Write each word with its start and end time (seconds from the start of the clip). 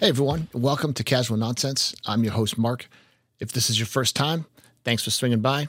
Hey 0.00 0.08
everyone, 0.08 0.48
welcome 0.54 0.94
to 0.94 1.04
Casual 1.04 1.36
Nonsense. 1.36 1.94
I'm 2.06 2.24
your 2.24 2.32
host, 2.32 2.56
Mark. 2.56 2.88
If 3.38 3.52
this 3.52 3.68
is 3.68 3.78
your 3.78 3.86
first 3.86 4.16
time, 4.16 4.46
thanks 4.82 5.04
for 5.04 5.10
swinging 5.10 5.42
by. 5.42 5.68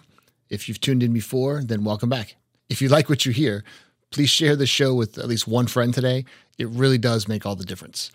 If 0.49 0.69
you've 0.69 0.79
tuned 0.79 1.03
in 1.03 1.11
before, 1.11 1.61
then 1.61 1.83
welcome 1.83 2.07
back. 2.07 2.37
If 2.69 2.81
you 2.81 2.87
like 2.87 3.09
what 3.09 3.25
you 3.25 3.33
hear, 3.33 3.65
please 4.09 4.29
share 4.29 4.55
the 4.55 4.65
show 4.65 4.93
with 4.93 5.17
at 5.17 5.27
least 5.27 5.49
one 5.49 5.67
friend 5.67 5.93
today. 5.93 6.23
It 6.57 6.69
really 6.69 6.97
does 6.97 7.27
make 7.27 7.45
all 7.45 7.57
the 7.57 7.65
difference. 7.65 8.09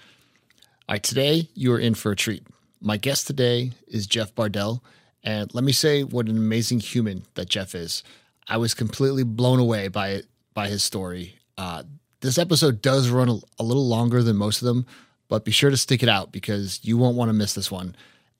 All 0.88 0.94
right, 0.94 1.02
today 1.02 1.50
you 1.52 1.70
are 1.74 1.78
in 1.78 1.94
for 1.94 2.12
a 2.12 2.16
treat. 2.16 2.46
My 2.80 2.96
guest 2.96 3.26
today 3.26 3.72
is 3.86 4.06
Jeff 4.06 4.34
Bardel, 4.34 4.80
and 5.22 5.54
let 5.54 5.64
me 5.64 5.72
say 5.72 6.02
what 6.02 6.28
an 6.28 6.38
amazing 6.38 6.80
human 6.80 7.26
that 7.34 7.50
Jeff 7.50 7.74
is. 7.74 8.02
I 8.48 8.56
was 8.56 8.72
completely 8.72 9.22
blown 9.22 9.58
away 9.58 9.88
by 9.88 10.22
by 10.54 10.68
his 10.68 10.82
story. 10.82 11.34
Uh, 11.58 11.82
this 12.22 12.38
episode 12.38 12.80
does 12.80 13.10
run 13.10 13.28
a, 13.28 13.38
a 13.58 13.62
little 13.62 13.86
longer 13.86 14.22
than 14.22 14.36
most 14.36 14.62
of 14.62 14.66
them, 14.66 14.86
but 15.28 15.44
be 15.44 15.50
sure 15.50 15.70
to 15.70 15.76
stick 15.76 16.02
it 16.02 16.08
out 16.08 16.32
because 16.32 16.80
you 16.82 16.96
won't 16.96 17.16
want 17.16 17.28
to 17.28 17.32
miss 17.32 17.54
this 17.54 17.70
one. 17.70 17.94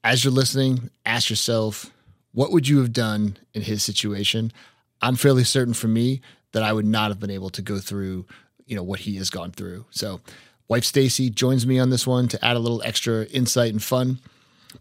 As 0.04 0.24
you're 0.24 0.32
listening, 0.32 0.90
ask 1.04 1.30
yourself, 1.30 1.90
what 2.32 2.52
would 2.52 2.68
you 2.68 2.78
have 2.78 2.92
done 2.92 3.36
in 3.54 3.62
his 3.62 3.82
situation? 3.82 4.52
I'm 5.02 5.16
fairly 5.16 5.44
certain 5.44 5.74
for 5.74 5.88
me 5.88 6.20
that 6.52 6.62
I 6.62 6.72
would 6.72 6.86
not 6.86 7.10
have 7.10 7.20
been 7.20 7.30
able 7.30 7.50
to 7.50 7.62
go 7.62 7.78
through, 7.78 8.26
you 8.66 8.76
know, 8.76 8.82
what 8.82 9.00
he 9.00 9.16
has 9.16 9.30
gone 9.30 9.50
through. 9.50 9.84
So, 9.90 10.20
wife 10.68 10.84
Stacy 10.84 11.30
joins 11.30 11.66
me 11.66 11.78
on 11.78 11.90
this 11.90 12.06
one 12.06 12.28
to 12.28 12.44
add 12.44 12.56
a 12.56 12.60
little 12.60 12.82
extra 12.82 13.24
insight 13.26 13.72
and 13.72 13.82
fun. 13.82 14.18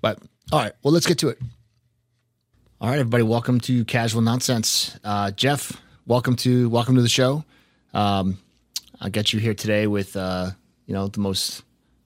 But 0.02 0.20
all 0.52 0.60
right, 0.60 0.74
well, 0.84 0.94
let's 0.94 1.08
get 1.08 1.18
to 1.20 1.30
it. 1.30 1.40
All 2.80 2.90
right, 2.90 3.00
everybody, 3.00 3.24
welcome 3.24 3.60
to 3.62 3.84
Casual 3.86 4.22
Nonsense. 4.22 4.98
Uh, 5.04 5.32
Jeff, 5.32 5.82
welcome 6.06 6.36
to 6.38 6.70
welcome 6.70 6.96
to 6.96 7.02
the 7.02 7.10
show. 7.10 7.44
Um, 7.94 8.38
I 9.02 9.10
got 9.10 9.34
you 9.34 9.40
here 9.40 9.54
today 9.54 9.88
with 9.88 10.16
uh, 10.16 10.52
you 10.86 10.94
know 10.94 11.08
the 11.08 11.20
most 11.20 11.64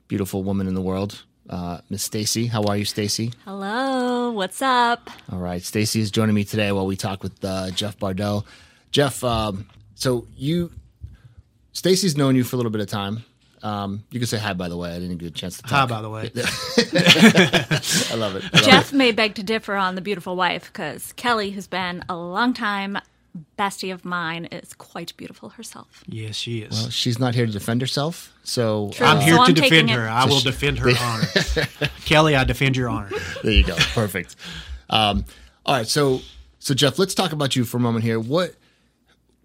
beautiful 0.09 0.43
woman 0.43 0.67
in 0.67 0.73
the 0.73 0.81
world, 0.81 1.23
uh, 1.49 1.77
Miss 1.89 2.03
Stacy. 2.03 2.47
How 2.47 2.63
are 2.63 2.75
you, 2.75 2.83
Stacy? 2.83 3.31
Hello, 3.45 4.31
what's 4.31 4.61
up? 4.61 5.09
All 5.31 5.37
right, 5.37 5.61
Stacy 5.61 6.01
is 6.01 6.11
joining 6.11 6.35
me 6.35 6.43
today 6.43 6.71
while 6.73 6.87
we 6.87 6.97
talk 6.97 7.23
with 7.23 7.45
uh, 7.45 7.69
Jeff 7.71 7.97
Bardel. 7.97 8.43
Jeff, 8.91 9.23
um, 9.23 9.69
so 9.93 10.27
you, 10.35 10.71
Stacy's 11.71 12.17
known 12.17 12.35
you 12.35 12.43
for 12.43 12.55
a 12.55 12.57
little 12.57 12.71
bit 12.71 12.81
of 12.81 12.87
time. 12.87 13.23
Um, 13.61 14.03
you 14.09 14.19
can 14.19 14.27
say 14.27 14.37
hi, 14.39 14.53
by 14.53 14.67
the 14.67 14.77
way. 14.77 14.95
I 14.95 14.99
didn't 14.99 15.17
get 15.17 15.27
a 15.27 15.31
chance 15.31 15.57
to 15.57 15.63
talk. 15.63 15.71
Hi, 15.71 15.85
by 15.85 16.01
the 16.01 16.09
way. 16.09 16.31
I 18.11 18.15
love 18.15 18.35
it. 18.35 18.43
I 18.51 18.57
love 18.57 18.65
Jeff 18.65 18.91
may 18.91 19.11
beg 19.11 19.35
to 19.35 19.43
differ 19.43 19.75
on 19.75 19.95
the 19.95 20.01
beautiful 20.01 20.35
wife 20.35 20.71
because 20.71 21.13
Kelly, 21.13 21.51
who's 21.51 21.67
been 21.67 22.03
a 22.09 22.15
long 22.15 22.53
time 22.53 22.97
bestie 23.57 23.93
of 23.93 24.03
mine, 24.05 24.45
is 24.45 24.73
quite 24.73 25.15
beautiful 25.17 25.49
herself. 25.49 26.03
Yes, 26.07 26.35
she 26.35 26.59
is. 26.59 26.87
it. 26.87 26.93
She's 26.93 27.19
not 27.19 27.35
here 27.35 27.45
to 27.45 27.51
defend 27.51 27.81
herself, 27.81 28.33
so 28.43 28.89
True. 28.93 29.05
uh, 29.05 29.09
I'm 29.15 29.21
here 29.21 29.35
So 29.35 29.45
to 29.45 29.49
I'm 29.49 29.53
defend 29.53 29.89
her. 29.91 30.05
it- 30.05 30.09
I 30.09 30.25
will 30.25 30.39
defend 30.39 30.79
her 30.79 30.91
honor. 30.99 31.27
Kelly, 32.05 32.35
I 32.35 32.43
defend 32.43 32.75
your 32.77 32.89
honor. 32.89 33.09
there 33.43 33.51
you 33.51 33.63
go. 33.63 33.75
Perfect. 33.93 34.35
Um, 34.89 35.25
all 35.65 35.75
right, 35.75 35.87
so 35.87 36.21
so 36.59 36.73
Jeff, 36.73 36.97
let's 36.99 37.13
talk 37.13 37.31
about 37.31 37.55
you 37.55 37.63
for 37.65 37.77
a 37.77 37.79
moment 37.79 38.03
here. 38.03 38.19
What 38.19 38.55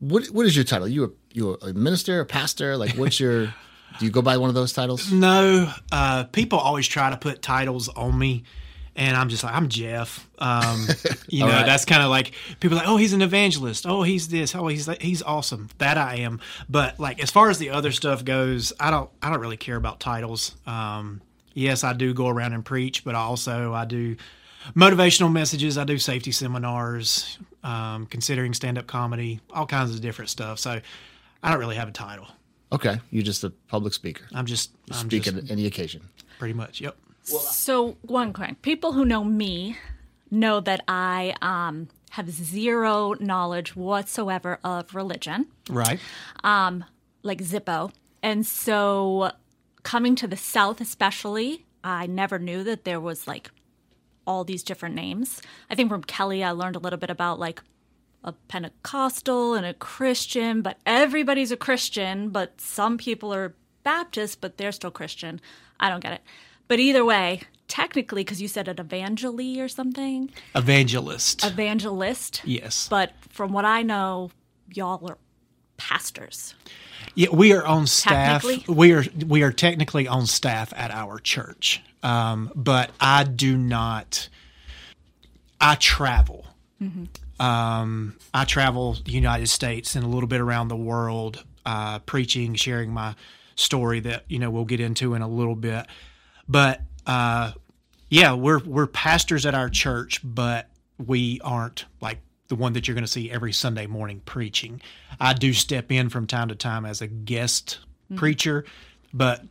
what 0.01 0.27
what 0.27 0.47
is 0.47 0.57
your 0.57 0.65
title? 0.65 0.89
You 0.89 1.05
a 1.05 1.09
you 1.33 1.55
a 1.63 1.73
minister, 1.75 2.21
a 2.21 2.27
pastor? 2.27 2.77
Like, 2.77 2.93
what's 2.97 3.21
your? 3.21 3.55
do 4.01 4.05
you 4.07 4.11
go 4.11 4.23
by 4.23 4.37
one 4.39 4.49
of 4.49 4.55
those 4.55 4.73
titles? 4.73 5.13
No, 5.13 5.73
uh, 5.93 6.25
people 6.25 6.59
always 6.59 6.89
try 6.89 7.11
to 7.11 7.17
put 7.17 7.43
titles 7.43 7.89
on 7.91 8.19
me, 8.19 8.43
and 8.97 9.17
I'm 9.17 9.29
just 9.29 9.43
like, 9.43 9.55
I'm 9.55 9.69
Jeff. 9.69 10.29
Um, 10.39 10.87
you 11.29 11.41
know, 11.41 11.51
right. 11.51 11.67
that's 11.67 11.85
kind 11.85 12.03
of 12.03 12.11
like 12.11 12.33
people 12.61 12.77
like, 12.79 12.87
oh, 12.87 12.97
he's 12.97 13.13
an 13.13 13.23
evangelist. 13.23 13.87
Oh, 13.87 14.03
he's 14.03 14.29
this. 14.29 14.55
Oh, 14.55 14.69
he's 14.69 14.87
he's 15.01 15.23
awesome. 15.23 15.69
That 15.79 15.99
I 15.99 16.17
am. 16.17 16.41
But 16.69 17.01
like, 17.01 17.23
as 17.23 17.31
far 17.31 17.51
as 17.51 17.59
the 17.59 17.71
other 17.71 17.93
stuff 17.93 18.25
goes, 18.25 18.73
I 18.79 18.91
don't 18.91 19.11
I 19.23 19.31
don't 19.31 19.41
really 19.41 19.57
care 19.57 19.77
about 19.77 20.01
titles. 20.01 20.55
Um, 20.67 21.21
yes, 21.55 21.85
I 21.85 21.93
do 21.93 22.15
go 22.15 22.29
around 22.29 22.53
and 22.53 22.65
preach, 22.65 23.05
but 23.05 23.15
also 23.15 23.73
I 23.73 23.85
do 23.85 24.17
motivational 24.77 25.33
messages. 25.33 25.77
I 25.77 25.85
do 25.85 25.99
safety 25.99 26.33
seminars, 26.33 27.39
um, 27.63 28.07
considering 28.07 28.55
stand 28.55 28.79
up 28.79 28.87
comedy, 28.87 29.41
all 29.51 29.67
kinds 29.67 29.95
of 29.95 30.01
different 30.01 30.31
stuff. 30.31 30.59
So 30.59 30.81
I 31.43 31.51
don't 31.51 31.59
really 31.59 31.77
have 31.77 31.89
a 31.89 31.93
title. 31.93 32.29
Okay, 32.73 32.99
you're 33.11 33.23
just 33.23 33.45
a 33.45 33.51
public 33.51 33.93
speaker. 33.93 34.25
I'm 34.33 34.47
just 34.47 34.71
I'm 34.91 35.07
Speak 35.09 35.25
just 35.25 35.37
at 35.37 35.51
any 35.51 35.67
occasion. 35.67 36.03
pretty 36.39 36.55
much. 36.55 36.81
Yep. 36.81 36.97
So, 37.25 37.97
one 38.03 38.33
question 38.33 38.57
people 38.63 38.93
who 38.93 39.05
know 39.05 39.25
me 39.25 39.79
know 40.31 40.61
that 40.61 40.83
I 40.87 41.35
um, 41.41 41.89
have 42.11 42.31
zero 42.31 43.15
knowledge 43.19 43.75
whatsoever 43.75 44.59
of 44.63 44.95
religion, 44.95 45.47
Right. 45.69 45.99
Um, 46.43 46.85
like 47.23 47.41
Zippo. 47.43 47.93
And 48.23 48.47
so, 48.47 49.33
coming 49.83 50.15
to 50.17 50.27
the 50.27 50.37
South, 50.37 50.81
especially, 50.81 51.65
I 51.83 52.07
never 52.07 52.39
knew 52.39 52.63
that 52.65 52.85
there 52.85 53.01
was 53.01 53.27
like 53.27 53.51
all 54.27 54.45
these 54.45 54.63
different 54.63 54.95
names. 54.95 55.43
I 55.71 55.75
think 55.75 55.91
from 55.91 56.03
Kelly, 56.03 56.43
I 56.43 56.51
learned 56.51 56.77
a 56.77 56.79
little 56.79 56.99
bit 56.99 57.11
about 57.11 57.39
like 57.39 57.63
a 58.23 58.33
Pentecostal 58.33 59.55
and 59.55 59.67
a 59.67 59.75
Christian, 59.75 60.63
but 60.63 60.79
everybody's 60.87 61.53
a 61.53 61.57
Christian, 61.57 62.31
but 62.31 62.59
some 62.61 62.97
people 62.97 63.33
are 63.35 63.55
Baptist, 63.83 64.41
but 64.41 64.57
they're 64.57 64.73
still 64.73 64.91
Christian. 64.91 65.41
I 65.79 65.91
don't 65.91 66.01
get 66.01 66.15
it. 66.15 66.23
But 66.69 66.79
either 66.81 67.05
way, 67.05 67.43
technically, 67.69 68.23
because 68.23 68.41
you 68.41 68.49
said 68.49 68.69
an 68.69 68.77
evangeli 68.77 69.59
or 69.59 69.69
something, 69.69 70.31
Evangelist. 70.55 71.45
evangelist. 71.45 72.43
yes. 72.45 72.89
But 72.89 73.13
from 73.29 73.53
what 73.53 73.65
I 73.65 73.83
know, 73.83 74.31
y'all 74.73 75.07
are 75.09 75.19
pastors. 75.77 76.55
Yeah, 77.15 77.29
we 77.33 77.53
are 77.53 77.65
on 77.65 77.87
staff. 77.87 78.45
We 78.69 78.93
are 78.93 79.05
we 79.27 79.43
are 79.43 79.53
technically 79.53 80.09
on 80.09 80.27
staff 80.27 80.73
at 80.77 80.91
our 80.91 81.19
church, 81.19 81.83
um, 82.03 82.51
but 82.55 82.91
I 83.01 83.25
do 83.25 83.57
not. 83.57 84.29
I 85.61 85.75
travel. 85.77 86.47
Um, 87.41 88.17
I 88.33 88.45
travel 88.45 88.97
the 89.05 89.13
United 89.13 89.49
States 89.49 89.97
and 89.97 90.05
a 90.05 90.09
little 90.09 90.29
bit 90.29 90.41
around 90.41 90.69
the 90.69 90.77
world, 90.77 91.43
uh, 91.65 91.99
preaching, 92.01 92.55
sharing 92.55 92.93
my 92.93 93.15
story 93.57 94.01
that 94.01 94.25
you 94.29 94.39
know 94.39 94.51
we'll 94.51 94.65
get 94.65 94.81
into 94.81 95.15
in 95.15 95.23
a 95.23 95.29
little 95.29 95.55
bit. 95.57 95.87
But 96.49 96.81
uh, 97.07 97.53
yeah, 98.09 98.35
we're 98.35 98.61
we're 98.61 98.87
pastors 98.87 99.47
at 99.47 99.55
our 99.55 99.69
church, 99.69 100.21
but 100.23 100.69
we 101.05 101.41
aren't 101.43 101.87
like 102.01 102.19
the 102.49 102.55
one 102.55 102.75
that 102.75 102.87
you're 102.87 102.95
going 102.95 103.05
to 103.05 103.11
see 103.11 103.31
every 103.31 103.53
Sunday 103.53 103.87
morning 103.87 104.21
preaching. 104.25 104.81
I 105.19 105.33
do 105.33 105.53
step 105.53 105.91
in 105.91 106.09
from 106.11 106.27
time 106.27 106.49
to 106.49 106.55
time 106.55 106.85
as 106.85 107.01
a 107.01 107.07
guest 107.07 107.79
preacher, 108.17 108.65
but 109.13 109.43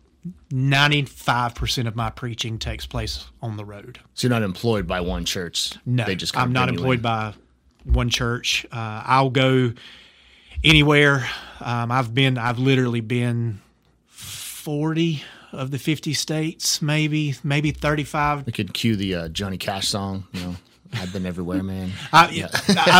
95% 0.51 1.87
of 1.87 1.95
my 1.95 2.09
preaching 2.09 2.57
takes 2.59 2.85
place 2.85 3.25
on 3.41 3.57
the 3.57 3.65
road. 3.65 3.99
So 4.13 4.27
you're 4.27 4.33
not 4.33 4.43
employed 4.43 4.87
by 4.87 5.01
one 5.01 5.25
church. 5.25 5.73
No, 5.85 6.05
they 6.05 6.15
just 6.15 6.37
I'm 6.37 6.53
not 6.53 6.69
employed 6.69 6.99
in. 6.99 7.01
by 7.01 7.33
one 7.83 8.09
church. 8.09 8.65
Uh, 8.71 9.03
I'll 9.05 9.29
go 9.29 9.73
anywhere. 10.63 11.27
Um, 11.59 11.91
I've 11.91 12.13
been, 12.13 12.37
I've 12.37 12.59
literally 12.59 13.01
been 13.01 13.61
40 14.07 15.23
of 15.53 15.71
the 15.71 15.79
50 15.79 16.13
states, 16.13 16.81
maybe, 16.81 17.35
maybe 17.43 17.71
35 17.71 18.45
We 18.45 18.51
could 18.51 18.73
cue 18.73 18.95
the 18.95 19.15
uh, 19.15 19.27
Johnny 19.29 19.57
Cash 19.57 19.87
song. 19.87 20.25
You 20.33 20.39
know, 20.41 20.55
I've 20.93 21.13
been 21.13 21.25
everywhere, 21.25 21.63
man. 21.63 21.91
I, 22.13 22.29
yeah, 22.29 22.49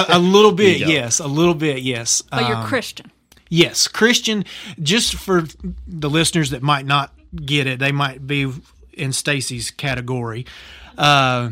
a, 0.10 0.18
a 0.18 0.20
little 0.20 0.52
bit, 0.64 0.64
There 0.64 0.74
you 0.80 0.86
go. 0.86 0.92
yes, 0.92 1.20
a 1.20 1.28
little 1.28 1.56
bit, 1.56 1.82
yes. 1.84 2.22
But 2.22 2.48
you're 2.48 2.58
Um, 2.58 2.66
Christian. 2.68 3.12
yes, 3.50 3.88
Christian. 3.88 4.46
Just 4.82 5.16
for 5.16 5.44
the 5.88 6.10
listeners 6.10 6.52
that 6.52 6.62
might 6.62 6.86
not 6.86 7.14
get 7.36 7.68
it, 7.68 7.80
they 7.80 7.92
might 7.92 8.26
be 8.28 8.52
in 8.94 9.12
Stacy's 9.14 9.72
category. 9.72 10.46
Uh, 10.98 11.50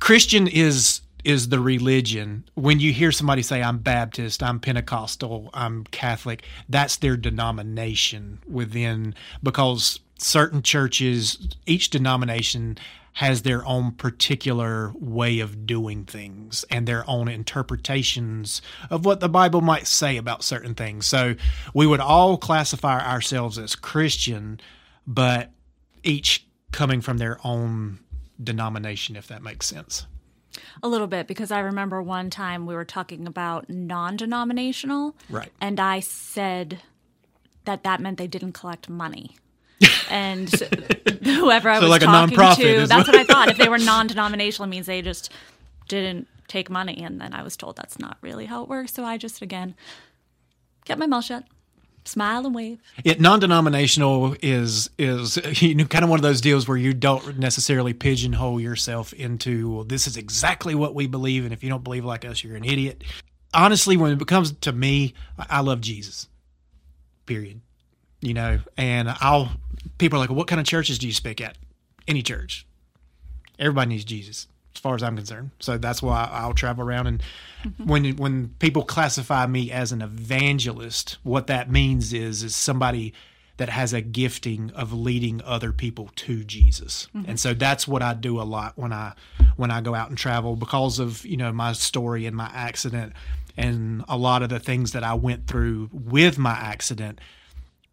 Christian 0.00 0.46
is 0.48 1.00
is 1.22 1.50
the 1.50 1.60
religion. 1.60 2.42
When 2.54 2.80
you 2.80 2.92
hear 2.94 3.12
somebody 3.12 3.42
say, 3.42 3.62
"I'm 3.62 3.78
Baptist," 3.78 4.42
"I'm 4.42 4.58
Pentecostal," 4.58 5.50
"I'm 5.52 5.84
Catholic," 5.90 6.44
that's 6.68 6.96
their 6.96 7.16
denomination 7.16 8.38
within 8.48 9.14
because 9.42 10.00
certain 10.20 10.62
churches, 10.62 11.48
each 11.66 11.90
denomination 11.90 12.78
has 13.14 13.42
their 13.42 13.66
own 13.66 13.92
particular 13.92 14.92
way 14.94 15.40
of 15.40 15.66
doing 15.66 16.04
things 16.04 16.64
and 16.70 16.86
their 16.86 17.08
own 17.10 17.28
interpretations 17.28 18.62
of 18.88 19.04
what 19.04 19.20
the 19.20 19.28
Bible 19.28 19.60
might 19.60 19.86
say 19.86 20.16
about 20.16 20.44
certain 20.44 20.74
things. 20.74 21.06
So 21.06 21.34
we 21.74 21.86
would 21.86 22.00
all 22.00 22.38
classify 22.38 23.04
ourselves 23.04 23.58
as 23.58 23.74
Christian, 23.74 24.60
but 25.06 25.50
each 26.04 26.46
coming 26.70 27.00
from 27.00 27.18
their 27.18 27.38
own 27.42 27.98
denomination, 28.42 29.16
if 29.16 29.26
that 29.26 29.42
makes 29.42 29.66
sense. 29.66 30.06
A 30.82 30.88
little 30.88 31.06
bit 31.06 31.26
because 31.26 31.50
I 31.50 31.60
remember 31.60 32.02
one 32.02 32.30
time 32.30 32.64
we 32.64 32.74
were 32.74 32.84
talking 32.84 33.26
about 33.26 33.68
non-denominational, 33.68 35.16
Right. 35.28 35.50
And 35.60 35.78
I 35.80 36.00
said 36.00 36.80
that 37.64 37.82
that 37.82 38.00
meant 38.00 38.18
they 38.18 38.26
didn't 38.26 38.52
collect 38.52 38.88
money. 38.88 39.36
And 40.10 40.50
whoever 41.24 41.68
I 41.70 41.76
So 41.76 41.82
was 41.82 41.90
like 41.90 42.02
a 42.02 42.06
talking 42.06 42.36
nonprofit 42.36 42.56
to, 42.80 42.86
that's 42.86 43.08
what- 43.08 43.14
what 43.14 43.16
I 43.16 43.24
thought. 43.24 43.48
If 43.48 43.58
they 43.58 43.68
were 43.68 43.78
non-denominational, 43.78 44.66
it 44.66 44.70
means 44.70 44.86
they 44.86 45.02
just 45.02 45.30
didn't 45.88 46.28
take 46.48 46.68
money. 46.70 47.02
And 47.02 47.20
then 47.20 47.32
I 47.32 47.42
was 47.42 47.56
told 47.56 47.76
that's 47.76 47.98
not 47.98 48.16
really 48.20 48.46
how 48.46 48.62
it 48.62 48.68
works. 48.68 48.92
So 48.92 49.04
I 49.04 49.16
just 49.16 49.40
again 49.42 49.74
kept 50.84 50.98
my 50.98 51.06
mouth 51.06 51.24
shut. 51.24 51.44
Smile 52.04 52.46
and 52.46 52.54
wave. 52.54 52.80
It 53.04 53.20
non-denominational 53.20 54.34
is 54.42 54.88
is 54.98 55.38
you 55.62 55.74
know 55.74 55.84
kind 55.84 56.02
of 56.02 56.10
one 56.10 56.18
of 56.18 56.22
those 56.22 56.40
deals 56.40 56.66
where 56.66 56.76
you 56.78 56.92
don't 56.94 57.38
necessarily 57.38 57.92
pigeonhole 57.92 58.58
yourself 58.60 59.12
into 59.12 59.70
well, 59.74 59.84
this 59.84 60.06
is 60.06 60.16
exactly 60.16 60.74
what 60.74 60.94
we 60.94 61.06
believe, 61.06 61.44
and 61.44 61.52
if 61.52 61.62
you 61.62 61.68
don't 61.68 61.84
believe 61.84 62.04
like 62.04 62.24
us, 62.24 62.42
you're 62.42 62.56
an 62.56 62.64
idiot. 62.64 63.04
Honestly, 63.52 63.96
when 63.96 64.12
it 64.20 64.26
comes 64.26 64.52
to 64.52 64.72
me, 64.72 65.12
I 65.38 65.60
love 65.60 65.80
Jesus. 65.82 66.28
Period. 67.26 67.60
You 68.22 68.34
know, 68.34 68.60
and 68.76 69.08
I'll 69.20 69.50
people 69.98 70.18
are 70.18 70.20
like, 70.20 70.30
what 70.30 70.46
kind 70.46 70.60
of 70.60 70.66
churches 70.66 70.98
do 70.98 71.06
you 71.06 71.12
speak 71.12 71.40
at? 71.40 71.56
Any 72.08 72.22
church. 72.22 72.66
Everybody 73.58 73.90
needs 73.90 74.04
Jesus 74.04 74.46
as 74.74 74.80
far 74.80 74.94
as 74.94 75.02
I'm 75.02 75.16
concerned. 75.16 75.50
So 75.58 75.78
that's 75.78 76.02
why 76.02 76.28
I'll 76.30 76.54
travel 76.54 76.84
around. 76.84 77.06
And 77.06 77.22
mm-hmm. 77.62 77.86
when 77.86 78.16
when 78.16 78.48
people 78.58 78.84
classify 78.84 79.46
me 79.46 79.70
as 79.70 79.92
an 79.92 80.02
evangelist, 80.02 81.18
what 81.22 81.46
that 81.48 81.70
means 81.70 82.12
is 82.12 82.42
is 82.42 82.54
somebody 82.54 83.12
that 83.58 83.68
has 83.68 83.92
a 83.92 84.00
gifting 84.00 84.70
of 84.70 84.90
leading 84.94 85.42
other 85.44 85.70
people 85.70 86.10
to 86.16 86.44
Jesus. 86.44 87.08
Mm-hmm. 87.14 87.28
And 87.28 87.40
so 87.40 87.52
that's 87.52 87.86
what 87.86 88.00
I 88.00 88.14
do 88.14 88.40
a 88.40 88.44
lot 88.44 88.72
when 88.76 88.92
I 88.92 89.12
when 89.56 89.70
I 89.70 89.82
go 89.82 89.94
out 89.94 90.08
and 90.08 90.16
travel 90.16 90.56
because 90.56 90.98
of, 90.98 91.26
you 91.26 91.36
know, 91.36 91.52
my 91.52 91.72
story 91.72 92.24
and 92.24 92.34
my 92.34 92.50
accident 92.54 93.12
and 93.58 94.02
a 94.08 94.16
lot 94.16 94.42
of 94.42 94.48
the 94.48 94.60
things 94.60 94.92
that 94.92 95.04
I 95.04 95.12
went 95.12 95.46
through 95.46 95.90
with 95.92 96.38
my 96.38 96.52
accident. 96.52 97.20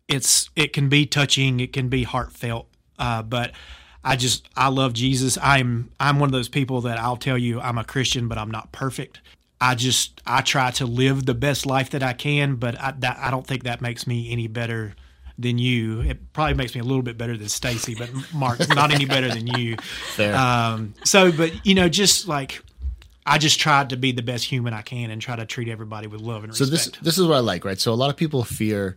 It's 0.08 0.50
it 0.56 0.74
can 0.74 0.90
be 0.90 1.06
touching, 1.06 1.60
it 1.60 1.74
can 1.74 1.90
be 1.90 2.04
heartfelt, 2.04 2.68
uh, 2.98 3.24
but 3.24 3.52
I 4.04 4.16
just 4.16 4.48
I 4.56 4.70
love 4.70 4.94
Jesus. 4.94 5.38
I'm 5.42 5.90
I'm 6.00 6.20
one 6.20 6.28
of 6.28 6.34
those 6.34 6.50
people 6.50 6.82
that 6.82 6.98
I'll 6.98 7.18
tell 7.18 7.38
you 7.38 7.60
I'm 7.60 7.78
a 7.78 7.84
Christian, 7.84 8.28
but 8.28 8.38
I'm 8.38 8.52
not 8.52 8.72
perfect. 8.72 9.20
I 9.60 9.76
just 9.76 10.22
I 10.26 10.42
try 10.42 10.72
to 10.72 10.86
live 10.86 11.26
the 11.26 11.34
best 11.34 11.66
life 11.66 11.90
that 11.90 12.04
I 12.04 12.14
can, 12.14 12.56
but 12.56 12.80
I 12.80 12.92
that, 13.00 13.18
I 13.20 13.32
don't 13.32 13.46
think 13.46 13.64
that 13.64 13.82
makes 13.82 14.08
me 14.08 14.32
any 14.32 14.48
better 14.48 14.96
than 15.38 15.58
you. 15.58 16.02
It 16.02 16.34
probably 16.34 16.54
makes 16.54 16.74
me 16.74 16.82
a 16.82 16.84
little 16.84 17.02
bit 17.02 17.18
better 17.18 17.38
than 17.38 17.50
Stacy, 17.50 17.96
but 17.96 18.10
Mark 18.34 18.60
not 18.76 18.92
any 18.92 19.06
better 19.06 19.30
than 19.30 19.48
you. 19.48 19.76
Fair. 20.16 20.36
Um, 20.36 20.94
so, 21.04 21.32
but 21.32 21.66
you 21.66 21.76
know, 21.76 21.90
just 21.90 22.28
like 22.28 22.64
I 23.26 23.38
just 23.38 23.60
tried 23.60 23.90
to 23.90 23.98
be 23.98 24.12
the 24.12 24.24
best 24.24 24.46
human 24.46 24.74
I 24.74 24.84
can 24.84 25.12
and 25.12 25.22
try 25.22 25.36
to 25.36 25.46
treat 25.46 25.68
everybody 25.68 26.08
with 26.08 26.22
love 26.22 26.44
and 26.44 26.56
So 26.56 26.64
respect. 26.64 26.84
So 26.84 26.92
this 26.92 27.00
this 27.02 27.18
is 27.18 27.28
what 27.28 27.36
I 27.36 27.42
like, 27.42 27.66
right? 27.66 27.80
So 27.80 27.92
a 27.92 27.96
lot 27.96 28.10
of 28.10 28.16
people 28.16 28.44
fear 28.44 28.96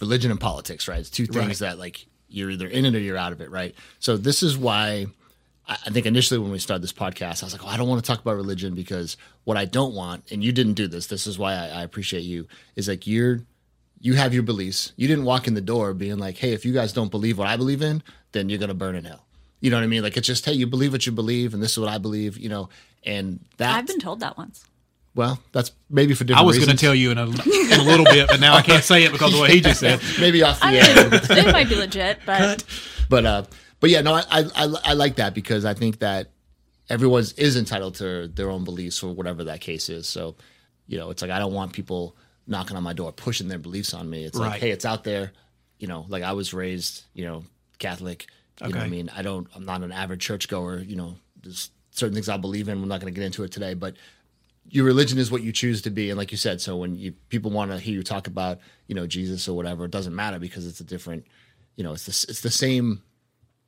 religion 0.00 0.30
and 0.30 0.40
politics, 0.40 0.88
right? 0.88 0.98
It's 1.00 1.10
two 1.10 1.26
things 1.26 1.60
Right. 1.60 1.70
that 1.70 1.78
like 1.78 2.06
you're 2.28 2.50
either 2.50 2.68
in 2.68 2.84
it 2.84 2.94
or 2.94 2.98
you're 2.98 3.16
out 3.16 3.32
of 3.32 3.40
it, 3.40 3.50
right? 3.50 3.74
So 4.00 4.16
this 4.16 4.42
is 4.42 4.56
why 4.56 5.06
I 5.66 5.76
I 5.86 5.90
think 5.90 6.06
initially 6.06 6.38
when 6.38 6.50
we 6.50 6.58
started 6.58 6.82
this 6.82 6.92
podcast, 6.92 7.42
I 7.42 7.46
was 7.46 7.52
like, 7.52 7.64
oh, 7.64 7.68
I 7.68 7.76
don't 7.76 7.88
want 7.88 8.02
to 8.02 8.06
talk 8.10 8.20
about 8.20 8.36
religion 8.36 8.74
because 8.74 9.16
what 9.44 9.56
I 9.56 9.64
don't 9.66 9.94
want, 9.94 10.30
and 10.32 10.42
you 10.42 10.50
didn't 10.52 10.74
do 10.74 10.88
this. 10.88 11.06
This 11.08 11.26
is 11.26 11.38
why 11.38 11.52
I, 11.54 11.68
I 11.68 11.82
appreciate 11.82 12.22
you. 12.22 12.46
Is 12.76 12.88
like 12.88 13.06
you're 13.06 13.40
you 14.00 14.14
have 14.14 14.32
your 14.32 14.44
beliefs. 14.44 14.92
You 14.96 15.08
didn't 15.08 15.24
walk 15.24 15.46
in 15.48 15.54
the 15.54 15.60
door 15.60 15.92
being 15.92 16.18
like, 16.18 16.36
hey, 16.38 16.52
if 16.52 16.64
you 16.64 16.72
guys 16.72 16.92
don't 16.92 17.10
believe 17.10 17.36
what 17.38 17.48
I 17.48 17.56
believe 17.56 17.82
in, 17.82 18.02
then 18.32 18.48
you're 18.48 18.58
gonna 18.60 18.74
burn 18.74 18.94
in 18.94 19.04
hell. 19.04 19.24
You 19.60 19.70
know 19.70 19.76
what 19.76 19.82
I 19.84 19.88
mean? 19.88 20.02
Like 20.02 20.16
it's 20.16 20.26
just, 20.26 20.44
hey, 20.44 20.52
you 20.52 20.66
believe 20.68 20.92
what 20.92 21.04
you 21.04 21.12
believe, 21.12 21.52
and 21.52 21.60
this 21.62 21.72
is 21.72 21.78
what 21.80 21.88
I 21.88 21.98
believe. 21.98 22.38
You 22.38 22.48
know, 22.48 22.68
and 23.04 23.40
that 23.56 23.74
I've 23.76 23.86
been 23.86 23.98
told 24.00 24.20
that 24.20 24.38
once. 24.38 24.64
Well, 25.14 25.40
that's 25.52 25.72
maybe 25.90 26.14
for 26.14 26.24
different. 26.24 26.42
I 26.42 26.46
was 26.46 26.58
going 26.58 26.70
to 26.70 26.76
tell 26.76 26.94
you 26.94 27.10
in 27.10 27.18
a, 27.18 27.24
in 27.24 27.80
a 27.80 27.82
little 27.82 28.04
bit, 28.04 28.28
but 28.28 28.40
now 28.40 28.54
I 28.54 28.62
can't 28.62 28.84
say 28.84 29.04
it 29.04 29.12
because 29.12 29.34
of 29.34 29.40
what 29.40 29.50
he 29.50 29.60
just 29.60 29.80
said. 29.80 30.00
maybe 30.20 30.42
off 30.42 30.60
the 30.60 30.66
I 30.66 30.74
air. 30.74 31.10
mean, 31.10 31.46
it 31.46 31.52
might 31.52 31.68
be 31.68 31.74
legit, 31.74 32.20
but 32.24 32.64
but 33.08 33.24
uh 33.24 33.42
but 33.80 33.90
yeah 33.90 34.00
no 34.00 34.14
I, 34.14 34.22
I 34.30 34.44
i 34.54 34.74
i 34.84 34.92
like 34.92 35.16
that 35.16 35.34
because 35.34 35.64
i 35.64 35.72
think 35.74 36.00
that 36.00 36.30
everyone 36.90 37.24
is 37.36 37.56
entitled 37.56 37.94
to 37.96 38.28
their 38.28 38.50
own 38.50 38.64
beliefs 38.64 39.02
or 39.02 39.14
whatever 39.14 39.44
that 39.44 39.60
case 39.60 39.88
is. 39.88 40.06
So 40.06 40.36
you 40.86 40.98
know 40.98 41.10
it's 41.10 41.22
like 41.22 41.30
i 41.30 41.38
don't 41.38 41.52
want 41.52 41.72
people 41.72 42.16
knocking 42.46 42.76
on 42.76 42.82
my 42.82 42.92
door 42.92 43.12
pushing 43.12 43.48
their 43.48 43.58
beliefs 43.58 43.92
on 43.94 44.08
me. 44.08 44.24
It's 44.24 44.38
like 44.38 44.60
hey 44.60 44.70
it's 44.70 44.84
out 44.84 45.04
there. 45.04 45.32
You 45.78 45.86
know 45.88 46.06
like 46.08 46.22
i 46.22 46.32
was 46.32 46.54
raised 46.54 47.04
you 47.14 47.24
know 47.24 47.44
catholic. 47.78 48.26
You 48.60 48.68
know 48.68 48.78
what 48.78 48.86
i 48.86 48.88
mean? 48.88 49.10
I 49.14 49.22
don't 49.22 49.46
i'm 49.54 49.64
not 49.64 49.82
an 49.82 49.92
average 49.92 50.20
churchgoer. 50.22 50.78
You 50.80 50.96
know 50.96 51.14
there's 51.42 51.70
certain 51.90 52.14
things 52.14 52.28
i 52.28 52.36
believe 52.36 52.68
in. 52.68 52.80
We're 52.80 52.88
not 52.88 53.00
going 53.00 53.12
to 53.12 53.18
get 53.18 53.24
into 53.26 53.44
it 53.44 53.52
today 53.52 53.74
but 53.74 53.96
your 54.70 54.84
religion 54.84 55.18
is 55.18 55.30
what 55.30 55.42
you 55.42 55.52
choose 55.52 55.82
to 55.82 55.90
be 55.90 56.10
and 56.10 56.18
like 56.18 56.30
you 56.30 56.38
said 56.38 56.60
so 56.60 56.76
when 56.76 56.94
you 56.94 57.12
people 57.28 57.50
want 57.50 57.70
to 57.70 57.78
hear 57.78 57.94
you 57.94 58.02
talk 58.02 58.26
about 58.26 58.58
you 58.86 58.94
know 58.94 59.06
jesus 59.06 59.48
or 59.48 59.56
whatever 59.56 59.84
it 59.84 59.90
doesn't 59.90 60.14
matter 60.14 60.38
because 60.38 60.66
it's 60.66 60.80
a 60.80 60.84
different 60.84 61.24
you 61.76 61.84
know 61.84 61.92
it's 61.92 62.04
the, 62.04 62.30
it's 62.30 62.40
the 62.40 62.50
same 62.50 63.02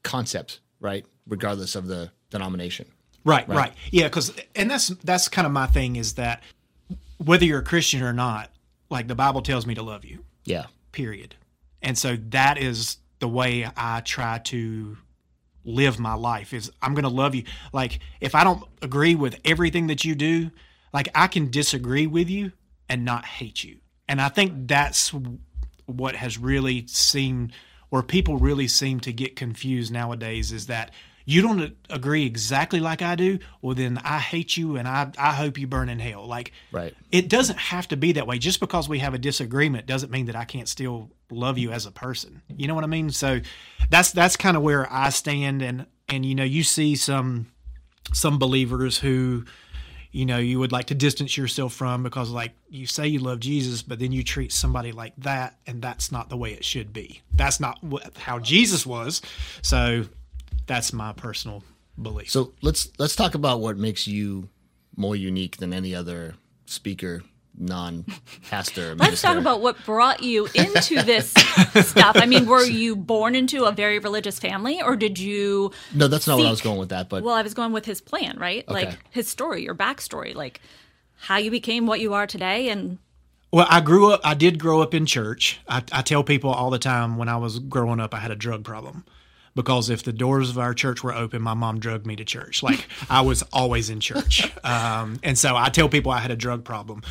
concept 0.03 0.61
right 0.81 1.07
regardless 1.27 1.75
of 1.75 1.87
the 1.87 2.11
denomination 2.31 2.87
Right, 3.25 3.47
right, 3.49 3.73
yeah. 3.91 4.05
Because 4.05 4.33
and 4.57 4.71
that's 4.71 4.89
that's 4.89 5.29
kind 5.29 5.47
of 5.47 5.53
my 5.53 5.67
thing 5.67 5.97
is 5.97 6.15
that 6.15 6.43
whether 7.19 7.45
you're 7.45 7.61
a 7.61 7.65
Christian 7.65 8.03
or 8.03 8.13
not, 8.13 8.51
like 8.89 9.09
the 9.09 9.15
Bible 9.15 9.43
tells 9.43 9.67
me 9.67 9.75
to 9.75 9.83
love 9.83 10.05
you. 10.05 10.25
yeah 10.45 10.67
Period. 10.93 11.37
And 11.83 11.97
so 11.97 12.17
that 12.31 12.59
is 12.59 12.97
the 13.21 13.29
way 13.29 13.69
I 13.77 14.01
try 14.01 14.39
to 14.39 14.97
live 15.65 15.99
my 15.99 16.15
life 16.15 16.55
is 16.55 16.71
I'm 16.81 16.95
going 16.95 17.05
to 17.05 17.11
love 17.11 17.35
you. 17.35 17.45
Like 17.73 18.01
if 18.21 18.35
I 18.35 18.43
don't 18.43 18.65
agree 18.83 19.15
with 19.15 19.39
everything 19.45 19.89
that 19.89 20.05
you 20.05 20.15
do, 20.15 20.51
like 20.93 21.09
I 21.15 21.27
can 21.27 21.51
disagree 21.51 22.07
with 22.07 22.29
you 22.29 22.53
and 22.89 23.05
not 23.05 23.25
hate 23.25 23.63
you. 23.65 23.79
And 24.09 24.21
I 24.21 24.29
think 24.29 24.69
that's 24.69 25.13
what 25.87 26.17
has 26.17 26.39
really 26.39 26.87
seemed 26.87 27.53
where 27.91 28.03
people 28.03 28.39
really 28.39 28.69
seem 28.69 29.01
to 29.01 29.13
get 29.13 29.35
confused 29.37 29.93
nowadays 29.93 30.53
is 30.53 30.67
that 30.67 30.93
you 31.27 31.43
don't 31.43 31.77
agree 31.91 32.25
exactly 32.25 32.81
like 32.81 33.03
I 33.03 33.15
do, 33.15 33.39
well 33.63 33.75
then 33.75 33.99
I 34.03 34.19
hate 34.19 34.57
you 34.57 34.77
and 34.77 34.89
I 34.89 35.13
I 35.19 35.33
hope 35.33 35.59
you 35.59 35.67
burn 35.67 35.89
in 35.89 35.99
hell. 36.01 36.27
Like 36.27 36.53
Right. 36.73 36.95
it 37.13 37.29
doesn't 37.29 37.59
have 37.59 37.87
to 37.89 37.97
be 37.97 38.13
that 38.13 38.27
way. 38.27 38.39
Just 38.39 38.59
because 38.59 38.89
we 38.89 38.99
have 39.01 39.15
a 39.15 39.19
disagreement 39.19 39.87
doesn't 39.87 40.11
mean 40.11 40.27
that 40.27 40.35
I 40.37 40.45
can't 40.45 40.69
still 40.69 41.11
love 41.31 41.59
you 41.59 41.71
as 41.71 41.87
a 41.87 41.93
person. 41.93 42.43
You 42.49 42.67
know 42.69 42.75
what 42.75 42.85
I 42.85 42.89
mean? 42.89 43.11
So 43.11 43.41
that's 43.91 44.11
that's 44.13 44.37
kind 44.37 44.57
of 44.57 44.63
where 44.63 44.91
I 44.93 45.11
stand 45.11 45.63
and 45.63 45.87
and 46.09 46.25
you 46.27 46.35
know, 46.35 46.45
you 46.45 46.65
see 46.65 46.97
some 46.97 47.47
some 48.13 48.39
believers 48.39 48.99
who 48.99 49.45
you 50.13 50.27
know 50.27 50.39
you 50.39 50.59
would 50.59 50.73
like 50.73 50.87
to 50.87 50.95
distance 50.95 51.37
yourself 51.37 51.73
from 51.73 52.03
because 52.03 52.31
like 52.31 52.53
you 52.69 52.87
say 52.87 53.07
you 53.07 53.19
love 53.21 53.41
Jesus 53.41 53.83
but 53.83 53.99
then 53.99 54.13
you 54.13 54.23
treat 54.23 54.53
somebody 54.53 54.93
like 54.93 55.15
that 55.19 55.59
and 55.67 55.81
that's 55.81 56.11
not 56.11 56.29
the 56.29 56.37
way 56.37 56.53
it 56.53 56.65
should 56.65 56.93
be. 56.93 57.23
That's 57.35 57.61
not 57.61 57.79
how 58.17 58.39
Jesus 58.39 58.85
was. 58.85 59.23
So 59.63 60.05
that's 60.67 60.93
my 60.93 61.13
personal 61.13 61.63
belief. 62.01 62.31
so 62.31 62.53
let's 62.63 62.89
let's 62.99 63.15
talk 63.15 63.35
about 63.35 63.61
what 63.61 63.77
makes 63.77 64.07
you 64.07 64.49
more 64.97 65.15
unique 65.17 65.59
than 65.59 65.73
any 65.73 65.95
other 65.95 66.35
speaker 66.67 67.23
non-pastor 67.61 68.95
let's 68.95 69.21
talk 69.21 69.37
about 69.37 69.61
what 69.61 69.77
brought 69.85 70.23
you 70.23 70.49
into 70.55 71.03
this 71.03 71.31
stuff. 71.83 72.17
I 72.17 72.27
mean, 72.27 72.47
were 72.47 72.65
you 72.65 72.97
born 72.97 73.35
into 73.35 73.65
a 73.65 73.73
very 73.73 73.99
religious 73.99 74.39
family, 74.39 74.81
or 74.83 74.97
did 74.97 75.19
you? 75.19 75.71
no 75.95 76.09
that's 76.09 76.27
not 76.27 76.39
what 76.39 76.47
i 76.47 76.51
was 76.51 76.61
going 76.63 76.79
with 76.79 76.89
that 76.89 77.09
but 77.09 77.23
Well, 77.23 77.35
I 77.35 77.43
was 77.43 77.55
going 77.55 77.73
with 77.73 77.85
his 77.85 78.01
plan, 78.01 78.39
right? 78.39 78.65
Okay. 78.67 78.87
Like 78.87 78.99
his 79.11 79.29
story, 79.29 79.63
your 79.63 79.75
backstory, 79.75 80.35
like 80.35 80.61
how 81.19 81.37
you 81.37 81.51
became 81.51 81.87
what 81.87 82.01
you 82.01 82.15
are 82.15 82.27
today, 82.27 82.69
and 82.71 82.99
Well, 83.53 83.67
I 83.69 83.81
grew 83.81 84.13
up. 84.13 84.21
I 84.25 84.35
did 84.35 84.59
grow 84.59 84.81
up 84.81 84.95
in 84.95 85.07
church. 85.07 85.61
I, 85.69 85.83
I 85.93 86.03
tell 86.03 86.25
people 86.25 86.51
all 86.51 86.71
the 86.71 86.79
time 86.79 87.19
when 87.19 87.29
I 87.29 87.37
was 87.37 87.59
growing 87.59 88.01
up, 88.01 88.15
I 88.15 88.19
had 88.19 88.31
a 88.31 88.37
drug 88.37 88.65
problem 88.65 89.05
because 89.55 89.91
if 89.91 90.03
the 90.03 90.13
doors 90.13 90.51
of 90.51 90.59
our 90.59 90.75
church 90.75 91.03
were 91.03 91.15
open, 91.15 91.43
my 91.43 91.55
mom 91.55 91.81
drugged 91.81 92.07
me 92.07 92.17
to 92.17 92.25
church. 92.25 92.63
Like 92.63 92.87
I 93.11 93.23
was 93.23 93.43
always 93.53 93.91
in 93.91 94.01
church, 94.01 94.51
um, 94.65 95.19
and 95.23 95.39
so 95.39 95.57
I 95.57 95.69
tell 95.69 95.89
people 95.89 96.13
I 96.13 96.19
had 96.19 96.31
a 96.31 96.37
drug 96.37 96.65
problem. 96.65 97.03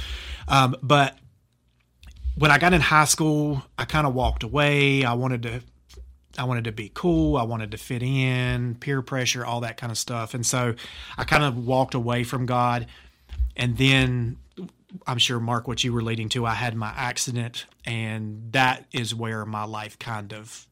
Um, 0.48 0.76
but 0.82 1.18
when 2.36 2.52
I 2.52 2.58
got 2.58 2.74
in 2.74 2.82
high 2.82 3.06
school, 3.06 3.64
I 3.78 3.86
kind 3.86 4.08
of 4.08 4.14
walked 4.14 4.44
away. 4.44 5.04
I 5.04 5.14
wanted 5.14 5.44
to. 5.44 5.62
I 6.38 6.44
wanted 6.44 6.66
to 6.66 6.72
be 6.72 6.90
cool. 6.94 7.36
I 7.36 7.44
wanted 7.44 7.72
to 7.72 7.78
fit 7.78 8.02
in, 8.02 8.76
peer 8.76 9.02
pressure, 9.02 9.46
all 9.46 9.62
that 9.62 9.76
kind 9.76 9.92
of 9.92 9.98
stuff. 9.98 10.34
And 10.34 10.46
so 10.46 10.76
I 11.18 11.26
kind 11.26 11.44
of 11.44 11.58
walked 11.68 11.96
away 11.96 12.24
from 12.24 12.46
God. 12.46 12.86
And 13.58 13.76
then 13.76 14.38
I'm 15.06 15.18
sure, 15.18 15.40
Mark, 15.40 15.68
what 15.68 15.84
you 15.84 15.92
were 15.92 16.02
leading 16.02 16.30
to, 16.30 16.46
I 16.46 16.54
had 16.54 16.76
my 16.76 16.94
accident, 16.96 17.66
and 17.86 18.52
that 18.52 18.86
is 18.92 19.14
where 19.14 19.46
my 19.46 19.66
life 19.66 20.00
kind 20.00 20.34
of 20.34 20.66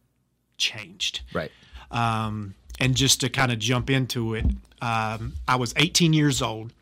changed. 0.57 1.21
right 1.33 1.51
Um, 1.91 2.55
and 2.79 2.95
just 2.95 3.21
to 3.21 3.29
kind 3.29 3.51
of 3.51 3.59
jump 3.59 3.89
into 3.89 4.33
it, 4.35 4.45
um, 4.81 5.33
I 5.47 5.55
was 5.55 5.73
18 5.77 6.13
years 6.13 6.41
old, 6.41 6.73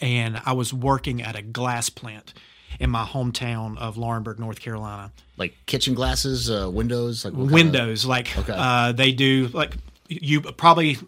and 0.00 0.40
I 0.44 0.52
was 0.52 0.72
working 0.74 1.22
at 1.22 1.34
a 1.36 1.42
glass 1.42 1.88
plant 1.88 2.34
in 2.78 2.90
my 2.90 3.04
hometown 3.04 3.78
of 3.78 3.96
Laurinburg, 3.96 4.38
North 4.38 4.60
Carolina. 4.60 5.12
like 5.38 5.54
kitchen 5.66 5.94
glasses 5.94 6.50
uh 6.50 6.70
windows 6.70 7.24
like 7.24 7.34
kind 7.34 7.46
of- 7.46 7.52
Windows, 7.52 8.04
like 8.04 8.36
Okay. 8.38 8.54
uh, 8.56 8.92
they 8.92 9.12
do, 9.12 9.48
like 9.52 9.74
you 10.08 10.40
probably 10.42 10.98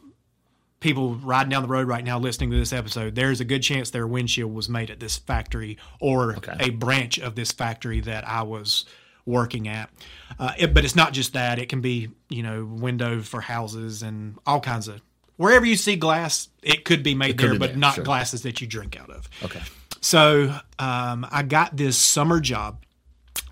people 0.80 1.14
riding 1.16 1.48
down 1.50 1.62
the 1.62 1.68
road 1.68 1.88
right 1.88 2.04
now 2.04 2.18
listening 2.18 2.50
to 2.50 2.56
this 2.58 2.72
episode. 2.72 3.14
There's 3.14 3.40
a 3.40 3.44
good 3.44 3.62
chance 3.62 3.90
their 3.90 4.06
windshield 4.06 4.52
was 4.52 4.68
made 4.68 4.90
at 4.90 5.00
this 5.00 5.16
factory 5.16 5.78
or 6.00 6.36
Okay. 6.36 6.56
a 6.60 6.70
branch 6.70 7.18
of 7.18 7.34
this 7.36 7.52
factory 7.52 8.00
that 8.00 8.26
I 8.28 8.42
was 8.42 8.84
working 9.26 9.68
at. 9.68 9.90
Uh, 10.38 10.52
it, 10.58 10.74
but 10.74 10.84
it's 10.84 10.96
not 10.96 11.12
just 11.12 11.32
that; 11.34 11.58
it 11.58 11.68
can 11.68 11.80
be 11.80 12.10
you 12.28 12.42
know 12.42 12.64
window 12.64 13.20
for 13.20 13.40
houses 13.40 14.02
and 14.02 14.38
all 14.46 14.60
kinds 14.60 14.88
of. 14.88 15.00
Wherever 15.36 15.66
you 15.66 15.76
see 15.76 15.96
glass, 15.96 16.48
it 16.62 16.84
could 16.84 17.02
be 17.02 17.14
made 17.14 17.36
could 17.38 17.46
there, 17.46 17.52
be 17.54 17.58
but 17.58 17.76
not 17.76 17.94
sure. 17.96 18.04
glasses 18.04 18.42
that 18.42 18.60
you 18.60 18.66
drink 18.68 18.98
out 19.00 19.10
of. 19.10 19.28
okay 19.42 19.60
So 20.00 20.54
um, 20.78 21.26
I 21.30 21.42
got 21.42 21.76
this 21.76 21.96
summer 21.96 22.38
job. 22.38 22.84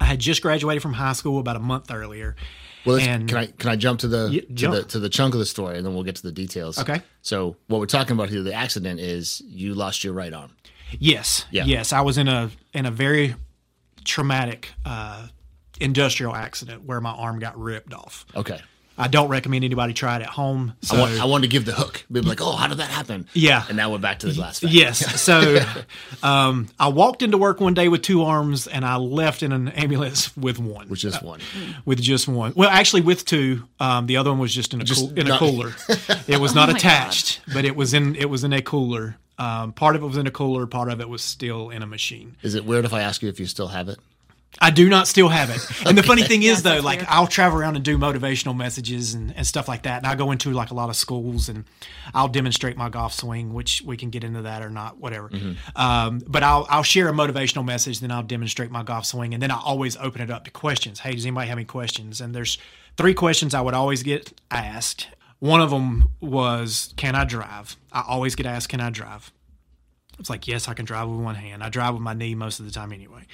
I 0.00 0.04
had 0.04 0.20
just 0.20 0.42
graduated 0.42 0.80
from 0.82 0.92
high 0.92 1.12
school 1.14 1.40
about 1.40 1.56
a 1.56 1.60
month 1.60 1.90
earlier. 1.90 2.36
Well, 2.84 2.98
And- 3.00 3.28
can 3.28 3.36
I 3.38 3.46
can 3.46 3.70
I 3.70 3.76
jump 3.76 4.00
to 4.00 4.08
the, 4.08 4.28
Yeah, 4.30 4.68
to 4.68 4.76
the 4.76 4.82
to 4.84 4.98
the 5.00 5.08
chunk 5.08 5.34
of 5.34 5.40
the 5.40 5.46
story, 5.46 5.76
and 5.76 5.84
then 5.86 5.92
we'll 5.94 6.02
get 6.04 6.16
to 6.16 6.22
the 6.22 6.32
details. 6.32 6.78
Okay. 6.78 7.02
So 7.22 7.56
what 7.66 7.78
we're 7.80 7.86
talking 7.86 8.12
about 8.14 8.28
here, 8.28 8.42
the 8.42 8.54
accident 8.54 9.00
is 9.00 9.40
you 9.46 9.74
lost 9.74 10.04
your 10.04 10.12
right 10.12 10.32
arm. 10.32 10.50
Yes, 10.98 11.46
Yeah. 11.50 11.64
yes, 11.64 11.92
I 11.92 12.00
was 12.02 12.16
in 12.18 12.28
a 12.28 12.50
in 12.74 12.86
a 12.86 12.90
very 12.90 13.34
traumatic 14.04 14.68
uh, 14.84 15.28
industrial 15.82 16.34
accident 16.34 16.84
where 16.84 17.00
my 17.00 17.12
arm 17.12 17.38
got 17.38 17.58
ripped 17.58 17.92
off. 17.94 18.24
Okay. 18.36 18.60
I 18.98 19.08
don't 19.08 19.28
recommend 19.30 19.64
anybody 19.64 19.94
try 19.94 20.16
it 20.16 20.22
at 20.22 20.28
home. 20.28 20.74
So 20.82 20.96
I 20.96 21.00
want 21.00 21.20
I 21.20 21.24
wanted 21.24 21.42
to 21.46 21.48
give 21.48 21.64
the 21.64 21.72
hook. 21.72 22.04
Be 22.12 22.20
like, 22.20 22.42
oh, 22.42 22.52
how 22.52 22.68
did 22.68 22.76
that 22.76 22.90
happen? 22.90 23.26
Yeah. 23.32 23.64
And 23.66 23.76
now 23.76 23.90
we're 23.90 23.96
back 23.98 24.18
to 24.18 24.26
the 24.26 24.34
glass. 24.34 24.60
factory. 24.60 24.78
Yes. 24.78 25.18
So 25.22 25.58
um, 26.22 26.68
I 26.78 26.88
walked 26.88 27.22
into 27.22 27.38
work 27.38 27.58
one 27.58 27.72
day 27.72 27.88
with 27.88 28.02
two 28.02 28.22
arms, 28.22 28.66
and 28.66 28.84
I 28.84 28.96
left 28.96 29.42
in 29.42 29.50
an 29.52 29.68
ambulance 29.68 30.36
with 30.36 30.58
one, 30.58 30.88
With 30.90 30.98
just 30.98 31.22
one. 31.22 31.40
with 31.86 32.02
just 32.02 32.28
one. 32.28 32.52
Well, 32.54 32.68
actually, 32.68 33.00
with 33.02 33.24
two. 33.24 33.62
Um, 33.80 34.06
the 34.06 34.18
other 34.18 34.30
one 34.30 34.38
was 34.38 34.54
just 34.54 34.74
in 34.74 34.82
a 34.82 34.84
Just 34.84 35.08
cool, 35.08 35.18
in 35.18 35.30
a 35.30 35.38
cooler. 35.38 35.72
It 36.28 36.38
was 36.38 36.54
not 36.54 36.68
Oh 36.68 36.72
my 36.72 36.78
attached, 36.78 37.40
but 37.52 37.64
it 37.64 37.74
was 37.74 37.94
in 37.94 38.14
it 38.16 38.28
was 38.28 38.44
in 38.44 38.52
a 38.52 38.60
cooler. 38.60 39.16
Um, 39.38 39.72
part 39.72 39.96
of 39.96 40.02
it 40.02 40.06
was 40.06 40.18
in 40.18 40.26
a 40.26 40.30
cooler. 40.30 40.66
Part 40.66 40.90
of 40.90 41.00
it 41.00 41.08
was 41.08 41.22
still 41.22 41.70
in 41.70 41.82
a 41.82 41.86
machine. 41.86 42.36
Is 42.42 42.54
it 42.54 42.66
weird 42.66 42.84
if 42.84 42.92
I 42.92 43.00
ask 43.00 43.22
you 43.22 43.30
if 43.30 43.40
you 43.40 43.46
still 43.46 43.68
have 43.68 43.88
it? 43.88 43.98
I 44.60 44.70
do 44.70 44.88
not 44.88 45.08
still 45.08 45.28
have 45.28 45.50
it. 45.50 45.60
And 45.86 45.98
the 45.98 46.02
funny 46.02 46.22
thing 46.22 46.42
is, 46.42 46.62
though, 46.62 46.80
like. 46.80 47.04
I'll 47.08 47.26
travel 47.26 47.58
around 47.58 47.76
and 47.76 47.84
do 47.84 47.98
motivational 47.98 48.56
messages 48.56 49.14
and, 49.14 49.34
and 49.36 49.46
stuff 49.46 49.66
like 49.68 49.82
that. 49.82 49.98
And 49.98 50.06
I 50.06 50.14
go 50.14 50.30
into 50.30 50.50
like 50.52 50.70
a 50.70 50.74
lot 50.74 50.88
of 50.88 50.96
schools 50.96 51.48
and 51.48 51.64
I'll 52.14 52.28
demonstrate 52.28 52.76
my 52.76 52.88
golf 52.88 53.12
swing, 53.12 53.52
which 53.52 53.82
we 53.84 53.96
can 53.96 54.10
get 54.10 54.24
into 54.24 54.42
that 54.42 54.62
or 54.62 54.70
not, 54.70 54.98
whatever. 54.98 55.30
Um, 55.76 56.22
but 56.26 56.42
I'll 56.42 56.66
I'll 56.70 56.82
share 56.84 57.08
a 57.08 57.12
motivational 57.12 57.64
message, 57.64 58.00
then 58.00 58.10
I'll 58.10 58.22
demonstrate 58.22 58.70
my 58.70 58.82
golf 58.82 59.06
swing, 59.06 59.34
and 59.34 59.42
then 59.42 59.50
I 59.50 59.58
always 59.58 59.96
open 59.96 60.20
it 60.22 60.30
up 60.30 60.44
to 60.44 60.50
questions. 60.50 61.00
Hey, 61.00 61.14
does 61.14 61.26
anybody 61.26 61.48
have 61.48 61.58
any 61.58 61.64
questions? 61.64 62.20
And 62.20 62.34
there's 62.34 62.58
three 62.96 63.14
questions 63.14 63.54
I 63.54 63.60
would 63.60 63.74
always 63.74 64.02
get 64.02 64.32
asked. 64.50 65.08
One 65.40 65.60
of 65.60 65.70
them 65.70 66.10
was, 66.20 66.94
"Can 66.96 67.14
I 67.14 67.24
drive?" 67.24 67.76
I 67.92 68.04
always 68.06 68.34
get 68.36 68.46
asked, 68.46 68.68
"Can 68.68 68.80
I 68.80 68.90
drive?" 68.90 69.32
It's 70.18 70.30
like, 70.30 70.46
yes, 70.46 70.68
I 70.68 70.74
can 70.74 70.84
drive 70.84 71.08
with 71.08 71.20
one 71.20 71.34
hand. 71.34 71.64
I 71.64 71.68
drive 71.68 71.94
with 71.94 72.02
my 72.02 72.14
knee 72.14 72.34
most 72.36 72.60
of 72.60 72.66
the 72.66 72.70
time 72.70 72.92
anyway. 72.92 73.26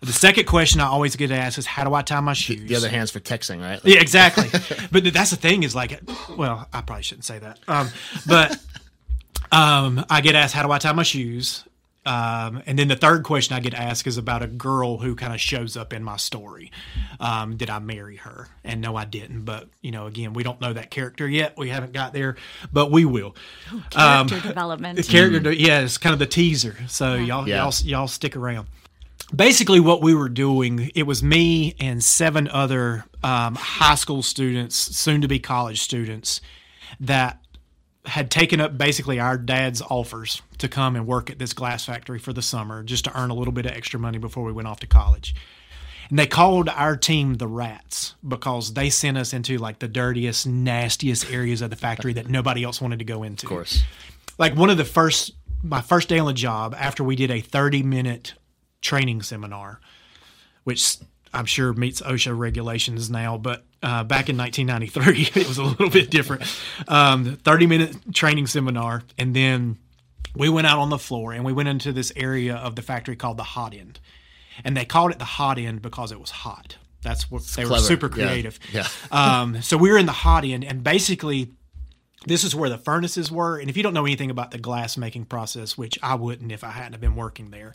The 0.00 0.12
second 0.12 0.46
question 0.46 0.80
I 0.80 0.86
always 0.86 1.16
get 1.16 1.30
asked 1.32 1.58
is, 1.58 1.66
how 1.66 1.82
do 1.84 1.92
I 1.92 2.02
tie 2.02 2.20
my 2.20 2.32
shoes? 2.32 2.68
The 2.68 2.76
other 2.76 2.88
hand's 2.88 3.10
for 3.10 3.18
texting, 3.20 3.60
right? 3.60 3.80
Yeah, 3.84 4.00
exactly. 4.00 4.48
but 4.92 5.12
that's 5.12 5.30
the 5.30 5.36
thing 5.36 5.64
is 5.64 5.74
like, 5.74 6.00
well, 6.36 6.68
I 6.72 6.82
probably 6.82 7.02
shouldn't 7.02 7.24
say 7.24 7.40
that. 7.40 7.58
Um, 7.66 7.88
but 8.26 8.56
um, 9.50 10.04
I 10.08 10.20
get 10.20 10.34
asked, 10.36 10.54
how 10.54 10.62
do 10.64 10.70
I 10.70 10.78
tie 10.78 10.92
my 10.92 11.02
shoes? 11.02 11.64
Um, 12.06 12.62
and 12.64 12.78
then 12.78 12.88
the 12.88 12.96
third 12.96 13.22
question 13.22 13.54
I 13.54 13.60
get 13.60 13.74
asked 13.74 14.06
is 14.06 14.16
about 14.16 14.42
a 14.42 14.46
girl 14.46 14.96
who 14.96 15.14
kind 15.14 15.34
of 15.34 15.40
shows 15.40 15.76
up 15.76 15.92
in 15.92 16.02
my 16.02 16.16
story. 16.16 16.70
Um, 17.20 17.56
did 17.56 17.68
I 17.68 17.80
marry 17.80 18.16
her? 18.16 18.48
And 18.64 18.80
no, 18.80 18.96
I 18.96 19.04
didn't. 19.04 19.44
But 19.44 19.68
you 19.82 19.90
know, 19.90 20.06
again, 20.06 20.32
we 20.32 20.42
don't 20.42 20.58
know 20.58 20.72
that 20.72 20.90
character 20.90 21.28
yet. 21.28 21.58
We 21.58 21.68
haven't 21.68 21.92
got 21.92 22.14
there, 22.14 22.36
but 22.72 22.90
we 22.90 23.04
will. 23.04 23.36
Character 23.90 24.40
development. 24.40 24.96
The 24.96 25.02
character, 25.02 25.52
yeah, 25.52 25.80
it's 25.80 25.98
kind 25.98 26.14
of 26.14 26.18
the 26.18 26.26
teaser. 26.26 26.76
So 26.86 27.14
y'all, 27.16 27.46
Yeah. 27.46 27.64
y'all, 27.64 27.74
y'all 27.84 28.08
stick 28.08 28.36
around. 28.36 28.68
Basically, 29.34 29.78
what 29.78 30.00
we 30.00 30.14
were 30.14 30.28
doing, 30.28 30.90
it 30.94 31.02
was 31.02 31.22
me 31.22 31.74
and 31.78 32.02
seven 32.02 32.48
other 32.48 33.04
um, 33.22 33.54
high 33.56 33.94
school 33.94 34.22
students, 34.22 34.76
soon 34.76 35.20
to 35.20 35.28
be 35.28 35.38
college 35.38 35.80
students, 35.80 36.40
that 37.00 37.38
had 38.06 38.30
taken 38.30 38.58
up 38.60 38.78
basically 38.78 39.20
our 39.20 39.36
dad's 39.36 39.82
offers 39.82 40.40
to 40.56 40.66
come 40.68 40.96
and 40.96 41.06
work 41.06 41.28
at 41.30 41.38
this 41.38 41.52
glass 41.52 41.84
factory 41.84 42.18
for 42.18 42.32
the 42.32 42.40
summer 42.40 42.82
just 42.82 43.04
to 43.04 43.18
earn 43.18 43.28
a 43.28 43.34
little 43.34 43.52
bit 43.52 43.66
of 43.66 43.72
extra 43.72 44.00
money 44.00 44.16
before 44.16 44.44
we 44.44 44.52
went 44.52 44.66
off 44.66 44.80
to 44.80 44.86
college. 44.86 45.34
And 46.08 46.18
they 46.18 46.26
called 46.26 46.70
our 46.70 46.96
team 46.96 47.34
the 47.34 47.46
rats 47.46 48.14
because 48.26 48.72
they 48.72 48.88
sent 48.88 49.18
us 49.18 49.34
into 49.34 49.58
like 49.58 49.78
the 49.78 49.88
dirtiest, 49.88 50.46
nastiest 50.46 51.30
areas 51.30 51.60
of 51.60 51.68
the 51.68 51.76
factory 51.76 52.14
that 52.14 52.30
nobody 52.30 52.64
else 52.64 52.80
wanted 52.80 52.98
to 53.00 53.04
go 53.04 53.22
into 53.24 53.44
Of 53.44 53.50
course. 53.50 53.82
like 54.38 54.56
one 54.56 54.70
of 54.70 54.78
the 54.78 54.86
first 54.86 55.32
my 55.62 55.80
first 55.82 56.08
day 56.08 56.18
on 56.18 56.26
the 56.26 56.32
job 56.32 56.74
after 56.78 57.02
we 57.02 57.16
did 57.16 57.30
a 57.30 57.40
30 57.40 57.82
minute 57.82 58.32
training 58.80 59.22
seminar 59.22 59.80
which 60.64 60.98
i'm 61.32 61.46
sure 61.46 61.72
meets 61.72 62.00
osha 62.02 62.36
regulations 62.36 63.10
now 63.10 63.36
but 63.36 63.64
uh, 63.82 64.02
back 64.04 64.28
in 64.28 64.36
1993 64.36 65.40
it 65.42 65.48
was 65.48 65.58
a 65.58 65.62
little 65.62 65.90
bit 65.90 66.10
different. 66.10 66.42
Um, 66.88 67.36
30 67.36 67.66
minute 67.66 68.14
training 68.14 68.46
seminar 68.46 69.02
and 69.16 69.34
then 69.34 69.78
we 70.34 70.48
went 70.48 70.66
out 70.66 70.78
on 70.78 70.90
the 70.90 70.98
floor 70.98 71.32
and 71.32 71.44
we 71.44 71.52
went 71.52 71.68
into 71.68 71.92
this 71.92 72.12
area 72.16 72.56
of 72.56 72.76
the 72.76 72.82
factory 72.82 73.16
called 73.16 73.36
the 73.36 73.44
hot 73.44 73.74
end. 73.74 74.00
And 74.64 74.76
they 74.76 74.84
called 74.84 75.12
it 75.12 75.18
the 75.18 75.24
hot 75.24 75.58
end 75.58 75.82
because 75.82 76.10
it 76.10 76.20
was 76.20 76.30
hot. 76.30 76.76
That's 77.02 77.30
what 77.30 77.44
they 77.44 77.64
were 77.64 77.78
super 77.78 78.08
creative. 78.08 78.58
Yeah. 78.72 78.88
um, 79.12 79.62
so 79.62 79.76
we 79.76 79.90
were 79.90 79.98
in 79.98 80.06
the 80.06 80.12
hot 80.12 80.44
end 80.44 80.64
and 80.64 80.82
basically 80.82 81.52
this 82.26 82.42
is 82.42 82.54
where 82.54 82.68
the 82.68 82.78
furnaces 82.78 83.30
were. 83.30 83.58
And 83.58 83.70
if 83.70 83.76
you 83.76 83.84
don't 83.84 83.94
know 83.94 84.04
anything 84.04 84.30
about 84.30 84.50
the 84.50 84.58
glass 84.58 84.96
making 84.96 85.26
process, 85.26 85.78
which 85.78 85.98
I 86.02 86.16
wouldn't 86.16 86.50
if 86.50 86.64
I 86.64 86.70
hadn't 86.70 86.92
have 86.92 87.00
been 87.00 87.14
working 87.14 87.50
there, 87.50 87.74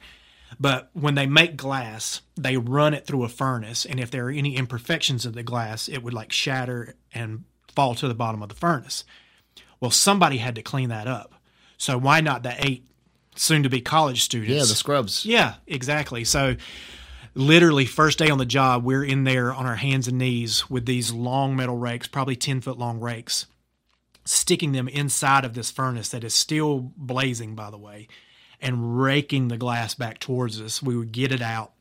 but 0.60 0.90
when 0.94 1.16
they 1.16 1.26
make 1.26 1.58
glass, 1.58 2.22
they 2.36 2.58
run 2.58 2.94
it 2.94 3.06
through 3.06 3.24
a 3.24 3.30
furnace. 3.30 3.86
And 3.86 4.00
if 4.00 4.12
there 4.12 4.28
are 4.28 4.32
any 4.32 4.56
imperfections 4.56 5.26
of 5.26 5.34
the 5.34 5.44
glass, 5.44 5.88
it 5.88 6.04
would 6.04 6.14
like 6.14 6.32
shatter 6.32 6.96
and 7.14 7.44
fall 7.76 7.96
to 7.96 8.08
the 8.08 8.14
bottom 8.14 8.42
of 8.42 8.50
the 8.50 8.56
furnace. 8.56 9.04
Well, 9.80 9.92
somebody 9.92 10.38
had 10.38 10.56
to 10.56 10.62
clean 10.62 10.90
that 10.90 11.08
up. 11.08 11.36
So 11.78 11.98
why 11.98 12.22
not 12.22 12.44
the 12.44 12.56
eight 12.66 12.86
soon 13.36 13.64
to 13.64 13.70
be 13.70 13.82
college 13.82 14.24
students? 14.24 14.54
Yeah, 14.54 14.62
the 14.62 14.68
scrubs. 14.68 15.26
Yeah, 15.26 15.56
exactly. 15.68 16.24
So 16.24 16.56
literally 17.36 17.86
first 17.86 18.20
day 18.20 18.30
on 18.30 18.38
the 18.38 18.46
job, 18.46 18.84
we're 18.84 19.04
in 19.04 19.24
there 19.24 19.54
on 19.54 19.66
our 19.66 19.76
hands 19.76 20.08
and 20.08 20.18
knees 20.18 20.70
with 20.70 20.86
these 20.86 21.12
long 21.12 21.56
metal 21.56 21.78
rakes, 21.78 22.08
probably 22.08 22.36
10 22.36 22.62
foot 22.62 22.78
long 22.78 23.00
rakes, 23.00 23.48
sticking 24.26 24.72
them 24.72 24.88
inside 24.88 25.46
of 25.46 25.54
this 25.54 25.72
furnace 25.72 26.10
that 26.10 26.24
is 26.24 26.34
still 26.34 26.92
blazing, 26.96 27.56
by 27.56 27.70
the 27.70 27.78
way, 27.78 28.08
and 28.64 29.00
raking 29.02 29.50
the 29.50 29.58
glass 29.58 29.94
back 29.94 30.20
towards 30.20 30.60
us. 30.60 30.82
We 30.82 30.96
would 30.96 31.12
get 31.12 31.32
it 31.32 31.42
out, 31.42 31.74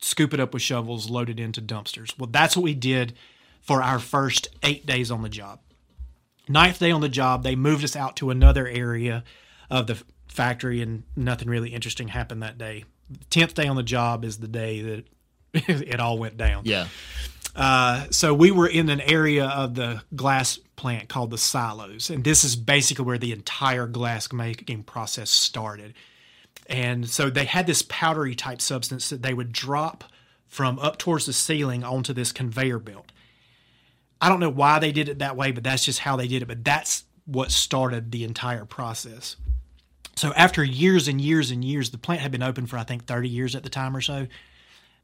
scoop 0.00 0.34
it 0.34 0.40
up 0.40 0.52
with 0.52 0.62
shovels, 0.62 1.08
load 1.08 1.30
it 1.30 1.40
into 1.40 1.62
dumpsters. 1.62 2.18
Well, 2.18 2.28
that's 2.30 2.56
what 2.56 2.64
we 2.64 2.74
did 2.74 3.14
for 3.62 3.82
our 3.82 3.98
first 3.98 4.48
eight 4.62 4.84
days 4.84 5.10
on 5.10 5.22
the 5.22 5.28
job. 5.28 5.60
Ninth 6.48 6.78
day 6.78 6.90
on 6.90 7.00
the 7.00 7.08
job, 7.08 7.42
they 7.42 7.56
moved 7.56 7.84
us 7.84 7.94
out 7.94 8.16
to 8.16 8.30
another 8.30 8.66
area 8.66 9.24
of 9.70 9.86
the 9.86 10.02
factory, 10.28 10.80
and 10.80 11.04
nothing 11.14 11.48
really 11.48 11.70
interesting 11.70 12.08
happened 12.08 12.42
that 12.42 12.58
day. 12.58 12.84
Tenth 13.30 13.54
day 13.54 13.66
on 13.66 13.76
the 13.76 13.82
job 13.82 14.24
is 14.24 14.38
the 14.38 14.48
day 14.48 14.82
that 14.82 15.04
it 15.68 16.00
all 16.00 16.18
went 16.18 16.36
down. 16.36 16.62
Yeah. 16.64 16.88
Uh, 17.54 18.06
so 18.10 18.32
we 18.32 18.50
were 18.50 18.68
in 18.68 18.88
an 18.88 19.00
area 19.00 19.46
of 19.46 19.74
the 19.74 20.00
glass 20.14 20.58
plant 20.76 21.08
called 21.08 21.30
the 21.30 21.38
silos, 21.38 22.08
and 22.08 22.22
this 22.22 22.44
is 22.44 22.54
basically 22.54 23.04
where 23.04 23.18
the 23.18 23.32
entire 23.32 23.86
glass 23.86 24.32
making 24.32 24.84
process 24.84 25.28
started. 25.28 25.94
And 26.68 27.08
so 27.08 27.30
they 27.30 27.46
had 27.46 27.66
this 27.66 27.82
powdery 27.82 28.34
type 28.34 28.60
substance 28.60 29.08
that 29.08 29.22
they 29.22 29.32
would 29.32 29.52
drop 29.52 30.04
from 30.46 30.78
up 30.78 30.98
towards 30.98 31.26
the 31.26 31.32
ceiling 31.32 31.82
onto 31.82 32.12
this 32.12 32.32
conveyor 32.32 32.78
belt. 32.78 33.12
I 34.20 34.28
don't 34.28 34.40
know 34.40 34.50
why 34.50 34.78
they 34.78 34.92
did 34.92 35.08
it 35.08 35.20
that 35.20 35.36
way, 35.36 35.52
but 35.52 35.64
that's 35.64 35.84
just 35.84 36.00
how 36.00 36.16
they 36.16 36.28
did 36.28 36.42
it. 36.42 36.48
But 36.48 36.64
that's 36.64 37.04
what 37.24 37.50
started 37.50 38.10
the 38.10 38.24
entire 38.24 38.64
process. 38.64 39.36
So 40.16 40.32
after 40.34 40.64
years 40.64 41.08
and 41.08 41.20
years 41.20 41.50
and 41.50 41.64
years, 41.64 41.90
the 41.90 41.98
plant 41.98 42.20
had 42.20 42.32
been 42.32 42.42
open 42.42 42.66
for 42.66 42.76
I 42.76 42.82
think 42.82 43.06
30 43.06 43.28
years 43.28 43.54
at 43.54 43.62
the 43.62 43.70
time 43.70 43.96
or 43.96 44.00
so 44.00 44.26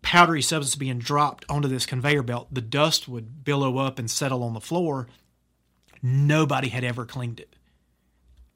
powdery 0.05 0.43
substance 0.43 0.77
being 0.77 0.99
dropped 0.99 1.45
onto 1.49 1.67
this 1.67 1.87
conveyor 1.87 2.23
belt, 2.23 2.47
the 2.53 2.61
dust 2.61 3.09
would 3.09 3.43
billow 3.43 3.79
up 3.79 3.99
and 3.99 4.09
settle 4.09 4.45
on 4.45 4.53
the 4.53 4.61
floor. 4.61 5.09
Nobody 6.03 6.69
had 6.69 6.85
ever 6.85 7.07
cleaned 7.07 7.41
it. 7.41 7.57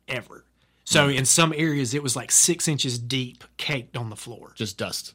Ever. 0.06 0.44
So 0.88 1.08
in 1.10 1.26
some 1.26 1.52
areas, 1.54 1.92
it 1.92 2.02
was 2.02 2.16
like 2.16 2.30
six 2.30 2.66
inches 2.66 2.98
deep, 2.98 3.44
caked 3.58 3.94
on 3.94 4.08
the 4.08 4.16
floor. 4.16 4.52
Just 4.54 4.78
dust. 4.78 5.12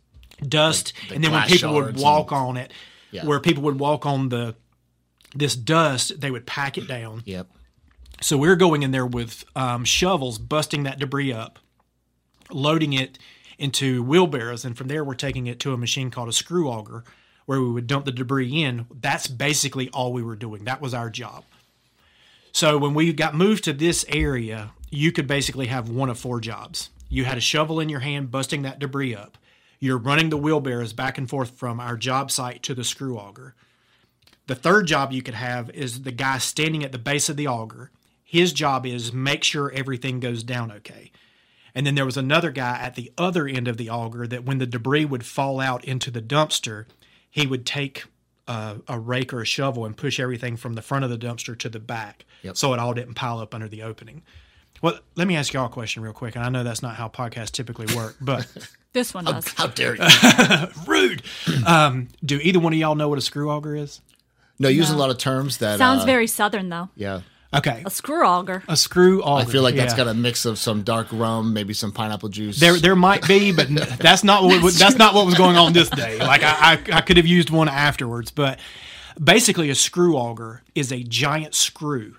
Dust. 0.48 0.94
the 1.10 1.16
and 1.16 1.24
then 1.24 1.32
when 1.32 1.42
glass 1.48 1.52
people 1.52 1.74
would 1.74 1.84
shards 1.86 2.02
walk 2.04 2.32
on 2.32 2.58
it, 2.58 2.72
Yeah. 3.12 3.26
where 3.26 3.40
people 3.40 3.64
would 3.64 3.80
walk 3.80 4.06
on 4.06 4.30
the 4.30 4.56
this 5.34 5.56
dust, 5.56 6.20
they 6.22 6.30
would 6.30 6.46
pack 6.46 6.78
it 6.78 6.88
down. 6.88 7.24
Yep. 7.26 7.48
So 8.22 8.38
we 8.38 8.48
were 8.48 8.56
going 8.56 8.84
in 8.84 8.92
there 8.92 9.06
with 9.06 9.46
um, 9.56 9.84
shovels, 9.84 10.38
busting 10.38 10.84
that 10.84 11.00
debris 11.00 11.34
up, 11.34 11.58
loading 12.52 12.94
it 12.94 13.18
into 13.58 14.04
wheelbarrows, 14.04 14.66
and 14.66 14.78
from 14.78 14.88
there 14.90 15.04
we're 15.04 15.16
taking 15.16 15.48
it 15.48 15.60
to 15.62 15.74
a 15.74 15.78
machine 15.78 16.12
called 16.12 16.30
a 16.30 16.34
screw 16.34 16.68
auger, 16.70 17.04
where 17.48 17.60
we 17.60 17.72
would 17.72 17.88
dump 17.88 18.06
the 18.06 18.12
debris 18.12 18.62
in. 18.64 18.86
That's 18.94 19.26
basically 19.28 19.90
all 19.90 20.14
we 20.14 20.22
were 20.22 20.36
doing. 20.36 20.66
That 20.66 20.82
was 20.82 20.94
our 20.94 21.10
job. 21.10 21.46
So 22.54 22.78
when 22.78 22.94
we 22.94 23.12
got 23.14 23.34
moved 23.34 23.64
to 23.64 23.74
this 23.74 24.06
area, 24.08 24.74
you 24.92 25.12
could 25.12 25.26
basically 25.26 25.68
have 25.68 25.90
one 25.90 26.12
of 26.12 26.20
four 26.20 26.40
jobs. 26.40 26.92
You 27.10 27.26
had 27.26 27.38
a 27.38 27.42
shovel 27.42 27.80
in 27.80 27.90
your 27.90 28.02
hand, 28.02 28.30
busting 28.30 28.62
that 28.62 28.78
debris 28.78 29.16
up. 29.16 29.40
You're 29.80 29.98
running 29.98 30.30
the 30.30 30.38
wheelbarrows 30.38 30.94
back 30.94 31.18
and 31.18 31.28
forth 31.28 31.58
from 31.58 31.80
our 31.80 31.98
job 31.98 32.30
site 32.30 32.62
to 32.64 32.76
the 32.76 32.84
screw 32.84 33.18
auger. 33.18 33.56
The 34.46 34.54
third 34.54 34.86
job 34.86 35.12
you 35.12 35.24
could 35.24 35.34
have 35.34 35.72
is 35.72 36.04
the 36.04 36.12
guy 36.12 36.38
standing 36.38 36.84
at 36.84 36.92
the 36.92 37.00
base 37.00 37.28
of 37.28 37.38
the 37.38 37.48
auger. 37.48 37.90
His 38.24 38.54
job 38.54 38.86
is 38.86 39.12
make 39.12 39.44
sure 39.44 39.72
everything 39.72 40.20
goes 40.20 40.44
down 40.44 40.72
okay. 40.72 41.12
And 41.74 41.88
then 41.88 41.96
there 41.96 42.06
was 42.06 42.18
another 42.18 42.52
guy 42.52 42.78
at 42.78 42.94
the 42.94 43.12
other 43.18 43.48
end 43.48 43.68
of 43.68 43.78
the 43.78 43.90
auger 43.90 44.28
that 44.28 44.46
when 44.46 44.60
the 44.60 44.68
debris 44.68 45.06
would 45.06 45.26
fall 45.26 45.60
out 45.60 45.84
into 45.86 46.12
the 46.12 46.22
dumpster, 46.22 46.86
he 47.32 47.48
would 47.48 47.66
take 47.66 48.04
a, 48.48 48.76
a 48.88 49.00
rake 49.00 49.34
or 49.34 49.42
a 49.42 49.46
shovel 49.46 49.86
and 49.86 49.96
push 49.96 50.20
everything 50.20 50.58
from 50.58 50.74
the 50.74 50.82
front 50.82 51.04
of 51.06 51.10
the 51.12 51.18
dumpster 51.18 51.58
to 51.60 51.70
the 51.70 51.80
back, 51.80 52.26
Yep. 52.44 52.58
so 52.58 52.74
it 52.74 52.80
all 52.80 52.94
didn't 52.94 53.14
pile 53.16 53.40
up 53.40 53.54
under 53.56 53.68
the 53.68 53.84
opening. 53.84 54.22
Well, 54.82 55.00
let 55.16 55.28
me 55.28 55.36
ask 55.38 55.54
y'all 55.54 55.68
a 55.68 55.70
question 55.70 56.04
real 56.04 56.12
quick, 56.14 56.36
and 56.36 56.44
I 56.44 56.50
know 56.50 56.64
that's 56.64 56.82
not 56.82 56.96
how 56.96 57.08
podcasts 57.08 57.52
typically 57.52 57.94
work, 57.96 58.16
but 58.20 58.48
This 58.94 59.12
one 59.14 59.26
does. 59.26 59.48
How 59.54 59.68
dare 59.68 59.96
you? 59.96 60.04
rude. 60.88 61.24
Um, 61.66 62.10
do 62.24 62.38
either 62.44 62.60
one 62.60 62.74
of 62.74 62.80
y'all 62.80 62.94
know 62.94 63.10
what 63.10 63.18
a 63.18 63.22
screw 63.22 63.50
auger 63.50 63.76
is? 63.76 64.02
No, 64.60 64.70
using 64.70 64.96
a 64.96 65.00
lot 65.00 65.10
of 65.10 65.18
terms 65.18 65.58
that 65.58 65.80
Sounds 65.80 66.04
uh, 66.04 66.06
very 66.06 66.28
southern 66.28 66.70
though. 66.70 66.90
Yeah, 66.96 67.22
Okay, 67.54 67.84
A 67.86 67.90
screw 67.92 68.26
auger. 68.26 68.64
a 68.68 68.76
screw 68.76 69.22
auger. 69.22 69.48
I 69.48 69.52
feel 69.52 69.62
like 69.62 69.76
that's 69.76 69.94
got 69.94 70.08
a 70.08 70.14
mix 70.14 70.46
of 70.46 70.58
some 70.58 70.84
dark 70.84 71.08
rum, 71.12 71.54
maybe 71.54 71.74
some 71.74 71.92
pineapple 71.92 72.30
juice. 72.30 72.60
There, 72.60 72.78
there 72.80 72.96
might 72.96 73.28
be, 73.28 73.52
but 73.52 73.68
that's 74.00 74.24
not 74.24 74.44
what 74.44 74.62
was- 74.64 74.80
that's 74.80 74.96
not 74.98 75.14
what 75.14 75.26
was 75.26 75.36
going 75.36 75.56
on 75.58 75.74
this 75.74 75.90
day. 75.90 76.18
Like 76.20 76.44
I, 76.44 76.74
I, 76.74 76.98
I 76.98 77.02
could 77.02 77.18
have 77.18 77.28
used 77.28 77.50
one 77.50 77.70
afterwards, 77.70 78.32
but 78.32 78.60
basically, 79.22 79.70
a 79.70 79.76
screw 79.76 80.16
auger 80.16 80.64
is 80.76 80.92
a 80.92 81.04
giant 81.04 81.54
screw 81.56 82.16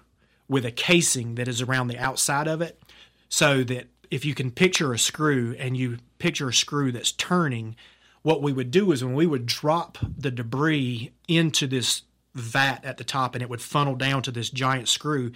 with 0.49 0.64
a 0.64 0.71
casing 0.71 1.35
that 1.37 1.49
is 1.49 1.61
around 1.62 1.88
the 1.88 1.99
outside 1.99 2.47
of 2.47 2.61
it, 2.61 2.81
so 3.29 3.64
that 3.64 3.87
if 4.11 4.25
you 4.25 4.35
can 4.35 4.50
picture 4.50 4.93
a 4.93 4.99
screw 4.99 5.57
and 5.59 5.76
you 5.76 5.99
picture 6.19 6.49
a 6.49 6.55
screw 6.55 6.93
that's 6.93 7.11
turning, 7.11 7.75
what 8.23 8.41
we 8.43 8.53
would 8.53 8.71
do 8.71 8.93
is 8.93 9.03
when 9.03 9.14
we 9.14 9.26
would 9.26 9.47
drop 9.47 9.99
the 10.17 10.31
debris 10.31 11.11
into 11.26 11.67
this 11.67 12.03
vat 12.35 12.85
at 12.85 12.97
the 12.97 13.05
top 13.05 13.35
and 13.35 13.43
it 13.43 13.49
would 13.49 13.62
funnel 13.62 13.95
down 13.95 14.23
to 14.23 14.31
this 14.31 14.50
giant 14.50 14.88
screw 14.88 15.33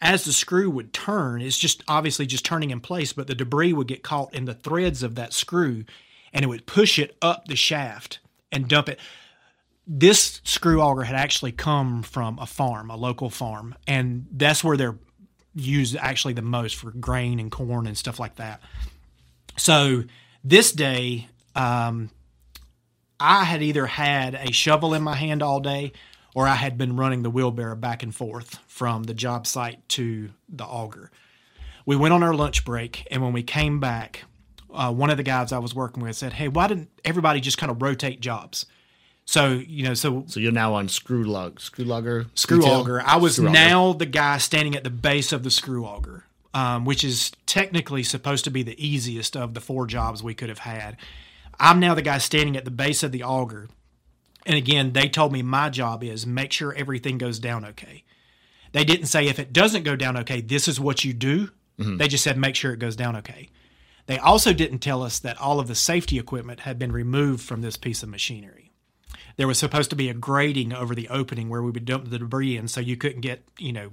as 0.00 0.24
the 0.24 0.32
screw 0.32 0.70
would 0.70 0.92
turn, 0.92 1.42
it's 1.42 1.58
just 1.58 1.82
obviously 1.88 2.26
just 2.26 2.44
turning 2.44 2.70
in 2.70 2.80
place, 2.80 3.12
but 3.12 3.26
the 3.26 3.34
debris 3.34 3.72
would 3.72 3.88
get 3.88 4.02
caught 4.02 4.32
in 4.32 4.44
the 4.44 4.54
threads 4.54 5.02
of 5.02 5.16
that 5.16 5.32
screw 5.32 5.84
and 6.32 6.44
it 6.44 6.48
would 6.48 6.66
push 6.66 6.98
it 6.98 7.16
up 7.20 7.46
the 7.46 7.56
shaft 7.56 8.20
and 8.52 8.68
dump 8.68 8.88
it. 8.88 9.00
This 9.86 10.40
screw 10.44 10.80
auger 10.80 11.02
had 11.02 11.16
actually 11.16 11.52
come 11.52 12.02
from 12.02 12.38
a 12.38 12.46
farm, 12.46 12.90
a 12.90 12.96
local 12.96 13.30
farm, 13.30 13.74
and 13.86 14.26
that's 14.30 14.62
where 14.62 14.76
they're 14.76 14.98
used 15.54 15.96
actually 15.96 16.34
the 16.34 16.42
most 16.42 16.76
for 16.76 16.90
grain 16.90 17.40
and 17.40 17.50
corn 17.50 17.86
and 17.86 17.96
stuff 17.96 18.20
like 18.20 18.36
that. 18.36 18.60
So 19.56 20.04
this 20.44 20.70
day, 20.72 21.26
um, 21.56 22.10
I 23.18 23.44
had 23.44 23.62
either 23.62 23.86
had 23.86 24.34
a 24.34 24.52
shovel 24.52 24.94
in 24.94 25.02
my 25.02 25.16
hand 25.16 25.42
all 25.42 25.58
day 25.58 25.92
or 26.34 26.46
I 26.46 26.54
had 26.54 26.76
been 26.78 26.96
running 26.96 27.22
the 27.22 27.30
wheelbarrow 27.30 27.76
back 27.76 28.02
and 28.02 28.14
forth 28.14 28.58
from 28.66 29.04
the 29.04 29.14
job 29.14 29.46
site 29.46 29.86
to 29.90 30.30
the 30.48 30.64
auger. 30.64 31.10
We 31.86 31.96
went 31.96 32.12
on 32.14 32.22
our 32.22 32.34
lunch 32.34 32.64
break, 32.64 33.06
and 33.10 33.22
when 33.22 33.32
we 33.32 33.42
came 33.42 33.80
back, 33.80 34.24
uh, 34.72 34.92
one 34.92 35.10
of 35.10 35.16
the 35.16 35.22
guys 35.22 35.52
I 35.52 35.58
was 35.58 35.74
working 35.74 36.02
with 36.02 36.16
said, 36.16 36.34
Hey, 36.34 36.48
why 36.48 36.66
didn't 36.66 36.90
everybody 37.04 37.40
just 37.40 37.56
kind 37.58 37.70
of 37.72 37.80
rotate 37.80 38.20
jobs? 38.20 38.66
So, 39.24 39.54
you 39.66 39.84
know, 39.84 39.94
so 39.94 40.24
so 40.26 40.40
you're 40.40 40.52
now 40.52 40.74
on 40.74 40.88
screw 40.88 41.24
lug, 41.24 41.60
screw 41.60 41.84
lugger, 41.84 42.26
screw 42.34 42.60
detail? 42.60 42.80
auger. 42.80 43.02
I 43.04 43.16
was 43.16 43.34
Screw 43.36 43.46
auger. 43.48 43.52
now 43.52 43.92
the 43.92 44.06
guy 44.06 44.38
standing 44.38 44.74
at 44.74 44.84
the 44.84 44.90
base 44.90 45.32
of 45.32 45.42
the 45.44 45.50
screw 45.50 45.84
auger, 45.84 46.24
um, 46.54 46.84
which 46.86 47.04
is 47.04 47.32
technically 47.44 48.02
supposed 48.02 48.44
to 48.44 48.50
be 48.50 48.62
the 48.62 48.76
easiest 48.86 49.36
of 49.36 49.52
the 49.54 49.60
four 49.60 49.86
jobs 49.86 50.22
we 50.22 50.32
could 50.34 50.48
have 50.48 50.60
had. 50.60 50.96
I'm 51.60 51.78
now 51.80 51.94
the 51.94 52.02
guy 52.02 52.18
standing 52.18 52.56
at 52.56 52.64
the 52.64 52.70
base 52.70 53.02
of 53.02 53.12
the 53.12 53.22
auger. 53.22 53.68
And 54.46 54.56
again, 54.56 54.92
they 54.92 55.08
told 55.08 55.32
me 55.32 55.42
my 55.42 55.68
job 55.68 56.02
is 56.02 56.26
make 56.26 56.52
sure 56.52 56.72
everything 56.74 57.18
goes 57.18 57.38
down 57.38 57.64
okay. 57.64 58.04
They 58.72 58.84
didn't 58.84 59.06
say 59.06 59.26
if 59.26 59.38
it 59.38 59.52
doesn't 59.52 59.82
go 59.82 59.96
down 59.96 60.16
okay, 60.18 60.40
this 60.40 60.68
is 60.68 60.80
what 60.80 61.04
you 61.04 61.12
do. 61.12 61.48
Mm-hmm. 61.78 61.96
They 61.96 62.08
just 62.08 62.24
said 62.24 62.36
make 62.36 62.54
sure 62.54 62.72
it 62.72 62.78
goes 62.78 62.96
down 62.96 63.16
okay. 63.16 63.50
They 64.06 64.18
also 64.18 64.52
didn't 64.52 64.78
tell 64.78 65.02
us 65.02 65.18
that 65.18 65.38
all 65.38 65.60
of 65.60 65.68
the 65.68 65.74
safety 65.74 66.18
equipment 66.18 66.60
had 66.60 66.78
been 66.78 66.92
removed 66.92 67.42
from 67.42 67.60
this 67.60 67.76
piece 67.76 68.02
of 68.02 68.08
machinery 68.08 68.68
there 69.38 69.46
was 69.46 69.58
supposed 69.58 69.88
to 69.90 69.96
be 69.96 70.10
a 70.10 70.14
grating 70.14 70.72
over 70.74 70.94
the 70.94 71.08
opening 71.08 71.48
where 71.48 71.62
we 71.62 71.70
would 71.70 71.84
dump 71.84 72.10
the 72.10 72.18
debris 72.18 72.56
in 72.56 72.68
so 72.68 72.80
you 72.80 72.96
couldn't 72.96 73.20
get, 73.20 73.44
you 73.56 73.72
know, 73.72 73.92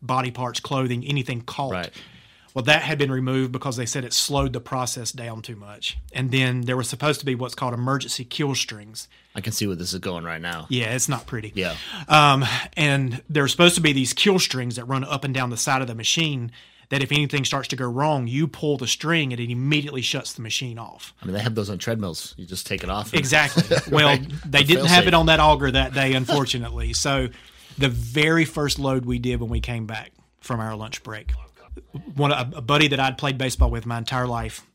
body 0.00 0.30
parts, 0.30 0.58
clothing, 0.58 1.04
anything 1.04 1.42
caught. 1.42 1.72
Right. 1.72 1.90
Well, 2.54 2.64
that 2.64 2.80
had 2.80 2.96
been 2.96 3.12
removed 3.12 3.52
because 3.52 3.76
they 3.76 3.84
said 3.84 4.04
it 4.04 4.14
slowed 4.14 4.54
the 4.54 4.60
process 4.60 5.12
down 5.12 5.42
too 5.42 5.54
much. 5.54 5.98
And 6.14 6.30
then 6.30 6.62
there 6.62 6.78
was 6.78 6.88
supposed 6.88 7.20
to 7.20 7.26
be 7.26 7.34
what's 7.34 7.54
called 7.54 7.74
emergency 7.74 8.24
kill 8.24 8.54
strings. 8.54 9.06
I 9.36 9.42
can 9.42 9.52
see 9.52 9.66
where 9.66 9.76
this 9.76 9.92
is 9.92 9.98
going 10.00 10.24
right 10.24 10.40
now. 10.40 10.66
Yeah, 10.70 10.94
it's 10.94 11.10
not 11.10 11.26
pretty. 11.26 11.52
Yeah. 11.54 11.76
Um, 12.08 12.42
and 12.74 13.22
there's 13.28 13.52
supposed 13.52 13.74
to 13.74 13.82
be 13.82 13.92
these 13.92 14.14
kill 14.14 14.38
strings 14.38 14.76
that 14.76 14.86
run 14.86 15.04
up 15.04 15.24
and 15.24 15.34
down 15.34 15.50
the 15.50 15.58
side 15.58 15.82
of 15.82 15.88
the 15.88 15.94
machine 15.94 16.50
that 16.88 17.02
if 17.02 17.12
anything 17.12 17.44
starts 17.44 17.68
to 17.68 17.76
go 17.76 17.84
wrong, 17.84 18.26
you 18.26 18.48
pull 18.48 18.78
the 18.78 18.86
string 18.86 19.32
and 19.32 19.40
it 19.40 19.50
immediately 19.50 20.00
shuts 20.00 20.32
the 20.32 20.40
machine 20.40 20.78
off. 20.78 21.12
I 21.20 21.26
mean, 21.26 21.34
they 21.34 21.42
have 21.42 21.54
those 21.54 21.68
on 21.68 21.76
treadmills. 21.76 22.34
You 22.38 22.46
just 22.46 22.66
take 22.66 22.82
it 22.82 22.88
off. 22.88 23.12
Exactly. 23.12 23.64
Well, 23.90 24.18
they 24.46 24.64
didn't 24.64 24.86
have 24.86 25.06
it 25.06 25.12
on 25.14 25.26
that 25.26 25.38
auger 25.38 25.70
that 25.70 25.92
day, 25.92 26.14
unfortunately. 26.14 26.92
so, 26.94 27.28
the 27.78 27.88
very 27.90 28.46
first 28.46 28.78
load 28.78 29.04
we 29.04 29.18
did 29.18 29.38
when 29.38 29.50
we 29.50 29.60
came 29.60 29.86
back 29.86 30.12
from 30.40 30.60
our 30.60 30.74
lunch 30.74 31.02
break, 31.02 31.32
one 32.14 32.32
a, 32.32 32.50
a 32.56 32.62
buddy 32.62 32.88
that 32.88 32.98
I'd 32.98 33.18
played 33.18 33.36
baseball 33.36 33.70
with 33.70 33.84
my 33.84 33.98
entire 33.98 34.26
life 34.26 34.66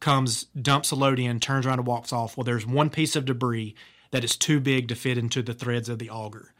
comes, 0.00 0.44
dumps 0.60 0.90
a 0.90 0.94
load 0.96 1.18
in, 1.18 1.40
turns 1.40 1.66
around 1.66 1.78
and 1.80 1.86
walks 1.86 2.12
off. 2.12 2.36
Well, 2.36 2.44
there's 2.44 2.66
one 2.66 2.90
piece 2.90 3.16
of 3.16 3.24
debris 3.24 3.74
that 4.10 4.24
is 4.24 4.36
too 4.36 4.60
big 4.60 4.88
to 4.88 4.94
fit 4.94 5.18
into 5.18 5.42
the 5.42 5.54
threads 5.54 5.88
of 5.88 5.98
the 5.98 6.08
auger. 6.10 6.52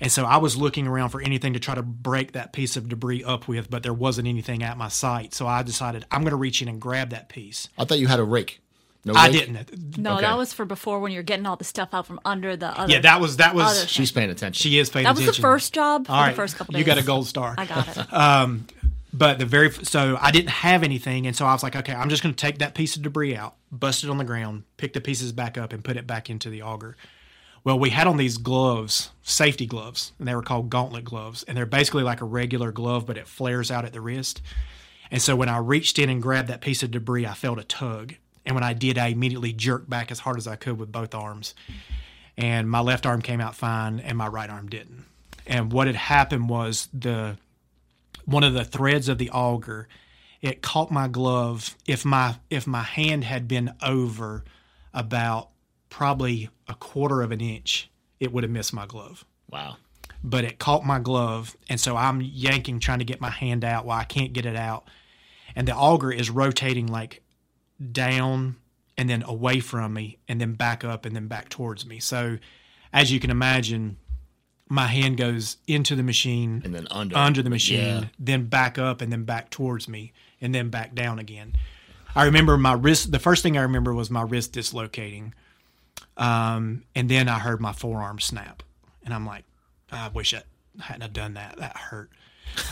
And 0.00 0.12
so 0.12 0.24
I 0.24 0.36
was 0.36 0.56
looking 0.56 0.86
around 0.86 1.10
for 1.10 1.22
anything 1.22 1.54
to 1.54 1.60
try 1.60 1.74
to 1.74 1.82
break 1.82 2.32
that 2.32 2.52
piece 2.52 2.76
of 2.76 2.88
debris 2.88 3.24
up 3.24 3.48
with, 3.48 3.70
but 3.70 3.82
there 3.82 3.94
wasn't 3.94 4.28
anything 4.28 4.62
at 4.62 4.76
my 4.76 4.88
sight. 4.88 5.32
So 5.32 5.46
I 5.46 5.62
decided 5.62 6.04
I'm 6.10 6.20
going 6.22 6.30
to 6.32 6.36
reach 6.36 6.60
in 6.60 6.68
and 6.68 6.80
grab 6.80 7.10
that 7.10 7.28
piece. 7.28 7.68
I 7.78 7.84
thought 7.84 7.98
you 7.98 8.06
had 8.08 8.18
a 8.20 8.24
rake. 8.24 8.60
No, 9.04 9.14
I 9.14 9.28
rake? 9.28 9.32
didn't. 9.46 9.98
No, 9.98 10.12
Okay. 10.14 10.22
that 10.22 10.36
was 10.38 10.52
for 10.52 10.64
before 10.64 11.00
when 11.00 11.10
you're 11.12 11.22
getting 11.22 11.46
all 11.46 11.56
the 11.56 11.64
stuff 11.64 11.88
out 11.92 12.06
from 12.06 12.20
under 12.24 12.54
the 12.56 12.68
other. 12.78 12.92
Yeah, 12.92 13.00
that 13.00 13.20
was 13.20 13.38
that 13.38 13.54
was 13.54 13.66
Other 13.78 13.88
She's 13.88 14.12
paying 14.12 14.30
attention. 14.30 14.52
She 14.60 14.78
is 14.78 14.90
paying 14.90 15.06
attention. 15.06 15.24
that 15.24 15.28
was 15.28 15.38
attention. 15.38 15.42
the 15.42 15.48
first 15.48 15.72
job 15.72 16.06
for 16.06 16.12
All 16.12 16.20
right, 16.20 16.30
the 16.30 16.36
first 16.36 16.56
couple 16.56 16.72
days. 16.72 16.80
you 16.80 16.84
got 16.84 16.98
a 16.98 17.02
gold 17.02 17.26
star. 17.26 17.54
I 17.58 17.64
got 17.66 17.88
it. 17.96 18.06
Um, 18.12 18.66
But 19.12 19.38
the 19.38 19.44
very 19.44 19.70
so 19.70 20.16
I 20.20 20.30
didn't 20.30 20.50
have 20.50 20.82
anything, 20.82 21.26
and 21.26 21.36
so 21.36 21.44
I 21.44 21.52
was 21.52 21.62
like, 21.62 21.76
okay, 21.76 21.92
I'm 21.92 22.08
just 22.08 22.22
going 22.22 22.34
to 22.34 22.40
take 22.40 22.58
that 22.58 22.74
piece 22.74 22.96
of 22.96 23.02
debris 23.02 23.36
out, 23.36 23.56
bust 23.70 24.04
it 24.04 24.10
on 24.10 24.16
the 24.16 24.24
ground, 24.24 24.64
pick 24.78 24.94
the 24.94 25.00
pieces 25.02 25.32
back 25.32 25.58
up, 25.58 25.72
and 25.72 25.84
put 25.84 25.96
it 25.96 26.06
back 26.06 26.30
into 26.30 26.48
the 26.48 26.62
auger. 26.62 26.96
Well, 27.62 27.78
we 27.78 27.90
had 27.90 28.06
on 28.06 28.16
these 28.16 28.38
gloves, 28.38 29.10
safety 29.22 29.66
gloves, 29.66 30.12
and 30.18 30.26
they 30.26 30.34
were 30.34 30.42
called 30.42 30.70
gauntlet 30.70 31.04
gloves, 31.04 31.42
and 31.44 31.56
they're 31.56 31.66
basically 31.66 32.02
like 32.02 32.20
a 32.20 32.24
regular 32.24 32.72
glove, 32.72 33.06
but 33.06 33.18
it 33.18 33.28
flares 33.28 33.70
out 33.70 33.84
at 33.84 33.92
the 33.92 34.00
wrist. 34.00 34.40
And 35.10 35.20
so 35.20 35.36
when 35.36 35.48
I 35.50 35.58
reached 35.58 35.98
in 35.98 36.08
and 36.08 36.22
grabbed 36.22 36.48
that 36.48 36.62
piece 36.62 36.82
of 36.82 36.90
debris, 36.90 37.26
I 37.26 37.34
felt 37.34 37.58
a 37.58 37.64
tug, 37.64 38.14
and 38.46 38.54
when 38.54 38.64
I 38.64 38.72
did, 38.72 38.98
I 38.98 39.08
immediately 39.08 39.52
jerked 39.52 39.90
back 39.90 40.10
as 40.10 40.20
hard 40.20 40.38
as 40.38 40.48
I 40.48 40.56
could 40.56 40.78
with 40.78 40.90
both 40.90 41.14
arms. 41.14 41.54
and 42.36 42.68
my 42.68 42.80
left 42.80 43.06
arm 43.06 43.22
came 43.22 43.40
out 43.40 43.54
fine 43.54 44.00
and 44.00 44.16
my 44.16 44.26
right 44.26 44.48
arm 44.50 44.68
didn't. 44.68 45.04
And 45.46 45.72
what 45.72 45.86
had 45.86 45.96
happened 45.96 46.48
was 46.48 46.88
the 46.92 47.36
one 48.24 48.44
of 48.44 48.54
the 48.54 48.64
threads 48.64 49.08
of 49.08 49.18
the 49.18 49.30
auger 49.30 49.88
it 50.40 50.60
caught 50.60 50.90
my 50.90 51.08
glove 51.08 51.76
if 51.86 52.04
my 52.04 52.36
if 52.50 52.66
my 52.66 52.82
hand 52.82 53.24
had 53.24 53.46
been 53.46 53.72
over 53.82 54.44
about 54.92 55.50
probably 55.88 56.48
a 56.68 56.74
quarter 56.74 57.22
of 57.22 57.30
an 57.30 57.40
inch 57.40 57.90
it 58.20 58.32
would 58.32 58.44
have 58.44 58.50
missed 58.50 58.72
my 58.72 58.86
glove. 58.86 59.24
Wow. 59.50 59.76
but 60.24 60.44
it 60.44 60.58
caught 60.58 60.86
my 60.86 60.98
glove 60.98 61.56
and 61.68 61.78
so 61.78 61.96
i'm 61.96 62.22
yanking 62.22 62.80
trying 62.80 63.00
to 63.00 63.04
get 63.04 63.20
my 63.20 63.28
hand 63.28 63.64
out 63.64 63.84
while 63.84 63.98
i 63.98 64.04
can't 64.04 64.32
get 64.32 64.46
it 64.46 64.56
out. 64.56 64.84
And 65.54 65.68
the 65.68 65.74
auger 65.74 66.10
is 66.10 66.30
rotating 66.30 66.86
like 66.86 67.22
down 67.90 68.56
and 68.96 69.08
then 69.08 69.22
away 69.24 69.60
from 69.60 69.92
me 69.92 70.18
and 70.28 70.40
then 70.40 70.52
back 70.54 70.84
up 70.84 71.04
and 71.04 71.14
then 71.14 71.26
back 71.26 71.48
towards 71.48 71.84
me. 71.84 71.98
So 71.98 72.38
as 72.92 73.12
you 73.12 73.20
can 73.20 73.30
imagine 73.30 73.96
my 74.72 74.86
hand 74.86 75.18
goes 75.18 75.58
into 75.66 75.94
the 75.94 76.02
machine 76.02 76.62
And 76.64 76.74
then 76.74 76.88
under. 76.90 77.14
under 77.14 77.42
the 77.42 77.50
machine, 77.50 77.78
Yeah. 78.02 78.04
then 78.18 78.46
back 78.46 78.78
up 78.78 79.02
and 79.02 79.12
then 79.12 79.24
back 79.24 79.50
towards 79.50 79.86
me, 79.86 80.12
and 80.40 80.54
then 80.54 80.70
back 80.70 80.94
down 80.94 81.18
again. 81.18 81.54
I 82.14 82.24
remember 82.24 82.56
my 82.56 82.72
wrist. 82.72 83.12
The 83.12 83.18
first 83.18 83.42
thing 83.42 83.58
I 83.58 83.62
remember 83.62 83.92
was 83.92 84.08
my 84.10 84.22
wrist 84.22 84.52
dislocating, 84.52 85.34
um, 86.16 86.84
and 86.94 87.08
then 87.08 87.28
I 87.28 87.38
heard 87.38 87.60
my 87.60 87.72
forearm 87.72 88.18
snap, 88.18 88.62
and 89.04 89.12
I'm 89.12 89.26
like, 89.26 89.44
I 89.90 90.08
wish 90.08 90.32
I 90.32 90.42
hadn't 90.80 91.02
have 91.02 91.12
done 91.12 91.34
that. 91.34 91.56
That 91.58 91.76
hurt, 91.76 92.10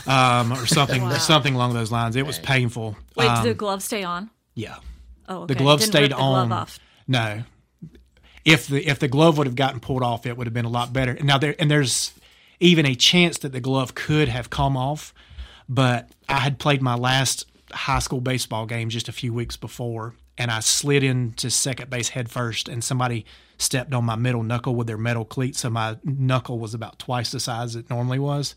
um, 0.07 0.51
or 0.53 0.65
something, 0.65 1.03
Wow. 1.03 1.17
something 1.17 1.53
along 1.53 1.73
those 1.75 1.91
lines. 1.91 2.15
It 2.15 2.25
was 2.25 2.39
painful. 2.39 2.97
Wait, 3.15 3.27
Um, 3.27 3.43
did 3.43 3.51
the 3.51 3.53
glove 3.57 3.83
stay 3.83 4.03
on? 4.03 4.31
yeah, 4.55 4.77
Oh, 5.29 5.43
okay. 5.43 5.53
the 5.53 5.57
glove 5.59 5.79
Didn't 5.79 5.91
stayed 5.91 6.01
rip 6.01 6.09
the 6.11 6.15
glove 6.17 6.45
on. 6.45 6.51
off. 6.51 6.79
No. 7.07 7.43
If 8.43 8.67
the 8.67 8.87
if 8.87 8.99
the 8.99 9.07
glove 9.07 9.37
would 9.37 9.47
have 9.47 9.55
gotten 9.55 9.79
pulled 9.79 10.03
off, 10.03 10.25
it 10.25 10.37
would 10.37 10.47
have 10.47 10.53
been 10.53 10.65
a 10.65 10.69
lot 10.69 10.93
better. 10.93 11.15
Now 11.21 11.37
there 11.37 11.55
and 11.59 11.69
there's 11.69 12.13
even 12.59 12.85
a 12.85 12.95
chance 12.95 13.37
that 13.39 13.51
the 13.51 13.59
glove 13.59 13.95
could 13.95 14.29
have 14.29 14.49
come 14.49 14.77
off, 14.77 15.13
but 15.67 16.09
I 16.29 16.39
had 16.39 16.59
played 16.59 16.81
my 16.81 16.95
last 16.95 17.45
high 17.71 17.99
school 17.99 18.21
baseball 18.21 18.65
game 18.65 18.89
just 18.89 19.09
a 19.09 19.11
few 19.11 19.33
weeks 19.33 19.57
before, 19.57 20.13
and 20.37 20.51
I 20.51 20.59
slid 20.59 21.03
into 21.03 21.49
second 21.49 21.89
base 21.89 22.09
head 22.09 22.29
first, 22.29 22.69
and 22.69 22.83
somebody 22.83 23.25
stepped 23.57 23.93
on 23.93 24.05
my 24.05 24.15
middle 24.15 24.43
knuckle 24.43 24.75
with 24.75 24.87
their 24.87 24.97
metal 24.97 25.25
cleat, 25.25 25.55
so 25.55 25.69
my 25.69 25.97
knuckle 26.03 26.59
was 26.59 26.73
about 26.73 26.99
twice 26.99 27.31
the 27.31 27.39
size 27.39 27.75
it 27.75 27.89
normally 27.89 28.19
was. 28.19 28.55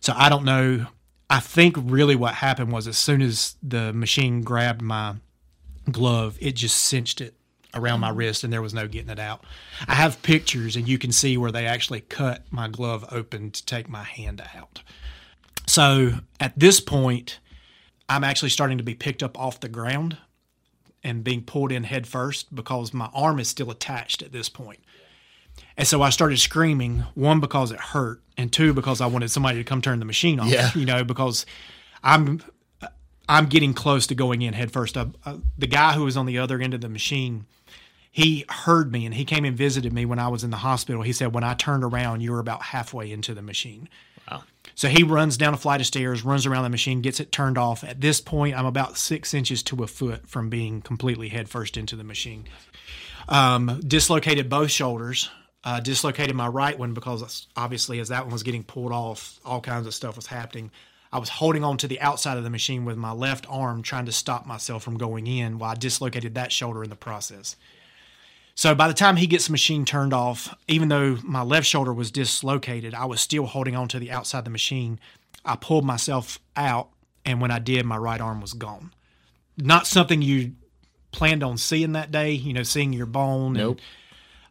So 0.00 0.12
I 0.16 0.28
don't 0.28 0.44
know. 0.44 0.86
I 1.28 1.40
think 1.40 1.76
really 1.78 2.16
what 2.16 2.34
happened 2.34 2.72
was 2.72 2.86
as 2.86 2.96
soon 2.98 3.20
as 3.20 3.56
the 3.62 3.92
machine 3.92 4.42
grabbed 4.42 4.82
my 4.82 5.16
glove, 5.90 6.38
it 6.40 6.54
just 6.54 6.76
cinched 6.76 7.20
it 7.20 7.34
around 7.76 8.00
my 8.00 8.10
wrist 8.10 8.44
and 8.44 8.52
there 8.52 8.62
was 8.62 8.74
no 8.74 8.88
getting 8.88 9.10
it 9.10 9.18
out. 9.18 9.44
I 9.86 9.94
have 9.94 10.22
pictures 10.22 10.76
and 10.76 10.88
you 10.88 10.98
can 10.98 11.12
see 11.12 11.36
where 11.36 11.52
they 11.52 11.66
actually 11.66 12.00
cut 12.00 12.42
my 12.50 12.68
glove 12.68 13.04
open 13.10 13.50
to 13.52 13.64
take 13.64 13.88
my 13.88 14.02
hand 14.02 14.42
out. 14.56 14.82
So 15.66 16.12
at 16.40 16.58
this 16.58 16.80
point, 16.80 17.38
I'm 18.08 18.24
actually 18.24 18.50
starting 18.50 18.78
to 18.78 18.84
be 18.84 18.94
picked 18.94 19.22
up 19.22 19.38
off 19.38 19.60
the 19.60 19.68
ground 19.68 20.16
and 21.02 21.22
being 21.22 21.42
pulled 21.42 21.72
in 21.72 21.84
head 21.84 22.06
first 22.06 22.54
because 22.54 22.92
my 22.92 23.10
arm 23.14 23.38
is 23.38 23.48
still 23.48 23.70
attached 23.70 24.22
at 24.22 24.32
this 24.32 24.48
point. 24.48 24.80
And 25.76 25.86
so 25.86 26.02
I 26.02 26.10
started 26.10 26.38
screaming, 26.38 27.04
one 27.14 27.40
because 27.40 27.70
it 27.70 27.80
hurt, 27.80 28.22
and 28.36 28.52
two 28.52 28.72
because 28.74 29.00
I 29.00 29.06
wanted 29.06 29.30
somebody 29.30 29.58
to 29.58 29.64
come 29.64 29.80
turn 29.80 29.98
the 29.98 30.04
machine 30.04 30.40
off. 30.40 30.48
Yeah. 30.48 30.70
You 30.74 30.84
know, 30.84 31.04
because 31.04 31.46
I'm 32.02 32.42
I'm 33.28 33.46
getting 33.46 33.74
close 33.74 34.06
to 34.08 34.14
going 34.14 34.42
in 34.42 34.54
head 34.54 34.70
first. 34.70 34.96
Uh, 34.96 35.06
uh, 35.24 35.38
the 35.58 35.66
guy 35.66 35.92
who 35.92 36.04
was 36.04 36.16
on 36.16 36.26
the 36.26 36.38
other 36.38 36.60
end 36.60 36.74
of 36.74 36.80
the 36.80 36.88
machine, 36.88 37.46
he 38.16 38.46
heard 38.48 38.90
me 38.90 39.04
and 39.04 39.14
he 39.14 39.26
came 39.26 39.44
and 39.44 39.54
visited 39.54 39.92
me 39.92 40.06
when 40.06 40.18
I 40.18 40.28
was 40.28 40.42
in 40.42 40.48
the 40.48 40.56
hospital. 40.56 41.02
He 41.02 41.12
said, 41.12 41.34
when 41.34 41.44
I 41.44 41.52
turned 41.52 41.84
around, 41.84 42.22
you 42.22 42.32
were 42.32 42.38
about 42.38 42.62
halfway 42.62 43.12
into 43.12 43.34
the 43.34 43.42
machine. 43.42 43.90
Wow. 44.30 44.44
So 44.74 44.88
he 44.88 45.02
runs 45.02 45.36
down 45.36 45.52
a 45.52 45.58
flight 45.58 45.82
of 45.82 45.86
stairs, 45.86 46.24
runs 46.24 46.46
around 46.46 46.62
the 46.62 46.70
machine, 46.70 47.02
gets 47.02 47.20
it 47.20 47.30
turned 47.30 47.58
off. 47.58 47.84
At 47.84 48.00
this 48.00 48.22
point, 48.22 48.56
I'm 48.56 48.64
about 48.64 48.96
six 48.96 49.34
inches 49.34 49.62
to 49.64 49.82
a 49.82 49.86
foot 49.86 50.26
from 50.26 50.48
being 50.48 50.80
completely 50.80 51.28
headfirst 51.28 51.76
into 51.76 51.94
the 51.94 52.04
machine. 52.04 52.48
Um, 53.28 53.82
dislocated 53.86 54.48
both 54.48 54.70
shoulders. 54.70 55.28
Uh, 55.62 55.80
dislocated 55.80 56.34
my 56.34 56.48
right 56.48 56.78
one 56.78 56.94
because 56.94 57.46
obviously, 57.54 58.00
as 58.00 58.08
that 58.08 58.22
one 58.24 58.32
was 58.32 58.44
getting 58.44 58.64
pulled 58.64 58.92
off, 58.92 59.38
all 59.44 59.60
kinds 59.60 59.86
of 59.86 59.92
stuff 59.92 60.16
was 60.16 60.28
happening. 60.28 60.70
I 61.12 61.18
was 61.18 61.28
holding 61.28 61.64
on 61.64 61.76
to 61.78 61.86
the 61.86 62.00
outside 62.00 62.38
of 62.38 62.44
the 62.44 62.50
machine 62.50 62.86
with 62.86 62.96
my 62.96 63.12
left 63.12 63.44
arm, 63.50 63.82
trying 63.82 64.06
to 64.06 64.12
stop 64.12 64.46
myself 64.46 64.82
from 64.82 64.96
going 64.96 65.26
in 65.26 65.58
while 65.58 65.72
I 65.72 65.74
dislocated 65.74 66.36
that 66.36 66.50
shoulder 66.50 66.82
in 66.82 66.88
the 66.88 66.96
process. 66.96 67.56
So 68.56 68.74
by 68.74 68.88
the 68.88 68.94
time 68.94 69.16
he 69.16 69.26
gets 69.26 69.46
the 69.46 69.52
machine 69.52 69.84
turned 69.84 70.14
off, 70.14 70.52
even 70.66 70.88
though 70.88 71.18
my 71.22 71.42
left 71.42 71.66
shoulder 71.66 71.92
was 71.92 72.10
dislocated, 72.10 72.94
I 72.94 73.04
was 73.04 73.20
still 73.20 73.44
holding 73.44 73.76
on 73.76 73.86
to 73.88 73.98
the 73.98 74.10
outside 74.10 74.38
of 74.38 74.44
the 74.44 74.50
machine. 74.50 74.98
I 75.44 75.56
pulled 75.56 75.84
myself 75.84 76.40
out, 76.56 76.88
and 77.26 77.40
when 77.40 77.50
I 77.50 77.58
did, 77.58 77.84
my 77.84 77.98
right 77.98 78.20
arm 78.20 78.40
was 78.40 78.54
gone. 78.54 78.94
Not 79.58 79.86
something 79.86 80.22
you 80.22 80.54
planned 81.12 81.42
on 81.42 81.58
seeing 81.58 81.92
that 81.92 82.10
day, 82.10 82.32
you 82.32 82.54
know, 82.54 82.62
seeing 82.62 82.94
your 82.94 83.06
bone. 83.06 83.52
Nope. 83.52 83.78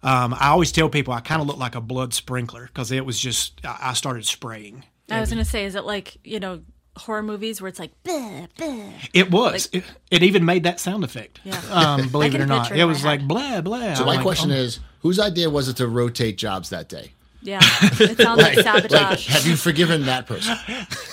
And, 0.04 0.12
um, 0.12 0.36
I 0.40 0.50
always 0.50 0.72
tell 0.72 0.88
people 0.88 1.12
I 1.14 1.20
kind 1.20 1.42
of 1.42 1.48
look 1.48 1.58
like 1.58 1.74
a 1.74 1.82
blood 1.82 2.14
sprinkler 2.14 2.68
because 2.68 2.92
it 2.92 3.06
was 3.08 3.20
just, 3.20 3.60
I 3.66 3.78
I 3.82 3.94
started 3.94 4.28
spraying. 4.28 4.84
I 5.10 5.20
was 5.20 5.32
gonna 5.32 5.46
say, 5.46 5.66
is 5.66 5.74
it 5.74 5.84
like 5.84 6.18
you 6.24 6.40
know 6.40 6.62
horror 6.98 7.24
movies 7.24 7.62
where 7.62 7.68
it's 7.70 7.80
like, 7.80 7.92
bleh, 8.04 8.48
bleh. 8.58 8.92
It 9.14 9.30
was. 9.32 9.70
it, 9.74 9.84
it 10.12 10.24
even 10.24 10.46
made 10.46 10.64
that 10.64 10.80
sound 10.80 11.04
effect. 11.04 11.40
Yeah. 11.44 11.62
Um, 11.72 12.10
believe 12.10 12.36
it 12.36 12.42
or 12.42 12.46
not, 12.46 12.72
it 12.72 12.80
it 12.80 12.86
was 12.86 13.04
my 13.04 13.12
like 13.12 13.28
blah 13.28 13.62
blah. 13.62 13.94
So 13.96 14.06
my 14.06 14.22
question 14.22 14.52
is, 14.52 14.80
whose 15.02 15.20
idea 15.20 15.50
was 15.50 15.68
it 15.68 15.78
to 15.78 15.88
rotate 15.88 16.38
jobs 16.38 16.70
that 16.70 16.88
day? 16.90 17.12
yeah, 17.42 17.60
it 17.62 18.18
sounds 18.18 18.42
like 18.42 18.56
Like, 18.56 18.66
sabotage. 18.66 19.28
have 19.28 19.46
you 19.46 19.56
forgiven 19.56 20.06
that 20.06 20.26
person? 20.26 20.56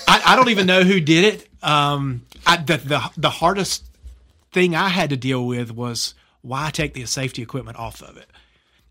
I, 0.07 0.21
I 0.25 0.35
don't 0.35 0.49
even 0.49 0.65
know 0.65 0.83
who 0.83 0.99
did 0.99 1.25
it. 1.35 1.47
Um, 1.63 2.25
I, 2.47 2.57
the, 2.57 2.77
the 2.77 3.11
the 3.17 3.29
hardest 3.29 3.85
thing 4.51 4.75
I 4.75 4.89
had 4.89 5.09
to 5.11 5.17
deal 5.17 5.45
with 5.45 5.71
was 5.71 6.13
why 6.41 6.69
take 6.71 6.93
the 6.93 7.05
safety 7.05 7.41
equipment 7.41 7.77
off 7.77 8.01
of 8.01 8.17
it, 8.17 8.27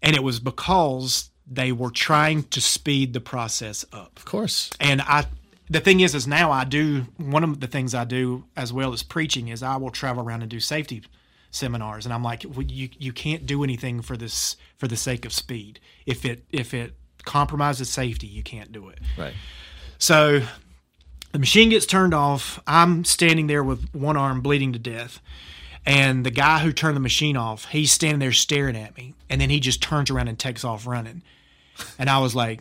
and 0.02 0.14
it 0.14 0.22
was 0.22 0.40
because 0.40 1.30
they 1.50 1.72
were 1.72 1.90
trying 1.90 2.44
to 2.44 2.60
speed 2.60 3.12
the 3.12 3.20
process 3.20 3.84
up. 3.92 4.12
Of 4.16 4.24
course. 4.24 4.70
And 4.78 5.00
I, 5.02 5.26
the 5.72 5.80
thing 5.80 6.00
is, 6.00 6.14
is 6.14 6.26
now 6.26 6.52
I 6.52 6.64
do 6.64 7.06
one 7.16 7.42
of 7.42 7.60
the 7.60 7.66
things 7.66 7.94
I 7.94 8.04
do 8.04 8.44
as 8.56 8.72
well 8.72 8.92
as 8.92 9.02
preaching 9.02 9.48
is 9.48 9.62
I 9.62 9.76
will 9.76 9.90
travel 9.90 10.22
around 10.22 10.42
and 10.42 10.50
do 10.50 10.60
safety 10.60 11.02
seminars, 11.50 12.04
and 12.04 12.12
I'm 12.12 12.22
like, 12.22 12.44
well, 12.44 12.62
you 12.62 12.90
you 12.98 13.12
can't 13.12 13.46
do 13.46 13.64
anything 13.64 14.02
for 14.02 14.16
this 14.16 14.56
for 14.76 14.86
the 14.86 14.96
sake 14.96 15.24
of 15.24 15.32
speed. 15.32 15.80
If 16.04 16.24
it 16.24 16.44
if 16.50 16.74
it 16.74 16.94
compromises 17.24 17.88
safety, 17.88 18.26
you 18.26 18.42
can't 18.42 18.70
do 18.70 18.90
it. 18.90 18.98
Right. 19.16 19.32
So 19.98 20.42
the 21.32 21.38
machine 21.38 21.70
gets 21.70 21.86
turned 21.86 22.12
off. 22.12 22.60
I'm 22.66 23.04
standing 23.04 23.46
there 23.46 23.64
with 23.64 23.88
one 23.94 24.18
arm 24.18 24.42
bleeding 24.42 24.72
to 24.74 24.78
death. 24.78 25.20
And 25.84 26.24
the 26.24 26.30
guy 26.30 26.60
who 26.60 26.72
turned 26.72 26.94
the 26.94 27.00
machine 27.00 27.36
off, 27.36 27.64
he's 27.66 27.90
standing 27.90 28.20
there 28.20 28.32
staring 28.32 28.76
at 28.76 28.96
me. 28.96 29.14
And 29.28 29.40
then 29.40 29.50
he 29.50 29.58
just 29.58 29.82
turns 29.82 30.10
around 30.10 30.28
and 30.28 30.38
takes 30.38 30.64
off 30.64 30.86
running. 30.86 31.22
And 31.98 32.08
I 32.08 32.18
was 32.18 32.36
like, 32.36 32.60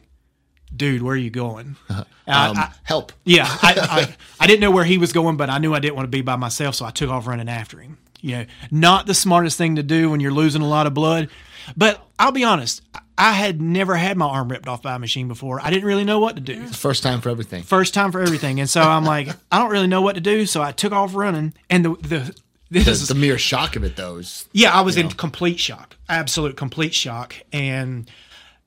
dude, 0.76 1.02
where 1.02 1.14
are 1.14 1.18
you 1.18 1.30
going? 1.30 1.76
And 1.90 2.06
I- 2.28 2.48
Um, 2.50 2.58
I- 2.58 2.70
help. 2.84 3.12
yeah, 3.26 3.46
I, 3.48 3.76
I, 4.10 4.16
I 4.44 4.48
didn't 4.48 4.62
know 4.62 4.72
where 4.72 4.86
he 4.86 4.98
was 4.98 5.12
going, 5.14 5.38
but 5.38 5.50
I 5.50 5.58
knew 5.58 5.74
I 5.74 5.80
didn't 5.80 5.96
want 5.96 6.06
to 6.06 6.10
be 6.12 6.22
by 6.22 6.36
myself, 6.36 6.76
so 6.76 6.86
I 6.86 6.92
took 6.92 7.10
off 7.10 7.28
running 7.28 7.50
after 7.50 7.80
him. 7.80 7.98
You 8.22 8.32
know, 8.38 8.46
not 8.70 9.08
the 9.08 9.14
smartest 9.16 9.58
thing 9.58 9.76
to 9.78 9.84
do 9.84 10.12
when 10.12 10.20
you're 10.20 10.32
losing 10.32 10.62
a 10.62 10.68
lot 10.68 10.86
of 10.88 10.94
blood. 10.94 11.30
But 11.76 12.02
I'll 12.20 12.32
be 12.32 12.44
honest, 12.44 12.82
I 13.18 13.32
had 13.34 13.60
never 13.62 13.96
had 13.96 14.16
my 14.18 14.26
arm 14.28 14.50
ripped 14.50 14.68
off 14.68 14.82
by 14.84 14.96
a 14.96 15.00
machine 15.00 15.28
before. 15.28 15.60
I 15.60 15.70
didn't 15.72 15.86
really 15.86 16.04
know 16.04 16.20
what 16.20 16.36
to 16.36 16.42
do. 16.42 16.68
First 16.68 17.02
time 17.04 17.20
for 17.22 17.30
everything. 17.30 17.64
First 17.64 17.94
time 17.96 18.12
for 18.12 18.22
everything, 18.22 18.60
and 18.60 18.70
so 18.70 18.82
I'm 18.82 19.06
like, 19.06 19.30
I 19.52 19.58
don't 19.60 19.72
really 19.72 19.88
know 19.88 20.02
what 20.02 20.16
to 20.16 20.22
do, 20.22 20.46
so 20.46 20.62
I 20.62 20.72
took 20.72 20.94
off 20.94 21.16
running. 21.16 21.54
And 21.70 21.84
the 21.86 21.96
the 21.96 22.36
this 22.70 22.86
The, 22.86 22.92
is 22.92 23.08
the 23.10 23.16
mere 23.16 23.38
shock 23.40 23.76
of 23.76 23.84
it, 23.84 23.96
though, 23.96 24.18
is 24.18 24.48
yeah, 24.54 24.72
I 24.72 24.82
was 24.82 24.98
in 24.98 25.10
complete 25.10 25.60
shock, 25.60 25.96
absolute 26.08 26.56
complete 26.58 26.94
shock. 26.94 27.36
And 27.52 28.10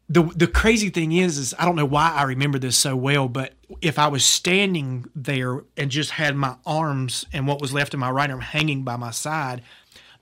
the 0.08 0.22
the 0.36 0.46
crazy 0.46 0.90
thing 0.90 1.12
is, 1.12 1.38
is 1.38 1.54
I 1.58 1.64
don't 1.64 1.76
know 1.76 1.86
why 1.86 2.10
I 2.10 2.24
remember 2.24 2.58
this 2.58 2.76
so 2.76 2.94
well, 2.94 3.28
but 3.28 3.54
if 3.80 3.98
I 3.98 4.08
was 4.08 4.24
standing 4.24 5.06
there 5.14 5.64
and 5.76 5.90
just 5.90 6.12
had 6.12 6.36
my 6.36 6.56
arms 6.66 7.24
and 7.32 7.46
what 7.46 7.60
was 7.60 7.72
left 7.72 7.94
of 7.94 8.00
my 8.00 8.10
right 8.10 8.30
arm 8.30 8.40
hanging 8.40 8.82
by 8.82 8.96
my 8.96 9.10
side, 9.10 9.62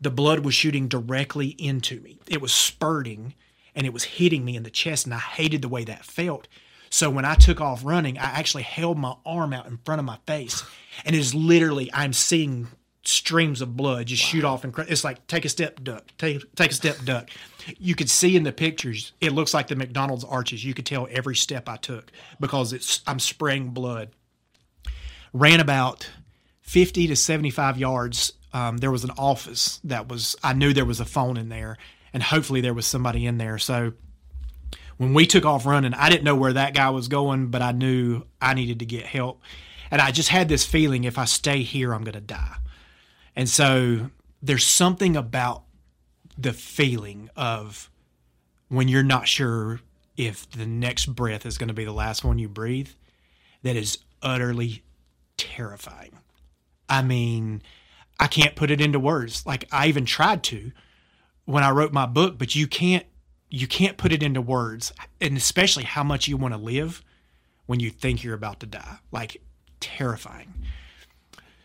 the 0.00 0.10
blood 0.10 0.40
was 0.40 0.54
shooting 0.54 0.88
directly 0.88 1.48
into 1.58 2.00
me. 2.00 2.18
It 2.28 2.40
was 2.40 2.52
spurting 2.52 3.34
and 3.74 3.86
it 3.86 3.92
was 3.92 4.04
hitting 4.04 4.44
me 4.44 4.56
in 4.56 4.62
the 4.62 4.70
chest, 4.70 5.06
and 5.06 5.14
I 5.14 5.18
hated 5.18 5.62
the 5.62 5.68
way 5.68 5.84
that 5.84 6.04
felt. 6.04 6.46
So 6.90 7.08
when 7.08 7.24
I 7.24 7.34
took 7.34 7.60
off 7.60 7.84
running, 7.84 8.18
I 8.18 8.24
actually 8.24 8.64
held 8.64 8.98
my 8.98 9.14
arm 9.24 9.54
out 9.54 9.66
in 9.66 9.78
front 9.78 9.98
of 9.98 10.04
my 10.04 10.18
face, 10.26 10.62
and 11.04 11.16
it 11.16 11.18
is 11.18 11.34
literally 11.34 11.90
I'm 11.92 12.12
seeing 12.12 12.68
streams 13.04 13.60
of 13.60 13.76
blood 13.76 14.06
just 14.06 14.22
shoot 14.22 14.44
off 14.44 14.62
and 14.62 14.72
cr- 14.72 14.82
it's 14.82 15.02
like 15.02 15.26
take 15.26 15.44
a 15.44 15.48
step 15.48 15.82
duck 15.82 16.04
take 16.18 16.54
take 16.54 16.70
a 16.70 16.74
step 16.74 16.96
duck. 17.04 17.28
You 17.78 17.94
could 17.94 18.10
see 18.10 18.36
in 18.36 18.44
the 18.44 18.52
pictures 18.52 19.12
it 19.20 19.32
looks 19.32 19.52
like 19.52 19.68
the 19.68 19.76
mcdonald's 19.76 20.24
arches. 20.24 20.64
You 20.64 20.72
could 20.72 20.86
tell 20.86 21.08
every 21.10 21.34
step 21.34 21.68
i 21.68 21.76
took 21.76 22.12
because 22.38 22.72
it's 22.72 23.02
i'm 23.06 23.18
spraying 23.18 23.70
blood. 23.70 24.10
Ran 25.32 25.60
about 25.60 26.08
50 26.60 27.08
to 27.08 27.16
75 27.16 27.78
yards 27.78 28.34
um, 28.52 28.76
there 28.76 28.90
was 28.90 29.02
an 29.02 29.10
office 29.18 29.80
that 29.84 30.08
was 30.08 30.36
i 30.44 30.52
knew 30.52 30.72
there 30.72 30.84
was 30.84 31.00
a 31.00 31.04
phone 31.04 31.36
in 31.36 31.48
there 31.48 31.78
and 32.12 32.22
hopefully 32.22 32.60
there 32.60 32.74
was 32.74 32.86
somebody 32.86 33.26
in 33.26 33.38
there. 33.38 33.58
So 33.58 33.94
when 34.96 35.12
we 35.12 35.26
took 35.26 35.44
off 35.44 35.66
running 35.66 35.94
i 35.94 36.08
didn't 36.08 36.24
know 36.24 36.36
where 36.36 36.52
that 36.52 36.74
guy 36.74 36.90
was 36.90 37.08
going 37.08 37.48
but 37.48 37.62
i 37.62 37.72
knew 37.72 38.22
i 38.40 38.54
needed 38.54 38.78
to 38.78 38.86
get 38.86 39.06
help. 39.06 39.40
And 39.90 40.00
i 40.00 40.12
just 40.12 40.28
had 40.28 40.48
this 40.48 40.64
feeling 40.64 41.02
if 41.02 41.18
i 41.18 41.24
stay 41.24 41.62
here 41.62 41.92
i'm 41.92 42.04
going 42.04 42.14
to 42.14 42.20
die 42.20 42.56
and 43.36 43.48
so 43.48 44.10
there's 44.42 44.66
something 44.66 45.16
about 45.16 45.64
the 46.36 46.52
feeling 46.52 47.30
of 47.36 47.90
when 48.68 48.88
you're 48.88 49.02
not 49.02 49.28
sure 49.28 49.80
if 50.16 50.50
the 50.50 50.66
next 50.66 51.06
breath 51.06 51.46
is 51.46 51.58
going 51.58 51.68
to 51.68 51.74
be 51.74 51.84
the 51.84 51.92
last 51.92 52.24
one 52.24 52.38
you 52.38 52.48
breathe 52.48 52.88
that 53.62 53.76
is 53.76 53.98
utterly 54.22 54.82
terrifying. 55.36 56.18
I 56.88 57.02
mean, 57.02 57.62
I 58.18 58.26
can't 58.26 58.54
put 58.54 58.70
it 58.70 58.80
into 58.80 58.98
words. 58.98 59.46
Like 59.46 59.66
I 59.72 59.86
even 59.86 60.04
tried 60.04 60.42
to 60.44 60.72
when 61.44 61.64
I 61.64 61.70
wrote 61.70 61.92
my 61.92 62.06
book, 62.06 62.38
but 62.38 62.54
you 62.54 62.66
can't 62.66 63.06
you 63.48 63.66
can't 63.66 63.98
put 63.98 64.12
it 64.12 64.22
into 64.22 64.40
words, 64.40 64.92
and 65.20 65.36
especially 65.36 65.84
how 65.84 66.02
much 66.02 66.26
you 66.26 66.38
want 66.38 66.54
to 66.54 66.58
live 66.58 67.02
when 67.66 67.80
you 67.80 67.90
think 67.90 68.24
you're 68.24 68.34
about 68.34 68.60
to 68.60 68.66
die. 68.66 68.98
Like 69.10 69.42
terrifying. 69.80 70.54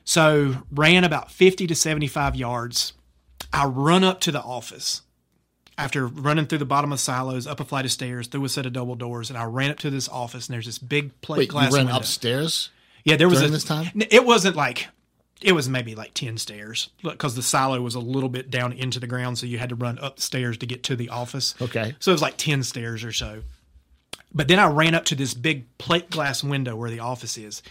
So 0.07 0.55
ran 0.71 1.03
about 1.03 1.29
50 1.29 1.67
to 1.67 1.75
75 1.75 2.33
yards. 2.37 2.93
I 3.51 3.65
run 3.65 4.05
up 4.05 4.21
to 4.21 4.31
the 4.31 4.41
office 4.41 5.01
after 5.77 6.07
running 6.07 6.45
through 6.45 6.59
the 6.59 6.65
bottom 6.65 6.93
of 6.93 7.01
silos, 7.01 7.45
up 7.45 7.59
a 7.59 7.65
flight 7.65 7.83
of 7.83 7.91
stairs, 7.91 8.27
through 8.27 8.45
a 8.45 8.49
set 8.49 8.65
of 8.65 8.71
double 8.71 8.95
doors, 8.95 9.29
and 9.29 9.37
I 9.37 9.43
ran 9.43 9.69
up 9.69 9.79
to 9.79 9.89
this 9.89 10.07
office 10.07 10.47
and 10.47 10.53
there's 10.53 10.65
this 10.65 10.77
big 10.77 11.19
plate 11.19 11.39
wait. 11.39 11.49
glass 11.49 11.71
You 11.71 11.75
ran 11.75 11.85
window. 11.87 11.99
upstairs. 11.99 12.69
Yeah, 13.03 13.17
there 13.17 13.27
was 13.27 13.41
a, 13.41 13.49
this 13.49 13.65
time? 13.65 13.91
It 14.09 14.25
wasn't 14.25 14.55
like 14.55 14.87
it 15.41 15.51
was 15.51 15.67
maybe 15.67 15.93
like 15.93 16.13
ten 16.13 16.37
stairs 16.37 16.89
because 17.03 17.35
the 17.35 17.43
silo 17.43 17.81
was 17.81 17.93
a 17.93 17.99
little 17.99 18.29
bit 18.29 18.49
down 18.49 18.71
into 18.71 19.01
the 19.01 19.07
ground, 19.07 19.37
so 19.37 19.45
you 19.45 19.57
had 19.57 19.69
to 19.69 19.75
run 19.75 19.99
upstairs 20.01 20.57
to 20.59 20.65
get 20.65 20.83
to 20.83 20.95
the 20.95 21.09
office. 21.09 21.53
Okay. 21.61 21.95
so 21.99 22.11
it 22.11 22.13
was 22.13 22.21
like 22.21 22.37
ten 22.37 22.63
stairs 22.63 23.03
or 23.03 23.11
so. 23.11 23.41
But 24.33 24.47
then 24.47 24.57
I 24.57 24.67
ran 24.67 24.95
up 24.95 25.03
to 25.05 25.15
this 25.15 25.33
big 25.33 25.65
plate 25.77 26.09
glass 26.09 26.45
window 26.45 26.77
where 26.77 26.89
the 26.89 26.99
office 27.01 27.37
is, 27.37 27.61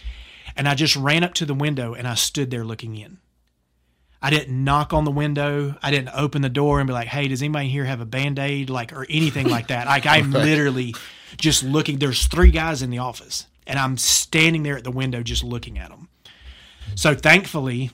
and 0.55 0.67
I 0.67 0.75
just 0.75 0.95
ran 0.95 1.23
up 1.23 1.33
to 1.35 1.45
the 1.45 1.53
window 1.53 1.93
and 1.93 2.07
I 2.07 2.15
stood 2.15 2.49
there 2.49 2.63
looking 2.63 2.95
in. 2.95 3.19
I 4.21 4.29
didn't 4.29 4.63
knock 4.63 4.93
on 4.93 5.05
the 5.05 5.11
window. 5.11 5.75
I 5.81 5.91
didn't 5.91 6.09
open 6.13 6.41
the 6.41 6.49
door 6.49 6.79
and 6.79 6.87
be 6.87 6.93
like, 6.93 7.07
"Hey, 7.07 7.27
does 7.27 7.41
anybody 7.41 7.69
here 7.69 7.85
have 7.85 8.01
a 8.01 8.05
band 8.05 8.39
aid?" 8.39 8.69
Like 8.69 8.91
or 8.91 9.05
anything 9.09 9.47
like 9.47 9.67
that. 9.67 9.85
Like 9.85 10.05
I'm 10.05 10.31
literally 10.31 10.95
just 11.37 11.63
looking. 11.63 11.99
There's 11.99 12.25
three 12.27 12.51
guys 12.51 12.81
in 12.81 12.89
the 12.89 12.97
office, 12.97 13.45
and 13.67 13.77
I'm 13.77 13.97
standing 13.97 14.63
there 14.63 14.77
at 14.77 14.83
the 14.83 14.91
window 14.91 15.21
just 15.21 15.43
looking 15.43 15.77
at 15.77 15.89
them. 15.89 16.09
So 16.95 17.13
thankfully, 17.13 17.91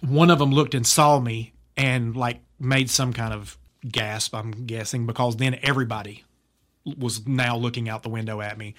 one 0.00 0.30
of 0.30 0.40
them 0.40 0.50
looked 0.50 0.74
and 0.74 0.86
saw 0.86 1.20
me, 1.20 1.52
and 1.76 2.16
like 2.16 2.40
made 2.58 2.90
some 2.90 3.12
kind 3.12 3.32
of 3.32 3.56
gasp, 3.88 4.34
I'm 4.34 4.66
guessing, 4.66 5.06
because 5.06 5.36
then 5.36 5.58
everybody 5.62 6.24
was 6.96 7.26
now 7.26 7.56
looking 7.56 7.88
out 7.88 8.02
the 8.02 8.08
window 8.08 8.40
at 8.40 8.58
me. 8.58 8.74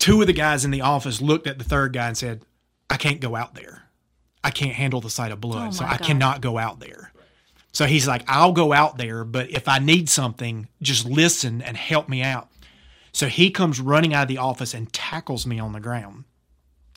Two 0.00 0.20
of 0.20 0.26
the 0.26 0.32
guys 0.32 0.64
in 0.64 0.72
the 0.72 0.80
office 0.80 1.20
looked 1.20 1.46
at 1.46 1.58
the 1.58 1.64
third 1.64 1.92
guy 1.92 2.08
and 2.08 2.18
said, 2.18 2.42
I 2.88 2.96
can't 2.96 3.20
go 3.20 3.36
out 3.36 3.54
there. 3.54 3.84
I 4.42 4.50
can't 4.50 4.72
handle 4.74 5.00
the 5.00 5.10
sight 5.10 5.30
of 5.30 5.40
blood, 5.40 5.68
Oh 5.68 5.70
so 5.72 5.84
my 5.84 5.90
I 5.90 5.96
God. 5.98 6.06
cannot 6.06 6.40
go 6.40 6.58
out 6.58 6.80
there. 6.80 7.12
So 7.72 7.86
he's 7.86 8.08
like, 8.08 8.24
I'll 8.26 8.50
go 8.52 8.72
out 8.72 8.98
there, 8.98 9.22
but 9.22 9.50
if 9.50 9.68
I 9.68 9.78
need 9.78 10.08
something, 10.08 10.66
just 10.82 11.06
listen 11.06 11.62
and 11.62 11.76
help 11.76 12.08
me 12.08 12.20
out. 12.22 12.48
So 13.12 13.28
he 13.28 13.50
comes 13.50 13.78
running 13.80 14.12
out 14.12 14.22
of 14.22 14.28
the 14.28 14.38
office 14.38 14.74
and 14.74 14.92
tackles 14.92 15.46
me 15.46 15.60
on 15.60 15.72
the 15.72 15.78
ground, 15.80 16.24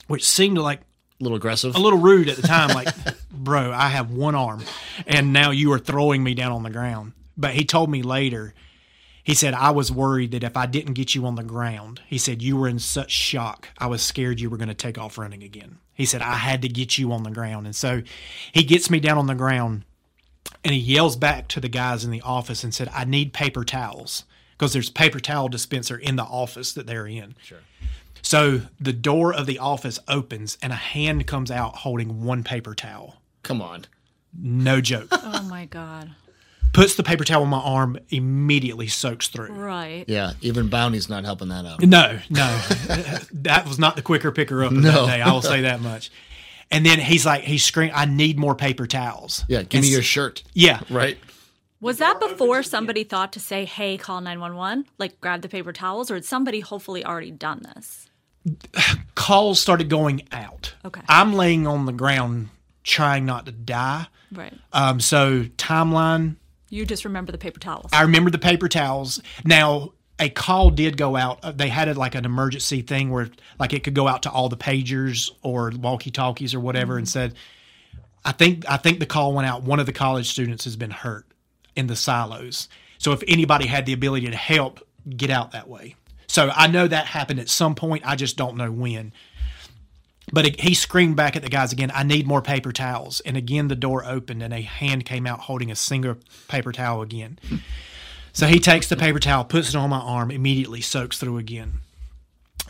which 0.08 0.26
seemed 0.28 0.58
like 0.58 0.80
A 0.80 1.24
little 1.24 1.36
aggressive. 1.36 1.76
a 1.76 1.80
little 1.80 2.00
rude 2.00 2.28
at 2.30 2.38
the 2.38 2.42
time. 2.48 2.70
Like, 2.70 2.88
bro, 3.32 3.72
I 3.72 3.89
have 3.89 4.12
one 4.12 4.34
arm, 4.36 4.63
and 5.06 5.32
now 5.34 5.52
you 5.52 5.72
are 5.74 5.80
throwing 5.80 6.24
me 6.24 6.34
down 6.34 6.52
on 6.54 6.63
the 6.63 6.70
ground. 6.72 7.12
But 7.38 7.52
he 7.54 7.66
told 7.66 7.89
me 7.92 8.02
later, 8.02 8.54
he 9.23 9.33
said, 9.33 9.53
I 9.53 9.71
was 9.71 9.91
worried 9.91 10.31
that 10.31 10.43
if 10.43 10.57
I 10.57 10.65
didn't 10.65 10.93
get 10.93 11.15
you 11.15 11.25
on 11.25 11.36
the 11.36 11.43
ground, 11.43 12.01
he 12.05 12.17
said, 12.17 12.41
you 12.41 12.57
were 12.57 12.67
in 12.67 12.79
such 12.79 13.12
shock. 13.12 13.69
I 13.77 13.88
was 13.88 14.01
scared 14.01 14.41
you 14.41 14.49
were 14.49 14.57
going 14.57 14.67
to 14.67 14.73
take 14.73 14.97
off 14.97 15.17
running 15.17 15.43
again. 15.43 15.77
He 15.93 16.05
said, 16.05 16.21
I 16.21 16.36
had 16.36 16.62
to 16.63 16.67
get 16.67 16.97
you 16.97 17.12
on 17.13 17.23
the 17.23 17.31
ground. 17.31 17.65
And 17.65 17.75
so 17.75 18.01
he 18.51 18.63
gets 18.63 18.89
me 18.89 18.99
down 18.99 19.17
on 19.17 19.27
the 19.27 19.36
ground 19.36 19.83
and 20.63 20.73
he 20.73 20.79
yells 20.79 21.15
back 21.15 21.47
to 21.49 21.62
the 21.62 21.69
guys 21.69 22.03
in 22.03 22.12
the 22.12 22.21
office 22.21 22.63
and 22.63 22.73
said, 22.73 22.89
I 22.93 23.05
need 23.05 23.31
paper 23.31 23.63
towels 23.63 24.25
because 24.57 24.73
there's 24.73 24.89
paper 24.89 25.19
towel 25.19 25.47
dispenser 25.47 25.97
in 25.97 26.15
the 26.15 26.23
office 26.23 26.73
that 26.73 26.86
they're 26.88 27.07
in. 27.07 27.36
Sure. 27.43 27.59
So 28.21 28.62
the 28.79 28.93
door 28.93 29.33
of 29.33 29.45
the 29.45 29.59
office 29.59 29.99
opens 30.07 30.57
and 30.62 30.73
a 30.73 30.77
hand 30.77 31.27
comes 31.27 31.51
out 31.51 31.77
holding 31.77 32.23
one 32.23 32.43
paper 32.43 32.73
towel. 32.73 33.21
Come 33.43 33.62
on. 33.62 33.86
No 34.38 34.81
joke. 34.81 35.07
Oh 35.25 35.43
my 35.43 35.65
God. 35.65 36.12
Puts 36.73 36.95
the 36.95 37.03
paper 37.03 37.23
towel 37.23 37.43
on 37.43 37.49
my 37.49 37.59
arm, 37.59 37.97
immediately 38.09 38.88
soaks 38.88 39.27
through. 39.27 39.49
Right. 39.53 40.05
Yeah, 40.07 40.33
even 40.41 40.69
Bounty's 40.69 41.07
not 41.07 41.23
helping 41.23 41.49
that 41.49 41.65
out. 41.65 41.81
No, 41.83 42.19
no, 42.29 42.62
that 43.33 43.65
was 43.67 43.77
not 43.79 43.95
the 43.95 44.01
quicker 44.01 44.31
picker 44.31 44.63
up 44.63 44.71
of 44.71 44.77
No. 44.77 45.05
that 45.05 45.17
day. 45.17 45.21
I 45.21 45.31
will 45.31 45.41
say 45.43 45.62
that 45.62 45.81
much. 45.81 46.12
And 46.71 46.83
then 46.86 46.99
he's 46.99 47.25
like, 47.25 47.43
he's 47.43 47.63
screaming, 47.63 47.93
"I 47.95 48.05
need 48.05 48.39
more 48.39 48.55
paper 48.55 48.88
towels." 48.88 49.45
Yeah, 49.47 49.62
give 49.62 49.79
And 49.79 49.81
me 49.86 49.91
your 49.91 50.01
shirt. 50.01 50.41
yeah. 50.53 50.81
Right. 50.89 51.17
Was 51.79 51.97
that 51.99 52.19
before 52.19 52.63
somebody 52.63 53.03
thought 53.03 53.33
to 53.33 53.41
say, 53.41 53.65
hey, 53.65 53.97
call 53.97 54.21
911? 54.21 54.86
Like 54.97 55.19
grab 55.19 55.41
the 55.41 55.49
paper 55.49 55.73
towels? 55.73 56.09
Or 56.09 56.13
had 56.15 56.23
somebody 56.23 56.62
hopefully 56.62 57.03
already 57.05 57.29
done 57.31 57.62
this? 57.75 58.09
Calls 59.15 59.59
started 59.59 59.89
going 59.89 60.21
out. 60.31 60.73
Okay. 60.86 61.01
I'm 61.09 61.33
laying 61.33 61.67
on 61.67 61.86
the 61.86 61.91
ground 61.91 62.49
trying 62.83 63.25
not 63.25 63.45
to 63.47 63.51
die. 63.51 64.07
Right. 64.31 64.53
Um, 64.71 64.99
so 65.01 65.43
timeline, 65.57 66.38
You 66.73 66.88
just 66.88 67.05
remember 67.05 67.31
the 67.31 67.38
paper 67.38 67.59
towels. 67.59 67.91
I 67.93 68.01
remember 68.01 68.31
the 68.31 68.39
paper 68.39 68.67
towels. 68.67 69.21
Now, 69.45 69.93
a 70.17 70.27
call 70.29 70.71
did 70.71 70.97
go 70.97 71.15
out. 71.15 71.39
Uh, 71.43 71.51
They 71.51 71.69
had 71.69 71.88
it 71.88 71.97
like 71.97 72.15
an 72.15 72.25
emergency 72.25 72.81
thing 72.81 73.12
where, 73.12 73.29
like, 73.59 73.73
it 73.73 73.83
could 73.83 73.93
go 73.93 74.07
out 74.07 74.23
to 74.23 74.31
all 74.31 74.49
the 74.49 74.57
pagers 74.57 75.29
or 75.43 75.71
walkie 75.79 76.09
talkies 76.09 76.55
or 76.55 76.59
whatever, 76.59 76.97
and 76.97 77.07
said, 77.07 77.36
"I 78.25 78.31
think 78.31 78.65
I 78.67 78.77
think 78.77 78.99
the 78.99 79.05
call 79.05 79.33
went 79.33 79.47
out. 79.47 79.62
One 79.62 79.79
of 79.79 79.86
the 79.86 79.93
college 79.93 80.29
students 80.31 80.63
has 80.63 80.75
been 80.75 80.89
hurt 80.89 81.27
in 81.75 81.86
the 81.86 81.95
silos. 81.95 82.69
So 82.97 83.12
if 83.12 83.23
anybody 83.27 83.67
had 83.67 83.86
the 83.86 83.93
ability 83.93 84.31
to 84.31 84.36
help, 84.36 84.79
get 85.15 85.29
out 85.29 85.51
that 85.51 85.69
way." 85.69 85.95
So 86.25 86.51
I 86.55 86.65
know 86.65 86.88
that 86.88 87.05
happened 87.05 87.39
at 87.39 87.49
some 87.49 87.75
point. 87.75 88.01
I 88.03 88.15
just 88.15 88.36
don't 88.36 88.57
know 88.57 88.71
when. 88.71 89.13
But 90.34 90.60
he 90.60 90.74
screamed 90.74 91.15
back 91.15 91.36
at 91.36 91.43
the 91.43 91.50
guys 91.50 91.72
again, 91.72 91.91
I 91.93 92.02
need 92.02 92.26
more 92.26 92.41
paper 92.41 92.72
towels. 92.72 93.19
And 93.19 93.38
again, 93.38 93.67
the 93.67 93.76
door 93.76 94.04
opened 94.04 94.41
and 94.41 94.52
a 94.52 94.62
hand 94.62 95.06
came 95.06 95.28
out 95.28 95.41
holding 95.41 95.69
a 95.69 95.76
single 95.76 96.15
paper 96.48 96.72
towel 96.72 97.04
again. 97.04 97.38
So 98.34 98.48
he 98.48 98.60
takes 98.60 98.89
the 98.89 98.96
paper 98.96 99.19
towel, 99.19 99.43
puts 99.46 99.69
it 99.69 99.76
on 99.76 99.91
my 99.91 100.00
arm, 100.00 100.32
immediately 100.32 100.82
soaks 100.82 101.19
through 101.19 101.38
again. 101.38 101.82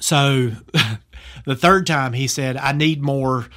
So 0.02 0.52
the 1.46 1.56
third 1.56 1.88
time 1.88 2.12
he 2.12 2.28
said, 2.28 2.58
I 2.58 2.74
need 2.74 3.02
more. 3.02 3.48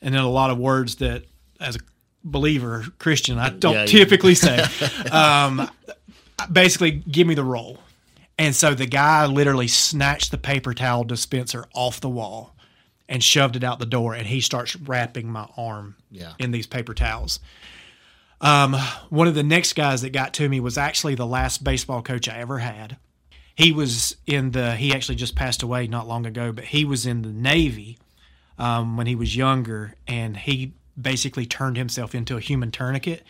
And 0.00 0.12
then 0.12 0.22
a 0.22 0.28
lot 0.28 0.50
of 0.50 0.58
words 0.58 0.96
that, 0.96 1.22
as 1.60 1.76
a 1.76 1.80
believer, 2.24 2.84
Christian, 2.98 3.38
I 3.38 3.50
don't 3.50 3.74
Yeah, 3.74 3.86
typically 3.86 4.34
say. 4.34 4.58
um, 5.12 5.70
basically, 6.50 6.90
give 6.90 7.28
me 7.28 7.36
the 7.36 7.44
roll. 7.44 7.78
And 8.36 8.56
so 8.56 8.74
the 8.74 8.86
guy 8.86 9.24
literally 9.26 9.68
snatched 9.68 10.32
the 10.32 10.38
paper 10.38 10.74
towel 10.74 11.04
dispenser 11.04 11.66
off 11.74 12.00
the 12.00 12.08
wall 12.08 12.56
and 13.12 13.22
shoved 13.22 13.54
it 13.56 13.62
out 13.62 13.78
the 13.78 13.84
door. 13.86 14.14
And 14.14 14.26
he 14.26 14.40
starts 14.40 14.74
wrapping 14.74 15.28
my 15.30 15.46
arm 15.56 15.96
Yeah. 16.10 16.32
in 16.38 16.50
these 16.50 16.66
paper 16.66 16.94
towels. 16.94 17.38
Um, 18.40 18.74
one 19.10 19.28
of 19.28 19.34
the 19.34 19.42
next 19.42 19.74
guys 19.74 20.00
that 20.02 20.10
got 20.10 20.32
to 20.34 20.48
me 20.48 20.58
was 20.60 20.76
actually 20.78 21.14
the 21.14 21.26
last 21.26 21.62
baseball 21.62 22.02
coach 22.02 22.28
I 22.28 22.38
ever 22.38 22.58
had. 22.58 22.96
He 23.54 23.70
was 23.70 24.16
in 24.26 24.52
the, 24.52 24.74
he 24.74 24.94
actually 24.94 25.16
just 25.16 25.36
passed 25.36 25.62
away 25.62 25.86
not 25.86 26.08
long 26.08 26.24
ago, 26.24 26.52
but 26.52 26.64
he 26.64 26.84
was 26.86 27.04
in 27.04 27.20
the 27.22 27.28
Navy 27.28 27.98
um, 28.58 28.96
when 28.96 29.06
he 29.06 29.14
was 29.14 29.36
younger. 29.36 29.94
And 30.08 30.36
he 30.36 30.72
basically 31.00 31.44
turned 31.44 31.76
himself 31.76 32.14
into 32.14 32.36
a 32.36 32.40
human 32.40 32.70
tourniquet 32.70 33.22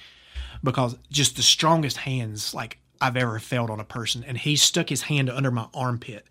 because 0.62 0.96
just 1.10 1.34
the 1.36 1.42
strongest 1.42 1.96
hands 1.98 2.54
like 2.54 2.78
I've 3.00 3.16
ever 3.16 3.40
felt 3.40 3.68
on 3.68 3.80
a 3.80 3.84
person. 3.84 4.24
And 4.24 4.38
he 4.38 4.54
stuck 4.54 4.88
his 4.88 5.02
hand 5.02 5.28
under 5.28 5.50
my 5.50 5.66
armpit 5.74 6.24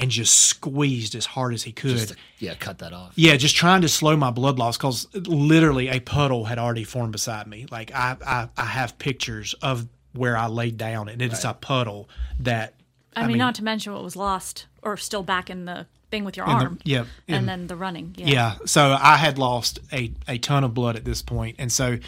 and 0.00 0.10
just 0.10 0.36
squeezed 0.36 1.14
as 1.14 1.26
hard 1.26 1.54
as 1.54 1.62
he 1.62 1.72
could. 1.72 1.90
Just, 1.98 2.14
yeah, 2.38 2.54
cut 2.54 2.78
that 2.78 2.92
off. 2.92 3.12
Yeah, 3.14 3.36
just 3.36 3.54
trying 3.54 3.82
to 3.82 3.88
slow 3.88 4.16
my 4.16 4.30
blood 4.30 4.58
loss 4.58 4.76
because 4.76 5.06
literally 5.14 5.88
a 5.88 6.00
puddle 6.00 6.44
had 6.46 6.58
already 6.58 6.84
formed 6.84 7.12
beside 7.12 7.46
me. 7.46 7.66
Like 7.70 7.92
I, 7.94 8.16
I, 8.26 8.48
I 8.56 8.64
have 8.64 8.98
pictures 8.98 9.54
of 9.62 9.86
where 10.12 10.36
I 10.36 10.46
laid 10.48 10.76
down, 10.76 11.08
and 11.08 11.20
it's 11.22 11.44
a 11.44 11.54
puddle 11.54 12.08
that. 12.40 12.74
I, 13.14 13.26
mean, 13.26 13.38
not 13.38 13.56
to 13.56 13.64
mention 13.64 13.92
what 13.92 14.02
was 14.02 14.16
lost 14.16 14.66
or 14.82 14.96
still 14.96 15.22
back 15.22 15.50
in 15.50 15.64
the 15.66 15.86
thing 16.10 16.24
with 16.24 16.36
your 16.36 16.46
in 16.46 16.58
the- 16.58 16.64
arm. 16.64 16.78
yeah, 16.84 17.04
in- 17.28 17.34
And 17.34 17.48
then 17.48 17.66
the 17.66 17.76
running. 17.76 18.14
Yeah. 18.16 18.26
yeah. 18.26 18.54
So 18.66 18.96
I 19.00 19.16
had 19.16 19.36
lost 19.38 19.78
a, 19.92 20.12
a 20.26 20.38
ton 20.38 20.64
of 20.64 20.74
blood 20.74 20.96
at 20.96 21.04
this 21.04 21.20
point, 21.22 21.56
and 21.58 21.70
so 21.70 21.98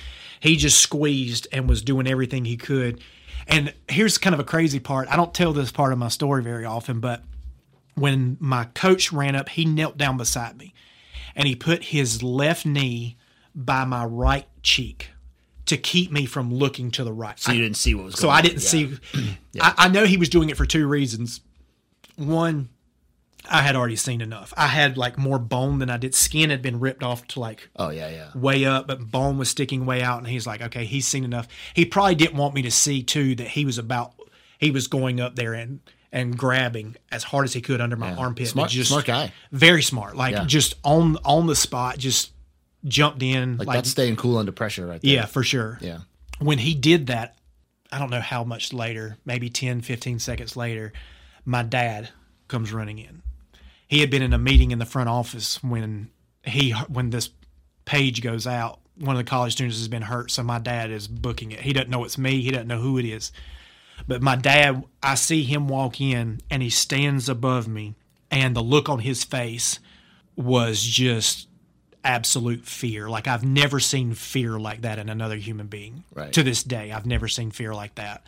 he 0.41 0.57
just 0.57 0.81
squeezed 0.81 1.47
and 1.53 1.69
was 1.69 1.83
doing 1.83 2.07
everything 2.07 2.45
he 2.45 2.57
could. 2.57 3.01
And 3.49 3.75
here's 3.89 4.19
kind 4.19 4.35
of 4.35 4.41
a 4.41 4.45
crazy 4.45 4.79
part. 4.81 5.09
I 5.09 5.17
don't 5.17 5.35
tell 5.35 5.53
this 5.53 5.71
part 5.73 5.93
of 5.93 5.99
my 5.99 6.09
story 6.09 6.43
very 6.43 6.65
often, 6.65 7.01
but 7.01 7.23
when 7.95 8.37
my 8.41 8.65
coach 8.75 9.13
ran 9.13 9.37
up, 9.37 9.51
he 9.51 9.65
knelt 9.65 9.97
down 9.99 10.17
beside 10.17 10.57
me 10.57 10.73
and 11.37 11.47
he 11.47 11.55
put 11.55 11.85
his 11.85 12.23
left 12.23 12.65
knee 12.67 13.17
by 13.55 13.85
my 13.85 14.05
right 14.05 14.47
cheek 14.63 15.11
to 15.67 15.77
keep 15.77 16.11
me 16.11 16.27
from 16.27 16.53
looking 16.53 16.91
to 16.91 17.05
the 17.05 17.13
right. 17.13 17.39
So 17.39 17.53
you 17.53 17.61
didn't 17.63 17.77
see 17.77 17.95
what 17.95 18.05
was 18.07 18.15
going 18.15 18.21
So 18.23 18.31
on. 18.31 18.37
I 18.37 18.43
didn't 18.43 18.63
Yeah. 18.63 18.97
see. 19.15 19.61
I, 19.61 19.75
I 19.79 19.89
know 19.89 20.05
he 20.05 20.17
was 20.17 20.29
doing 20.29 20.51
it 20.51 20.57
for 20.57 20.67
two 20.67 20.87
reasons. 20.89 21.41
One, 22.17 22.69
I 23.51 23.63
had 23.63 23.75
already 23.77 23.97
seen 23.97 24.21
enough. 24.21 24.53
I 24.57 24.67
had 24.69 24.97
like 24.97 25.19
more 25.19 25.39
bone 25.39 25.79
than 25.79 25.91
I 25.91 25.97
did. 25.97 26.15
Skin 26.15 26.51
had 26.51 26.63
been 26.63 26.81
ripped 26.81 27.03
off 27.03 27.27
to 27.29 27.41
like 27.41 27.69
Oh, 27.77 27.91
yeah, 27.91 28.09
yeah. 28.09 28.29
way 28.35 28.65
up, 28.65 28.87
but 28.87 29.11
bone 29.11 29.39
was 29.39 29.49
sticking 29.51 29.85
way 29.87 30.03
out. 30.03 30.19
And 30.19 30.29
he's 30.29 30.47
like, 30.47 30.63
okay, 30.63 30.85
he's 30.85 31.07
seen 31.07 31.25
enough. 31.25 31.49
He 31.75 31.85
probably 31.85 32.15
didn't 32.15 32.37
want 32.37 32.55
me 32.55 32.63
to 32.63 32.71
see 32.71 33.03
too 33.03 33.35
that 33.37 33.49
he 33.49 33.65
was 33.65 33.79
about. 33.79 34.15
He 34.59 34.71
was 34.71 34.87
going 34.87 35.21
up 35.21 35.37
there 35.37 35.55
and 35.55 35.81
and 36.13 36.37
grabbing 36.37 36.97
as 37.11 37.23
hard 37.25 37.45
as 37.45 37.53
he 37.55 37.61
could 37.63 37.81
under 37.81 37.97
my 37.97 38.13
armpit. 38.15 38.49
Smart- 38.49 38.71
just, 38.71 38.91
smart 38.91 39.07
guy. 39.07 39.33
Very 39.51 39.83
smart. 39.83 40.15
Like 40.17 40.33
Yeah. 40.35 40.45
just 40.45 40.75
on 40.85 41.17
on 41.25 41.47
the 41.47 41.57
spot, 41.57 41.99
just 41.99 42.33
jumped 42.85 43.23
in. 43.23 43.57
Like, 43.57 43.69
Like, 43.69 43.77
that's 43.79 43.91
staying 43.91 44.17
cool 44.17 44.37
under 44.39 44.53
pressure 44.53 44.87
right 44.87 45.01
there. 45.01 45.11
yeah, 45.11 45.25
for 45.27 45.43
sure 45.43 45.79
Yeah. 45.81 45.99
when 46.39 46.59
he 46.59 46.75
did 46.75 47.07
that, 47.07 47.37
I 47.91 47.99
don't 47.99 48.11
know 48.11 48.21
how 48.21 48.43
much 48.45 48.73
later, 48.73 49.17
maybe 49.25 49.49
10, 49.51 49.81
15 49.81 50.19
seconds 50.19 50.57
later, 50.57 50.93
my 51.45 51.63
dad 51.63 52.11
comes 52.49 52.73
running 52.73 52.99
in. 52.99 53.23
He 53.89 54.01
had 54.01 54.11
been 54.11 54.23
in 54.23 54.33
a 54.33 54.39
meeting 54.39 54.71
in 54.71 54.79
the 54.79 54.87
front 54.87 55.09
office 55.09 55.63
when 55.63 56.11
he 56.45 56.71
when 56.89 57.11
this 57.11 57.31
page 57.85 58.21
goes 58.23 58.47
out. 58.47 58.81
One 58.99 59.17
of 59.17 59.19
the 59.25 59.29
college 59.29 59.53
students 59.55 59.79
has 59.79 59.89
been 59.89 60.03
hurt, 60.03 60.31
so 60.31 60.43
my 60.43 60.59
dad 60.59 60.91
is 60.91 61.09
booking 61.09 61.53
it. 61.53 61.61
He 61.61 61.73
doesn't 61.73 61.89
know 61.91 62.05
it's 62.05 62.19
me. 62.19 62.43
He 62.43 62.51
doesn't 62.51 62.69
know 62.69 62.81
who 62.81 62.99
it 62.99 63.05
is. 63.07 63.33
But 64.07 64.23
my 64.23 64.37
dad, 64.37 64.85
I 65.03 65.15
see 65.15 65.43
him 65.45 65.69
walk 65.69 66.01
in 66.01 66.41
and 66.51 66.63
he 66.63 66.71
stands 66.71 67.29
above 67.29 67.69
me, 67.69 67.95
and 68.31 68.57
the 68.57 68.63
look 68.63 68.89
on 68.89 69.01
his 69.01 69.25
face 69.25 69.79
was 70.37 70.83
just 70.83 71.49
absolute 72.05 72.65
fear. 72.65 73.09
Like 73.09 73.29
I've 73.29 73.45
never 73.45 73.79
seen 73.81 74.15
fear 74.15 74.59
like 74.59 74.83
that 74.83 74.99
in 74.99 75.09
another 75.09 75.37
human 75.37 75.67
being. 75.69 76.05
Right. 76.15 76.33
To 76.33 76.43
this 76.43 76.63
day, 76.63 76.93
I've 76.93 77.07
never 77.07 77.29
seen 77.29 77.51
fear 77.51 77.75
like 77.75 77.95
that. 77.97 78.25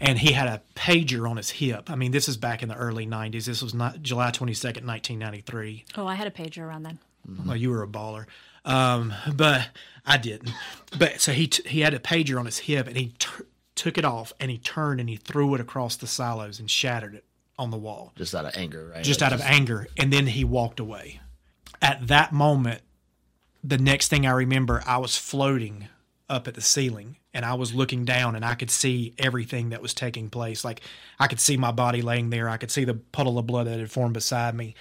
And 0.00 0.18
he 0.18 0.32
had 0.32 0.48
a 0.48 0.62
pager 0.74 1.28
on 1.28 1.36
his 1.36 1.50
hip. 1.50 1.88
I 1.88 1.94
mean, 1.94 2.10
this 2.10 2.28
is 2.28 2.36
back 2.36 2.62
in 2.62 2.68
the 2.68 2.74
early 2.74 3.06
90s. 3.06 3.44
This 3.44 3.62
was 3.62 3.74
not 3.74 4.02
July 4.02 4.30
22nd, 4.30 4.84
1993. 4.84 5.84
Oh, 5.96 6.06
I 6.06 6.14
had 6.14 6.26
a 6.26 6.30
pager 6.30 6.62
around 6.62 6.82
then. 6.82 6.98
Well, 7.46 7.56
you 7.56 7.70
were 7.70 7.82
a 7.82 7.86
baller, 7.86 8.26
um, 8.64 9.14
but 9.34 9.68
I 10.04 10.18
didn't. 10.18 10.50
But 10.98 11.20
so 11.20 11.32
he 11.32 11.46
t- 11.46 11.66
he 11.68 11.80
had 11.80 11.94
a 11.94 11.98
pager 11.98 12.38
on 12.38 12.44
his 12.44 12.58
hip, 12.58 12.86
and 12.86 12.96
he 12.96 13.14
t- 13.18 13.28
took 13.74 13.98
it 13.98 14.04
off, 14.04 14.32
and 14.38 14.50
he 14.50 14.58
turned 14.58 15.00
and 15.00 15.08
he 15.08 15.16
threw 15.16 15.54
it 15.54 15.60
across 15.60 15.96
the 15.96 16.06
silos 16.06 16.58
and 16.60 16.70
shattered 16.70 17.14
it 17.14 17.24
on 17.58 17.70
the 17.70 17.76
wall, 17.76 18.12
Just 18.16 18.34
out 18.34 18.44
of 18.44 18.52
anger, 18.56 18.90
right? 18.94 19.04
just 19.04 19.22
out 19.22 19.32
of 19.32 19.40
anger. 19.40 19.86
And 19.96 20.12
then 20.12 20.26
he 20.26 20.44
walked 20.44 20.80
away. 20.80 21.20
At 21.80 22.08
that 22.08 22.32
moment, 22.32 22.80
the 23.62 23.78
next 23.78 24.08
thing 24.08 24.26
I 24.26 24.32
remember, 24.32 24.82
I 24.86 24.98
was 24.98 25.16
floating 25.16 25.88
up 26.28 26.48
at 26.48 26.54
the 26.54 26.60
ceiling 26.60 27.16
and 27.32 27.44
I 27.44 27.54
was 27.54 27.74
looking 27.74 28.04
down 28.04 28.34
and 28.34 28.44
I 28.44 28.54
could 28.54 28.70
see 28.70 29.14
everything 29.18 29.70
that 29.70 29.82
was 29.82 29.92
taking 29.94 30.30
place. 30.30 30.64
Like 30.64 30.80
I 31.18 31.26
could 31.26 31.40
see 31.40 31.56
my 31.56 31.70
body 31.70 32.02
laying 32.02 32.30
there. 32.30 32.48
I 32.48 32.56
could 32.56 32.70
see 32.70 32.84
the 32.84 32.94
puddle 32.94 33.38
of 33.38 33.46
blood 33.46 33.66
that 33.66 33.78
had 33.78 33.90
formed 33.90 34.14
beside 34.14 34.54
me. 34.54 34.74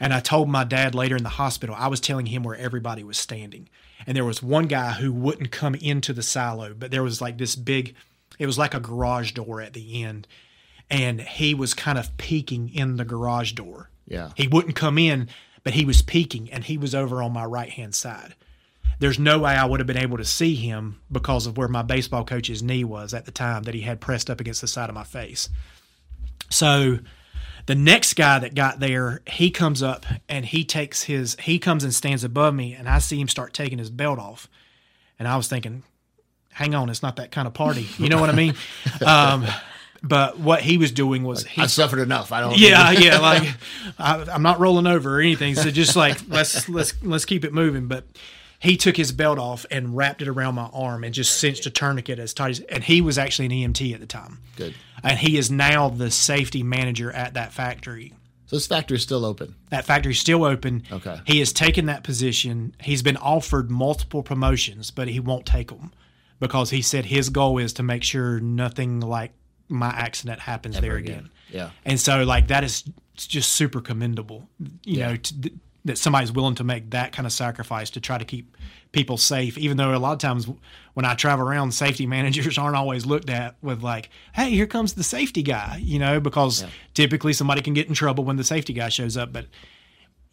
And 0.00 0.12
I 0.12 0.20
told 0.20 0.48
my 0.48 0.64
dad 0.64 0.94
later 0.94 1.16
in 1.16 1.22
the 1.22 1.28
hospital, 1.28 1.74
I 1.78 1.88
was 1.88 2.00
telling 2.00 2.26
him 2.26 2.42
where 2.42 2.56
everybody 2.56 3.02
was 3.04 3.18
standing. 3.18 3.68
And 4.06 4.16
there 4.16 4.24
was 4.24 4.42
one 4.42 4.66
guy 4.66 4.92
who 4.92 5.12
wouldn't 5.12 5.50
come 5.50 5.74
into 5.74 6.12
the 6.12 6.22
silo, 6.22 6.72
but 6.74 6.90
there 6.90 7.02
was 7.02 7.20
like 7.20 7.36
this 7.38 7.54
big, 7.56 7.94
it 8.38 8.46
was 8.46 8.58
like 8.58 8.74
a 8.74 8.80
garage 8.80 9.32
door 9.32 9.60
at 9.60 9.72
the 9.72 10.02
end. 10.02 10.26
And 10.90 11.20
he 11.20 11.54
was 11.54 11.74
kind 11.74 11.98
of 11.98 12.16
peeking 12.16 12.70
in 12.74 12.96
the 12.96 13.04
garage 13.04 13.52
door. 13.52 13.90
Yeah. 14.06 14.30
He 14.34 14.48
wouldn't 14.48 14.74
come 14.74 14.96
in, 14.96 15.28
but 15.62 15.74
he 15.74 15.84
was 15.84 16.00
peeking 16.00 16.50
and 16.50 16.64
he 16.64 16.78
was 16.78 16.94
over 16.94 17.22
on 17.22 17.32
my 17.32 17.44
right 17.44 17.68
hand 17.68 17.94
side. 17.94 18.34
There's 19.00 19.18
no 19.18 19.38
way 19.38 19.52
I 19.52 19.64
would 19.64 19.80
have 19.80 19.86
been 19.86 19.98
able 19.98 20.16
to 20.16 20.24
see 20.24 20.54
him 20.54 21.00
because 21.12 21.46
of 21.46 21.56
where 21.56 21.68
my 21.68 21.82
baseball 21.82 22.24
coach's 22.24 22.62
knee 22.62 22.84
was 22.84 23.14
at 23.14 23.26
the 23.26 23.30
time 23.30 23.64
that 23.64 23.74
he 23.74 23.82
had 23.82 24.00
pressed 24.00 24.30
up 24.30 24.40
against 24.40 24.60
the 24.60 24.66
side 24.66 24.88
of 24.88 24.94
my 24.94 25.04
face. 25.04 25.48
So 26.50 26.98
the 27.66 27.74
next 27.74 28.14
guy 28.14 28.38
that 28.38 28.54
got 28.54 28.80
there, 28.80 29.20
he 29.26 29.50
comes 29.50 29.82
up 29.82 30.06
and 30.28 30.46
he 30.46 30.64
takes 30.64 31.02
his, 31.02 31.36
he 31.40 31.58
comes 31.58 31.84
and 31.84 31.94
stands 31.94 32.24
above 32.24 32.54
me, 32.54 32.74
and 32.74 32.88
I 32.88 32.98
see 32.98 33.20
him 33.20 33.28
start 33.28 33.52
taking 33.52 33.78
his 33.78 33.90
belt 33.90 34.18
off. 34.18 34.48
And 35.18 35.28
I 35.28 35.36
was 35.36 35.48
thinking, 35.48 35.82
hang 36.58 36.74
on, 36.74 36.90
it's 36.90 37.02
not 37.04 37.16
that 37.16 37.30
kind 37.30 37.46
of 37.46 37.54
party. 37.54 37.86
You 37.98 38.08
know 38.08 38.20
what 38.20 38.30
I 38.30 38.34
mean? 38.34 38.54
Um, 39.06 39.46
but 40.02 40.38
what 40.38 40.60
he 40.60 40.76
was 40.76 40.92
doing 40.92 41.24
was 41.24 41.44
he 41.44 41.62
I 41.62 41.66
suffered 41.66 41.98
enough. 42.00 42.30
I 42.32 42.40
don't. 42.40 42.56
yeah, 42.58 42.90
yeah. 42.92 43.18
Like 43.20 43.48
I, 43.98 44.24
I'm 44.32 44.42
not 44.42 44.60
rolling 44.60 44.86
over 44.86 45.18
or 45.18 45.20
anything. 45.20 45.54
So 45.54 45.70
just 45.70 45.96
like 45.96 46.18
let's 46.28 46.68
let's 46.68 46.94
let's 47.02 47.24
keep 47.24 47.44
it 47.44 47.52
moving. 47.52 47.86
But 47.88 48.04
he 48.60 48.76
took 48.76 48.96
his 48.96 49.12
belt 49.12 49.38
off 49.38 49.66
and 49.70 49.96
wrapped 49.96 50.22
it 50.22 50.28
around 50.28 50.54
my 50.54 50.68
arm 50.72 51.04
and 51.04 51.12
just 51.14 51.38
cinched 51.38 51.66
a 51.66 51.70
tourniquet 51.70 52.18
as 52.18 52.32
tight 52.34 52.50
as. 52.50 52.60
And 52.60 52.84
he 52.84 53.00
was 53.00 53.18
actually 53.18 53.46
an 53.46 53.72
EMT 53.72 53.94
at 53.94 54.00
the 54.00 54.06
time, 54.06 54.38
Good. 54.56 54.74
and 55.02 55.18
he 55.18 55.36
is 55.36 55.50
now 55.50 55.88
the 55.88 56.10
safety 56.10 56.62
manager 56.62 57.10
at 57.12 57.34
that 57.34 57.52
factory. 57.52 58.14
So 58.46 58.56
this 58.56 58.66
factory 58.66 58.96
is 58.96 59.02
still 59.02 59.24
open. 59.24 59.54
That 59.70 59.84
factory 59.84 60.12
is 60.12 60.20
still 60.20 60.44
open. 60.44 60.84
Okay. 60.90 61.20
He 61.26 61.38
has 61.40 61.52
taken 61.52 61.86
that 61.86 62.02
position. 62.02 62.74
He's 62.80 63.02
been 63.02 63.18
offered 63.18 63.70
multiple 63.70 64.22
promotions, 64.22 64.90
but 64.90 65.08
he 65.08 65.20
won't 65.20 65.44
take 65.44 65.68
them 65.68 65.92
because 66.40 66.70
he 66.70 66.82
said 66.82 67.04
his 67.06 67.30
goal 67.30 67.58
is 67.58 67.72
to 67.74 67.82
make 67.82 68.02
sure 68.02 68.40
nothing 68.40 69.00
like 69.00 69.32
my 69.68 69.88
accident 69.88 70.40
happens 70.40 70.80
there 70.80 70.96
again. 70.96 71.18
again. 71.18 71.30
Yeah. 71.50 71.70
And 71.84 71.98
so, 72.00 72.22
like, 72.24 72.48
that 72.48 72.64
is 72.64 72.84
just 73.16 73.52
super 73.52 73.80
commendable, 73.80 74.48
you 74.84 74.98
Yeah. 74.98 75.08
know, 75.10 75.16
to, 75.16 75.50
that 75.84 75.98
somebody's 75.98 76.32
willing 76.32 76.54
to 76.56 76.64
make 76.64 76.90
that 76.90 77.12
kind 77.12 77.24
of 77.26 77.32
sacrifice 77.32 77.90
to 77.90 78.00
try 78.00 78.18
to 78.18 78.24
keep 78.24 78.56
people 78.92 79.16
safe. 79.16 79.56
Even 79.58 79.76
though 79.76 79.94
a 79.94 79.98
lot 79.98 80.12
of 80.12 80.18
times 80.18 80.46
when 80.94 81.04
I 81.06 81.14
travel 81.14 81.46
around, 81.46 81.72
safety 81.72 82.06
managers 82.16 82.58
aren't 82.58 82.76
always 82.76 83.06
looked 83.06 83.30
at 83.30 83.56
with, 83.62 83.82
like, 83.82 84.10
hey, 84.34 84.50
here 84.50 84.66
comes 84.66 84.94
the 84.94 85.02
safety 85.02 85.42
guy, 85.42 85.80
you 85.82 85.98
know, 85.98 86.20
because 86.20 86.64
typically 86.94 87.32
somebody 87.32 87.62
can 87.62 87.74
get 87.74 87.88
in 87.88 87.94
trouble 87.94 88.24
when 88.24 88.36
the 88.36 88.44
safety 88.44 88.72
guy 88.72 88.88
shows 88.88 89.16
up. 89.16 89.32
But 89.32 89.46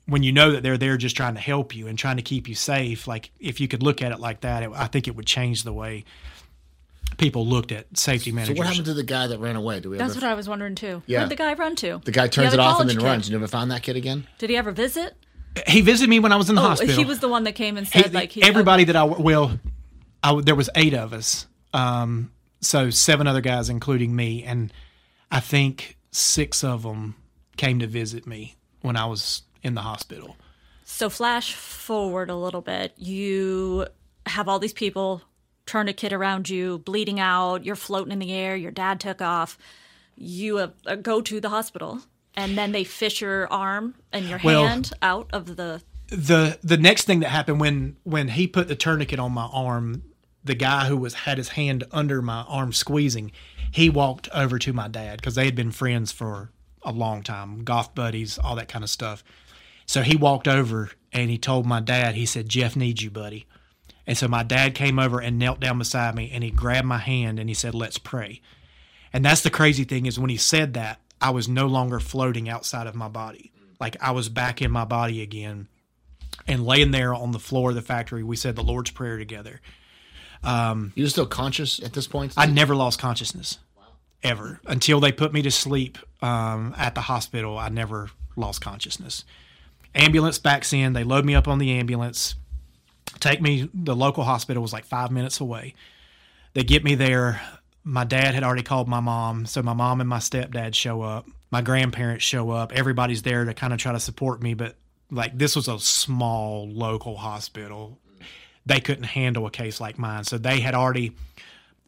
when 0.07 0.21
you 0.23 0.31
know 0.31 0.51
that 0.51 0.61
they're 0.63 0.77
there 0.77 0.97
just 0.97 1.15
trying 1.17 1.33
to 1.35 1.39
help 1.41 1.75
you 1.75 1.87
and 1.87 1.97
trying 1.97 2.17
to 2.17 2.21
keep 2.21 2.47
you 2.47 2.55
safe, 2.55 3.07
like, 3.07 3.31
if 3.39 3.59
you 3.59 3.67
could 3.67 3.81
look 3.81 4.01
at 4.01 4.11
it 4.11 4.19
like 4.19 4.41
that, 4.41 4.63
it, 4.63 4.69
I 4.73 4.87
think 4.87 5.07
it 5.07 5.15
would 5.15 5.25
change 5.25 5.63
the 5.63 5.73
way 5.73 6.05
people 7.17 7.45
looked 7.47 7.71
at 7.71 7.97
safety 7.97 8.31
management. 8.31 8.57
So 8.57 8.61
what 8.61 8.67
happened 8.67 8.85
to 8.87 8.93
the 8.93 9.03
guy 9.03 9.27
that 9.27 9.39
ran 9.39 9.55
away? 9.55 9.79
Do 9.79 9.89
we 9.89 9.97
That's 9.97 10.15
ever? 10.15 10.25
what 10.25 10.31
I 10.31 10.33
was 10.35 10.49
wondering 10.49 10.75
too. 10.75 11.01
Yeah. 11.05 11.19
Where'd 11.19 11.29
the 11.31 11.35
guy 11.35 11.53
run 11.53 11.75
to? 11.77 12.01
the 12.03 12.11
guy 12.11 12.27
turns 12.27 12.51
The 12.51 12.57
it 12.57 12.59
off 12.59 12.79
and 12.81 12.89
then 12.89 12.97
kid. 12.97 13.03
runs. 13.05 13.29
You 13.29 13.35
never 13.37 13.47
found 13.47 13.71
that 13.71 13.83
kid 13.83 13.95
again? 13.95 14.27
Did 14.37 14.49
he 14.49 14.57
ever 14.57 14.71
visit? 14.71 15.15
he 15.67 15.79
visited 15.79 16.09
me 16.09 16.19
when 16.19 16.33
I 16.33 16.35
was 16.35 16.49
in 16.49 16.55
the 16.55 16.61
Oh, 16.61 16.65
hospital. 16.67 16.95
he 16.95 17.05
was 17.05 17.19
the 17.19 17.29
one 17.29 17.45
that 17.45 17.53
came 17.53 17.77
and 17.77 17.87
He- 17.87 18.01
said 18.01 18.13
like 18.13 18.31
he, 18.33 18.43
everybody 18.43 18.83
that 18.85 18.95
I 18.97 19.05
well, 19.05 19.57
I, 20.21 20.41
there 20.41 20.55
was 20.55 20.69
eight 20.75 20.93
of 20.93 21.13
us, 21.13 21.47
um, 21.73 22.31
so 22.59 22.89
seven 22.89 23.25
other 23.25 23.39
guys, 23.41 23.69
including 23.69 24.13
me, 24.13 24.43
and 24.43 24.73
I 25.31 25.39
think 25.39 25.97
six 26.11 26.61
of 26.63 26.83
them 26.83 27.15
came 27.55 27.79
to 27.79 27.87
visit 27.87 28.27
me 28.27 28.55
when 28.81 28.97
I 28.97 29.05
was 29.05 29.43
in 29.65 29.73
the 29.73 29.81
hospital. 29.81 30.37
So 30.83 31.09
flash 31.09 31.53
forward 31.53 32.29
a 32.29 32.35
little 32.35 32.61
bit. 32.61 32.93
You 32.97 33.87
have 34.27 34.47
all 34.47 34.59
these 34.59 34.73
people 34.73 35.23
tourniquet 35.65 36.13
around 36.13 36.47
you, 36.47 36.77
bleeding 36.77 37.19
out. 37.19 37.65
You're 37.65 37.75
floating 37.75 38.11
in 38.13 38.19
the 38.19 38.31
air. 38.31 38.55
Your 38.55 38.71
dad 38.71 38.99
took 38.99 39.21
off. 39.21 39.57
You 40.15 40.59
uh, 40.59 40.67
uh, 40.85 40.95
go 40.95 41.21
to 41.21 41.41
the 41.41 41.49
hospital, 41.49 42.01
and 42.35 42.55
then 42.57 42.71
they 42.71 42.83
fish 42.83 43.19
your 43.19 43.51
arm 43.51 43.95
and 44.13 44.29
your 44.29 44.39
Well- 44.43 44.67
hand 44.67 44.91
out 45.01 45.29
of 45.33 45.55
the. 45.57 45.81
the 46.07 46.59
the 46.63 46.77
next 46.77 47.05
thing 47.05 47.21
that 47.21 47.29
happened 47.29 47.59
when 47.59 47.97
when 48.03 48.27
he 48.29 48.47
put 48.47 48.67
the 48.67 48.75
tourniquet 48.75 49.19
on 49.19 49.31
my 49.31 49.47
arm, 49.51 50.03
the 50.43 50.53
guy 50.55 50.85
who 50.85 50.95
was 50.95 51.15
had 51.15 51.39
his 51.39 51.49
hand 51.49 51.83
under 51.91 52.21
my 52.21 52.43
arm 52.43 52.71
squeezing, 52.71 53.31
he 53.71 53.89
walked 53.89 54.29
over 54.33 54.59
to 54.59 54.71
my 54.71 54.87
dad 54.87 55.17
because 55.19 55.33
they 55.33 55.45
had 55.45 55.55
been 55.55 55.71
friends 55.71 56.11
for 56.11 56.51
a 56.83 56.91
long 56.91 57.23
time, 57.23 57.63
golf 57.63 57.95
buddies, 57.95 58.37
all 58.37 58.55
that 58.55 58.67
kind 58.67 58.83
of 58.83 58.89
stuff. 58.91 59.23
So 59.85 60.01
he 60.01 60.15
walked 60.15 60.47
over 60.47 60.91
and 61.11 61.29
he 61.29 61.37
told 61.37 61.65
my 61.65 61.79
dad, 61.79 62.15
he 62.15 62.25
said, 62.25 62.49
"Jeff 62.49 62.75
needs 62.75 63.01
you, 63.03 63.11
buddy." 63.11 63.45
And 64.07 64.17
so 64.17 64.27
my 64.27 64.43
dad 64.43 64.75
came 64.75 64.99
over 64.99 65.19
and 65.19 65.39
knelt 65.39 65.59
down 65.59 65.79
beside 65.79 66.15
me 66.15 66.29
and 66.33 66.43
he 66.43 66.51
grabbed 66.51 66.87
my 66.87 66.97
hand 66.99 67.39
and 67.39 67.49
he 67.49 67.55
said, 67.55 67.75
"Let's 67.75 67.97
pray." 67.97 68.41
And 69.13 69.23
that's 69.23 69.41
the 69.41 69.49
crazy 69.49 69.83
thing 69.83 70.05
is 70.05 70.19
when 70.19 70.29
he 70.29 70.37
said 70.37 70.73
that, 70.73 70.99
I 71.21 71.29
was 71.29 71.47
no 71.47 71.67
longer 71.67 71.99
floating 71.99 72.49
outside 72.49 72.87
of 72.87 72.95
my 72.95 73.07
body. 73.07 73.51
Like 73.79 73.95
I 74.01 74.11
was 74.11 74.29
back 74.29 74.61
in 74.61 74.71
my 74.71 74.85
body 74.85 75.21
again 75.21 75.67
and 76.47 76.65
laying 76.65 76.91
there 76.91 77.13
on 77.13 77.31
the 77.31 77.39
floor 77.39 77.69
of 77.69 77.75
the 77.75 77.81
factory, 77.81 78.23
we 78.23 78.35
said 78.35 78.55
the 78.55 78.63
Lord's 78.63 78.91
Prayer 78.91 79.17
together. 79.17 79.61
Um, 80.43 80.91
You 80.95 81.03
were 81.03 81.09
still 81.09 81.25
conscious 81.25 81.81
at 81.81 81.93
this 81.93 82.07
point? 82.07 82.33
I 82.37 82.45
never 82.45 82.75
lost 82.75 82.99
consciousness 82.99 83.59
ever 84.21 84.59
until 84.65 84.99
they 84.99 85.11
put 85.11 85.33
me 85.33 85.41
to 85.43 85.51
sleep 85.51 85.97
um, 86.21 86.75
at 86.77 86.95
the 86.95 87.01
hospital. 87.01 87.57
I 87.57 87.69
never 87.69 88.09
lost 88.35 88.61
consciousness. 88.61 89.23
Ambulance 89.95 90.37
backs 90.37 90.73
in. 90.73 90.93
They 90.93 91.03
load 91.03 91.25
me 91.25 91.35
up 91.35 91.47
on 91.47 91.57
the 91.57 91.71
ambulance. 91.73 92.35
Take 93.19 93.41
me. 93.41 93.69
The 93.73 93.95
local 93.95 94.23
hospital 94.23 94.61
was 94.61 94.73
like 94.73 94.85
five 94.85 95.11
minutes 95.11 95.39
away. 95.39 95.73
They 96.53 96.63
get 96.63 96.83
me 96.83 96.95
there. 96.95 97.41
My 97.83 98.03
dad 98.03 98.33
had 98.33 98.43
already 98.43 98.63
called 98.63 98.87
my 98.87 98.99
mom, 98.99 99.45
so 99.45 99.61
my 99.61 99.73
mom 99.73 100.01
and 100.01 100.09
my 100.09 100.17
stepdad 100.17 100.73
show 100.73 101.01
up. 101.01 101.27
My 101.51 101.61
grandparents 101.61 102.25
show 102.25 102.49
up. 102.51 102.73
Everybody's 102.73 103.21
there 103.21 103.45
to 103.45 103.53
kind 103.53 103.73
of 103.73 103.79
try 103.79 103.91
to 103.93 103.99
support 103.99 104.41
me, 104.41 104.53
but 104.53 104.75
like 105.11 105.37
this 105.37 105.55
was 105.55 105.67
a 105.67 105.79
small 105.79 106.67
local 106.69 107.15
hospital. 107.15 107.99
They 108.65 108.79
couldn't 108.79 109.03
handle 109.03 109.45
a 109.45 109.51
case 109.51 109.79
like 109.79 109.99
mine, 109.99 110.23
so 110.23 110.37
they 110.37 110.59
had 110.59 110.73
already 110.73 111.13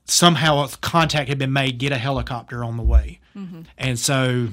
somehow 0.07 0.67
contact 0.81 1.29
had 1.29 1.37
been 1.37 1.51
made 1.53 1.77
get 1.77 1.91
a 1.91 1.97
helicopter 1.97 2.63
on 2.63 2.77
the 2.77 2.83
way 2.83 3.19
mm-hmm. 3.35 3.61
and 3.77 3.99
so 3.99 4.47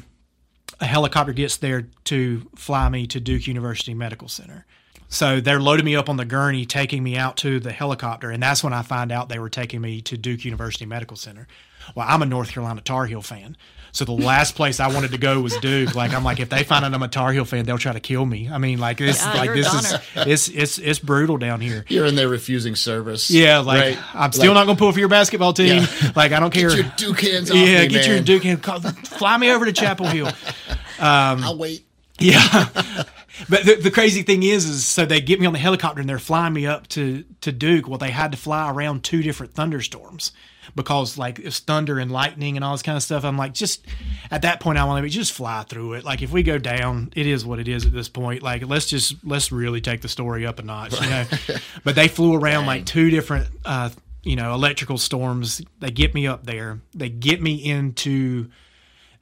a 0.85 0.87
helicopter 0.87 1.33
gets 1.33 1.57
there 1.57 1.88
to 2.05 2.47
fly 2.55 2.90
me 2.90 3.07
to 3.07 3.18
duke 3.18 3.47
university 3.47 3.94
medical 3.94 4.29
center 4.29 4.66
so 5.14 5.40
they're 5.40 5.61
loading 5.61 5.85
me 5.87 5.94
up 5.96 6.09
on 6.09 6.16
the 6.16 6.24
gurney 6.24 6.66
taking 6.66 7.03
me 7.03 7.16
out 7.16 7.37
to 7.37 7.61
the 7.61 7.72
helicopter 7.72 8.31
and 8.31 8.42
that's 8.42 8.62
when 8.64 8.72
i 8.72 8.83
find 8.83 9.12
out 9.12 9.29
they 9.29 9.38
were 9.38 9.48
taking 9.50 9.81
me 9.81 10.00
to 10.00 10.16
duke 10.18 10.44
university 10.44 10.85
medical 10.87 11.16
center 11.16 11.46
well 11.94 12.07
i'm 12.09 12.20
a 12.22 12.27
north 12.27 12.50
carolina 12.50 12.81
tar 12.81 13.07
heel 13.07 13.22
fan 13.22 13.57
so 13.92 14.05
the 14.05 14.11
last 14.12 14.57
place 14.57 14.81
i 14.81 14.88
wanted 14.92 15.12
to 15.12 15.18
go 15.18 15.40
was 15.40 15.57
duke 15.59 15.94
like 15.94 16.12
i'm 16.12 16.24
like 16.24 16.40
if 16.40 16.48
they 16.48 16.64
find 16.64 16.85
out 16.85 16.92
i'm 16.92 17.03
a 17.03 17.09
tar 17.09 17.33
heel 17.33 17.44
fan 17.44 17.64
they'll 17.64 17.79
try 17.79 17.92
to 17.92 18.00
kill 18.00 18.27
me 18.27 18.48
i 18.50 18.59
mean 18.59 18.79
like 18.81 18.98
this 18.98 19.20
Yeah, 19.24 19.33
like 19.35 19.53
this 19.53 19.72
is 19.72 19.98
it's 20.27 20.48
it's 20.48 20.79
it's 20.79 20.98
brutal 20.98 21.37
down 21.38 21.61
here 21.61 21.85
You're 21.88 22.07
in 22.07 22.14
there 22.16 22.29
refusing 22.29 22.74
service. 22.74 23.31
yeah, 23.31 23.59
like 23.61 23.81
right? 23.96 23.98
I'm 24.14 24.33
still 24.33 24.48
Like, 24.53 24.55
not 24.62 24.66
gonna 24.66 24.79
pull 24.79 24.90
for 24.92 24.98
your 24.98 25.09
basketball 25.09 25.53
team. 25.53 25.83
Yeah. 25.83 26.11
Like 26.16 26.33
I 26.33 26.40
don't 26.40 26.53
care. 26.53 26.70
Get 26.70 26.79
your 26.79 26.92
Duke 26.96 27.20
hands 27.20 27.50
off 27.50 27.57
yeah, 27.57 27.83
me, 27.83 27.88
get 27.88 28.07
your. 28.07 28.20
Duke 28.20 28.42
hand. 28.44 28.62
Call, 28.62 28.81
fly 28.81 29.37
me 29.38 29.50
over 29.50 29.64
to 29.64 29.72
Chapel 29.72 30.07
Hill. 30.07 30.31
Um, 30.98 31.42
I'll 31.42 31.59
wait. 31.59 31.85
Yeah, 32.20 32.38
but 33.48 33.64
the, 33.64 33.76
the 33.76 33.90
crazy 33.90 34.22
thing 34.22 34.42
is, 34.42 34.64
is 34.64 34.87
so 34.87 35.04
they 35.04 35.20
get 35.20 35.40
me 35.40 35.46
on 35.46 35.52
the 35.52 35.58
helicopter 35.58 36.00
and 36.00 36.08
they're 36.08 36.18
flying 36.18 36.52
me 36.52 36.66
up 36.66 36.87
to 36.88 37.24
to 37.40 37.52
Duke. 37.52 37.88
Well, 37.88 37.98
they 37.98 38.10
had 38.10 38.32
to 38.32 38.38
fly 38.38 38.70
around 38.70 39.04
two 39.04 39.22
different 39.22 39.54
thunderstorms 39.54 40.32
because 40.74 41.18
like 41.18 41.38
it's 41.38 41.58
thunder 41.58 41.98
and 41.98 42.10
lightning 42.10 42.56
and 42.56 42.64
all 42.64 42.72
this 42.72 42.82
kind 42.82 42.96
of 42.96 43.02
stuff. 43.02 43.24
I'm 43.24 43.37
like, 43.37 43.54
just 43.54 43.87
at 44.30 44.42
that 44.42 44.60
point, 44.60 44.78
I 44.78 44.85
want 44.85 45.04
to 45.04 45.08
just 45.08 45.32
fly 45.32 45.64
through 45.68 45.94
it. 45.94 46.04
Like 46.04 46.22
if 46.22 46.32
we 46.32 46.42
go 46.42 46.58
down, 46.58 47.12
it 47.16 47.26
is 47.26 47.44
what 47.44 47.58
it 47.58 47.68
is 47.68 47.85
at 47.85 47.92
this 47.92 48.08
point. 48.08 48.42
Like 48.42 48.66
let's 48.66 48.87
just 48.87 49.16
let's 49.24 49.50
really 49.52 49.80
take 49.80 50.00
the 50.00 50.08
story 50.08 50.46
up 50.46 50.58
a 50.58 50.62
notch, 50.62 51.00
you 51.00 51.10
know. 51.10 51.24
but 51.85 51.94
they 51.94 52.08
flew 52.08 52.35
around 52.35 52.66
like 52.66 52.87
two 52.87 53.10
different, 53.10 53.48
uh, 53.64 53.90
you 54.22 54.37
know, 54.37 54.54
electrical 54.54 54.98
storms. 54.98 55.62
They 55.80 55.90
get 55.90 56.14
me 56.14 56.26
up 56.26 56.46
there. 56.46 56.80
They 56.94 57.08
get 57.08 57.42
me 57.42 57.54
into 57.54 58.50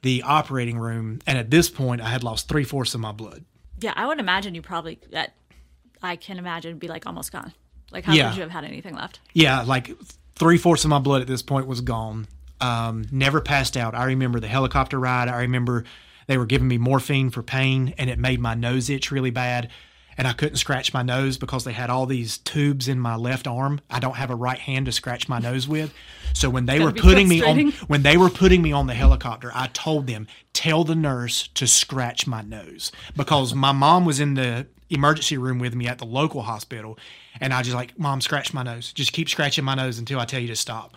the 0.01 0.23
operating 0.23 0.77
room, 0.77 1.19
and 1.25 1.37
at 1.37 1.49
this 1.49 1.69
point, 1.69 2.01
I 2.01 2.09
had 2.09 2.23
lost 2.23 2.49
three 2.49 2.65
fourths 2.65 2.93
of 2.93 2.99
my 2.99 3.13
blood. 3.13 3.45
Yeah, 3.83 3.93
I 3.95 4.07
would 4.07 4.19
imagine 4.19 4.55
you 4.55 4.61
probably 4.61 4.99
that. 5.11 5.33
I 6.01 6.15
can 6.17 6.37
imagine 6.37 6.77
be 6.79 6.87
like 6.87 7.05
almost 7.05 7.31
gone. 7.31 7.53
Like 7.91 8.03
how 8.05 8.13
Yeah. 8.13 8.27
would 8.29 8.35
you 8.35 8.41
have 8.41 8.51
had 8.51 8.65
anything 8.65 8.95
left? 8.95 9.19
Yeah, 9.33 9.61
like 9.61 9.91
three 10.35 10.57
fourths 10.57 10.83
of 10.83 10.89
my 10.89 10.99
blood 10.99 11.21
at 11.21 11.27
this 11.27 11.41
point 11.41 11.67
was 11.67 11.81
gone. 11.81 12.27
Um, 12.59 13.05
never 13.11 13.39
passed 13.41 13.77
out. 13.77 13.93
I 13.95 14.05
remember 14.05 14.39
the 14.39 14.47
helicopter 14.47 14.99
ride. 14.99 15.27
I 15.29 15.41
remember 15.41 15.83
they 16.27 16.37
were 16.37 16.45
giving 16.45 16.67
me 16.67 16.77
morphine 16.77 17.29
for 17.29 17.43
pain, 17.43 17.93
and 17.97 18.09
it 18.09 18.17
made 18.19 18.39
my 18.39 18.53
nose 18.53 18.89
itch 18.89 19.11
really 19.11 19.31
bad. 19.31 19.69
And 20.17 20.27
I 20.27 20.33
couldn't 20.33 20.57
scratch 20.57 20.93
my 20.93 21.01
nose 21.01 21.37
because 21.37 21.63
they 21.63 21.73
had 21.73 21.89
all 21.89 22.05
these 22.05 22.37
tubes 22.37 22.87
in 22.87 22.99
my 22.99 23.15
left 23.15 23.47
arm. 23.47 23.81
I 23.89 23.99
don't 23.99 24.15
have 24.15 24.29
a 24.29 24.35
right 24.35 24.59
hand 24.59 24.85
to 24.87 24.91
scratch 24.91 25.27
my 25.29 25.39
nose 25.39 25.67
with. 25.67 25.93
So 26.33 26.49
when 26.49 26.65
they 26.65 26.79
were 26.79 26.91
putting 26.91 27.27
me 27.27 27.41
on 27.41 27.71
when 27.87 28.03
they 28.03 28.17
were 28.17 28.29
putting 28.29 28.61
me 28.61 28.71
on 28.71 28.87
the 28.87 28.93
helicopter, 28.93 29.51
I 29.53 29.67
told 29.67 30.07
them, 30.07 30.27
"Tell 30.53 30.83
the 30.83 30.95
nurse 30.95 31.49
to 31.55 31.67
scratch 31.67 32.25
my 32.27 32.41
nose." 32.41 32.91
Because 33.15 33.53
my 33.53 33.71
mom 33.71 34.05
was 34.05 34.19
in 34.19 34.33
the 34.33 34.67
emergency 34.93 35.37
room 35.37 35.59
with 35.59 35.75
me 35.75 35.87
at 35.87 35.97
the 35.97 36.05
local 36.05 36.41
hospital, 36.43 36.97
and 37.41 37.53
I 37.53 37.61
just 37.63 37.75
like, 37.75 37.97
"Mom, 37.97 38.21
scratch 38.21 38.53
my 38.53 38.63
nose. 38.63 38.93
Just 38.93 39.13
keep 39.13 39.29
scratching 39.29 39.63
my 39.63 39.75
nose 39.75 39.99
until 39.99 40.19
I 40.19 40.25
tell 40.25 40.39
you 40.41 40.47
to 40.47 40.55
stop." 40.55 40.93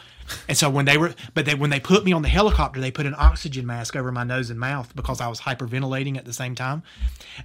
And 0.49 0.57
so 0.59 0.69
when 0.69 0.85
they 0.87 0.99
were, 0.99 1.15
but 1.35 1.47
they, 1.47 1.55
when 1.55 1.71
they 1.71 1.79
put 1.81 2.05
me 2.05 2.13
on 2.13 2.23
the 2.23 2.29
helicopter, 2.29 2.81
they 2.81 2.91
put 2.91 3.07
an 3.07 3.15
oxygen 3.17 3.65
mask 3.67 3.95
over 3.95 4.11
my 4.11 4.25
nose 4.25 4.51
and 4.51 4.59
mouth 4.59 4.95
because 4.97 5.21
I 5.21 5.29
was 5.29 5.41
hyperventilating 5.41 6.17
at 6.17 6.25
the 6.25 6.33
same 6.33 6.55
time, 6.55 6.83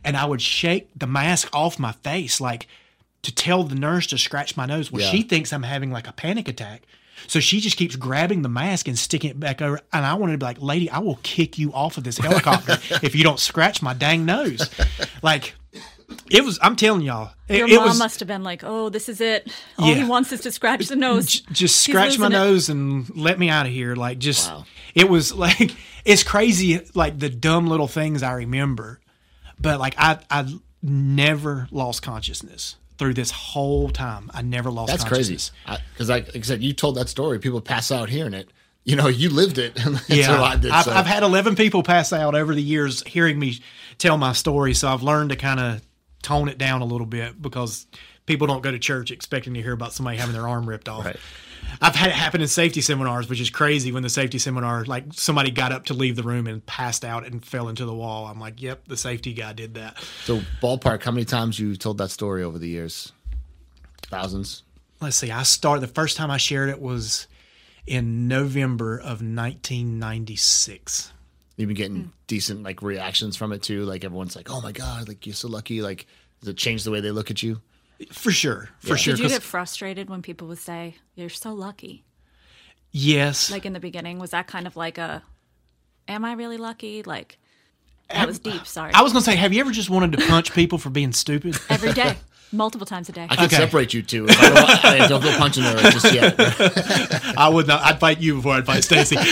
and 0.03 0.17
I 0.17 0.25
would 0.25 0.41
shake 0.41 0.89
the 0.95 1.07
mask 1.07 1.49
off 1.53 1.77
my 1.79 1.91
face 1.91 2.41
like 2.41 2.67
to 3.21 3.33
tell 3.33 3.63
the 3.63 3.75
nurse 3.75 4.07
to 4.07 4.17
scratch 4.17 4.57
my 4.57 4.65
nose. 4.65 4.91
Well, 4.91 5.01
Yeah. 5.03 5.11
she 5.11 5.21
thinks 5.21 5.53
I'm 5.53 5.61
having 5.63 5.91
like 5.91 6.07
a 6.07 6.11
panic 6.11 6.47
attack. 6.47 6.81
So 7.27 7.39
she 7.39 7.59
just 7.59 7.77
keeps 7.77 7.95
grabbing 7.95 8.41
the 8.41 8.49
mask 8.49 8.87
and 8.87 8.97
sticking 8.97 9.29
it 9.29 9.39
back 9.39 9.61
over. 9.61 9.79
And 9.93 10.03
I 10.03 10.15
wanted 10.15 10.31
to 10.31 10.37
be 10.39 10.45
like, 10.45 10.59
lady, 10.59 10.89
I 10.89 10.97
will 10.97 11.19
kick 11.21 11.59
you 11.59 11.71
off 11.71 11.97
of 11.99 12.03
this 12.03 12.17
helicopter 12.17 12.79
if 13.05 13.13
you 13.15 13.23
don't 13.23 13.39
scratch 13.39 13.79
my 13.83 13.93
dang 13.93 14.25
nose. 14.25 14.67
Like, 15.21 15.53
it 16.29 16.43
was, 16.43 16.59
I'm 16.61 16.75
telling 16.75 17.01
y'all, 17.01 17.31
it, 17.47 17.57
Your 17.57 17.67
it 17.69 17.75
mom 17.75 17.85
was 17.89 17.99
must 17.99 18.19
have 18.19 18.27
been 18.27 18.43
like, 18.43 18.63
"Oh, 18.63 18.89
this 18.89 19.09
is 19.09 19.21
it. 19.21 19.51
All 19.77 19.93
he 19.93 20.03
wants 20.03 20.31
is 20.31 20.41
to 20.41 20.51
scratch 20.51 20.87
the 20.87 20.95
nose. 20.95 21.25
j- 21.27 21.45
just 21.51 21.85
He's 21.85 21.93
scratch 21.93 22.17
my 22.19 22.27
it." 22.27 22.29
nose 22.29 22.69
and 22.69 23.09
let 23.15 23.37
me 23.39 23.49
out 23.49 23.65
of 23.65 23.71
here. 23.71 23.95
Like, 23.95 24.19
just, 24.19 24.49
Wow. 24.49 24.65
it 24.95 25.09
was 25.09 25.33
like, 25.33 25.71
it's 26.05 26.23
crazy, 26.23 26.81
like 26.93 27.19
the 27.19 27.29
dumb 27.29 27.67
little 27.67 27.87
things 27.87 28.23
I 28.23 28.33
remember. 28.33 28.99
But 29.59 29.79
like, 29.79 29.95
I, 29.97 30.19
I 30.29 30.47
never 30.81 31.67
lost 31.71 32.01
consciousness 32.01 32.75
through 32.97 33.13
this 33.15 33.31
whole 33.31 33.89
time. 33.89 34.29
I 34.33 34.41
never 34.41 34.69
lost 34.71 34.91
That's 34.91 35.03
crazy. 35.03 35.33
consciousness. 35.35 35.51
Because, 35.93 36.09
like, 36.09 36.27
like 36.27 36.37
I 36.37 36.41
said, 36.41 36.61
you 36.63 36.73
told 36.73 36.95
that 36.95 37.09
story. 37.09 37.39
People 37.39 37.61
pass 37.61 37.91
out 37.91 38.09
hearing 38.09 38.33
it. 38.33 38.49
You 38.83 38.95
know, 38.95 39.07
you 39.07 39.29
lived 39.29 39.57
it 39.59 39.77
and 39.85 40.01
Yeah, 40.07 40.25
survived 40.27 40.65
it. 40.65 40.71
I've, 40.71 40.85
so. 40.85 40.91
I've 40.91 41.05
had 41.05 41.21
11 41.23 41.55
people 41.55 41.83
pass 41.83 42.11
out 42.13 42.33
over 42.35 42.55
the 42.55 42.63
years 42.63 43.03
hearing 43.05 43.37
me 43.37 43.59
tell 43.99 44.17
my 44.17 44.33
story, 44.33 44.73
so 44.73 44.87
I've 44.87 45.03
learned 45.03 45.29
to 45.29 45.35
kind 45.35 45.59
of 45.59 45.81
tone 46.21 46.49
it 46.49 46.57
down 46.57 46.81
a 46.81 46.85
little 46.85 47.07
bit 47.07 47.41
because 47.41 47.87
people 48.25 48.47
don't 48.47 48.61
go 48.61 48.71
to 48.71 48.79
church 48.79 49.11
expecting 49.11 49.53
to 49.53 49.61
hear 49.61 49.73
about 49.73 49.93
somebody 49.93 50.17
having 50.17 50.33
their 50.33 50.47
arm 50.47 50.67
ripped 50.67 50.89
off. 50.89 51.05
Right. 51.05 51.17
I've 51.81 51.95
had 51.95 52.09
it 52.09 52.15
happen 52.15 52.41
in 52.41 52.47
safety 52.47 52.81
seminars, 52.81 53.29
which 53.29 53.39
is 53.39 53.49
crazy 53.49 53.91
when 53.91 54.03
the 54.03 54.09
safety 54.09 54.39
seminar, 54.39 54.83
like 54.85 55.05
somebody 55.11 55.51
got 55.51 55.71
up 55.71 55.85
to 55.85 55.93
leave 55.93 56.15
the 56.15 56.23
room 56.23 56.47
and 56.47 56.65
passed 56.65 57.05
out 57.05 57.25
and 57.25 57.45
fell 57.45 57.69
into 57.69 57.85
the 57.85 57.93
wall. 57.93 58.25
I'm 58.25 58.39
like, 58.39 58.61
yep, 58.61 58.87
the 58.87 58.97
safety 58.97 59.33
guy 59.33 59.53
did 59.53 59.75
that. 59.75 60.03
So, 60.25 60.41
ballpark, 60.61 61.03
how 61.03 61.11
many 61.11 61.25
times 61.25 61.59
you 61.59 61.75
told 61.75 61.97
that 61.99 62.09
story 62.09 62.43
over 62.43 62.57
the 62.57 62.67
years? 62.67 63.13
Thousands. 64.03 64.63
Let's 64.99 65.15
see, 65.15 65.31
I 65.31 65.43
started, 65.43 65.81
the 65.81 65.93
first 65.93 66.17
time 66.17 66.29
I 66.29 66.37
shared 66.37 66.69
it 66.69 66.81
was 66.81 67.27
in 67.87 68.27
November 68.27 68.97
of 68.97 69.21
1996. 69.21 71.13
You've 71.61 71.67
been 71.69 71.77
getting 71.77 72.11
decent 72.27 72.63
like 72.63 72.81
reactions 72.81 73.37
from 73.37 73.53
it 73.53 73.61
too. 73.61 73.85
Like 73.85 74.03
everyone's 74.03 74.35
like, 74.35 74.49
"Oh 74.51 74.59
my 74.61 74.71
god, 74.71 75.07
like 75.07 75.25
you're 75.27 75.35
so 75.35 75.47
lucky." 75.47 75.81
Like, 75.81 76.07
does 76.39 76.49
it 76.49 76.57
change 76.57 76.83
the 76.83 76.91
way 76.91 76.99
they 76.99 77.11
look 77.11 77.29
at 77.31 77.41
you? 77.43 77.61
For 78.11 78.31
sure, 78.31 78.69
for 78.79 78.97
sure. 78.97 79.13
Did 79.13 79.19
you 79.19 79.25
'cause- 79.25 79.33
get 79.33 79.43
frustrated 79.43 80.09
when 80.09 80.21
people 80.23 80.47
would 80.47 80.57
say, 80.57 80.95
"You're 81.15 81.29
so 81.29 81.53
lucky"? 81.53 82.03
yes. 82.91 83.49
Like 83.51 83.65
in 83.65 83.73
the 83.73 83.79
beginning, 83.79 84.17
was 84.19 84.31
that 84.31 84.47
kind 84.47 84.65
of 84.67 84.75
like 84.75 84.97
a, 84.97 85.23
"Am 86.07 86.25
I 86.25 86.33
really 86.33 86.57
lucky?" 86.57 87.03
Like 87.03 87.37
that 88.09 88.27
was 88.27 88.39
deep. 88.39 88.65
Sorry. 88.65 88.91
I 88.93 89.01
was 89.03 89.13
gonna 89.13 89.23
say, 89.23 89.35
have 89.37 89.53
you 89.53 89.61
ever 89.61 89.71
just 89.71 89.89
wanted 89.89 90.19
to 90.19 90.25
punch 90.27 90.51
people 90.53 90.77
for 90.79 90.89
being 90.89 91.13
stupid? 91.13 91.57
Every 91.69 91.93
day, 91.93 92.17
multiple 92.51 92.85
times 92.87 93.07
a 93.07 93.11
day. 93.13 93.25
I 93.29 93.35
can 93.37 93.45
Okay. 93.45 93.55
separate 93.55 93.93
you 93.93 94.01
two. 94.01 94.25
If 94.27 94.37
I 94.41 94.49
don't, 94.49 94.85
I 95.03 95.07
don't 95.07 95.23
go 95.23 95.37
punching 95.37 95.63
her 95.63 95.77
just 95.91 96.11
yet. 96.13 96.35
I 97.37 97.47
would 97.47 97.67
not. 97.67 97.81
I'd 97.83 97.99
fight 98.01 98.19
you 98.19 98.35
before 98.35 98.53
I'd 98.55 98.65
fight 98.65 98.83
Stacy. 98.83 99.15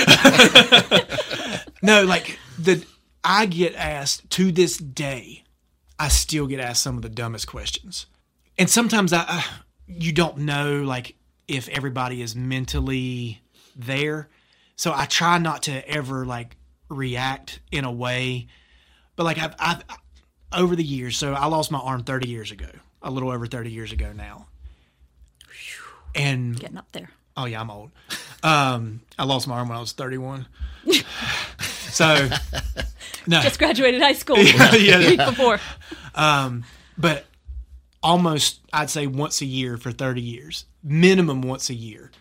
no, 1.82 2.04
like 2.04 2.40
the 2.58 2.86
I 3.24 3.46
get 3.46 3.76
asked 3.76 4.30
to 4.32 4.52
this 4.52 4.78
day. 4.78 5.44
I 5.98 6.08
still 6.08 6.48
get 6.48 6.60
asked 6.60 6.82
some 6.82 6.96
of 6.96 7.02
the 7.02 7.10
dumbest 7.10 7.48
questions, 7.48 8.06
and 8.58 8.70
sometimes 8.70 9.12
I, 9.12 9.26
uh, 9.28 9.42
you 9.88 10.12
don't 10.12 10.40
know 10.40 10.82
like 10.82 11.16
if 11.48 11.68
everybody 11.70 12.22
is 12.22 12.36
mentally 12.36 13.42
there. 13.76 14.30
So 14.76 14.94
I 14.96 15.06
try 15.06 15.38
not 15.40 15.64
to 15.64 15.88
ever 15.90 16.26
like 16.26 16.56
react 16.88 17.60
in 17.72 17.84
a 17.84 17.92
way, 17.92 18.48
but 19.16 19.26
like 19.26 19.38
I've, 19.38 19.56
I've 19.60 19.84
over 20.54 20.76
the 20.76 20.84
years. 20.84 21.18
So 21.18 21.34
I 21.34 21.48
lost 21.48 21.72
my 21.72 21.80
arm 21.80 22.04
thirty 22.04 22.30
years 22.30 22.52
ago, 22.52 22.70
a 23.02 23.12
little 23.12 23.30
over 23.30 23.46
thirty 23.46 23.72
years 23.72 23.92
ago 23.92 24.14
now, 24.14 24.48
and 26.16 26.58
Getting 26.58 26.78
up 26.78 26.92
there. 26.94 27.10
Oh 27.36 27.46
yeah, 27.46 27.62
I'm 27.62 27.72
old. 27.72 27.92
Um, 28.44 29.02
I 29.18 29.24
lost 29.26 29.48
my 29.48 29.56
arm 29.56 29.70
when 29.70 29.78
I 29.78 29.82
was 29.82 29.92
31. 29.92 30.48
so 31.92 32.30
no, 33.28 33.42
Just 33.42 33.60
graduated 33.60 34.02
high 34.02 34.14
school. 34.14 34.38
yeah, 34.78 35.00
Week 35.00 35.18
before. 35.20 35.60
Um, 36.16 36.64
but 36.98 37.26
almost 38.02 38.60
I'd 38.74 38.90
say 38.90 39.08
once 39.08 39.42
a 39.42 39.46
year 39.46 39.78
for 39.78 39.92
30 39.92 40.22
years, 40.22 40.66
minimum 40.84 41.42
once 41.42 41.70
a 41.70 41.74
year, 41.76 42.12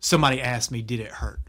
somebody 0.00 0.40
asked 0.40 0.70
me, 0.70 0.82
"Did 0.82 1.00
it 1.00 1.10
hurt?" 1.10 1.40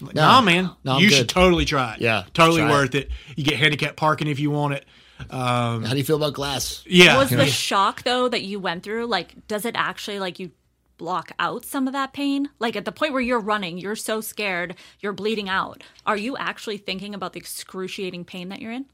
Like, 0.00 0.14
No. 0.14 0.22
nah, 0.22 0.40
man, 0.40 0.70
No, 0.84 0.98
you 0.98 1.08
good." 1.08 1.16
should 1.16 1.28
totally 1.28 1.64
try 1.64 1.94
it. 1.94 2.00
Yeah, 2.00 2.24
totally 2.32 2.60
try 2.60 2.68
it. 2.68 2.72
worth 2.72 2.94
it. 2.94 3.10
You 3.36 3.44
get 3.44 3.56
handicap 3.56 3.96
parking 3.96 4.28
if 4.28 4.38
you 4.38 4.50
want 4.50 4.74
it. 4.74 4.84
Um, 5.30 5.82
How 5.82 5.90
do 5.90 5.96
you 5.98 6.04
feel 6.04 6.16
about 6.16 6.34
glass? 6.34 6.84
Yeah, 6.86 7.18
Was 7.18 7.30
the 7.30 7.46
shock 7.46 8.04
though 8.04 8.28
that 8.28 8.42
you 8.42 8.60
went 8.60 8.84
through 8.84 9.06
like 9.06 9.34
does 9.48 9.64
it 9.64 9.74
actually 9.76 10.20
like 10.20 10.38
you 10.38 10.52
block 10.98 11.32
out 11.38 11.64
some 11.64 11.86
of 11.86 11.92
that 11.94 12.12
pain? 12.12 12.50
Like 12.58 12.76
at 12.76 12.84
the 12.84 12.92
point 12.92 13.12
where 13.12 13.22
you're 13.22 13.40
running, 13.40 13.78
you're 13.78 13.96
so 13.96 14.20
scared, 14.20 14.74
you're 15.00 15.12
bleeding 15.12 15.48
out. 15.48 15.82
Are 16.04 16.16
you 16.16 16.36
actually 16.36 16.76
thinking 16.76 17.14
about 17.14 17.32
the 17.32 17.40
excruciating 17.40 18.24
pain 18.24 18.48
that 18.50 18.60
you're 18.60 18.72
in? 18.72 18.86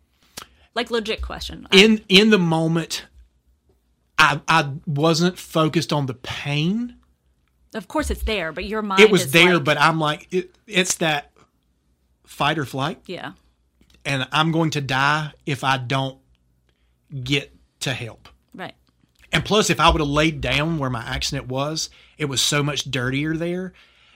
Like 0.75 0.91
legit 0.91 1.23
question. 1.23 1.67
in 1.73 2.03
in 2.09 2.31
the 2.31 2.39
moment, 2.39 3.07
I 4.19 4.41
I 4.47 4.71
wasn't 4.87 5.39
focused 5.39 5.93
on 5.93 6.07
the 6.07 6.15
pain. 6.15 6.97
of 7.75 7.89
course 7.89 8.11
it's 8.11 8.23
there, 8.25 8.53
but 8.53 8.65
your 8.65 8.83
mind 8.83 9.01
It 9.01 9.11
was 9.11 9.33
there, 9.33 9.55
like- 9.55 9.65
but 9.65 9.81
I'm 9.81 9.99
like, 9.99 10.29
it, 10.31 10.55
it's 10.67 10.95
that 10.97 11.33
fight 12.27 12.59
or 12.59 12.65
flight. 12.65 13.01
yeah. 13.07 13.33
and 14.05 14.27
I'm 14.33 14.53
going 14.53 14.71
to 14.71 14.81
die 14.81 15.33
if 15.47 15.65
I 15.65 15.79
don't 15.79 16.19
get 17.23 17.55
to 17.81 17.93
help. 17.93 18.29
Right. 18.55 18.75
And 19.35 19.45
plus, 19.45 19.69
if 19.69 19.81
I 19.81 19.91
would 19.91 20.01
have 20.01 20.09
laid 20.09 20.41
down 20.41 20.79
where 20.79 20.89
my 20.91 21.03
accident 21.05 21.49
was, 21.49 21.91
it 22.17 22.27
was 22.27 22.41
so 22.41 22.63
much 22.63 22.85
dirtier 22.91 23.37
there 23.37 23.73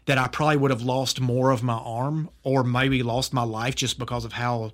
that 0.06 0.16
I 0.16 0.28
probably 0.28 0.56
would 0.56 0.70
have 0.70 0.80
lost 0.80 1.20
more 1.20 1.50
of 1.50 1.62
my 1.62 1.74
arm 1.76 2.30
or 2.42 2.64
maybe 2.64 3.02
lost 3.02 3.34
my 3.34 3.42
life 3.42 3.74
just 3.74 3.98
because 3.98 4.24
of 4.24 4.32
how 4.32 4.72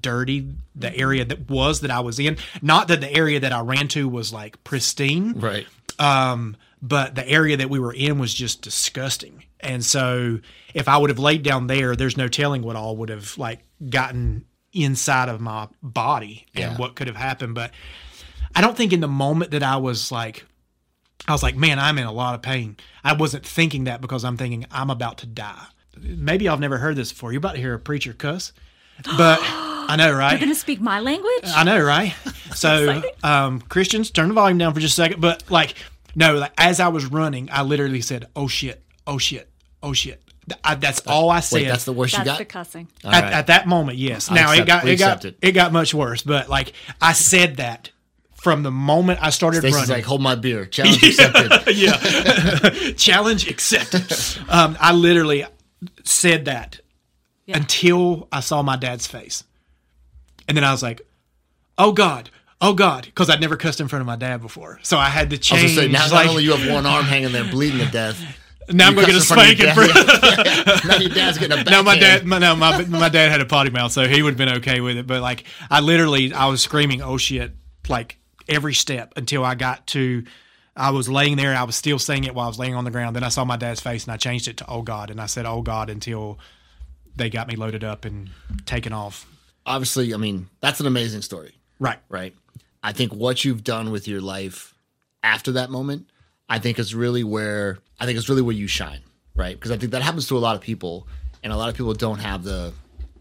dirty 0.00 0.54
the 0.74 0.94
area 0.96 1.24
that 1.24 1.48
was 1.48 1.80
that 1.82 1.90
I 1.90 2.00
was 2.00 2.18
in. 2.18 2.36
Not 2.60 2.88
that 2.88 3.00
the 3.00 3.12
area 3.12 3.38
that 3.40 3.52
I 3.52 3.60
ran 3.60 3.86
to 3.88 4.08
was 4.08 4.32
like 4.32 4.64
pristine, 4.64 5.34
Right. 5.38 5.66
um, 6.00 6.56
but 6.82 7.14
the 7.14 7.28
area 7.28 7.56
that 7.58 7.70
we 7.70 7.78
were 7.78 7.92
in 7.92 8.18
was 8.18 8.34
just 8.34 8.62
disgusting. 8.62 9.44
And 9.60 9.84
so 9.84 10.40
if 10.74 10.88
I 10.88 10.96
would 10.96 11.10
have 11.10 11.18
laid 11.18 11.42
down 11.44 11.66
there, 11.68 11.94
there's 11.94 12.16
no 12.16 12.26
telling 12.28 12.62
what 12.62 12.74
all 12.74 12.96
would 12.96 13.08
have 13.10 13.36
like 13.38 13.60
gotten 13.88 14.44
inside 14.72 15.28
of 15.28 15.40
my 15.40 15.68
body 15.82 16.46
and 16.54 16.72
Yeah. 16.72 16.76
what 16.78 16.94
could 16.96 17.06
have 17.06 17.16
happened. 17.16 17.54
But 17.54 17.70
I 18.54 18.60
don't 18.60 18.76
think 18.76 18.92
in 18.92 19.00
the 19.00 19.08
moment 19.08 19.52
that 19.52 19.62
I 19.62 19.76
was 19.76 20.10
like, 20.10 20.44
I 21.26 21.32
was 21.32 21.42
like, 21.42 21.56
man, 21.56 21.78
I'm 21.78 21.98
in 21.98 22.06
a 22.06 22.12
lot 22.12 22.34
of 22.34 22.42
pain. 22.42 22.76
I 23.04 23.12
wasn't 23.14 23.44
thinking 23.46 23.84
that 23.84 24.00
because 24.00 24.24
I'm 24.24 24.36
thinking 24.36 24.66
I'm 24.70 24.90
about 24.90 25.18
to 25.18 25.26
die. 25.26 25.66
Maybe 25.96 26.48
I've 26.48 26.60
never 26.60 26.78
heard 26.78 26.96
this 26.96 27.12
before. 27.12 27.32
You're 27.32 27.38
about 27.38 27.54
to 27.54 27.60
hear 27.60 27.74
a 27.74 27.78
preacher 27.78 28.12
cuss, 28.12 28.52
but 29.16 29.40
I 29.88 29.96
know, 29.96 30.12
right? 30.12 30.32
You're 30.32 30.40
gonna 30.40 30.54
speak 30.54 30.80
my 30.80 31.00
language? 31.00 31.44
I 31.44 31.64
know, 31.64 31.80
right? 31.82 32.14
So, 32.54 33.02
um, 33.22 33.60
Christians, 33.60 34.10
turn 34.10 34.28
the 34.28 34.34
volume 34.34 34.56
down 34.56 34.72
for 34.72 34.80
just 34.80 34.94
a 34.94 35.02
second. 35.02 35.20
But 35.20 35.48
like, 35.50 35.74
no, 36.16 36.34
like, 36.34 36.52
as 36.56 36.80
I 36.80 36.88
was 36.88 37.04
running, 37.06 37.50
I 37.52 37.62
literally 37.62 38.00
said, 38.00 38.26
"Oh 38.34 38.48
shit! 38.48 38.82
Oh 39.06 39.18
shit! 39.18 39.48
Oh 39.82 39.92
shit!" 39.92 40.20
I, 40.64 40.74
that's 40.74 41.00
all 41.06 41.30
I 41.30 41.40
said. 41.40 41.56
Wait, 41.56 41.68
that's 41.68 41.84
the 41.84 41.92
worst 41.92 42.16
you 42.16 42.24
got. 42.24 42.38
the 42.38 42.44
cussing. 42.44 42.88
At, 43.04 43.22
right. 43.22 43.32
at 43.32 43.46
that 43.48 43.68
moment, 43.68 43.98
yes. 43.98 44.30
I 44.30 44.34
now 44.34 44.52
it 44.52 44.66
got 44.66 44.84
we 44.84 44.92
it 44.92 44.96
got 44.96 45.24
it. 45.24 45.38
it. 45.40 45.52
got 45.52 45.72
much 45.72 45.94
worse. 45.94 46.22
But 46.22 46.48
like, 46.48 46.72
I 47.00 47.12
said 47.12 47.58
that 47.58 47.90
from 48.40 48.62
the 48.62 48.70
moment 48.70 49.18
I 49.22 49.30
started 49.30 49.58
Stacey's 49.58 49.74
running. 49.76 49.90
like, 49.96 50.04
hold 50.04 50.22
my 50.22 50.34
beer. 50.34 50.64
Challenge 50.70 51.02
accepted. 51.02 51.76
yeah, 51.76 52.90
challenge 52.96 53.48
accepted. 53.48 54.12
Um, 54.48 54.76
I 54.80 54.92
literally 54.92 55.44
said 56.04 56.44
that 56.46 56.80
Yeah. 57.46 57.56
until 57.58 58.28
I 58.32 58.40
saw 58.40 58.62
my 58.62 58.76
dad's 58.76 59.06
face, 59.06 59.44
and 60.46 60.56
then 60.56 60.64
I 60.64 60.72
was 60.72 60.82
like, 60.82 61.00
"Oh 61.76 61.92
God." 61.92 62.30
Oh 62.60 62.74
God! 62.74 63.04
Because 63.04 63.30
I'd 63.30 63.40
never 63.40 63.56
cussed 63.56 63.80
in 63.80 63.86
front 63.86 64.00
of 64.00 64.06
my 64.08 64.16
dad 64.16 64.40
before, 64.42 64.80
so 64.82 64.98
I 64.98 65.04
had 65.04 65.30
to 65.30 65.36
I 65.36 65.38
was 65.38 65.46
change. 65.46 65.62
gonna 65.76 65.86
say, 65.86 65.88
now 65.92 66.02
like, 66.10 66.26
not 66.26 66.30
only 66.30 66.42
you 66.42 66.52
have 66.56 66.68
one 66.74 66.86
arm 66.86 67.04
hanging 67.04 67.30
there 67.30 67.44
bleeding 67.44 67.78
to 67.78 67.86
death. 67.92 68.20
now 68.68 68.88
I'm 68.88 68.94
going 68.96 69.06
to 69.06 69.12
cuss 69.12 69.30
in 69.30 69.36
front 69.36 69.52
of 69.52 69.56
spank 69.58 69.76
your 69.76 69.84
in 69.84 69.92
front. 69.92 70.84
now 70.86 70.96
your 70.96 71.10
dad's 71.10 71.38
getting 71.38 71.56
a 71.56 71.62
No, 71.70 71.84
my 71.84 71.96
dad. 71.96 72.26
My, 72.26 72.38
no, 72.38 72.56
my 72.56 72.84
my 72.86 73.08
dad 73.08 73.30
had 73.30 73.40
a 73.40 73.44
potty 73.46 73.70
mouth, 73.70 73.92
so 73.92 74.08
he 74.08 74.24
would 74.24 74.30
have 74.30 74.38
been 74.38 74.56
okay 74.58 74.80
with 74.80 74.96
it. 74.96 75.06
But 75.06 75.22
like, 75.22 75.44
I 75.70 75.78
literally, 75.78 76.32
I 76.32 76.46
was 76.46 76.60
screaming, 76.60 77.00
"Oh 77.00 77.16
shit!" 77.16 77.52
Like 77.88 78.18
every 78.48 78.74
step 78.74 79.12
until 79.16 79.44
I 79.44 79.54
got 79.54 79.86
to. 79.88 80.24
I 80.76 80.90
was 80.90 81.08
laying 81.08 81.36
there. 81.36 81.56
I 81.56 81.64
was 81.64 81.74
still 81.74 81.98
saying 81.98 82.24
it 82.24 82.34
while 82.34 82.44
I 82.44 82.48
was 82.48 82.58
laying 82.58 82.74
on 82.76 82.84
the 82.84 82.90
ground. 82.92 83.16
Then 83.16 83.24
I 83.24 83.30
saw 83.30 83.44
my 83.44 83.56
dad's 83.56 83.80
face, 83.80 84.04
and 84.04 84.12
I 84.12 84.16
changed 84.16 84.46
it 84.48 84.56
to 84.58 84.64
"Oh 84.68 84.82
God," 84.82 85.10
and 85.10 85.20
I 85.20 85.26
said 85.26 85.44
"Oh 85.46 85.60
God" 85.62 85.90
until 85.90 86.38
they 87.16 87.28
got 87.30 87.48
me 87.48 87.56
loaded 87.56 87.82
up 87.82 88.04
and 88.04 88.30
taken 88.64 88.92
off. 88.92 89.26
Obviously, 89.66 90.14
I 90.14 90.16
mean, 90.18 90.48
that's 90.60 90.78
an 90.80 90.86
amazing 90.86 91.22
story, 91.22 91.52
Right. 91.80 91.98
right? 92.08 92.34
I 92.82 92.92
think 92.92 93.12
what 93.12 93.44
you've 93.44 93.64
done 93.64 93.90
with 93.90 94.06
your 94.06 94.20
life 94.20 94.72
after 95.24 95.50
that 95.52 95.68
moment, 95.68 96.08
I 96.48 96.60
think 96.60 96.78
is 96.78 96.94
really 96.94 97.24
where 97.24 97.78
I 97.98 98.06
think 98.06 98.16
is 98.16 98.28
really 98.28 98.40
where 98.42 98.54
you 98.54 98.68
shine, 98.68 99.00
right? 99.34 99.56
Because 99.56 99.72
I 99.72 99.76
think 99.76 99.90
that 99.92 100.02
happens 100.02 100.28
to 100.28 100.36
a 100.36 100.38
lot 100.38 100.54
of 100.54 100.62
people, 100.62 101.08
and 101.42 101.52
a 101.52 101.56
lot 101.56 101.68
of 101.68 101.74
people 101.74 101.92
don't 101.92 102.20
have 102.20 102.44
the 102.44 102.72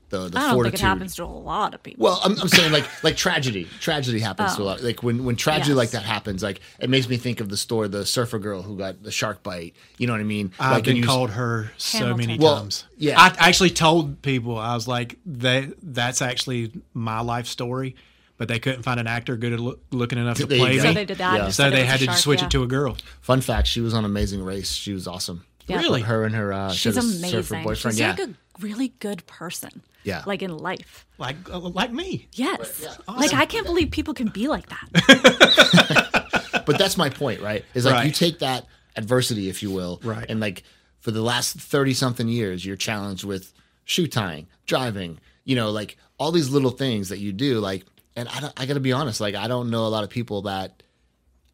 the, 0.10 0.30
the 0.30 0.38
I 0.38 0.42
don't 0.42 0.54
fortitude. 0.54 0.80
think 0.80 0.84
it 0.84 0.88
happens 0.88 1.16
to 1.16 1.24
a 1.24 1.26
lot 1.26 1.74
of 1.74 1.84
people. 1.84 2.04
Well, 2.06 2.20
I'm, 2.24 2.40
I'm 2.40 2.48
saying 2.48 2.72
like 2.72 2.86
like 3.04 3.18
tragedy. 3.18 3.68
Tragedy 3.82 4.20
happens 4.20 4.56
to 4.56 4.62
a 4.62 4.64
lot. 4.64 4.82
Like 4.82 5.04
when 5.04 5.26
when 5.26 5.36
tragedy 5.36 5.72
Oh. 5.74 5.76
Yes. 5.76 5.78
like 5.78 5.90
that 5.92 6.04
happens, 6.04 6.42
like 6.44 6.62
it 6.80 6.90
makes 6.90 7.10
me 7.10 7.18
think 7.18 7.40
of 7.42 7.50
the 7.50 7.58
story, 7.58 7.88
the 7.90 8.06
surfer 8.06 8.40
girl 8.40 8.62
who 8.62 8.78
got 8.78 9.04
the 9.04 9.12
shark 9.12 9.44
bite. 9.44 9.76
You 9.98 10.08
know 10.08 10.14
what 10.14 10.22
I 10.22 10.26
mean? 10.26 10.52
I've 10.60 10.70
like, 10.72 10.78
and 10.78 10.86
been 10.86 10.96
you- 10.98 11.04
called 11.04 11.32
her 11.32 11.72
so 11.78 11.98
Hamilton. 12.00 12.18
many 12.28 12.40
Well, 12.40 12.58
times. 12.58 12.86
yeah. 12.98 13.20
I 13.20 13.36
actually 13.38 13.72
told 13.72 14.22
people 14.22 14.58
I 14.58 14.74
was 14.76 14.88
like, 14.88 15.18
"That 15.26 15.74
that's 15.84 16.22
actually 16.22 16.72
my 16.94 17.20
life 17.20 17.48
story," 17.48 17.96
but 18.38 18.48
they 18.48 18.60
couldn't 18.60 18.84
find 18.84 19.00
an 19.02 19.08
actor 19.08 19.36
good 19.36 19.54
at 19.54 19.60
loo- 19.60 19.80
looking 19.92 20.20
enough 20.20 20.38
to 20.38 20.46
There 20.46 20.58
you 20.58 20.64
play 20.64 20.76
go. 20.78 20.84
so 20.84 20.94
they 20.94 21.06
did 21.06 21.18
that. 21.18 21.36
Yeah. 21.38 21.50
So 21.50 21.70
they 21.70 21.86
had 21.86 22.00
to 22.00 22.06
shark, 22.06 22.14
just 22.16 22.24
switch 22.24 22.40
yeah. 22.40 22.46
it 22.46 22.52
to 22.52 22.64
a 22.64 22.68
girl. 22.68 22.96
Fun 23.22 23.42
fact: 23.42 23.68
She 23.68 23.82
was 23.82 23.94
on 23.94 24.06
Amazing 24.06 24.44
Race. 24.44 24.72
She 24.72 24.94
was 24.94 25.06
awesome. 25.08 25.44
Yeah. 25.68 25.80
Really? 25.80 26.02
Her 26.02 26.24
and 26.24 26.34
her 26.34 26.54
uh, 26.54 26.72
she 26.72 26.78
She's 26.90 26.96
had 26.96 27.04
a 27.04 27.08
surfer 27.08 27.62
boyfriend. 27.62 27.96
She's 27.96 28.00
yeah, 28.00 28.12
like 28.12 28.20
a 28.20 28.30
really 28.62 28.94
good 29.00 29.28
person. 29.28 29.82
Yeah. 30.08 30.24
Like 30.26 30.42
in 30.42 30.58
life. 30.58 31.06
Like 31.18 31.36
uh, 31.52 31.60
like 31.60 31.92
me. 31.92 32.28
Yes. 32.34 32.82
yeah. 32.84 32.96
Like 33.14 33.34
I 33.34 33.46
can't 33.46 33.66
believe 33.66 33.92
people 33.92 34.14
can 34.14 34.30
be 34.30 34.48
like 34.48 34.68
that. 34.70 36.64
but 36.66 36.78
that's 36.78 36.98
my 36.98 37.10
point, 37.10 37.42
right? 37.42 37.64
Is 37.74 37.86
like 37.86 37.94
Right. 37.94 38.06
you 38.06 38.12
take 38.12 38.40
that 38.40 38.66
adversity, 38.96 39.50
if 39.50 39.62
you 39.62 39.72
will, 39.72 40.00
Right. 40.04 40.26
and 40.30 40.40
like 40.40 40.64
for 41.00 41.12
the 41.12 41.22
last 41.22 41.58
thirty 41.60 41.94
something 41.94 42.28
years, 42.28 42.66
you're 42.66 42.76
challenged 42.76 43.24
with 43.24 43.54
shoe 43.86 44.08
tying, 44.08 44.48
driving, 44.66 45.20
you 45.46 45.56
know, 45.56 45.72
like 45.72 45.98
all 46.18 46.32
these 46.32 46.50
little 46.50 46.72
things 46.72 47.10
that 47.10 47.20
you 47.20 47.32
do, 47.34 47.60
like. 47.60 47.86
And 48.16 48.28
I, 48.30 48.40
don't- 48.40 48.54
I 48.60 48.66
got 48.66 48.74
to 48.74 48.80
be 48.80 48.94
honest, 48.94 49.22
like 49.22 49.36
I 49.36 49.48
don't 49.48 49.70
know 49.70 49.86
a 49.86 49.90
lot 49.90 50.04
of 50.04 50.10
people 50.10 50.42
that. 50.44 50.82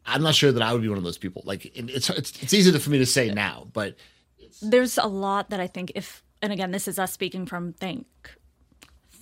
I'm 0.06 0.22
not 0.22 0.34
sure 0.34 0.50
that 0.52 0.62
I 0.62 0.72
would 0.72 0.80
be 0.82 0.88
one 0.88 0.96
of 0.98 1.04
those 1.04 1.18
people. 1.18 1.42
Like 1.44 1.66
it's 1.76 2.08
it's 2.10 2.42
it's 2.42 2.54
easy 2.54 2.72
to, 2.72 2.78
for 2.78 2.88
me 2.90 2.98
to 2.98 3.06
say 3.06 3.30
now, 3.32 3.66
but 3.72 3.96
There's 4.62 4.96
a 4.98 5.06
lot 5.06 5.50
that 5.50 5.60
I 5.60 5.66
think 5.66 5.92
if 5.94 6.22
and 6.40 6.52
again 6.54 6.70
this 6.72 6.88
is 6.88 6.98
us 6.98 7.12
speaking 7.12 7.44
from 7.46 7.72
thank 7.74 8.06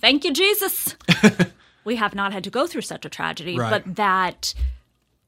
thank 0.03 0.23
you 0.23 0.31
Jesus. 0.33 0.95
we 1.83 1.95
have 1.95 2.13
not 2.13 2.31
had 2.33 2.43
to 2.43 2.49
go 2.51 2.67
through 2.67 2.81
such 2.81 3.05
a 3.05 3.09
tragedy, 3.09 3.57
Right. 3.57 3.71
but 3.83 3.95
that 3.95 4.53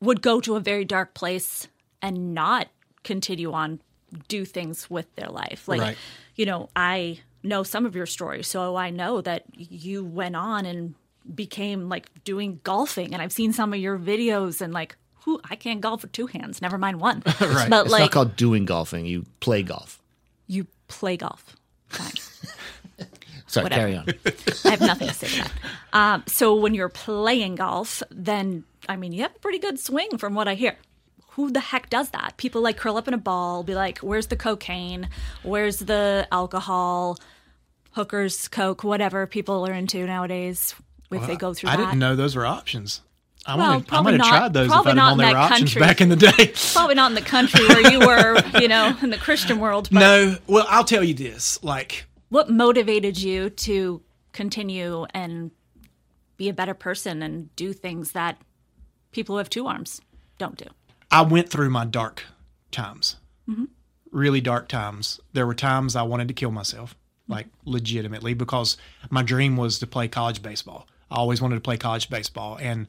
would 0.02 0.22
go 0.22 0.40
to 0.42 0.56
a 0.56 0.60
very 0.60 0.86
dark 0.86 1.14
place 1.16 1.68
and 2.02 2.36
not 2.36 2.68
continue 3.04 3.52
on 3.54 3.80
do 4.28 4.46
things 4.46 4.90
with 4.90 5.08
their 5.16 5.30
life. 5.30 5.68
Like 5.68 5.82
Right. 5.82 5.98
you 6.36 6.46
know, 6.46 6.70
I 6.76 7.20
know 7.44 7.64
some 7.64 7.86
of 7.86 7.96
your 7.96 8.06
stories, 8.06 8.48
so 8.48 8.76
I 8.76 8.90
know 8.90 9.22
that 9.22 9.44
you 9.56 10.04
went 10.04 10.36
on 10.36 10.66
and 10.66 10.94
became 11.34 11.90
like 11.90 12.08
doing 12.24 12.60
golfing 12.64 13.14
and 13.14 13.22
I've 13.22 13.34
seen 13.34 13.52
some 13.54 13.74
of 13.74 13.80
your 13.80 13.98
videos 13.98 14.62
and 14.62 14.72
like 14.74 14.96
who 15.24 15.42
I 15.50 15.56
can't 15.56 15.82
golf 15.82 16.04
with 16.04 16.12
two 16.12 16.28
hands, 16.28 16.62
never 16.62 16.78
mind 16.78 17.00
one. 17.02 17.24
Right. 17.42 17.70
But 17.70 17.86
it's 17.86 17.92
like 17.92 18.02
not 18.02 18.12
called 18.12 18.36
doing 18.36 18.66
golfing. 18.66 19.06
You 19.08 19.26
play 19.40 19.64
golf. 19.64 20.00
you 20.48 20.68
play 20.88 21.18
golf. 21.18 21.56
Fine. 23.56 23.72
Sorry, 23.72 23.96
Whatever. 23.96 24.14
carry 24.14 24.34
on. 24.34 24.64
I 24.66 24.70
have 24.72 24.82
nothing 24.82 25.08
to 25.08 25.14
say 25.14 25.28
to 25.28 25.38
that. 25.44 25.52
Um, 25.94 26.24
so 26.28 26.56
when 26.56 26.74
you're 26.74 26.90
playing 26.90 27.56
golf, 27.56 28.04
then 28.12 28.64
I 28.88 28.96
mean 28.96 29.12
you 29.14 29.22
have 29.24 29.36
a 29.36 29.40
pretty 29.40 29.60
good 29.60 29.80
swing 29.80 30.18
from 30.18 30.36
what 30.36 30.48
I 30.48 30.54
hear. 30.56 30.76
Who 31.32 31.52
the 31.52 31.60
heck 31.60 31.90
does 31.90 32.10
that? 32.12 32.36
People 32.38 32.62
like 32.62 32.78
curl 32.78 32.96
up 32.98 33.08
in 33.10 33.14
a 33.14 33.18
ball, 33.18 33.64
be 33.64 33.76
like, 33.76 33.98
"Where's 34.00 34.28
the 34.28 34.38
cocaine? 34.38 35.10
Where's 35.44 35.80
the 35.80 36.28
alcohol? 36.32 37.18
Hookers, 37.92 38.48
coke, 38.50 38.84
whatever 38.84 39.26
people 39.28 39.66
are 39.68 39.74
into 39.74 40.06
nowadays." 40.06 40.76
If 41.12 41.28
they 41.28 41.36
go 41.38 41.54
through 41.54 41.70
I 41.70 41.78
that, 41.78 41.86
didn't 41.86 42.00
know 42.00 42.16
those 42.18 42.36
were 42.36 42.46
options. 42.46 43.00
I 43.46 43.56
Well, 43.56 43.68
might 43.68 43.74
have, 43.74 43.82
I 43.82 43.86
probably 43.86 44.04
might 44.04 44.12
have 44.26 44.32
not- 44.34 44.38
tried 44.38 44.54
those 44.54 44.66
if 44.66 44.72
probably 44.72 44.92
I'd 44.92 44.96
not 44.96 45.12
in 45.14 45.18
were 45.20 45.24
that 45.24 45.36
options 45.36 45.60
country. 45.74 45.80
back 45.80 46.02
in 46.02 46.10
the 46.10 46.16
day. 46.18 46.52
probably 46.74 46.96
not 46.96 47.12
in 47.12 47.16
the 47.16 47.22
country 47.22 47.66
where 47.68 47.92
you 47.92 48.00
were, 48.00 48.60
you 48.60 48.68
know, 48.68 48.98
in 49.02 49.12
the 49.12 49.18
Christian 49.18 49.60
world. 49.60 49.88
But 49.92 50.00
no, 50.00 50.36
well, 50.48 50.66
I'll 50.68 50.84
tell 50.84 51.04
you 51.06 51.14
this: 51.14 51.64
like, 51.64 52.06
what 52.36 52.50
motivated 52.50 53.18
you 53.18 53.50
to 53.50 54.02
continue 54.34 55.06
and 55.14 55.52
be 56.36 56.50
a 56.50 56.54
better 56.54 56.74
person 56.74 57.24
and 57.24 57.56
do 57.56 57.72
things 57.72 58.12
that 58.12 58.38
people 59.14 59.36
who 59.36 59.38
have 59.38 59.50
two 59.50 59.68
arms 59.68 60.02
don't 60.38 60.58
do? 60.58 60.66
I 61.10 61.22
went 61.22 61.48
through 61.48 61.70
my 61.70 61.86
dark 61.86 62.24
times, 62.72 63.16
mm-hmm. 63.48 63.64
really 64.12 64.42
dark 64.42 64.68
times. 64.68 65.22
There 65.32 65.48
were 65.48 65.54
times 65.54 65.96
I 65.96 66.02
wanted 66.02 66.28
to 66.28 66.34
kill 66.34 66.52
myself, 66.52 66.94
like 67.30 67.48
legitimately, 67.64 68.34
because 68.34 68.76
my 69.10 69.24
dream 69.24 69.56
was 69.56 69.80
to 69.80 69.88
play 69.88 70.10
college 70.10 70.42
baseball. 70.42 70.90
I 71.10 71.16
always 71.16 71.42
wanted 71.42 71.56
to 71.56 71.62
play 71.62 71.78
college 71.78 72.10
baseball, 72.10 72.58
and 72.60 72.88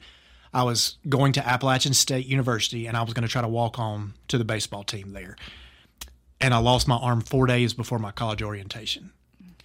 I 0.53 0.63
was 0.63 0.97
going 1.07 1.31
to 1.31 1.47
Appalachian 1.47 1.93
State 1.93 2.25
University, 2.25 2.85
and 2.85 2.97
I 2.97 3.01
was 3.01 3.13
going 3.13 3.25
to 3.25 3.31
try 3.31 3.43
to 3.43 3.47
walk 3.47 3.79
on 3.79 4.13
to 4.27 4.37
the 4.37 4.43
baseball 4.43 4.83
team 4.83 5.13
there. 5.13 5.37
And 6.41 6.53
I 6.53 6.57
lost 6.57 6.85
my 6.85 6.97
arm 6.97 7.21
four 7.21 7.47
days 7.47 7.73
before 7.73 7.97
my 7.97 8.11
college 8.11 8.43
orientation. 8.43 9.13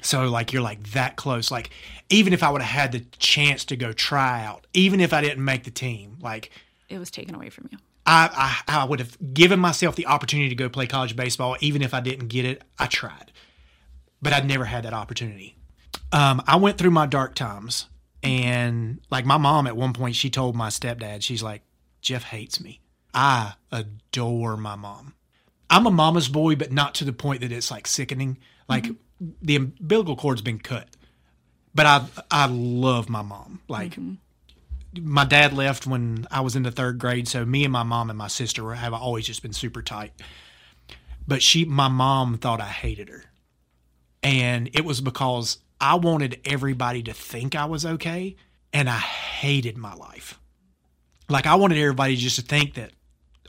So 0.03 0.29
like 0.29 0.53
you're 0.53 0.63
like 0.63 0.91
that 0.91 1.17
close. 1.17 1.51
Like 1.51 1.71
even 2.11 2.33
if 2.33 2.43
I 2.43 2.51
would 2.51 2.63
have 2.63 2.71
had 2.71 2.93
the 2.93 3.01
chance 3.19 3.65
to 3.67 3.77
go 3.77 3.93
try 3.93 4.45
out, 4.45 4.67
even 4.75 5.01
if 5.01 5.13
I 5.13 5.21
didn't 5.21 5.45
make 5.45 5.65
the 5.65 5.71
team, 5.71 6.19
like 6.21 6.51
It 6.89 6.99
was 6.99 7.11
taken 7.11 7.35
away 7.35 7.51
from 7.51 7.69
you. 7.71 7.79
I, 8.05 8.63
I 8.67 8.83
I 8.83 8.85
would 8.85 8.99
have 8.99 9.17
given 9.33 9.61
myself 9.61 9.95
the 9.95 10.07
opportunity 10.07 10.49
to 10.49 10.55
go 10.55 10.69
play 10.69 10.87
college 10.87 11.15
baseball, 11.15 11.57
even 11.61 11.83
if 11.83 11.95
I 11.95 12.01
didn't 12.01 12.29
get 12.29 12.45
it. 12.45 12.63
I 12.79 12.87
tried, 12.87 13.33
but 14.21 14.33
I'd 14.33 14.47
never 14.47 14.65
had 14.65 14.85
that 14.85 14.93
opportunity. 14.93 15.57
Um, 16.11 16.43
I 16.47 16.57
went 16.57 16.79
through 16.79 16.91
my 16.91 17.07
dark 17.07 17.35
times, 17.35 17.87
and 18.23 19.01
like 19.11 19.25
my 19.25 19.39
mom 19.39 19.67
at 19.67 19.77
one 19.77 19.93
point, 19.93 20.17
she 20.17 20.31
told 20.31 20.57
my 20.57 20.69
stepdad, 20.69 21.23
she's 21.23 21.43
like, 21.43 21.63
"Jeff 22.01 22.25
hates 22.25 22.61
me." 22.61 22.81
I 23.15 23.55
adore 23.71 24.57
my 24.57 24.75
mom. 24.75 25.15
I'm 25.71 25.87
a 25.87 25.91
mama's 25.91 26.29
boy, 26.29 26.57
but 26.57 26.73
not 26.73 26.95
to 26.97 27.05
the 27.05 27.13
point 27.13 27.41
that 27.41 27.53
it's 27.53 27.71
like 27.71 27.87
sickening. 27.87 28.39
Like 28.69 28.87
the 29.41 29.57
umbilical 29.57 30.17
cord's 30.17 30.43
been 30.43 30.59
cut, 30.59 30.89
but 31.75 31.87
I 31.87 32.07
I 32.31 32.47
love 32.47 33.09
my 33.09 33.23
mom. 33.23 33.61
Like 33.69 33.93
mm-hmm. 33.93 34.15
my 35.13 35.25
dad 35.25 35.53
left 35.53 35.87
when 35.87 36.27
I 36.31 36.41
was 36.41 36.57
in 36.57 36.63
the 36.63 36.71
third 36.71 36.99
grade, 36.99 37.29
so 37.29 37.45
me 37.45 37.65
and 37.65 37.73
my 37.73 37.83
mom 37.83 38.11
and 38.11 38.19
my 38.19 38.29
sister 38.29 38.73
have 38.73 38.93
always 38.93 39.27
just 39.27 39.43
been 39.43 39.53
super 39.53 39.83
tight. 39.83 40.13
But 41.27 41.41
she, 41.41 41.65
my 41.65 41.87
mom, 41.87 42.37
thought 42.39 42.61
I 42.61 42.69
hated 42.69 43.09
her, 43.09 43.25
and 44.23 44.69
it 44.73 44.85
was 44.85 45.01
because 45.01 45.59
I 45.81 45.95
wanted 45.95 46.41
everybody 46.45 47.03
to 47.05 47.13
think 47.13 47.55
I 47.55 47.67
was 47.67 47.87
okay, 47.87 48.37
and 48.73 48.89
I 48.89 48.99
hated 48.99 49.77
my 49.77 49.95
life. 49.95 50.39
Like 51.29 51.47
I 51.47 51.55
wanted 51.55 51.79
everybody 51.79 52.17
just 52.17 52.37
to 52.37 52.43
think 52.43 52.75
that, 52.75 52.91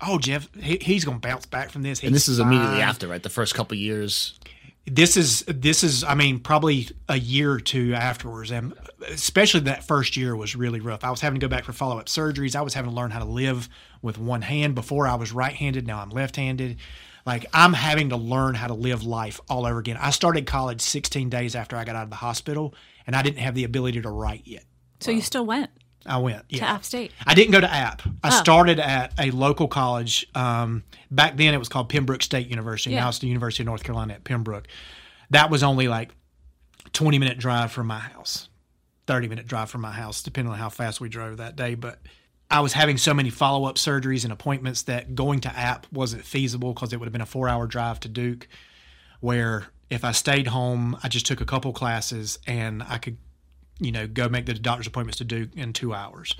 oh, 0.01 0.17
Jeff, 0.17 0.47
he, 0.55 0.77
he's 0.81 1.03
gonna 1.03 1.19
bounce 1.19 1.45
back 1.45 1.69
from 1.69 1.81
this. 1.81 2.03
And 2.03 2.13
this 2.13 2.27
He's 2.27 2.33
is 2.35 2.39
immediately 2.39 2.81
after, 2.81 3.07
right? 3.07 3.21
The 3.21 3.29
first 3.29 3.55
couple 3.55 3.75
years. 3.75 4.39
This 4.85 5.15
is 5.15 5.43
this 5.47 5.83
is 5.83 6.03
i 6.03 6.13
mean 6.13 6.39
probably 6.39 6.89
a 7.07 7.17
year 7.17 7.51
or 7.53 7.59
two 7.59 7.93
afterwards 7.93 8.51
and 8.51 8.73
especially 9.09 9.61
that 9.61 9.85
first 9.85 10.15
year 10.15 10.35
was 10.35 10.55
really 10.55 10.79
rough. 10.79 11.03
I 11.03 11.11
was 11.11 11.21
having 11.21 11.39
to 11.39 11.43
go 11.43 11.49
back 11.49 11.65
for 11.65 11.73
follow-up 11.73 12.05
surgeries. 12.05 12.55
I 12.55 12.61
was 12.61 12.73
having 12.73 12.91
to 12.91 12.95
learn 12.95 13.11
how 13.11 13.19
to 13.19 13.25
live 13.25 13.67
with 14.01 14.17
one 14.17 14.41
hand 14.41 14.75
before 14.75 15.07
i 15.07 15.15
was 15.15 15.31
right-handed 15.31 15.87
now 15.87 15.99
i'm 15.99 16.09
left-handed. 16.09 16.77
Like 17.25 17.45
i'm 17.53 17.73
having 17.73 18.09
to 18.09 18.17
learn 18.17 18.55
how 18.55 18.67
to 18.67 18.73
live 18.73 19.03
life 19.03 19.39
all 19.49 19.65
over 19.65 19.79
again. 19.79 19.97
I 19.99 20.09
started 20.09 20.45
college 20.45 20.81
16 20.81 21.29
days 21.29 21.55
after 21.55 21.75
i 21.77 21.85
got 21.85 21.95
out 21.95 22.03
of 22.03 22.09
the 22.09 22.17
hospital 22.17 22.75
and 23.07 23.15
i 23.15 23.21
didn't 23.21 23.39
have 23.39 23.55
the 23.55 23.63
ability 23.63 24.01
to 24.01 24.09
write 24.09 24.41
yet. 24.45 24.65
So 24.99 25.11
you 25.11 25.21
still 25.21 25.45
went 25.45 25.69
i 26.05 26.17
went 26.17 26.47
to 26.49 26.57
yeah 26.57 26.73
App 26.73 26.83
State. 26.83 27.11
I 27.25 27.33
didn't 27.33 27.51
go 27.51 27.61
to 27.61 27.71
App. 27.71 28.01
I 28.23 28.29
started 28.29 28.79
at 28.79 29.13
a 29.19 29.31
local 29.31 29.67
college. 29.67 30.27
Um, 30.35 30.83
back 31.11 31.37
then, 31.37 31.53
it 31.53 31.57
was 31.57 31.69
called 31.69 31.89
Pembroke 31.89 32.21
State 32.21 32.47
University. 32.47 32.91
Yeah. 32.91 33.01
Now 33.01 33.09
it's 33.09 33.19
the 33.19 33.27
University 33.27 33.63
of 33.63 33.67
North 33.67 33.83
Carolina 33.83 34.13
at 34.13 34.23
Pembroke. 34.23 34.67
That 35.29 35.49
was 35.49 35.63
only 35.63 35.87
like 35.87 36.11
twenty 36.91 37.19
minute 37.19 37.37
drive 37.37 37.71
from 37.71 37.87
my 37.87 37.99
house, 37.99 38.49
thirty 39.07 39.27
minute 39.27 39.47
drive 39.47 39.69
from 39.69 39.81
my 39.81 39.91
house, 39.91 40.21
depending 40.21 40.51
on 40.51 40.59
how 40.59 40.69
fast 40.69 41.01
we 41.01 41.09
drove 41.09 41.37
that 41.37 41.55
day. 41.55 41.75
But 41.75 41.99
I 42.49 42.59
was 42.59 42.73
having 42.73 42.97
so 42.97 43.13
many 43.13 43.29
follow 43.29 43.65
up 43.65 43.75
surgeries 43.75 44.23
and 44.23 44.31
appointments 44.31 44.83
that 44.83 45.15
going 45.15 45.39
to 45.41 45.49
App 45.57 45.87
wasn't 45.91 46.23
feasible 46.23 46.73
because 46.73 46.93
it 46.93 46.99
would 46.99 47.05
have 47.05 47.13
been 47.13 47.21
a 47.21 47.25
four 47.25 47.49
hour 47.49 47.65
drive 47.67 47.99
to 48.01 48.09
Duke. 48.09 48.47
Where 49.21 49.67
if 49.89 50.03
I 50.03 50.11
stayed 50.11 50.47
home, 50.47 50.97
I 51.03 51.07
just 51.07 51.25
took 51.25 51.41
a 51.41 51.45
couple 51.45 51.71
classes 51.73 52.39
and 52.45 52.83
I 52.83 52.97
could 52.97 53.17
you 53.83 53.91
know, 53.91 54.07
go 54.07 54.29
make 54.29 54.45
the 54.45 54.53
doctor's 54.53 54.87
appointments 54.87 55.17
to 55.19 55.25
do 55.25 55.49
in 55.55 55.73
two 55.73 55.93
hours. 55.93 56.35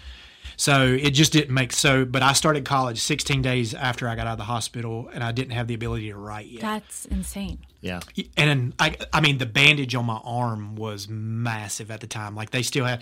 So 0.58 0.84
it 0.84 1.12
just 1.12 1.34
didn't 1.34 1.54
make 1.54 1.74
so. 1.74 2.06
But 2.06 2.22
I 2.22 2.34
started 2.34 2.66
college 2.66 3.00
16 3.00 3.42
days 3.42 3.74
after 3.74 4.08
I 4.08 4.16
got 4.16 4.28
out 4.28 4.34
of 4.34 4.38
the 4.38 4.44
hospital, 4.46 5.10
and 5.14 5.24
I 5.24 5.32
didn't 5.32 5.52
have 5.52 5.68
the 5.68 5.74
ability 5.74 6.10
to 6.10 6.18
write 6.18 6.48
yet. 6.48 6.62
That's 6.62 7.06
insane. 7.06 7.60
Yeah. 7.82 8.02
And 8.38 8.74
I, 8.80 8.96
I 9.12 9.22
mean, 9.22 9.38
the 9.40 9.46
bandage 9.46 9.96
on 9.96 10.06
my 10.06 10.20
arm 10.24 10.76
was 10.76 11.08
massive 11.10 11.92
at 11.92 12.02
the 12.02 12.08
time. 12.08 12.36
Like 12.36 12.52
they 12.52 12.62
still 12.62 12.86
had, 12.86 13.02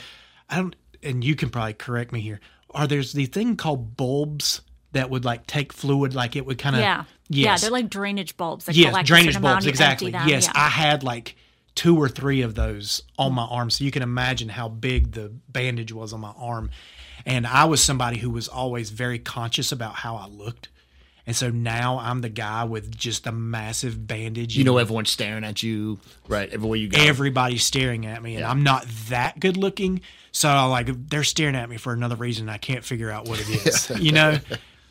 I 0.50 0.58
don't, 0.58 0.76
and 1.04 1.24
you 1.24 1.36
can 1.36 1.50
probably 1.50 1.74
correct 1.74 2.12
me 2.12 2.22
here. 2.22 2.40
are 2.72 2.88
there's 2.88 3.14
the 3.14 3.26
thing 3.26 3.58
called 3.58 3.98
bulbs 3.98 4.62
that 4.94 5.10
would 5.10 5.26
like 5.26 5.48
take 5.48 5.74
fluid, 5.74 6.14
like 6.16 6.36
it 6.36 6.46
would 6.46 6.58
kind 6.58 6.76
of 6.76 6.82
Yeah. 6.82 7.06
yes. 7.30 7.46
Yeah, 7.46 7.58
they're 7.58 7.72
like 7.72 7.90
drainage 7.90 8.38
bulbs. 8.38 8.66
That 8.66 8.76
yes, 8.76 8.96
drainage 9.06 9.40
bulbs 9.42 9.66
exactly. 9.66 10.14
empty 10.14 10.20
them, 10.20 10.30
Yes, 10.30 10.48
yeah. 10.48 10.54
I 10.56 10.70
had 10.70 11.04
like 11.04 11.36
two 11.82 11.98
or 11.98 12.08
three 12.08 12.44
of 12.44 12.54
those 12.54 13.02
on 13.18 13.34
my 13.34 13.42
arm, 13.42 13.72
so 13.72 13.84
you 13.84 13.90
can 13.90 14.04
imagine 14.04 14.50
how 14.50 14.70
big 14.70 15.14
the 15.14 15.32
bandage 15.50 15.92
was 15.92 16.14
on 16.14 16.20
my 16.20 16.32
arm. 16.38 16.70
And 17.26 17.48
I 17.48 17.66
was 17.66 17.82
somebody 17.82 18.20
who 18.20 18.30
was 18.30 18.48
always 18.48 18.92
very 18.92 19.18
conscious 19.18 19.72
about 19.72 19.96
how 19.96 20.16
I 20.16 20.28
looked. 20.28 20.70
And 21.26 21.36
so 21.36 21.50
now 21.50 21.98
I'm 21.98 22.22
the 22.22 22.30
guy 22.30 22.66
with 22.66 22.96
just 22.96 23.26
a 23.26 23.32
massive 23.32 24.06
bandage. 24.06 24.56
You 24.56 24.64
know 24.64 24.78
everyone's 24.78 25.10
staring 25.10 25.44
at 25.44 25.64
you, 25.64 26.00
right? 26.28 26.52
Everywhere 26.52 26.78
you 26.78 26.88
go. 26.88 27.02
everybody's 27.02 27.64
staring 27.64 28.06
at 28.06 28.22
me, 28.22 28.36
and 28.36 28.46
I'm 28.46 28.62
not 28.62 28.86
that 29.10 29.40
good 29.40 29.58
looking. 29.58 30.02
So 30.32 30.50
I 30.50 30.66
like 30.66 31.10
they're 31.10 31.24
staring 31.24 31.56
at 31.56 31.68
me 31.68 31.78
for 31.78 31.94
another 31.94 32.16
reason. 32.16 32.48
I 32.48 32.60
can't 32.60 32.86
figure 32.86 33.10
out 33.10 33.28
what 33.28 33.40
it 33.40 33.50
is. 33.50 33.90
you 34.00 34.12
know, 34.12 34.38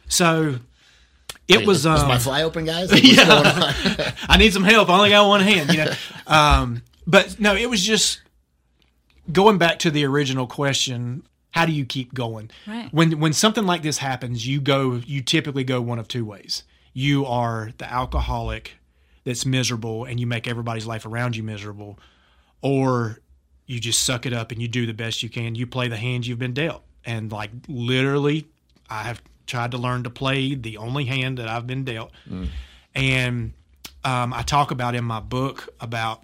so 0.08 0.56
it 1.50 1.66
was. 1.66 1.78
Is 1.80 1.86
Um, 1.86 2.08
my 2.08 2.18
fly 2.18 2.42
open, 2.42 2.64
guys? 2.64 2.90
Like, 2.92 3.02
yeah. 3.04 4.14
I 4.28 4.36
need 4.38 4.52
some 4.52 4.64
help. 4.64 4.88
I 4.88 4.94
only 4.96 5.10
got 5.10 5.28
one 5.28 5.40
hand, 5.40 5.70
you 5.72 5.78
know. 5.84 5.92
Um, 6.26 6.82
but 7.06 7.40
no, 7.40 7.56
it 7.56 7.68
was 7.68 7.82
just 7.84 8.20
going 9.32 9.58
back 9.58 9.80
to 9.80 9.90
the 9.90 10.04
original 10.06 10.46
question. 10.46 11.24
How 11.52 11.66
do 11.66 11.72
you 11.72 11.84
keep 11.84 12.14
going? 12.14 12.50
Right. 12.66 12.88
When 12.92 13.18
when 13.18 13.32
something 13.32 13.66
like 13.66 13.82
this 13.82 13.98
happens, 13.98 14.46
you 14.46 14.60
go. 14.60 15.00
You 15.04 15.20
typically 15.22 15.64
go 15.64 15.80
one 15.80 15.98
of 15.98 16.06
two 16.06 16.24
ways. 16.24 16.62
You 16.92 17.26
are 17.26 17.70
the 17.78 17.92
alcoholic 17.92 18.74
that's 19.24 19.44
miserable, 19.44 20.04
and 20.04 20.20
you 20.20 20.26
make 20.28 20.46
everybody's 20.46 20.86
life 20.86 21.04
around 21.04 21.34
you 21.36 21.42
miserable, 21.42 21.98
or 22.62 23.18
you 23.66 23.80
just 23.80 24.02
suck 24.02 24.26
it 24.26 24.32
up 24.32 24.50
and 24.52 24.60
you 24.62 24.68
do 24.68 24.86
the 24.86 24.94
best 24.94 25.22
you 25.22 25.28
can. 25.28 25.54
You 25.56 25.66
play 25.66 25.88
the 25.88 25.96
hand 25.96 26.26
you've 26.26 26.38
been 26.38 26.54
dealt, 26.54 26.84
and 27.04 27.32
like 27.32 27.50
literally, 27.68 28.46
I 28.88 29.02
have 29.02 29.20
tried 29.50 29.72
to 29.72 29.78
learn 29.78 30.04
to 30.04 30.10
play 30.10 30.54
the 30.54 30.76
only 30.78 31.04
hand 31.04 31.38
that 31.38 31.48
I've 31.48 31.66
been 31.66 31.84
dealt, 31.84 32.12
and 32.94 33.52
um, 34.04 34.32
I 34.32 34.42
talk 34.42 34.70
about 34.70 34.94
in 34.94 35.04
my 35.04 35.20
book 35.20 35.68
about 35.80 36.22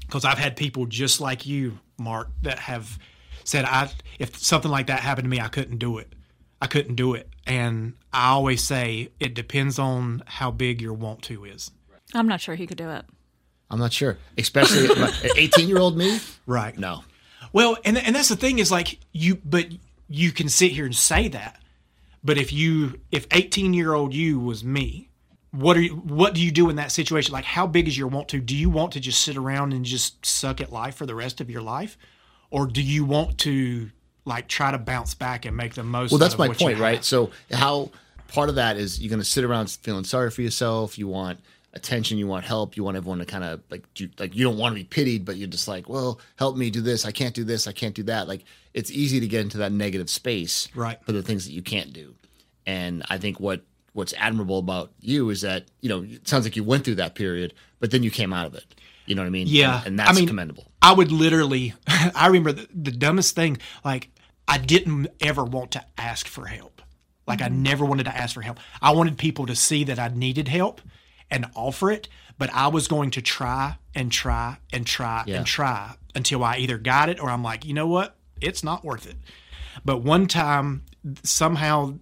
because 0.00 0.24
I've 0.24 0.38
had 0.38 0.56
people 0.56 0.86
just 0.86 1.20
like 1.20 1.46
you, 1.46 1.78
Mark, 1.98 2.28
that 2.42 2.58
have 2.58 2.98
said 3.44 3.64
I 3.64 3.90
if 4.18 4.38
something 4.38 4.70
like 4.70 4.86
that 4.86 5.00
happened 5.00 5.24
to 5.26 5.30
me, 5.30 5.40
I 5.40 5.48
couldn't 5.48 5.78
do 5.78 5.98
it. 5.98 6.12
I 6.60 6.68
couldn't 6.68 6.94
do 6.94 7.14
it, 7.14 7.28
and 7.46 7.94
I 8.12 8.28
always 8.28 8.62
say 8.62 9.10
it 9.18 9.34
depends 9.34 9.78
on 9.78 10.22
how 10.26 10.50
big 10.52 10.80
your 10.80 10.92
want 10.94 11.22
to 11.22 11.44
is. 11.44 11.70
I'm 12.14 12.28
not 12.28 12.40
sure 12.40 12.54
he 12.54 12.66
could 12.66 12.78
do 12.78 12.90
it. 12.90 13.04
I'm 13.70 13.78
not 13.78 13.92
sure. 13.92 14.18
Especially 14.36 14.88
18 15.36 15.68
year 15.68 15.78
old 15.78 15.96
me? 15.96 16.20
Right. 16.46 16.78
No. 16.78 17.04
Well, 17.52 17.76
and 17.84 17.98
and 17.98 18.14
that's 18.14 18.28
the 18.28 18.36
thing 18.36 18.58
is 18.58 18.70
like 18.70 19.00
you, 19.12 19.38
but 19.44 19.66
you 20.08 20.30
can 20.30 20.48
sit 20.48 20.72
here 20.72 20.84
and 20.84 20.94
say 20.94 21.28
that, 21.28 21.58
but 22.24 22.38
if 22.38 22.52
you 22.52 23.00
if 23.10 23.26
eighteen 23.32 23.74
year 23.74 23.94
old 23.94 24.14
you 24.14 24.38
was 24.38 24.62
me, 24.62 25.08
what 25.50 25.76
are 25.76 25.80
you? 25.80 25.94
What 25.96 26.34
do 26.34 26.42
you 26.42 26.50
do 26.50 26.70
in 26.70 26.76
that 26.76 26.92
situation? 26.92 27.32
Like, 27.32 27.44
how 27.44 27.66
big 27.66 27.88
is 27.88 27.96
your 27.96 28.08
want 28.08 28.28
to? 28.28 28.40
Do 28.40 28.56
you 28.56 28.70
want 28.70 28.92
to 28.92 29.00
just 29.00 29.22
sit 29.22 29.36
around 29.36 29.72
and 29.72 29.84
just 29.84 30.24
suck 30.24 30.60
at 30.60 30.72
life 30.72 30.96
for 30.96 31.06
the 31.06 31.14
rest 31.14 31.40
of 31.40 31.50
your 31.50 31.62
life, 31.62 31.98
or 32.50 32.66
do 32.66 32.82
you 32.82 33.04
want 33.04 33.38
to 33.38 33.90
like 34.24 34.48
try 34.48 34.70
to 34.70 34.78
bounce 34.78 35.14
back 35.14 35.44
and 35.44 35.56
make 35.56 35.74
the 35.74 35.82
most? 35.82 36.10
Well, 36.10 36.18
that's 36.18 36.38
my 36.38 36.48
point, 36.48 36.78
right? 36.78 37.04
So, 37.04 37.30
how 37.50 37.90
part 38.28 38.48
of 38.48 38.54
that 38.54 38.76
is 38.76 39.00
you're 39.00 39.10
going 39.10 39.20
to 39.20 39.24
sit 39.24 39.44
around 39.44 39.70
feeling 39.70 40.04
sorry 40.04 40.30
for 40.30 40.42
yourself. 40.42 40.98
You 40.98 41.08
want 41.08 41.40
attention. 41.74 42.18
You 42.18 42.26
want 42.26 42.44
help. 42.44 42.76
You 42.76 42.84
want 42.84 42.96
everyone 42.96 43.18
to 43.18 43.26
kind 43.26 43.44
of 43.44 43.60
like, 43.70 43.82
do, 43.94 44.08
like 44.18 44.34
you 44.34 44.44
don't 44.44 44.58
want 44.58 44.74
to 44.74 44.80
be 44.80 44.84
pitied, 44.84 45.24
but 45.24 45.36
you're 45.36 45.48
just 45.48 45.68
like, 45.68 45.88
well, 45.88 46.20
help 46.36 46.56
me 46.56 46.70
do 46.70 46.80
this. 46.80 47.04
I 47.04 47.12
can't 47.12 47.34
do 47.34 47.44
this. 47.44 47.66
I 47.66 47.72
can't 47.72 47.94
do 47.94 48.04
that. 48.04 48.28
Like, 48.28 48.44
it's 48.74 48.90
easy 48.90 49.20
to 49.20 49.26
get 49.26 49.40
into 49.42 49.58
that 49.58 49.72
negative 49.72 50.08
space, 50.08 50.68
Right. 50.74 50.98
For 51.04 51.12
the 51.12 51.22
things 51.22 51.44
that 51.46 51.52
you 51.52 51.62
can't 51.62 51.92
do. 51.92 52.14
And 52.66 53.02
I 53.10 53.18
think 53.18 53.40
what 53.40 53.62
what's 53.92 54.14
admirable 54.16 54.58
about 54.58 54.90
you 55.00 55.28
is 55.28 55.42
that 55.42 55.66
you 55.80 55.88
know 55.88 56.02
it 56.02 56.26
sounds 56.26 56.44
like 56.44 56.56
you 56.56 56.64
went 56.64 56.84
through 56.84 56.94
that 56.96 57.14
period, 57.14 57.54
but 57.80 57.90
then 57.90 58.02
you 58.02 58.10
came 58.10 58.32
out 58.32 58.46
of 58.46 58.54
it. 58.54 58.74
You 59.06 59.14
know 59.14 59.22
what 59.22 59.26
I 59.26 59.30
mean? 59.30 59.46
Yeah, 59.48 59.78
and, 59.78 59.86
and 59.88 59.98
that's 59.98 60.10
I 60.10 60.14
mean, 60.14 60.28
commendable. 60.28 60.66
I 60.80 60.92
would 60.92 61.10
literally, 61.10 61.74
I 61.88 62.28
remember 62.28 62.52
the, 62.52 62.68
the 62.72 62.92
dumbest 62.92 63.34
thing, 63.34 63.58
like, 63.84 64.10
I 64.46 64.58
didn't 64.58 65.08
ever 65.20 65.44
want 65.44 65.72
to 65.72 65.84
ask 65.98 66.26
for 66.26 66.46
help. 66.46 66.82
Like, 67.26 67.42
I 67.42 67.48
mm-hmm. 67.48 67.62
never 67.62 67.84
wanted 67.84 68.04
to 68.04 68.16
ask 68.16 68.34
for 68.34 68.42
help. 68.42 68.58
I 68.80 68.92
wanted 68.92 69.18
people 69.18 69.46
to 69.46 69.56
see 69.56 69.84
that 69.84 69.98
I 69.98 70.08
needed 70.08 70.48
help 70.48 70.80
and 71.30 71.46
offer 71.56 71.90
it, 71.90 72.08
but 72.38 72.52
I 72.54 72.68
was 72.68 72.88
going 72.88 73.10
to 73.12 73.22
try 73.22 73.76
and 73.94 74.10
try 74.10 74.58
and 74.72 74.86
try 74.86 75.24
Yeah. 75.26 75.38
and 75.38 75.46
try 75.46 75.94
until 76.14 76.44
I 76.44 76.58
either 76.58 76.78
got 76.78 77.08
it 77.08 77.20
or 77.20 77.28
I'm 77.30 77.42
like, 77.42 77.64
you 77.64 77.74
know 77.74 77.86
what? 77.86 78.16
It's 78.42 78.64
not 78.64 78.84
worth 78.84 79.06
it. 79.06 79.16
But 79.84 79.98
one 79.98 80.26
time, 80.26 80.82
somehow 81.22 81.94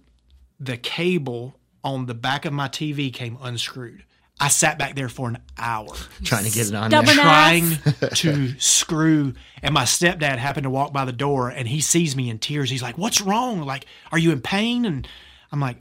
the 0.59 0.77
cable 0.77 1.57
on 1.83 2.05
the 2.05 2.13
back 2.13 2.45
of 2.45 2.53
my 2.53 2.67
TV 2.67 3.13
came 3.13 3.37
unscrewed. 3.41 4.03
I 4.39 4.47
sat 4.47 4.79
back 4.79 4.95
there 4.95 5.07
for 5.07 5.29
an 5.29 5.37
hour 5.59 5.93
Trying 6.23 6.45
to 6.45 6.51
get 6.51 6.67
it 6.67 6.73
on 6.73 6.89
Stubborn 6.89 7.15
there. 7.15 7.23
trying 7.23 7.77
to 8.15 8.59
screw 8.59 9.35
and 9.61 9.71
my 9.71 9.83
stepdad 9.83 10.37
happened 10.37 10.63
to 10.63 10.69
walk 10.71 10.91
by 10.91 11.05
the 11.05 11.11
door 11.11 11.49
and 11.49 11.67
he 11.67 11.79
sees 11.79 12.15
me 12.15 12.27
in 12.27 12.39
tears 12.39 12.67
he's 12.71 12.81
like 12.81 12.97
what's 12.97 13.21
wrong 13.21 13.61
like 13.61 13.85
are 14.11 14.17
you 14.17 14.31
in 14.31 14.41
pain 14.41 14.83
and 14.85 15.07
i'm 15.51 15.59
like 15.59 15.77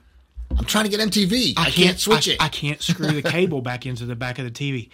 I'm 0.59 0.65
trying 0.65 0.83
to 0.83 0.91
get 0.91 0.99
MTV. 0.99 1.55
I, 1.57 1.71
can't, 1.71 1.97
switch 1.97 2.29
I, 2.29 2.33
it. 2.33 2.43
I 2.43 2.49
can't 2.49 2.83
screw 2.83 3.13
the 3.13 3.23
cable 3.31 3.63
back 3.63 3.87
into 3.87 4.05
the 4.05 4.17
back 4.17 4.39
of 4.39 4.45
the 4.45 4.51
tv 4.51 4.91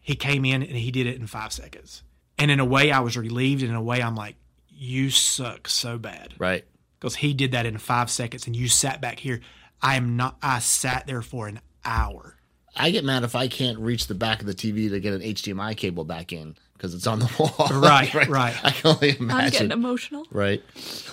he 0.00 0.14
came 0.14 0.44
in 0.44 0.62
and 0.62 0.76
he 0.76 0.92
did 0.92 1.08
it 1.08 1.16
in 1.16 1.26
five 1.26 1.52
seconds 1.52 2.04
and 2.38 2.48
in 2.48 2.60
a 2.60 2.64
way 2.64 2.92
i 2.92 3.00
was 3.00 3.16
relieved 3.16 3.62
and 3.62 3.70
in 3.70 3.76
a 3.76 3.82
way 3.82 4.00
i'm 4.00 4.14
like 4.14 4.36
you 4.80 5.10
suck 5.10 5.68
so 5.68 5.98
bad 5.98 6.34
right. 6.38 6.64
because 6.98 7.16
he 7.16 7.34
did 7.34 7.52
that 7.52 7.66
in 7.66 7.76
five 7.78 8.10
seconds 8.10 8.46
and 8.46 8.56
you 8.56 8.68
sat 8.68 9.00
back 9.00 9.18
here 9.18 9.40
i 9.82 9.96
am 9.96 10.16
not 10.16 10.36
i 10.42 10.58
sat 10.58 11.06
there 11.06 11.22
for 11.22 11.48
an 11.48 11.60
hour 11.84 12.36
I 12.76 12.90
get 12.90 13.04
mad 13.04 13.24
if 13.24 13.34
I 13.34 13.48
can't 13.48 13.78
reach 13.78 14.06
the 14.06 14.14
back 14.14 14.40
of 14.40 14.46
the 14.46 14.54
TV 14.54 14.88
to 14.90 15.00
get 15.00 15.12
an 15.12 15.20
HDMI 15.20 15.76
cable 15.76 16.04
back 16.04 16.32
in 16.32 16.54
because 16.74 16.94
it's 16.94 17.06
on 17.06 17.18
the 17.18 17.30
wall. 17.38 17.68
Right, 17.80 18.12
right. 18.28 18.56
I 18.64 18.70
can 18.70 18.94
only 18.94 19.16
imagine. 19.18 19.30
I'm 19.30 19.50
getting 19.50 19.70
emotional. 19.72 20.26
right. 20.30 20.62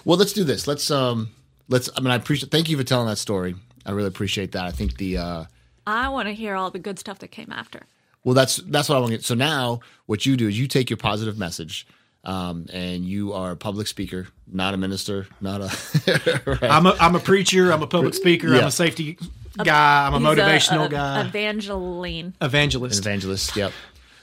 Well, 0.06 0.18
let's 0.18 0.34
do 0.34 0.44
this. 0.44 0.68
Let's 0.68 0.90
um, 0.92 1.30
let's. 1.68 1.90
I 1.98 2.02
mean, 2.02 2.12
I 2.12 2.16
appreciate. 2.16 2.52
Thank 2.52 2.70
you 2.70 2.78
for 2.78 2.84
telling 2.84 3.08
that 3.08 3.18
story. 3.18 3.56
I 3.86 3.92
really 3.92 4.08
appreciate 4.08 4.52
that. 4.52 4.66
I 4.66 4.72
think 4.72 4.98
the 4.98 5.18
uh, 5.18 5.46
I 5.86 6.10
want 6.10 6.28
to 6.28 6.34
hear 6.34 6.56
all 6.56 6.72
the 6.72 6.80
good 6.80 7.00
stuff 7.00 7.20
that 7.20 7.30
came 7.30 7.52
after. 7.52 7.82
well, 8.24 8.36
that's 8.36 8.58
that's 8.58 8.88
what 8.90 8.96
I 8.96 9.00
want 9.00 9.12
to 9.12 9.18
get. 9.18 9.26
So 9.26 9.36
now, 9.36 9.80
what 10.06 10.26
you 10.26 10.38
do 10.38 10.48
is 10.48 10.60
you 10.60 10.68
take 10.68 10.90
your 10.90 10.98
positive 10.98 11.38
message. 11.38 11.88
Um, 12.28 12.66
and 12.74 13.06
you 13.06 13.32
are 13.34 13.52
a 13.52 13.56
public 13.56 13.88
speaker, 13.88 14.28
not 14.52 14.74
a 14.74 14.78
minister, 14.78 15.28
not 15.42 15.62
a. 15.62 16.42
right. 16.62 16.64
I'm 16.72 16.86
a, 16.86 16.96
I'm 17.00 17.16
a 17.16 17.20
preacher. 17.20 17.72
I'm 17.72 17.82
a 17.82 17.88
public 17.88 18.14
speaker. 18.14 18.54
I'm 18.54 18.66
a 18.66 18.72
safety 18.72 19.18
guy. 19.64 20.08
I'm 20.08 20.14
a 20.14 20.20
He's 20.20 20.28
motivational 20.38 20.88
a- 20.88 20.90
guy. 20.90 21.22
Evangeline. 21.26 22.34
evangelist. 22.42 23.00
evangelist. 23.00 23.56
Yep. 23.56 23.72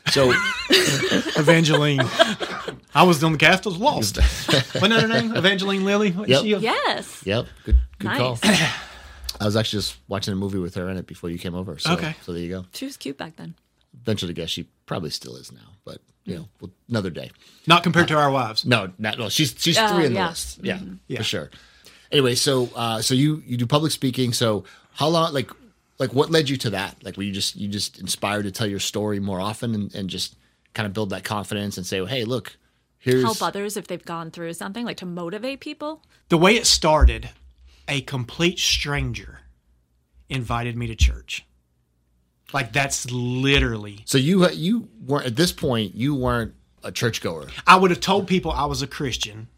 So 0.09 0.33
Evangeline. 1.37 2.01
I 2.95 3.05
was 3.05 3.25
on 3.25 3.33
the 3.33 3.39
cast. 3.39 3.67
I 3.67 3.71
was 3.71 3.79
lost. 3.79 4.19
Wasn't 4.19 4.93
her 4.93 5.09
name? 5.09 5.35
Evangeline 5.35 5.85
Lilly. 5.85 6.11
Wasn't 6.13 6.47
Yep. 6.47 6.59
a- 6.61 6.63
Yes. 6.63 7.23
Yep. 7.25 7.47
Good. 7.65 7.79
Good 7.99 8.05
Nice. 8.05 8.19
call. 8.19 8.39
I 9.41 9.45
was 9.47 9.57
actually 9.57 9.79
just 9.79 9.97
watching 10.09 10.33
a 10.33 10.37
movie 10.37 10.59
with 10.59 10.75
her 10.75 10.89
in 10.91 10.97
it 10.99 11.07
before 11.07 11.31
you 11.31 11.39
came 11.39 11.55
over. 11.55 11.79
So, 11.79 11.95
Okay. 11.95 12.15
So 12.23 12.33
there 12.33 12.43
you 12.43 12.51
go. 12.51 12.67
She 12.73 12.85
was 12.85 12.97
cute 12.97 13.17
back 13.19 13.37
then. 13.37 13.55
Venture 14.05 14.27
to 14.27 14.33
guess 14.33 14.51
she 14.51 14.65
probably 14.87 15.11
still 15.11 15.37
is 15.37 15.51
now, 15.51 15.71
but 15.85 15.99
you 16.25 16.37
know, 16.37 16.49
well, 16.61 16.71
another 16.89 17.11
day. 17.11 17.31
Not 17.67 17.83
compared 17.83 18.09
to 18.09 18.17
our 18.17 18.31
wives. 18.31 18.65
No, 18.65 18.93
not 18.99 19.19
no. 19.19 19.29
She's 19.29 19.55
she's 19.59 19.79
Oh, 19.79 19.89
three 19.95 20.07
in 20.07 20.13
the 20.15 20.21
yeah. 20.21 20.29
list. 20.29 20.61
Yeah, 20.63 20.81
Yeah. 21.07 21.19
for 21.19 21.25
sure. 21.25 21.51
Anyway, 22.13 22.35
so 22.35 22.71
uh, 22.75 23.03
so 23.03 23.15
you 23.15 23.43
you 23.47 23.57
do 23.57 23.67
public 23.67 23.93
speaking. 23.93 24.33
So 24.33 24.65
how 24.95 25.09
long? 25.09 25.33
Like 25.35 25.51
like 25.99 26.13
what 26.15 26.31
led 26.31 26.49
you 26.49 26.57
to 26.59 26.71
that? 26.71 26.97
Like 27.05 27.17
were 27.17 27.23
you 27.25 27.33
just 27.33 27.57
you 27.57 27.69
just 27.69 27.99
inspired 28.01 28.45
to 28.45 28.51
tell 28.51 28.67
your 28.67 28.81
story 28.81 29.21
more 29.21 29.41
often 29.41 29.75
and, 29.75 29.95
and 29.95 30.09
just 30.11 30.37
kind 30.75 30.87
of 30.87 30.93
build 30.93 31.11
that 31.11 31.25
confidence 31.25 31.77
and 31.77 31.87
say, 31.87 32.01
well, 32.01 32.09
hey, 32.09 32.25
look, 32.25 32.57
here's 32.99 33.23
Help 33.23 33.43
others 33.43 33.77
if 33.77 33.87
they've 33.87 34.05
gone 34.05 34.31
through 34.31 34.53
something, 34.55 34.85
like 34.85 34.97
to 34.99 35.07
motivate 35.07 35.61
people. 35.61 36.03
The 36.31 36.39
way 36.39 36.57
it 36.57 36.67
started, 36.67 37.31
a 37.87 38.01
complete 38.01 38.59
stranger 38.59 39.41
invited 40.29 40.77
me 40.77 40.87
to 40.89 40.95
church. 40.97 41.45
Like 42.53 42.73
that's 42.73 43.11
literally. 43.11 44.03
So 44.05 44.19
you 44.19 44.49
you 44.51 44.89
weren't 45.05 45.27
at 45.27 45.37
this 45.37 45.51
point 45.53 45.95
you 45.95 46.15
weren't 46.15 46.55
a 46.83 46.93
churchgoer, 46.93 47.49
I 47.67 47.77
would 47.77 47.91
have 47.91 48.01
told 48.01 48.27
people 48.29 48.51
I 48.51 48.67
was 48.67 48.83
a 48.83 48.87
Christian, 48.87 49.49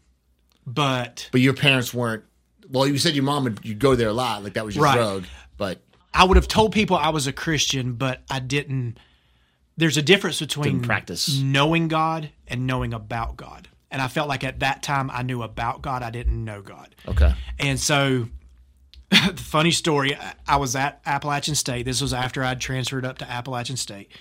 but 0.65 1.29
but 1.31 1.41
your 1.41 1.53
parents 1.53 1.93
weren't. 1.93 2.23
Well, 2.69 2.87
you 2.87 2.97
said 2.97 3.15
your 3.15 3.23
mom 3.23 3.43
would 3.45 3.59
you 3.63 3.75
go 3.75 3.95
there 3.95 4.09
a 4.09 4.13
lot, 4.13 4.43
like 4.43 4.53
that 4.53 4.65
was 4.65 4.75
your 4.75 4.85
Right. 4.85 4.95
drug. 4.95 5.25
But 5.57 5.81
I 6.13 6.23
would 6.23 6.35
have 6.37 6.47
told 6.47 6.71
people 6.73 6.97
I 6.97 7.09
was 7.09 7.27
a 7.27 7.33
Christian, 7.33 7.93
but 7.93 8.23
I 8.29 8.39
didn't. 8.39 8.97
There's 9.77 9.97
a 9.97 10.01
difference 10.01 10.39
between 10.39 10.73
Didn't 10.77 10.85
practice. 10.87 11.39
knowing 11.39 11.87
God 11.87 12.31
and 12.47 12.65
knowing 12.65 12.93
about 12.93 13.37
God. 13.37 13.67
And 13.91 14.01
I 14.01 14.07
felt 14.07 14.27
like 14.27 14.43
at 14.43 14.59
that 14.59 14.81
time 14.83 15.09
I 15.11 15.21
knew 15.21 15.43
about 15.43 15.81
God, 15.81 16.01
I 16.03 16.09
didn't 16.09 16.43
know 16.43 16.61
God. 16.61 16.95
okay, 17.07 17.33
And 17.59 17.79
so, 17.79 18.19
the 18.19 18.29
funny 19.35 19.71
story 19.71 20.17
I- 20.47 20.57
was 20.57 20.75
at 20.75 21.01
Appalachian 21.05 21.55
State. 21.55 21.85
This 21.85 22.01
was 22.01 22.13
after 22.13 22.43
I'd 22.43 22.59
transferred 22.59 23.05
up 23.05 23.17
to 23.19 23.29
Appalachian 23.29 23.77
State. 23.77 24.11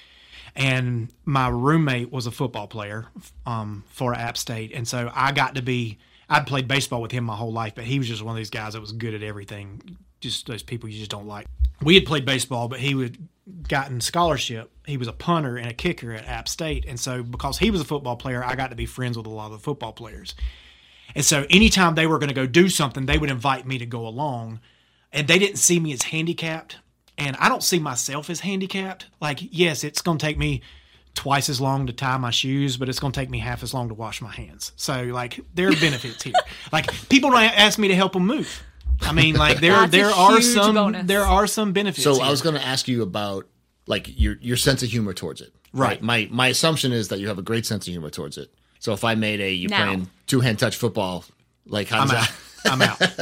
And 0.55 1.13
my 1.25 1.49
roommate 1.49 2.11
was 2.11 2.27
a 2.27 2.31
football 2.31 2.67
player 2.67 3.07
um, 3.45 3.85
for 3.89 4.15
App 4.15 4.39
State. 4.39 4.73
And 4.73 4.89
so 4.89 5.11
I 5.15 5.33
got 5.33 5.57
to 5.57 5.63
be 5.63 5.99
I'd 6.29 6.47
played 6.47 6.67
baseball 6.67 7.03
with 7.03 7.13
him 7.13 7.25
my 7.25 7.37
whole 7.37 7.53
life, 7.53 7.75
but 7.75 7.85
he 7.85 7.99
was 7.99 8.09
just 8.09 8.23
one 8.23 8.33
of 8.33 8.37
these 8.37 8.51
guys 8.51 8.73
that 8.73 8.81
was 8.81 8.93
good 8.93 9.15
at 9.15 9.23
everything. 9.23 9.97
Just 10.21 10.47
those 10.47 10.63
people 10.63 10.89
you 10.89 10.99
just 10.99 11.11
don't 11.11 11.27
like. 11.27 11.47
We 11.83 11.95
had 11.95 12.07
played 12.07 12.25
baseball, 12.25 12.69
but 12.69 12.81
he 12.81 12.95
would 12.95 13.29
gotten 13.69 14.01
scholarship. 14.01 14.73
He 14.87 14.97
was 14.97 15.09
a 15.09 15.13
punter 15.13 15.57
and 15.57 15.71
a 15.71 15.75
kicker 15.75 16.13
at 16.13 16.27
App 16.27 16.49
State, 16.49 16.85
and 16.89 16.99
so 16.99 17.23
because 17.23 17.59
he 17.59 17.71
was 17.71 17.81
a 17.81 17.85
football 17.85 18.17
player, 18.17 18.43
I 18.43 18.57
got 18.57 18.71
to 18.71 18.77
be 18.77 18.87
friends 18.87 19.17
with 19.17 19.27
a 19.27 19.31
lot 19.31 19.47
of 19.47 19.53
the 19.53 19.59
football 19.59 19.93
players. 19.93 20.35
And 21.15 21.25
so 21.25 21.47
anytime 21.49 21.95
they 21.95 22.07
were 22.07 22.19
going 22.19 22.29
to 22.29 22.35
go 22.35 22.47
do 22.47 22.69
something, 22.69 23.07
they 23.07 23.19
would 23.19 23.31
invite 23.31 23.67
me 23.67 23.79
to 23.79 23.87
go 23.87 24.07
along, 24.07 24.61
and 25.17 25.27
they 25.27 25.39
didn't 25.39 25.57
see 25.59 25.81
me 25.81 25.93
as 25.93 26.03
handicapped, 26.03 26.77
and 27.19 27.37
I 27.41 27.49
don't 27.49 27.63
see 27.63 27.79
myself 27.81 28.31
as 28.31 28.41
handicapped. 28.41 29.07
Like, 29.21 29.41
yes, 29.51 29.83
it's 29.83 30.03
going 30.03 30.19
to 30.19 30.25
take 30.25 30.39
me 30.39 30.63
twice 31.15 31.49
as 31.49 31.61
long 31.61 31.87
to 31.87 31.93
tie 31.93 32.19
my 32.19 32.31
shoes, 32.31 32.77
but 32.77 32.89
it's 32.89 33.01
going 33.01 33.13
to 33.13 33.19
take 33.19 33.31
me 33.31 33.39
half 33.39 33.63
as 33.63 33.73
long 33.75 33.89
to 33.89 33.95
wash 33.95 34.21
my 34.21 34.31
hands. 34.31 34.73
So, 34.77 35.05
like, 35.05 35.41
there 35.55 35.69
are 35.69 35.77
benefits 35.77 36.23
here. 36.23 36.35
Like, 36.73 36.91
people 37.09 37.31
don't 37.31 37.43
ask 37.43 37.79
me 37.79 37.89
to 37.89 37.95
help 37.95 38.13
them 38.13 38.27
move. 38.27 38.63
I 39.01 39.13
mean, 39.13 39.37
like 39.37 39.61
there 39.61 39.73
That's 39.73 39.93
there 39.93 40.11
are 40.11 40.41
some 40.41 40.75
bonus. 40.75 41.07
there 41.07 41.23
are 41.23 41.47
some 41.47 41.73
benefits. 41.73 42.03
So 42.03 42.21
I 42.23 42.31
was 42.31 42.43
going 42.43 42.55
to 42.55 42.65
ask 42.65 42.89
you 42.89 43.03
about 43.03 43.47
like 43.87 44.19
your 44.19 44.37
your 44.41 44.57
sense 44.57 44.83
of 44.83 44.89
humor 44.91 45.13
towards 45.13 45.41
it. 45.41 45.53
Right. 45.73 46.01
My 46.03 46.29
my 46.31 46.49
assumption 46.49 46.93
is 46.93 47.09
that 47.09 47.21
you 47.21 47.29
have 47.29 47.39
a 47.39 47.43
great 47.43 47.67
sense 47.67 47.87
of 47.87 47.93
humor 47.93 48.11
towards 48.11 48.39
it. 48.39 48.51
So 48.79 48.93
if 48.93 49.05
I 49.05 49.15
made 49.15 49.41
a 49.41 49.53
you 49.53 49.69
Now. 49.69 49.85
playing 49.85 50.11
two 50.27 50.41
hand 50.41 50.59
touch 50.59 50.77
football, 50.77 51.25
like 51.67 51.89
how's 51.89 52.11
I'm 52.11 52.17
that? 52.17 52.33
I'm 52.67 52.83
out. 52.83 52.99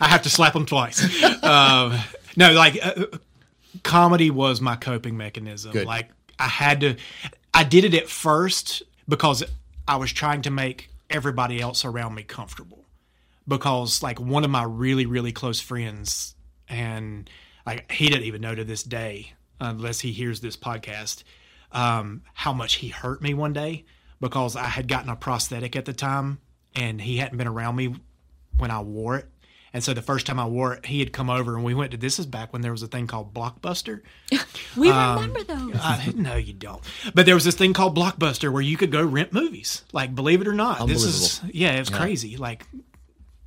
I 0.00 0.08
have 0.08 0.22
to 0.22 0.30
slap 0.30 0.52
them 0.52 0.66
twice. 0.66 1.02
Um, 1.42 1.98
no, 2.36 2.52
like 2.52 2.78
uh, 2.82 3.06
comedy 3.82 4.30
was 4.30 4.60
my 4.60 4.76
coping 4.76 5.16
mechanism. 5.16 5.72
Good. 5.72 5.86
Like 5.86 6.10
I 6.38 6.48
had 6.48 6.80
to. 6.80 6.96
I 7.52 7.64
did 7.64 7.84
it 7.84 7.94
at 7.94 8.08
first 8.08 8.82
because 9.08 9.44
I 9.86 9.96
was 9.96 10.12
trying 10.12 10.42
to 10.42 10.50
make 10.50 10.90
everybody 11.10 11.60
else 11.60 11.84
around 11.84 12.14
me 12.14 12.22
comfortable. 12.22 12.84
Because 13.46 14.02
like 14.02 14.18
one 14.20 14.44
of 14.44 14.50
my 14.50 14.62
really 14.62 15.06
really 15.06 15.32
close 15.32 15.60
friends, 15.60 16.34
and 16.68 17.28
like 17.66 17.90
he 17.90 18.08
didn't 18.08 18.24
even 18.24 18.40
know 18.40 18.54
to 18.54 18.64
this 18.64 18.82
day, 18.82 19.32
unless 19.60 20.00
he 20.00 20.12
hears 20.12 20.40
this 20.40 20.56
podcast, 20.56 21.22
um, 21.72 22.22
how 22.32 22.52
much 22.52 22.76
he 22.76 22.88
hurt 22.88 23.20
me 23.20 23.34
one 23.34 23.52
day 23.52 23.84
because 24.20 24.56
I 24.56 24.64
had 24.64 24.88
gotten 24.88 25.10
a 25.10 25.16
prosthetic 25.16 25.76
at 25.76 25.84
the 25.84 25.92
time 25.92 26.38
and 26.74 27.00
he 27.00 27.18
hadn't 27.18 27.36
been 27.36 27.46
around 27.46 27.76
me 27.76 27.94
when 28.58 28.70
I 28.70 28.80
wore 28.80 29.16
it. 29.16 29.26
And 29.72 29.82
so 29.82 29.92
the 29.92 30.02
first 30.02 30.24
time 30.26 30.38
I 30.38 30.46
wore 30.46 30.74
it, 30.74 30.86
he 30.86 31.00
had 31.00 31.12
come 31.12 31.28
over 31.28 31.56
and 31.56 31.64
we 31.64 31.74
went 31.74 31.90
to 31.90 31.96
this 31.96 32.20
is 32.20 32.26
back 32.26 32.52
when 32.52 32.62
there 32.62 32.70
was 32.70 32.84
a 32.84 32.86
thing 32.86 33.08
called 33.08 33.34
Blockbuster. 33.34 34.02
We 34.76 34.88
Um, 34.90 35.16
remember 35.16 35.42
those. 35.44 35.80
I, 35.80 36.12
no, 36.14 36.36
you 36.36 36.52
don't. 36.52 36.80
But 37.12 37.26
there 37.26 37.34
was 37.34 37.44
this 37.44 37.54
thing 37.56 37.72
called 37.72 37.96
Blockbuster 37.96 38.52
where 38.52 38.62
you 38.62 38.76
could 38.76 38.92
go 38.92 39.04
rent 39.04 39.32
movies. 39.32 39.82
Like, 39.92 40.14
believe 40.14 40.40
it 40.40 40.46
or 40.48 40.52
not, 40.52 40.86
this 40.86 41.02
is 41.04 41.40
yeah, 41.52 41.72
it 41.72 41.80
was 41.80 41.90
crazy. 41.90 42.36
Like, 42.36 42.66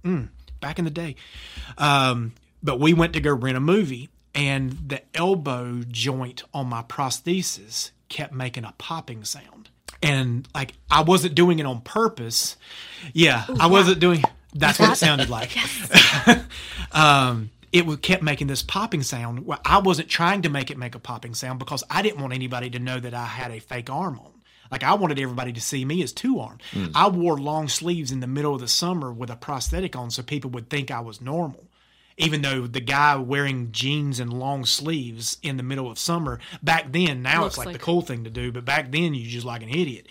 mm, 0.04 0.28
back 0.60 0.80
in 0.80 0.86
the 0.86 0.92
day. 0.92 1.16
Um, 1.78 2.34
but 2.64 2.80
we 2.80 2.94
went 2.94 3.14
to 3.14 3.22
go 3.22 3.34
rent 3.34 3.56
a 3.58 3.62
movie, 3.62 4.10
and 4.36 4.72
the 4.90 5.02
elbow 5.14 5.82
joint 5.90 6.44
on 6.54 6.68
my 6.68 6.82
prosthesis 6.84 7.92
kept 8.10 8.34
making 8.34 8.64
a 8.66 8.74
popping 8.78 9.24
sound. 9.24 9.70
And 10.04 10.48
like, 10.54 10.74
I 10.92 11.02
wasn't 11.02 11.36
doing 11.36 11.60
it 11.60 11.66
on 11.66 11.82
purpose. 11.82 12.56
Yeah, 13.14 13.46
I 13.60 13.68
wasn't 13.68 14.00
doing. 14.00 14.24
That's 14.54 14.80
what 14.80 14.92
it 14.92 14.96
sounded 14.96 15.30
like 15.30 15.56
um, 16.92 17.52
it 17.72 17.86
would 17.86 18.02
kept 18.02 18.24
making 18.24 18.48
this 18.48 18.64
popping 18.64 19.04
sound. 19.04 19.46
Well, 19.46 19.60
I 19.66 19.80
wasn't 19.80 20.10
trying 20.10 20.44
to 20.44 20.50
make 20.50 20.72
it 20.72 20.78
make 20.78 20.96
a 20.96 21.00
popping 21.00 21.34
sound 21.34 21.60
because 21.60 21.84
I 21.90 22.02
didn't 22.02 22.22
want 22.22 22.34
anybody 22.34 22.70
to 22.72 22.80
know 22.80 23.00
that 23.00 23.14
I 23.14 23.26
had 23.26 23.52
a 23.52 23.60
fake 23.60 23.90
arm 23.90 24.20
on. 24.20 24.32
Like 24.72 24.84
I 24.84 24.94
wanted 24.96 25.20
everybody 25.20 25.54
to 25.54 25.62
see 25.62 25.86
me 25.86 26.02
as 26.04 26.12
two 26.12 26.40
armed. 26.40 26.62
I 26.96 27.08
wore 27.08 27.38
long 27.38 27.68
sleeves 27.70 28.12
in 28.12 28.20
the 28.20 28.28
middle 28.28 28.54
of 28.56 28.62
the 28.62 28.68
summer 28.68 29.12
with 29.14 29.30
a 29.30 29.36
prosthetic 29.36 29.96
on, 29.96 30.12
so 30.12 30.24
people 30.24 30.50
would 30.52 30.70
think 30.70 30.92
I 30.92 31.00
was 31.00 31.22
normal. 31.22 31.64
Even 32.18 32.42
though 32.42 32.66
the 32.66 32.82
guy 32.82 33.16
wearing 33.16 33.72
jeans 33.72 34.20
and 34.20 34.34
long 34.34 34.66
sleeves 34.66 35.38
in 35.44 35.58
the 35.58 35.64
middle 35.64 35.90
of 35.90 36.00
summer 36.00 36.40
back 36.64 36.92
then, 36.92 37.22
now 37.22 37.42
Looks 37.44 37.54
it's 37.54 37.58
like, 37.60 37.66
like- 37.68 37.74
the 37.76 37.82
cool 37.84 38.02
thing 38.02 38.24
to 38.24 38.30
do, 38.30 38.52
but 38.52 38.66
back 38.66 38.92
then 38.92 39.14
you 39.14 39.28
just 39.28 39.46
like 39.46 39.62
an 39.62 39.70
idiot. 39.70 40.08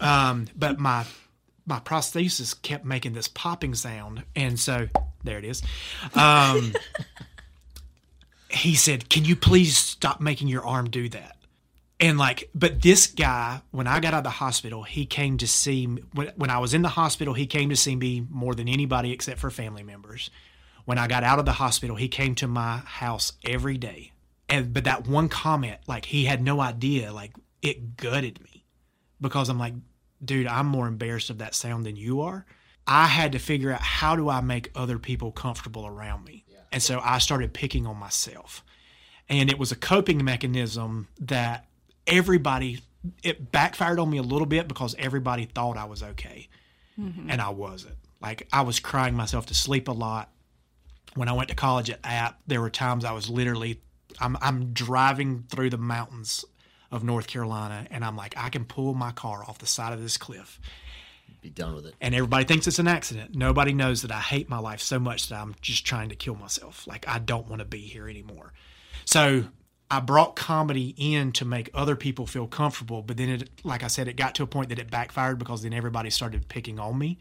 Um, 0.00 0.46
but 0.56 0.78
my 0.78 1.06
my 1.66 1.80
prosthesis 1.80 2.60
kept 2.60 2.84
making 2.84 3.12
this 3.12 3.28
popping 3.28 3.74
sound, 3.74 4.24
and 4.36 4.58
so 4.58 4.88
there 5.22 5.38
it 5.38 5.44
is. 5.44 5.62
Um, 6.14 6.74
he 8.48 8.74
said, 8.74 9.08
"Can 9.08 9.24
you 9.24 9.36
please 9.36 9.76
stop 9.76 10.20
making 10.20 10.48
your 10.48 10.64
arm 10.64 10.90
do 10.90 11.08
that?" 11.10 11.36
And 12.00 12.18
like, 12.18 12.50
but 12.54 12.82
this 12.82 13.06
guy, 13.06 13.62
when 13.70 13.86
I 13.86 14.00
got 14.00 14.14
out 14.14 14.18
of 14.18 14.24
the 14.24 14.30
hospital, 14.30 14.82
he 14.82 15.06
came 15.06 15.38
to 15.38 15.46
see 15.46 15.86
me. 15.86 16.02
When, 16.12 16.32
when 16.36 16.50
I 16.50 16.58
was 16.58 16.74
in 16.74 16.82
the 16.82 16.88
hospital, 16.88 17.34
he 17.34 17.46
came 17.46 17.70
to 17.70 17.76
see 17.76 17.96
me 17.96 18.26
more 18.28 18.54
than 18.54 18.68
anybody 18.68 19.12
except 19.12 19.40
for 19.40 19.50
family 19.50 19.82
members. 19.82 20.30
When 20.84 20.98
I 20.98 21.06
got 21.06 21.24
out 21.24 21.38
of 21.38 21.46
the 21.46 21.52
hospital, 21.52 21.96
he 21.96 22.08
came 22.08 22.34
to 22.36 22.46
my 22.46 22.78
house 22.78 23.32
every 23.44 23.78
day. 23.78 24.12
And 24.48 24.74
but 24.74 24.84
that 24.84 25.06
one 25.06 25.28
comment, 25.28 25.80
like 25.86 26.04
he 26.04 26.24
had 26.26 26.42
no 26.42 26.60
idea, 26.60 27.12
like 27.12 27.32
it 27.62 27.96
gutted 27.96 28.42
me 28.42 28.64
because 29.20 29.48
I'm 29.48 29.58
like, 29.58 29.74
dude, 30.24 30.46
I'm 30.46 30.66
more 30.66 30.86
embarrassed 30.86 31.30
of 31.30 31.38
that 31.38 31.54
sound 31.54 31.86
than 31.86 31.96
you 31.96 32.20
are. 32.22 32.46
I 32.86 33.06
had 33.06 33.32
to 33.32 33.38
figure 33.38 33.72
out 33.72 33.80
how 33.80 34.16
do 34.16 34.28
I 34.28 34.40
make 34.40 34.70
other 34.74 34.98
people 34.98 35.32
comfortable 35.32 35.86
around 35.86 36.24
me. 36.24 36.44
And 36.70 36.82
so 36.82 37.00
I 37.02 37.18
started 37.18 37.52
picking 37.54 37.86
on 37.86 37.96
myself. 37.96 38.64
And 39.28 39.48
it 39.48 39.58
was 39.58 39.72
a 39.72 39.76
coping 39.76 40.24
mechanism 40.24 41.08
that 41.20 41.66
everybody 42.06 42.80
it 43.22 43.52
backfired 43.52 43.98
on 43.98 44.10
me 44.10 44.18
a 44.18 44.22
little 44.22 44.46
bit 44.46 44.66
because 44.66 44.94
everybody 44.98 45.44
thought 45.44 45.76
I 45.76 45.84
was 45.84 46.02
okay. 46.02 46.48
Mm-hmm. 46.98 47.30
And 47.30 47.40
I 47.40 47.50
wasn't. 47.50 47.96
Like 48.20 48.48
I 48.52 48.62
was 48.62 48.80
crying 48.80 49.14
myself 49.14 49.46
to 49.46 49.54
sleep 49.54 49.88
a 49.88 49.92
lot. 49.92 50.30
When 51.14 51.28
I 51.28 51.32
went 51.32 51.48
to 51.50 51.54
college 51.54 51.90
at 51.90 52.00
App, 52.02 52.40
there 52.46 52.60
were 52.60 52.70
times 52.70 53.04
I 53.04 53.12
was 53.12 53.28
literally 53.30 53.80
I'm 54.20 54.36
I'm 54.40 54.72
driving 54.72 55.44
through 55.48 55.70
the 55.70 55.78
mountains 55.78 56.44
of 56.94 57.02
North 57.04 57.26
Carolina 57.26 57.86
and 57.90 58.04
I'm 58.04 58.16
like 58.16 58.34
I 58.36 58.48
can 58.48 58.64
pull 58.64 58.94
my 58.94 59.10
car 59.12 59.42
off 59.46 59.58
the 59.58 59.66
side 59.66 59.92
of 59.92 60.00
this 60.00 60.16
cliff 60.16 60.60
Be 61.42 61.50
done 61.50 61.74
with 61.74 61.86
it. 61.86 61.94
and 62.00 62.14
everybody 62.14 62.44
thinks 62.44 62.66
it's 62.66 62.78
an 62.78 62.88
accident. 62.88 63.34
Nobody 63.34 63.72
knows 63.74 64.02
that 64.02 64.12
I 64.12 64.20
hate 64.20 64.48
my 64.48 64.58
life 64.58 64.80
so 64.80 64.98
much 64.98 65.28
that 65.28 65.40
I'm 65.40 65.54
just 65.60 65.84
trying 65.84 66.08
to 66.10 66.16
kill 66.16 66.36
myself. 66.36 66.86
Like 66.86 67.06
I 67.08 67.18
don't 67.18 67.48
want 67.48 67.58
to 67.60 67.64
be 67.66 67.80
here 67.80 68.08
anymore. 68.08 68.52
So 69.04 69.44
I 69.90 70.00
brought 70.00 70.34
comedy 70.36 70.94
in 70.96 71.32
to 71.32 71.44
make 71.44 71.68
other 71.74 71.96
people 71.96 72.26
feel 72.26 72.46
comfortable, 72.46 73.02
but 73.02 73.16
then 73.16 73.28
it 73.28 73.50
like 73.64 73.82
I 73.82 73.88
said, 73.88 74.08
it 74.08 74.16
got 74.16 74.34
to 74.36 74.42
a 74.42 74.46
point 74.46 74.68
that 74.70 74.78
it 74.78 74.90
backfired 74.90 75.38
because 75.38 75.62
then 75.62 75.72
everybody 75.74 76.10
started 76.10 76.48
picking 76.48 76.78
on 76.78 76.96
me. 76.98 77.18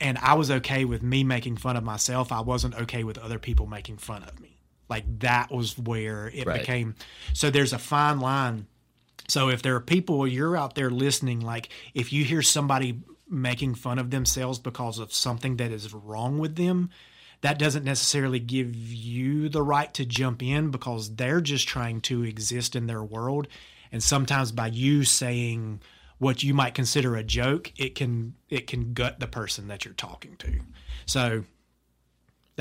And 0.00 0.18
I 0.18 0.34
was 0.34 0.50
okay 0.50 0.84
with 0.84 1.02
me 1.02 1.24
making 1.24 1.56
fun 1.58 1.76
of 1.76 1.84
myself. 1.84 2.32
I 2.32 2.40
wasn't 2.40 2.74
okay 2.74 3.04
with 3.04 3.18
other 3.18 3.38
people 3.38 3.66
making 3.66 3.98
fun 3.98 4.22
of 4.24 4.40
me. 4.40 4.51
Like 4.88 5.20
that 5.20 5.50
was 5.50 5.78
where 5.78 6.28
it 6.28 6.46
Right. 6.46 6.60
became 6.60 6.94
so 7.32 7.50
there's 7.50 7.72
a 7.72 7.78
fine 7.78 8.20
line 8.20 8.66
so 9.28 9.48
if 9.48 9.62
there 9.62 9.74
are 9.74 9.80
people 9.80 10.26
you're 10.26 10.56
out 10.56 10.74
there 10.74 10.90
listening, 10.90 11.40
like 11.40 11.68
if 11.94 12.12
you 12.12 12.24
hear 12.24 12.42
somebody 12.42 13.00
making 13.28 13.76
fun 13.76 13.98
of 13.98 14.10
themselves 14.10 14.58
because 14.58 14.98
of 14.98 15.14
something 15.14 15.56
that 15.56 15.70
is 15.70 15.94
wrong 15.94 16.38
with 16.38 16.56
them, 16.56 16.90
that 17.40 17.58
doesn't 17.58 17.84
necessarily 17.84 18.38
give 18.38 18.76
you 18.76 19.48
the 19.48 19.62
right 19.62 19.92
to 19.94 20.04
jump 20.04 20.42
in 20.42 20.70
because 20.70 21.16
they're 21.16 21.40
just 21.40 21.66
trying 21.66 22.00
to 22.02 22.22
exist 22.22 22.76
in 22.76 22.86
their 22.86 23.02
world. 23.02 23.48
And 23.90 24.02
sometimes 24.02 24.52
by 24.52 24.68
you 24.68 25.04
saying 25.04 25.80
what 26.18 26.42
you 26.42 26.54
might 26.54 26.74
consider 26.74 27.16
a 27.16 27.24
joke, 27.24 27.72
it 27.76 27.94
can 27.94 28.34
it 28.48 28.66
can 28.66 28.92
gut 28.92 29.18
the 29.18 29.26
person 29.26 29.68
that 29.68 29.84
you're 29.84 29.94
talking 29.94 30.36
to. 30.36 30.60
So 31.06 31.44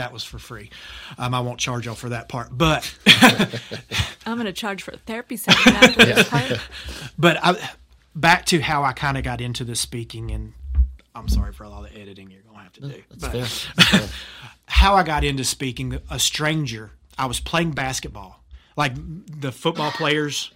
that 0.01 0.11
was 0.11 0.23
for 0.23 0.39
free. 0.39 0.69
Um, 1.17 1.33
I 1.33 1.39
won't 1.39 1.59
charge 1.59 1.85
y'all 1.85 1.95
for 1.95 2.09
that 2.09 2.27
part, 2.27 2.49
but 2.51 2.91
I'm 4.25 4.35
going 4.35 4.45
to 4.45 4.53
charge 4.53 4.83
for 4.83 4.91
a 4.91 4.97
therapy 4.97 5.37
session 5.37 5.73
after 5.75 6.05
this 6.05 6.27
part. 6.27 6.59
but 7.17 7.37
I, 7.41 7.69
back 8.15 8.45
to 8.47 8.59
how 8.59 8.83
I 8.83 8.93
kind 8.93 9.17
of 9.17 9.23
got 9.23 9.41
into 9.41 9.63
the 9.63 9.75
speaking, 9.75 10.31
and 10.31 10.53
I'm 11.15 11.27
sorry 11.29 11.53
for 11.53 11.65
all 11.65 11.81
the 11.83 11.95
editing 11.97 12.31
you're 12.31 12.41
gonna 12.41 12.63
have 12.63 12.73
to 12.73 12.81
do. 12.81 13.03
That's 13.09 13.21
But 13.21 13.31
fair. 13.31 13.41
That's 13.41 13.89
fair. 13.89 14.09
how 14.65 14.95
I 14.95 15.03
got 15.03 15.23
into 15.23 15.43
speaking, 15.43 15.99
a 16.09 16.19
stranger, 16.19 16.91
I 17.17 17.25
was 17.25 17.39
playing 17.39 17.71
basketball. 17.71 18.43
Like 18.77 18.93
the 18.95 19.51
football 19.51 19.91
players, 19.91 20.51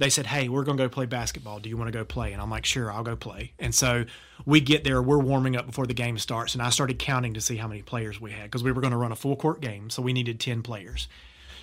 they 0.00 0.08
said, 0.08 0.26
"Hey, 0.26 0.48
we're 0.48 0.64
gonna 0.64 0.78
go 0.78 0.88
play 0.88 1.06
basketball. 1.06 1.60
Do 1.60 1.68
you 1.68 1.76
want 1.76 1.88
to 1.88 1.96
go 1.96 2.04
play?" 2.04 2.32
And 2.32 2.40
I'm 2.40 2.50
like, 2.50 2.64
"Sure, 2.64 2.90
I'll 2.90 3.04
go 3.04 3.16
play." 3.16 3.52
And 3.58 3.74
so 3.74 4.06
we 4.46 4.60
get 4.60 4.82
there, 4.82 5.02
we're 5.02 5.18
warming 5.18 5.56
up 5.56 5.66
before 5.66 5.86
the 5.86 5.94
game 5.94 6.18
starts, 6.18 6.54
and 6.54 6.62
I 6.62 6.70
started 6.70 6.98
counting 6.98 7.34
to 7.34 7.40
see 7.40 7.56
how 7.56 7.68
many 7.68 7.82
players 7.82 8.18
we 8.18 8.32
had 8.32 8.44
because 8.44 8.64
we 8.64 8.72
were 8.72 8.80
going 8.80 8.92
to 8.92 8.96
run 8.96 9.12
a 9.12 9.16
full 9.16 9.36
court 9.36 9.60
game, 9.60 9.90
so 9.90 10.00
we 10.00 10.14
needed 10.14 10.40
ten 10.40 10.62
players. 10.62 11.06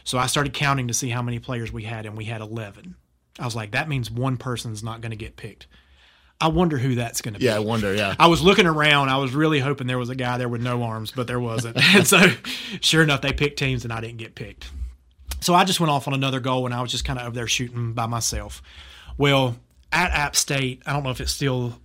So 0.03 0.19
I 0.19 0.27
started 0.27 0.53
counting 0.53 0.87
to 0.87 0.93
see 0.93 1.09
how 1.09 1.23
many 1.23 1.39
players 1.39 1.73
we 1.73 1.83
had, 1.83 2.05
and 2.05 2.15
we 2.15 2.25
had 2.25 2.41
eleven. 2.41 2.95
I 3.39 3.45
was 3.45 3.55
like, 3.55 3.71
that 3.71 3.89
means 3.89 4.09
one 4.09 4.37
person's 4.37 4.83
not 4.83 5.01
going 5.01 5.11
to 5.11 5.17
get 5.17 5.35
picked. 5.35 5.67
I 6.39 6.49
wonder 6.49 6.77
who 6.77 6.95
that's 6.95 7.21
going 7.21 7.33
to 7.33 7.39
be. 7.39 7.45
Yeah, 7.45 7.55
I 7.55 7.59
wonder. 7.59 7.93
Yeah. 7.95 8.15
I 8.19 8.27
was 8.27 8.41
looking 8.41 8.67
around. 8.67 9.09
I 9.09 9.17
was 9.17 9.33
really 9.33 9.59
hoping 9.59 9.87
there 9.87 9.97
was 9.97 10.09
a 10.09 10.15
guy 10.15 10.37
there 10.37 10.49
with 10.49 10.61
no 10.61 10.83
arms, 10.83 11.11
but 11.11 11.25
there 11.25 11.39
wasn't. 11.39 11.77
and 11.95 12.05
so, 12.07 12.21
sure 12.81 13.01
enough, 13.01 13.21
they 13.21 13.33
picked 13.33 13.57
teams, 13.57 13.83
and 13.83 13.91
I 13.91 14.01
didn't 14.01 14.17
get 14.17 14.35
picked. 14.35 14.69
So 15.39 15.53
I 15.53 15.63
just 15.63 15.79
went 15.79 15.91
off 15.91 16.07
on 16.07 16.13
another 16.13 16.39
goal, 16.39 16.65
and 16.65 16.73
I 16.73 16.81
was 16.81 16.91
just 16.91 17.05
kind 17.05 17.19
of 17.19 17.27
over 17.27 17.35
there 17.35 17.47
shooting 17.47 17.93
by 17.93 18.05
myself. 18.05 18.61
Well, 19.17 19.55
at 19.91 20.11
App 20.11 20.35
State, 20.35 20.81
I 20.85 20.93
don't 20.93 21.03
know 21.03 21.11
if 21.11 21.21
it's 21.21 21.31
still 21.31 21.79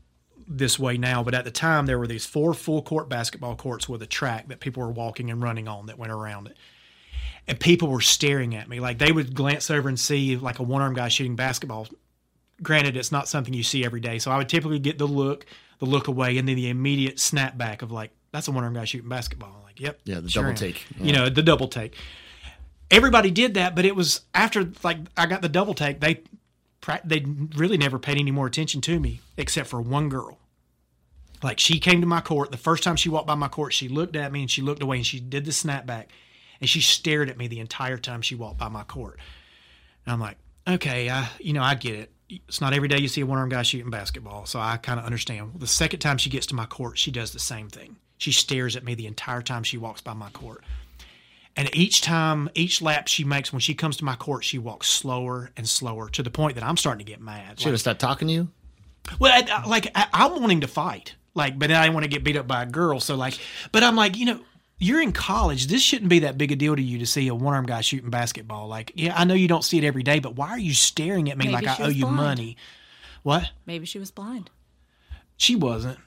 this 0.49 0.79
way 0.79 0.97
now, 0.97 1.23
but 1.23 1.35
at 1.35 1.45
the 1.45 1.51
time 1.51 1.87
there 1.87 1.99
were 1.99 2.07
these 2.07 2.27
four 2.27 2.55
full 2.55 2.83
court 2.83 3.09
basketball 3.09 3.57
courts 3.57 3.89
with 3.89 4.03
a 4.03 4.07
track 4.07 4.49
that 4.49 4.61
people 4.61 4.83
were 4.83 4.91
walking 4.91 5.31
and 5.31 5.43
running 5.43 5.69
on 5.69 5.87
that 5.87 5.99
went 5.99 6.13
around 6.13 6.49
it. 6.49 6.57
And 7.49 7.59
people 7.59 7.89
were 7.89 8.01
staring 8.01 8.55
at 8.55 8.69
me. 8.69 8.81
Like 8.81 8.99
they 8.99 9.13
would 9.13 9.35
glance 9.35 9.71
over 9.71 9.89
and 9.89 9.99
see 9.99 10.37
like 10.37 10.59
a 10.59 10.63
one 10.63 10.83
armed 10.83 10.97
guy 10.97 11.09
shooting 11.09 11.37
basketball. 11.37 11.89
Granted, 12.63 12.97
it's 12.97 13.11
not 13.11 13.29
something 13.29 13.53
you 13.53 13.65
see 13.65 13.85
every 13.85 14.01
day. 14.01 14.19
So 14.19 14.31
I 14.31 14.37
would 14.37 14.49
typically 14.49 14.79
get 14.79 14.99
the 14.99 15.07
look, 15.07 15.47
the 15.81 15.87
look 15.87 16.07
away, 16.07 16.39
and 16.39 16.49
then 16.49 16.55
the 16.55 16.69
immediate 16.69 17.17
snapback 17.17 17.83
of 17.83 17.91
like, 17.91 18.11
that's 18.31 18.47
a 18.47 18.53
one 18.53 18.63
armed 18.63 18.77
guy 18.77 18.85
shooting 18.85 19.09
basketball. 19.09 19.55
I'm 19.57 19.65
like, 19.65 19.81
yep. 19.81 20.01
Yeah, 20.05 20.21
the 20.21 20.29
sure 20.29 20.43
double 20.43 20.51
am. 20.51 20.57
take. 20.57 20.87
You 21.01 21.13
know, 21.13 21.29
the 21.29 21.43
double 21.43 21.69
take. 21.69 21.97
Everybody 22.93 23.31
did 23.31 23.55
that, 23.55 23.75
but 23.75 23.87
it 23.87 23.97
was 23.97 24.21
after 24.35 24.71
like 24.85 24.99
I 25.17 25.27
got 25.27 25.43
the 25.43 25.49
double 25.49 25.75
take, 25.75 26.01
they 26.01 26.23
they 27.05 27.25
really 27.57 27.79
never 27.79 27.99
paid 27.99 28.19
any 28.19 28.31
more 28.31 28.47
attention 28.47 28.81
to 28.83 29.01
me 29.01 29.21
except 29.37 29.69
for 29.69 29.81
one 29.81 30.09
girl. 30.09 30.39
Like 31.43 31.59
she 31.59 31.81
came 31.81 32.01
to 32.03 32.07
my 32.07 32.21
court 32.21 32.53
the 32.53 32.59
first 32.59 32.85
time 32.85 32.97
she 32.97 33.09
walked 33.09 33.27
by 33.27 33.35
my 33.35 33.49
court, 33.49 33.73
she 33.73 33.89
looked 33.89 34.15
at 34.15 34.31
me 34.31 34.43
and 34.43 34.51
she 34.51 34.63
looked 34.63 34.83
away 34.83 34.99
and 34.99 35.07
she 35.07 35.19
did 35.19 35.45
the 35.45 35.51
snapback 35.51 36.07
and 36.61 36.69
she 36.69 36.81
stared 36.81 37.31
at 37.31 37.39
me 37.39 37.49
the 37.49 37.61
entire 37.61 37.97
time 37.97 38.23
she 38.23 38.35
walked 38.35 38.59
by 38.59 38.69
my 38.69 38.85
court. 38.85 39.19
And 40.07 40.13
I'm 40.13 40.21
like, 40.21 40.37
okay, 40.69 41.11
I, 41.11 41.29
you 41.41 41.53
know, 41.53 41.63
I 41.63 41.75
get 41.75 41.95
it. 41.95 42.13
It's 42.29 42.61
not 42.61 42.73
every 42.73 42.89
day 42.89 42.99
you 42.99 43.09
see 43.09 43.21
a 43.21 43.27
one 43.27 43.39
armed 43.39 43.53
guy 43.53 43.63
shooting 43.63 43.91
basketball, 43.91 44.47
so 44.47 44.61
I 44.61 44.77
kind 44.77 45.01
of 45.01 45.05
understand. 45.05 45.53
The 45.57 45.67
second 45.67 46.01
time 46.01 46.19
she 46.19 46.31
gets 46.31 46.47
to 46.47 46.55
my 46.55 46.67
court, 46.67 46.99
she 46.99 47.11
does 47.11 47.33
the 47.33 47.39
same 47.39 47.69
thing. 47.69 47.97
She 48.19 48.33
stares 48.33 48.77
at 48.77 48.85
me 48.85 48.95
the 48.95 49.07
entire 49.07 49.43
time 49.43 49.65
she 49.65 49.77
walks 49.77 50.01
by 50.01 50.15
my 50.15 50.31
court. 50.31 50.63
And 51.57 51.69
each 51.77 52.01
time, 52.01 52.49
each 52.55 52.81
lap 52.81 53.09
she 53.09 53.25
makes 53.25 53.53
when 53.53 53.61
she 53.61 53.75
comes 53.75 53.97
to 53.99 54.05
my 54.05 54.15
court, 54.17 54.43
she 54.45 54.57
walks 54.59 54.89
slower 54.89 55.51
and 55.57 55.69
slower 55.69 56.09
to 56.11 56.23
the 56.23 56.31
point 56.31 56.55
that 56.55 56.65
I'm 56.65 56.77
starting 56.79 57.05
to 57.05 57.11
get 57.11 57.21
mad. 57.21 57.59
She 57.59 57.65
Should 57.65 57.73
have 57.73 57.81
stopped 57.81 58.01
talking 58.01 58.29
to 58.29 58.35
you. 58.35 58.49
Well, 59.19 59.33
I, 59.33 59.47
I- 59.63 59.67
like 59.69 59.91
I, 59.95 60.07
I'm 60.15 60.41
wanting 60.41 60.63
to 60.63 60.67
fight, 60.69 61.15
like, 61.35 61.59
but 61.59 61.69
then 61.69 61.77
I 61.81 61.89
want 61.91 62.05
to 62.05 62.09
get 62.09 62.25
beat 62.25 62.37
up 62.37 62.47
by 62.49 62.63
a 62.63 62.67
girl. 62.67 63.01
So 63.01 63.17
like, 63.17 63.39
but 63.71 63.83
I'm 63.83 63.97
like, 63.97 64.17
you 64.17 64.25
know, 64.27 64.41
you're 64.79 65.03
in 65.03 65.13
college. 65.13 65.67
This 65.67 65.83
shouldn't 65.83 66.09
be 66.09 66.21
that 66.21 66.39
big 66.39 66.53
a 66.53 66.57
deal 66.57 66.75
to 66.75 66.83
you 66.83 66.99
to 67.01 67.07
see 67.07 67.29
a 67.29 67.35
one 67.35 67.53
armed 67.55 67.69
guy 67.69 67.83
shooting 67.83 68.11
basketball. 68.11 68.67
Like, 68.69 68.93
yeah, 68.95 69.13
I 69.17 69.25
know 69.25 69.35
you 69.35 69.47
don't 69.47 69.63
see 69.65 69.79
it 69.79 69.85
every 69.85 70.03
day, 70.03 70.19
but 70.21 70.35
why 70.37 70.49
are 70.51 70.59
you 70.59 70.73
staring 70.75 71.31
at 71.31 71.37
me 71.37 71.45
Maybe 71.47 71.55
like 71.67 71.81
I 71.81 71.85
owe 71.85 71.87
was 71.89 71.97
you 71.97 72.05
blind. 72.07 72.17
money? 72.17 72.57
What? 73.23 73.51
Maybe 73.67 73.85
she 73.87 73.99
was 73.99 74.11
blind. 74.11 74.51
She 75.37 75.55
wasn't. 75.55 75.99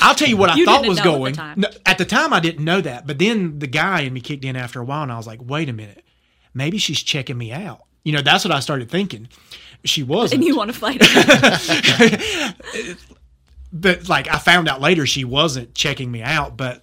I'll 0.00 0.14
tell 0.14 0.28
you 0.28 0.36
what 0.36 0.50
I 0.50 0.56
You 0.56 0.64
thought 0.64 0.86
was 0.86 0.98
know 0.98 1.02
at 1.02 1.34
the 1.34 1.36
going. 1.36 1.54
No, 1.56 1.68
at 1.84 1.98
the 1.98 2.04
time, 2.04 2.32
I 2.32 2.40
didn't 2.40 2.64
know 2.64 2.80
that, 2.80 3.06
but 3.06 3.18
then 3.18 3.58
the 3.58 3.66
guy 3.66 4.00
in 4.00 4.12
me 4.12 4.20
kicked 4.20 4.44
in 4.44 4.56
after 4.56 4.80
a 4.80 4.84
while, 4.84 5.02
and 5.02 5.12
I 5.12 5.16
was 5.16 5.26
like, 5.26 5.40
"Wait 5.42 5.68
a 5.68 5.72
minute, 5.72 6.04
maybe 6.54 6.78
she's 6.78 7.02
checking 7.02 7.38
me 7.38 7.52
out." 7.52 7.82
You 8.04 8.12
know, 8.12 8.22
that's 8.22 8.44
what 8.44 8.54
I 8.54 8.60
started 8.60 8.90
thinking. 8.90 9.28
She 9.84 10.02
wasn't. 10.02 10.40
And 10.40 10.44
you 10.44 10.56
want 10.56 10.72
to 10.72 10.78
fight? 10.78 11.04
her. 11.04 12.54
but 13.72 14.08
like 14.08 14.28
I 14.28 14.38
found 14.38 14.68
out 14.68 14.80
later 14.80 15.06
she 15.06 15.24
wasn't 15.24 15.74
checking 15.74 16.10
me 16.10 16.22
out, 16.22 16.56
but 16.56 16.82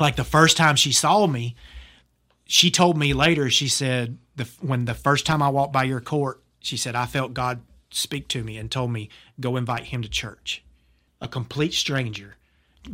like 0.00 0.16
the 0.16 0.24
first 0.24 0.56
time 0.56 0.76
she 0.76 0.92
saw 0.92 1.26
me, 1.26 1.54
she 2.46 2.70
told 2.70 2.96
me 2.96 3.12
later, 3.12 3.50
she 3.50 3.68
said 3.68 4.18
the 4.36 4.48
when 4.60 4.84
the 4.84 4.94
first 4.94 5.26
time 5.26 5.42
I 5.42 5.48
walked 5.48 5.72
by 5.72 5.84
your 5.84 6.00
court, 6.00 6.42
she 6.60 6.76
said 6.76 6.94
I 6.94 7.06
felt 7.06 7.34
God 7.34 7.60
speak 7.90 8.28
to 8.28 8.42
me 8.42 8.56
and 8.56 8.70
told 8.70 8.90
me 8.90 9.08
go 9.40 9.56
invite 9.56 9.84
him 9.84 10.02
to 10.02 10.08
church. 10.08 10.62
A 11.20 11.28
complete 11.28 11.74
stranger. 11.74 12.36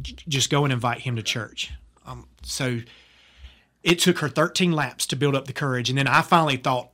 J- 0.01 0.16
Just 0.29 0.51
go 0.51 0.64
and 0.64 0.72
invite 0.72 1.01
him 1.01 1.16
to 1.16 1.22
church. 1.22 1.72
Um 2.07 2.27
so 2.43 2.81
it 3.83 3.99
took 3.99 4.18
her 4.20 4.29
13 4.29 4.72
laps 4.72 5.07
to 5.07 5.16
build 5.16 5.35
up 5.37 5.47
the 5.47 5.53
courage 5.53 5.89
and 5.91 5.99
then 5.99 6.07
I 6.07 6.22
finally 6.22 6.57
thought 6.57 6.91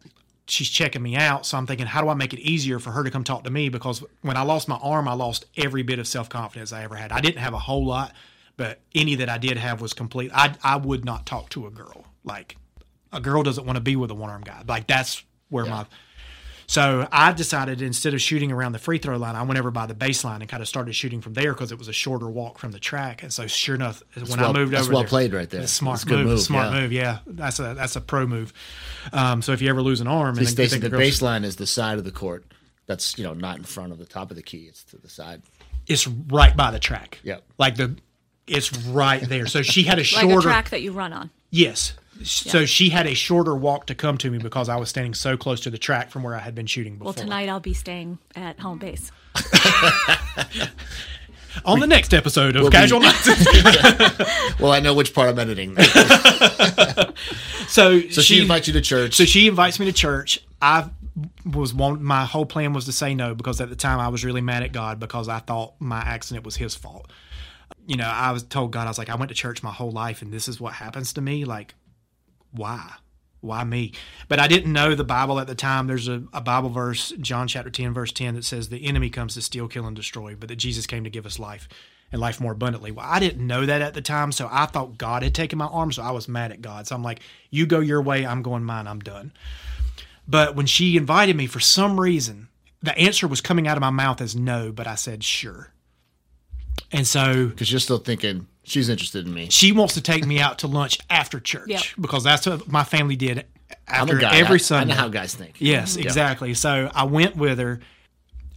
she's 0.49 0.69
checking 0.69 1.03
me 1.03 1.15
out. 1.15 1.47
So 1.47 1.57
I'm 1.57 1.67
thinking, 1.67 1.87
how 1.87 2.03
do 2.03 2.09
I 2.09 2.15
make 2.15 2.33
it 2.33 2.41
easier 2.41 2.81
for 2.81 2.91
her 2.91 3.05
to 3.05 3.11
come 3.11 3.23
talk 3.23 3.45
to 3.45 3.51
me? 3.51 3.69
Because 3.69 4.03
when 4.23 4.37
I 4.37 4.43
lost 4.43 4.67
my 4.67 4.77
arm, 4.83 5.07
I 5.07 5.13
lost 5.13 5.45
every 5.57 5.83
bit 5.85 5.99
of 6.01 6.09
self 6.09 6.29
confidence 6.29 6.73
I 6.73 6.83
ever 6.83 6.97
had. 6.97 7.13
I 7.13 7.21
didn't 7.21 7.39
have 7.39 7.55
a 7.55 7.59
whole 7.59 7.87
lot, 7.87 8.13
but 8.57 8.81
any 8.95 9.15
that 9.17 9.29
I 9.29 9.39
did 9.39 9.57
have 9.57 9.81
was 9.81 9.93
complete. 9.93 10.33
I 10.35 10.55
I 10.65 10.77
would 10.77 11.05
not 11.05 11.27
talk 11.27 11.51
to 11.51 11.67
a 11.69 11.71
girl. 11.71 12.05
Like 12.25 12.57
a 13.13 13.21
girl 13.21 13.43
doesn't 13.45 13.65
want 13.65 13.77
to 13.77 13.81
be 13.81 13.95
with 13.95 14.11
a 14.11 14.15
one 14.15 14.31
armed 14.31 14.47
guy. 14.47 14.63
Like 14.67 14.89
that's 14.89 15.23
where 15.49 15.65
my. 15.67 15.87
So 16.71 17.09
I 17.11 17.33
decided 17.33 17.83
instead 17.83 18.15
of 18.15 18.23
shooting 18.23 18.53
around 18.53 18.71
the 18.71 18.79
free 18.79 18.99
throw 18.99 19.17
line, 19.17 19.35
I 19.35 19.43
went 19.43 19.59
over 19.59 19.73
by 19.73 19.87
the 19.87 19.95
baseline 19.95 20.37
and 20.37 20.49
kind 20.49 20.63
of 20.63 20.69
started 20.69 20.95
shooting 20.95 21.21
from 21.21 21.35
there 21.35 21.53
because 21.53 21.73
it 21.73 21.79
was 21.81 21.89
a 21.89 21.93
shorter 21.93 22.29
walk 22.31 22.59
from 22.61 22.71
the 22.71 22.79
track. 22.79 23.25
And 23.25 23.33
so 23.33 23.49
sure 23.49 23.75
enough, 23.75 24.05
when 24.15 24.39
I 24.39 24.43
well- 24.43 24.53
moved 24.55 24.73
that's 24.73 24.85
over, 24.85 24.93
well 24.93 25.03
there- 25.03 25.09
played 25.09 25.33
right 25.35 25.51
there. 25.51 25.63
It's 25.63 25.73
smart 25.73 25.95
That's 25.97 26.05
a 26.05 26.07
good 26.07 26.19
move, 26.19 26.27
move, 26.29 26.41
Smart 26.43 26.73
yeah. 26.73 26.81
move. 26.81 26.93
Yeah, 26.93 27.19
that's 27.27 27.59
a 27.59 27.75
that's 27.75 27.97
a 27.97 28.01
pro 28.01 28.25
move. 28.25 28.53
Um, 29.13 29.43
so 29.43 29.51
if 29.51 29.61
you 29.61 29.69
ever 29.69 29.83
lose 29.83 30.01
an 30.01 30.07
arm, 30.07 30.37
Hey, 30.37 30.45
and 30.47 30.49
then 30.57 30.63
you 30.65 30.69
think 30.71 30.83
the 30.85 30.91
girl's- 30.91 31.03
baseline 31.19 31.43
is 31.43 31.57
the 31.57 31.67
side 31.67 31.99
of 31.99 32.05
the 32.05 32.13
court. 32.13 32.45
That's 32.87 33.19
you 33.19 33.25
know 33.25 33.35
not 33.35 33.57
in 33.57 33.65
front 33.65 33.91
of 33.91 33.99
the 33.99 34.07
top 34.07 34.31
of 34.31 34.37
the 34.37 34.43
key. 34.45 34.67
It's 34.69 34.85
to 34.85 34.97
the 34.99 35.09
side. 35.09 35.43
it's 35.89 36.07
right 36.07 36.57
by 36.57 36.71
the 36.71 36.79
track. 36.79 37.19
Yeah, 37.25 37.39
Like 37.59 37.75
the 37.79 37.97
it's 38.47 38.73
right 38.87 39.21
there. 39.29 39.47
So 39.47 39.63
she 39.63 39.83
had 39.83 39.99
a 39.99 40.03
like 40.03 40.07
shorter 40.07 40.39
a 40.39 40.43
track 40.43 40.71
that 40.71 40.83
you 40.83 40.93
run 40.93 41.13
on. 41.13 41.31
Yes. 41.51 41.95
So 42.23 42.67
she 42.67 42.91
had 42.91 43.07
a 43.07 43.15
shorter 43.15 43.55
walk 43.55 43.87
to 43.87 43.95
come 43.95 44.19
to 44.19 44.31
me 44.31 44.39
because 44.39 44.69
I 44.69 44.77
was 44.77 44.89
standing 44.89 45.15
so 45.15 45.37
close 45.37 45.61
to 45.61 45.71
the 45.71 45.79
track 45.79 46.11
from 46.11 46.23
where 46.23 46.35
I 46.35 46.41
had 46.41 46.55
been 46.55 46.67
shooting 46.67 46.95
before. 46.95 47.07
Well, 47.07 47.15
tonight 47.15 47.49
I'll 47.49 47.61
be 47.61 47.75
staying 47.75 48.19
at 48.37 48.61
home 48.61 48.79
base. 48.79 49.11
On 51.65 51.81
the 51.81 51.87
next 51.87 52.15
episode 52.15 52.57
of 52.57 52.65
be- 52.65 52.71
Casual 52.71 53.01
Nights. 53.01 53.29
Well, 54.61 54.73
I 54.73 54.81
know 54.81 54.93
which 54.95 55.15
part 55.15 55.31
I'm 55.31 55.39
editing. 55.39 55.75
so 57.67 58.01
So 58.09 58.21
she, 58.21 58.41
invites 58.41 58.67
you 58.67 58.75
to 58.75 58.81
church. 58.83 59.15
So 59.15 59.25
she 59.25 59.49
invites 59.49 59.81
me 59.81 59.87
to 59.87 59.93
church. 59.93 60.45
I 60.61 60.91
was 61.47 61.73
one. 61.73 62.03
My 62.03 62.27
whole 62.27 62.45
plan 62.45 62.75
was 62.75 62.85
to 62.85 62.93
say 62.93 63.15
no 63.15 63.35
because 63.35 63.61
at 63.61 63.71
the 63.71 63.77
time 63.77 63.99
I 64.01 64.09
was 64.09 64.25
really 64.25 64.43
mad 64.43 64.63
at 64.63 64.73
God 64.73 65.01
because 65.01 65.29
I 65.29 65.39
thought 65.39 65.75
my 65.81 66.01
accident 66.01 66.45
was 66.45 66.57
His 66.57 66.75
fault. 66.75 67.11
You 67.87 67.97
know, 67.97 68.05
I 68.05 68.33
was 68.33 68.43
told 68.43 68.73
God 68.73 68.85
I 68.85 68.91
was 68.91 68.99
like, 68.99 69.09
I 69.09 69.15
went 69.15 69.31
to 69.31 69.35
church 69.35 69.63
my 69.63 69.73
whole 69.73 69.91
life, 69.91 70.21
and 70.23 70.31
this 70.31 70.47
is 70.47 70.61
what 70.61 70.75
happens 70.75 71.15
to 71.15 71.21
me. 71.23 71.47
Like, 71.47 71.75
why? 72.53 72.93
Why 73.41 73.65
me? 73.65 73.93
But 74.29 74.39
I 74.39 74.49
didn't 74.49 74.73
know 74.73 74.95
the 74.95 75.05
Bible 75.05 75.41
at 75.41 75.47
the 75.47 75.55
time. 75.55 75.87
There's 75.87 76.09
a, 76.09 76.25
a 76.33 76.41
Bible 76.41 76.69
verse, 76.69 77.13
John 77.21 77.49
chapter 77.49 77.71
10, 77.71 77.95
verse 77.95 78.13
10, 78.13 78.35
that 78.35 78.45
says, 78.45 78.69
The 78.69 78.85
enemy 78.87 79.09
comes 79.09 79.35
to 79.35 79.43
steal, 79.43 79.67
kill, 79.67 79.87
and 79.87 79.97
destroy, 79.97 80.35
but 80.35 80.49
that 80.49 80.57
Jesus 80.57 80.87
came 80.87 81.05
to 81.05 81.11
give 81.11 81.25
us 81.25 81.39
life 81.39 81.69
and 82.13 82.21
life 82.21 82.41
more 82.41 82.53
abundantly. 82.53 82.91
Well, 82.91 83.07
I 83.09 83.19
didn't 83.19 83.47
know 83.47 83.65
that 83.65 83.81
at 83.81 83.95
the 83.95 84.03
time, 84.03 84.33
so 84.33 84.49
I 84.51 84.67
thought 84.67 84.99
God 84.99 85.23
had 85.23 85.35
taken 85.35 85.59
my 85.59 85.67
arm, 85.67 85.93
so 85.93 86.03
I 86.03 86.11
was 86.11 86.29
mad 86.29 86.53
at 86.53 86.61
God. 86.61 86.87
So 86.87 86.95
I'm 86.95 87.03
like, 87.03 87.21
You 87.51 87.65
go 87.65 87.81
your 87.81 88.03
way, 88.03 88.27
I'm 88.27 88.43
going 88.43 88.65
mine, 88.65 88.87
I'm 88.87 89.01
done. 89.01 89.33
But 90.29 90.55
when 90.55 90.67
she 90.67 90.97
invited 90.97 91.35
me, 91.35 91.47
for 91.47 91.61
some 91.61 91.99
reason, 91.99 92.49
the 92.83 92.97
answer 92.99 93.27
was 93.27 93.41
coming 93.41 93.67
out 93.67 93.77
of 93.77 93.81
my 93.81 93.91
mouth 93.91 94.21
as 94.21 94.37
no, 94.37 94.71
but 94.71 94.87
I 94.87 94.95
said 94.95 95.25
sure. 95.25 95.73
And 96.93 97.07
so 97.07 97.47
because 97.47 97.71
you're 97.71 97.81
still 97.81 97.99
thinking 97.99 98.47
she's 98.63 98.89
interested 98.89 99.27
in 99.27 99.33
me. 99.35 99.49
she 99.51 99.73
wants 99.73 99.95
to 99.95 100.01
take 100.01 100.27
me 100.27 100.39
out 100.41 100.59
to 100.61 100.67
lunch 100.67 100.99
after 101.09 101.41
church 101.41 101.69
Yep. 101.69 101.83
because 102.01 102.25
that's 102.25 102.47
what 102.47 102.69
my 102.69 102.85
family 102.85 103.17
did 103.17 103.47
I'm 103.89 104.03
after 104.03 104.19
a 104.19 104.21
guy. 104.21 104.37
every 104.39 104.55
I, 104.55 104.59
Sunday. 104.59 104.93
I 104.93 104.97
know 104.97 105.01
how 105.03 105.09
guys 105.09 105.35
think. 105.35 105.57
Yes, 105.59 105.97
exactly. 105.97 106.55
So 106.55 106.91
I 106.95 107.05
went 107.05 107.37
with 107.37 107.59
her. 107.59 107.81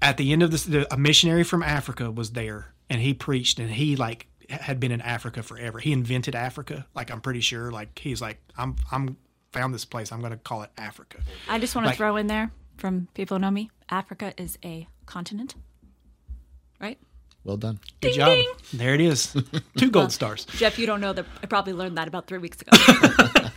At 0.01 0.17
the 0.17 0.33
end 0.33 0.43
of 0.43 0.51
this, 0.51 0.65
the, 0.65 0.91
a 0.93 0.97
missionary 0.97 1.43
from 1.43 1.63
Africa 1.63 2.11
was 2.11 2.31
there, 2.31 2.73
and 2.89 2.99
he 2.99 3.13
preached, 3.13 3.57
and 3.59 3.69
he 3.69 3.95
like 3.95 4.27
had 4.49 4.79
been 4.79 4.91
in 4.91 4.99
Africa 5.01 5.41
forever. 5.43 5.79
He 5.79 5.91
invented 5.93 6.35
Africa, 6.35 6.85
like 6.93 7.09
I'm 7.11 7.21
pretty 7.21 7.39
sure. 7.39 7.71
Like 7.71 7.97
he's 7.99 8.21
like, 8.21 8.39
I'm 8.57 8.75
I'm 8.91 9.15
found 9.53 9.73
this 9.73 9.85
place. 9.85 10.11
I'm 10.11 10.19
going 10.19 10.31
to 10.31 10.37
call 10.37 10.63
it 10.63 10.71
Africa. 10.77 11.19
I 11.47 11.57
just 11.59 11.75
want 11.75 11.85
to 11.85 11.89
Like- 11.89 11.97
throw 11.97 12.17
in 12.17 12.27
there 12.27 12.51
from 12.77 13.07
people 13.13 13.37
who 13.37 13.41
know 13.41 13.51
me 13.51 13.69
Africa 13.89 14.33
is 14.35 14.57
a 14.65 14.87
continent. 15.05 15.53
Right? 17.43 17.49
Well 17.49 17.57
done. 17.57 17.79
Good 18.01 18.09
Ding, 18.09 18.15
job. 18.17 18.27
ding. 18.29 18.51
There 18.73 18.93
it 18.95 19.01
is. 19.01 19.35
Two 19.77 19.91
gold 19.91 20.11
stars. 20.11 20.45
Jeff, 20.57 20.79
you 20.79 20.85
don't 20.85 21.01
know 21.01 21.13
that. 21.13 21.25
I 21.41 21.47
probably 21.47 21.73
learned 21.73 21.97
that 21.97 22.07
about 22.07 22.27
three 22.27 22.37
weeks 22.39 22.61
ago. 22.61 22.77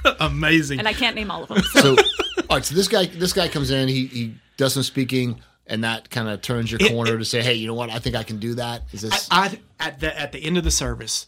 Amazing. 0.21 0.79
and 0.79 0.89
I 0.89 0.93
can't 0.93 1.15
name 1.17 1.31
all 1.31 1.43
of 1.45 1.49
them. 1.49 1.63
So 1.73 1.81
So, 1.97 2.03
all 2.51 2.57
right. 2.57 2.65
So 2.65 2.75
this 2.75 2.89
guy, 2.89 3.07
this 3.07 3.33
guy 3.33 3.49
comes 3.49 3.71
in. 3.71 3.89
He 3.89 4.07
he 4.07 4.35
does 4.57 4.75
some 4.75 4.83
speaking, 4.83 5.41
and 5.67 5.85
that 5.85 6.11
kind 6.11 6.29
of 6.29 6.43
turns 6.43 6.71
your 6.71 6.81
It- 6.81 6.91
corner 6.91 7.15
it- 7.15 7.19
to 7.19 7.25
say, 7.25 7.43
hey, 7.43 7.55
you 7.55 7.67
know 7.67 7.75
what? 7.75 7.91
I 7.91 7.99
think 7.99 8.17
I 8.17 8.23
can 8.23 8.39
do 8.39 8.55
that. 8.55 8.83
Is 8.93 9.03
this? 9.03 9.29
I 9.31 9.59
at 9.81 10.01
the 10.01 10.19
at 10.19 10.33
the 10.33 10.39
end 10.39 10.59
of 10.59 10.65
the 10.65 10.71
service, 10.71 11.27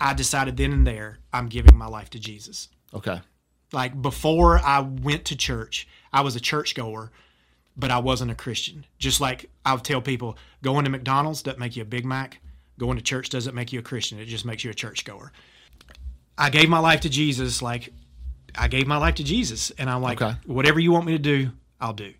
I 0.00 0.14
decided 0.14 0.56
then 0.56 0.72
and 0.72 0.86
there 0.86 1.18
I'm 1.32 1.48
giving 1.48 1.76
my 1.76 1.86
life 1.86 2.10
to 2.10 2.18
Jesus. 2.18 2.68
okay. 2.92 3.20
Like 3.72 4.00
before 4.00 4.58
I 4.58 4.80
went 4.80 5.24
to 5.26 5.36
church, 5.36 5.88
I 6.12 6.20
was 6.20 6.36
a 6.36 6.40
churchgoer, 6.40 7.10
but 7.76 7.90
I 7.90 7.98
wasn't 7.98 8.30
a 8.30 8.34
Christian. 8.34 8.84
Just 8.98 9.20
like 9.20 9.50
I'll 9.64 9.78
tell 9.78 10.00
people, 10.00 10.36
going 10.62 10.84
to 10.84 10.90
McDonald's 10.90 11.42
doesn't 11.42 11.58
make 11.60 11.76
you 11.76 11.82
a 11.82 11.86
Big 11.86 12.04
Mac. 12.04 12.40
Going 12.78 12.96
to 12.96 13.02
church 13.02 13.28
doesn't 13.28 13.54
make 13.54 13.72
you 13.72 13.78
a 13.78 13.82
Christian. 13.82 14.18
It 14.18 14.26
just 14.26 14.44
makes 14.44 14.64
you 14.64 14.70
a 14.70 14.74
churchgoer. 14.74 15.32
I 16.36 16.50
gave 16.50 16.68
my 16.68 16.78
life 16.80 17.00
to 17.02 17.08
Jesus. 17.08 17.62
Like 17.62 17.92
I 18.56 18.68
gave 18.68 18.86
my 18.86 18.96
life 18.96 19.16
to 19.16 19.24
Jesus, 19.24 19.70
and 19.78 19.88
I'm 19.90 20.02
like, 20.02 20.20
Okay. 20.22 20.36
whatever 20.46 20.78
you 20.80 20.92
want 20.92 21.06
me 21.06 21.12
to 21.12 21.18
do, 21.18 21.50
I'll 21.80 21.92
do. 21.92 22.14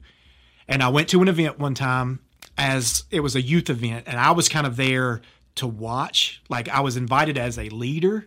And 0.69 0.83
I 0.83 0.89
went 0.89 1.09
to 1.11 1.23
an 1.23 1.29
event 1.29 1.59
one 1.59 1.75
time 1.75 2.21
as 2.57 3.05
it 3.11 3.21
was 3.21 3.37
a 3.37 3.43
youth 3.43 3.69
event, 3.71 4.05
and 4.07 4.19
I 4.19 4.31
was 4.33 4.49
kind 4.49 4.67
of 4.67 4.77
there 4.77 5.21
to 5.57 5.67
watch. 5.67 6.43
Like 6.49 6.69
I 6.69 6.81
was 6.81 6.97
invited 6.97 7.37
as 7.39 7.59
a 7.59 7.69
leader, 7.69 8.27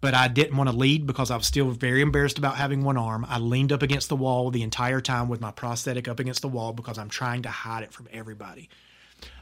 but 0.00 0.14
I 0.14 0.28
didn't 0.28 0.56
want 0.56 0.70
to 0.70 0.76
lead 0.76 1.06
because 1.06 1.30
I 1.30 1.36
was 1.36 1.46
still 1.46 1.70
very 1.70 2.00
embarrassed 2.02 2.38
about 2.38 2.56
having 2.56 2.84
one 2.84 2.96
arm. 2.96 3.26
I 3.28 3.38
leaned 3.38 3.72
up 3.72 3.82
against 3.82 4.08
the 4.08 4.16
wall 4.16 4.50
the 4.50 4.62
entire 4.62 5.00
time 5.00 5.28
with 5.28 5.40
my 5.40 5.50
prosthetic 5.50 6.06
up 6.08 6.20
against 6.20 6.42
the 6.42 6.48
wall 6.48 6.72
because 6.72 6.98
I'm 6.98 7.08
trying 7.08 7.42
to 7.42 7.48
hide 7.50 7.82
it 7.82 7.92
from 7.92 8.08
everybody. 8.12 8.68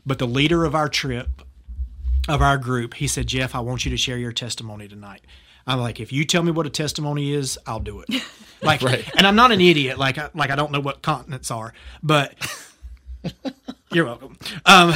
But 0.06 0.18
the 0.18 0.26
leader 0.26 0.64
of 0.64 0.74
our 0.74 0.88
trip 0.88 1.42
of 2.28 2.40
our 2.42 2.58
group, 2.58 2.94
he 2.94 3.06
said, 3.06 3.26
Jeff, 3.26 3.54
I 3.54 3.60
want 3.60 3.84
you 3.84 3.90
to 3.90 3.96
share 3.96 4.16
your 4.18 4.32
testimony 4.32 4.88
tonight. 4.88 5.20
I'm 5.66 5.80
like, 5.80 6.00
if 6.00 6.12
you 6.12 6.24
tell 6.24 6.42
me 6.42 6.52
what 6.52 6.66
a 6.66 6.70
testimony 6.70 7.32
is, 7.32 7.58
I'll 7.66 7.80
do 7.80 8.00
it. 8.06 8.22
Like, 8.62 8.80
Right. 8.80 9.06
and 9.16 9.26
I'm 9.26 9.36
not 9.36 9.52
an 9.52 9.60
idiot. 9.60 9.98
Like, 9.98 10.16
I, 10.16 10.30
like 10.34 10.50
I 10.50 10.56
don't 10.56 10.72
know 10.72 10.80
what 10.80 11.02
continents 11.02 11.50
are, 11.50 11.74
but 12.02 12.34
you're 13.92 14.06
welcome. 14.06 14.38
Um, 14.64 14.94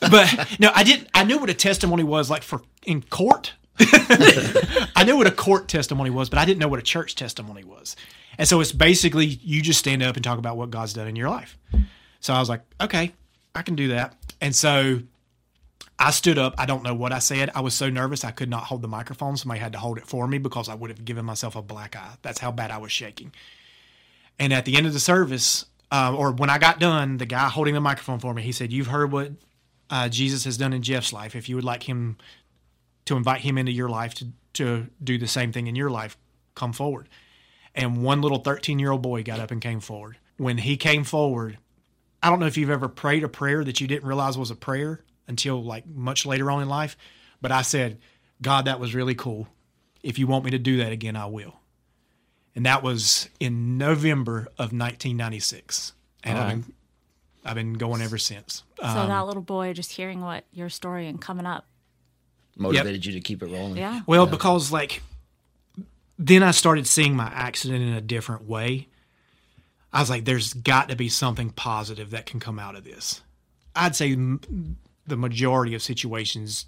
but 0.00 0.46
no, 0.60 0.70
I 0.74 0.84
didn't. 0.84 1.08
I 1.14 1.24
knew 1.24 1.38
what 1.38 1.48
a 1.48 1.54
testimony 1.54 2.04
was 2.04 2.28
like 2.28 2.42
for 2.42 2.60
in 2.84 3.00
court. 3.02 3.54
I 4.96 5.04
knew 5.04 5.16
what 5.16 5.26
a 5.26 5.32
court 5.32 5.68
testimony 5.68 6.10
was, 6.10 6.28
but 6.28 6.38
I 6.38 6.44
didn't 6.44 6.58
know 6.58 6.68
what 6.68 6.78
a 6.78 6.82
church 6.82 7.14
testimony 7.14 7.64
was. 7.64 7.96
And 8.36 8.48
so 8.48 8.60
it's 8.60 8.72
basically 8.72 9.26
you 9.26 9.62
just 9.62 9.78
stand 9.78 10.02
up 10.02 10.16
and 10.16 10.24
talk 10.24 10.38
about 10.38 10.56
what 10.56 10.70
God's 10.70 10.92
done 10.92 11.08
in 11.08 11.16
your 11.16 11.28
life. 11.28 11.58
So 12.20 12.34
I 12.34 12.40
was 12.40 12.48
like, 12.48 12.62
okay, 12.80 13.12
I 13.54 13.62
can 13.62 13.76
do 13.76 13.88
that. 13.88 14.14
And 14.40 14.54
so 14.54 15.00
I 15.98 16.10
stood 16.10 16.38
up. 16.38 16.54
I 16.58 16.66
don't 16.66 16.82
know 16.82 16.94
what 16.94 17.12
I 17.12 17.18
said. 17.18 17.50
I 17.54 17.60
was 17.60 17.74
so 17.74 17.90
nervous 17.90 18.24
I 18.24 18.30
could 18.30 18.48
not 18.48 18.64
hold 18.64 18.82
the 18.82 18.88
microphone. 18.88 19.36
Somebody 19.36 19.60
had 19.60 19.72
to 19.72 19.78
hold 19.78 19.98
it 19.98 20.06
for 20.06 20.26
me 20.26 20.38
because 20.38 20.68
I 20.68 20.74
would 20.74 20.90
have 20.90 21.04
given 21.04 21.24
myself 21.24 21.56
a 21.56 21.62
black 21.62 21.96
eye. 21.96 22.14
That's 22.22 22.38
how 22.38 22.52
bad 22.52 22.70
I 22.70 22.78
was 22.78 22.92
shaking. 22.92 23.32
And 24.38 24.52
at 24.52 24.64
the 24.64 24.76
end 24.76 24.86
of 24.86 24.92
the 24.92 25.00
service, 25.00 25.66
uh, 25.90 26.14
or 26.16 26.32
when 26.32 26.50
I 26.50 26.58
got 26.58 26.78
done, 26.78 27.16
the 27.16 27.26
guy 27.26 27.48
holding 27.48 27.74
the 27.74 27.80
microphone 27.80 28.20
for 28.20 28.32
me, 28.32 28.42
he 28.42 28.52
said, 28.52 28.72
"You've 28.72 28.86
heard 28.86 29.10
what 29.10 29.32
uh, 29.90 30.08
Jesus 30.08 30.44
has 30.44 30.56
done 30.56 30.72
in 30.72 30.82
Jeff's 30.82 31.12
life. 31.12 31.34
If 31.34 31.48
you 31.48 31.56
would 31.56 31.64
like 31.64 31.82
him 31.82 32.16
to 33.08 33.16
invite 33.16 33.40
him 33.42 33.58
into 33.58 33.72
your 33.72 33.88
life 33.88 34.14
to 34.14 34.28
to 34.54 34.86
do 35.02 35.18
the 35.18 35.28
same 35.28 35.52
thing 35.52 35.66
in 35.66 35.76
your 35.76 35.90
life, 35.90 36.16
come 36.54 36.72
forward." 36.72 37.08
And 37.74 38.02
one 38.02 38.22
little 38.22 38.38
13 38.38 38.78
year 38.78 38.90
old 38.90 39.02
boy 39.02 39.22
got 39.22 39.38
up 39.40 39.50
and 39.50 39.60
came 39.60 39.80
forward. 39.80 40.16
When 40.36 40.58
he 40.58 40.76
came 40.76 41.04
forward, 41.04 41.58
I 42.22 42.30
don't 42.30 42.40
know 42.40 42.46
if 42.46 42.56
you've 42.56 42.70
ever 42.70 42.88
prayed 42.88 43.22
a 43.24 43.28
prayer 43.28 43.62
that 43.64 43.80
you 43.80 43.86
didn't 43.86 44.08
realize 44.08 44.36
was 44.38 44.50
a 44.50 44.56
prayer 44.56 45.04
until 45.28 45.62
like 45.62 45.86
much 45.86 46.26
later 46.26 46.50
on 46.50 46.62
in 46.62 46.68
life, 46.68 46.96
but 47.40 47.52
I 47.52 47.62
said, 47.62 47.98
God, 48.42 48.64
that 48.64 48.80
was 48.80 48.94
really 48.94 49.14
cool. 49.14 49.48
If 50.02 50.18
you 50.18 50.26
want 50.26 50.44
me 50.44 50.50
to 50.52 50.58
do 50.58 50.78
that 50.78 50.90
again, 50.92 51.16
I 51.16 51.26
will. 51.26 51.54
And 52.54 52.66
that 52.66 52.82
was 52.82 53.28
in 53.38 53.78
November 53.78 54.48
of 54.58 54.72
1996. 54.72 55.92
And 56.24 56.38
All 56.38 56.44
I've, 56.44 56.50
been, 56.50 56.72
I've 57.44 57.54
been 57.54 57.74
going 57.74 58.02
ever 58.02 58.18
since. 58.18 58.64
Uh, 58.80 58.94
So 58.94 59.06
that 59.06 59.26
little 59.26 59.42
boy 59.42 59.72
just 59.72 59.92
hearing 59.92 60.20
what 60.20 60.44
your 60.52 60.68
story 60.68 61.06
and 61.06 61.20
coming 61.20 61.46
up. 61.46 61.66
Motivated 62.58 63.06
you 63.06 63.12
to 63.12 63.20
keep 63.20 63.42
it 63.42 63.46
rolling. 63.46 63.76
Yeah. 63.76 64.00
Well, 64.06 64.26
because 64.26 64.70
like 64.70 65.02
then 66.18 66.42
I 66.42 66.50
started 66.50 66.86
seeing 66.86 67.14
my 67.14 67.28
accident 67.32 67.82
in 67.82 67.92
a 67.92 68.00
different 68.00 68.48
way. 68.48 68.88
I 69.92 70.00
was 70.00 70.10
like, 70.10 70.24
there's 70.24 70.52
got 70.52 70.88
to 70.88 70.96
be 70.96 71.08
something 71.08 71.50
positive 71.50 72.10
that 72.10 72.26
can 72.26 72.40
come 72.40 72.58
out 72.58 72.76
of 72.76 72.84
this. 72.84 73.22
I'd 73.74 73.96
say 73.96 74.12
m- 74.12 74.76
the 75.06 75.16
majority 75.16 75.74
of 75.74 75.82
situations, 75.82 76.66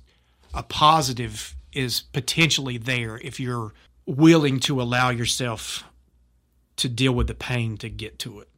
a 0.55 0.63
positive 0.63 1.55
is 1.73 2.01
potentially 2.01 2.79
there 2.79 3.19
if 3.19 3.39
you're 3.39 3.73
willing 4.07 4.61
to 4.61 4.81
allow 4.81 5.11
yourself 5.11 5.85
to 6.77 6.89
deal 6.89 7.13
with 7.13 7.27
the 7.27 7.35
pain 7.35 7.77
to 7.79 7.89
get 7.91 8.19
to 8.21 8.41
it. 8.41 8.49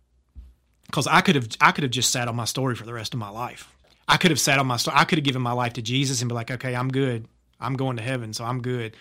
Because 0.87 1.07
I 1.07 1.23
could 1.23 1.35
have, 1.35 1.49
I 1.61 1.73
could 1.73 1.83
have 1.83 1.91
just 1.91 2.11
sat 2.11 2.29
on 2.29 2.37
my 2.37 2.45
story 2.45 2.77
for 2.77 2.85
the 2.85 2.93
rest 2.93 3.15
of 3.15 3.19
my 3.19 3.31
life. 3.31 3.73
I 4.09 4.17
could 4.17 4.31
have 4.31 4.41
sat 4.41 4.59
on 4.59 4.67
my 4.67 4.77
story. 4.77 4.97
I 4.99 5.05
could 5.05 5.19
have 5.19 5.25
given 5.25 5.43
my 5.43 5.53
life 5.53 5.75
to 5.75 5.83
Jesus 5.83 6.21
and 6.23 6.29
be 6.29 6.35
like, 6.35 6.51
okay, 6.51 6.75
I'm 6.75 6.91
good. 6.91 7.27
I'm 7.61 7.75
going 7.75 7.97
to 7.97 8.03
heaven, 8.03 8.33
so 8.33 8.45
I'm 8.45 8.61
good 8.61 8.97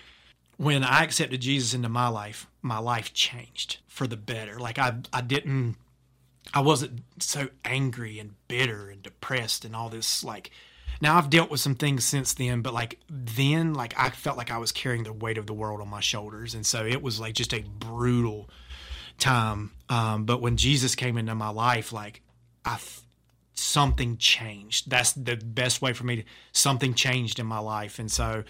when 0.62 0.84
I 0.84 1.04
accepted 1.04 1.42
Jesus 1.42 1.74
into 1.74 1.90
my 1.90 2.08
life, 2.08 2.46
my 2.62 2.78
life 2.78 3.16
changed 3.16 3.78
for 3.88 4.06
the 4.06 4.16
better. 4.16 4.60
Like 4.60 4.78
I 4.78 4.94
I 5.12 5.22
didn't 5.22 5.76
I 6.54 6.60
wasn't 6.60 7.02
so 7.18 7.50
angry 7.66 8.20
and 8.20 8.36
bitter 8.48 8.90
and 8.92 9.02
depressed 9.02 9.66
and 9.66 9.76
all 9.76 9.90
this 9.90 10.24
like 10.24 10.52
now 11.02 11.18
I've 11.18 11.32
dealt 11.32 11.50
with 11.50 11.62
some 11.62 11.74
things 11.74 12.06
since 12.06 12.36
then, 12.36 12.62
but 12.62 12.76
like 12.76 13.00
then 13.10 13.74
like 13.74 13.96
I 13.98 14.12
felt 14.12 14.38
like 14.38 14.52
I 14.52 14.60
was 14.60 14.72
carrying 14.72 15.02
the 15.02 15.12
weight 15.14 15.40
of 15.40 15.48
the 15.48 15.54
world 15.54 15.82
on 15.82 15.90
my 15.90 16.00
shoulders. 16.00 16.54
And 16.54 16.64
so 16.64 16.86
it 16.86 17.02
was 17.02 17.20
like 17.20 17.34
just 17.34 17.56
a 17.56 17.62
brutal 17.80 18.48
time. 19.18 19.72
Um, 19.90 20.26
but 20.26 20.42
when 20.42 20.58
Jesus 20.58 20.94
came 20.94 21.18
into 21.18 21.34
my 21.34 21.50
life, 21.50 21.92
like 21.92 22.22
I 22.66 22.78
something 23.62 24.18
changed. 24.18 24.90
That's 24.90 25.14
the 25.14 25.38
best 25.38 25.82
way 25.82 25.94
for 25.94 26.04
me 26.04 26.18
to 26.18 26.24
something 26.52 26.94
changed 26.94 27.40
in 27.40 27.46
my 27.46 27.60
life. 27.60 28.00
And 28.00 28.12
so 28.12 28.44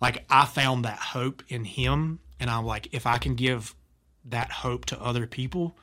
like 0.00 0.24
I 0.30 0.44
found 0.44 0.84
that 0.84 0.98
hope 0.98 1.42
in 1.48 1.64
him 1.64 2.20
and 2.38 2.50
I'm 2.50 2.64
like 2.64 2.88
if 2.92 3.06
I 3.06 3.18
can 3.18 3.34
give 3.34 3.74
that 4.24 4.50
hope 4.50 4.84
to 4.86 5.00
other 5.00 5.26
people, 5.26 5.76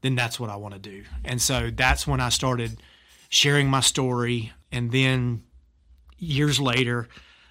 then 0.00 0.14
that's 0.14 0.38
what 0.38 0.50
I 0.50 0.56
want 0.56 0.74
to 0.74 0.80
do. 0.80 1.04
And 1.24 1.40
so 1.40 1.70
that's 1.70 2.06
when 2.06 2.20
I 2.20 2.28
started 2.28 2.80
sharing 3.28 3.68
my 3.68 3.80
story 3.80 4.52
and 4.70 4.90
then 4.90 5.44
years 6.18 6.60
later 6.60 7.08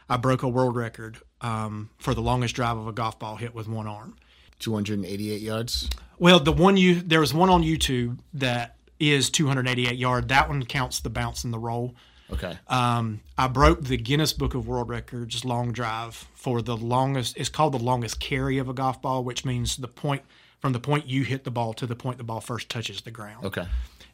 I 0.10 0.18
broke 0.18 0.44
a 0.44 0.50
world 0.50 0.76
record 0.76 1.18
um, 1.42 1.90
for 1.98 2.14
the 2.14 2.22
longest 2.22 2.56
drive 2.56 2.78
of 2.78 2.88
a 2.88 2.92
golf 2.92 3.20
ball 3.20 3.38
hit 3.38 3.56
with 3.56 3.68
one 3.68 3.88
arm. 3.88 4.16
288 4.60 5.42
yards. 5.42 5.90
Well, 6.20 6.40
the 6.40 6.54
one 6.54 6.78
you 6.78 7.02
there 7.02 7.20
was 7.20 7.34
one 7.34 7.50
on 7.50 7.64
YouTube 7.64 8.20
that 8.34 8.73
is 9.00 9.30
288 9.30 9.98
yard. 9.98 10.30
That 10.30 10.50
one 10.50 10.64
counts 10.66 11.00
the 11.00 11.10
bounce 11.10 11.44
and 11.44 11.54
the 11.54 11.60
roll. 11.60 11.96
Okay. 12.32 12.58
Um, 12.68 13.22
I 13.38 13.48
broke 13.48 13.84
the 13.84 13.98
Guinness 13.98 14.34
Book 14.34 14.56
of 14.56 14.68
World 14.68 14.90
Records 14.90 15.46
long 15.46 15.72
drive 15.72 16.28
for 16.34 16.62
the 16.62 16.76
longest. 16.76 17.38
It's 17.38 17.50
called 17.50 17.74
the 17.74 17.80
longest 17.80 18.20
carry 18.20 18.58
of 18.58 18.70
a 18.70 18.74
golf 18.74 19.02
ball, 19.02 19.24
which 19.24 19.46
means 19.46 19.78
the 19.78 19.88
point 19.88 20.24
from 20.60 20.72
the 20.74 20.80
point 20.80 21.08
you 21.08 21.24
hit 21.24 21.44
the 21.44 21.52
ball 21.52 21.74
to 21.74 21.86
the 21.86 21.96
point 21.96 22.18
the 22.18 22.24
ball 22.24 22.40
first 22.40 22.70
touches 22.70 23.02
the 23.02 23.12
ground. 23.12 23.46
Okay. 23.46 23.66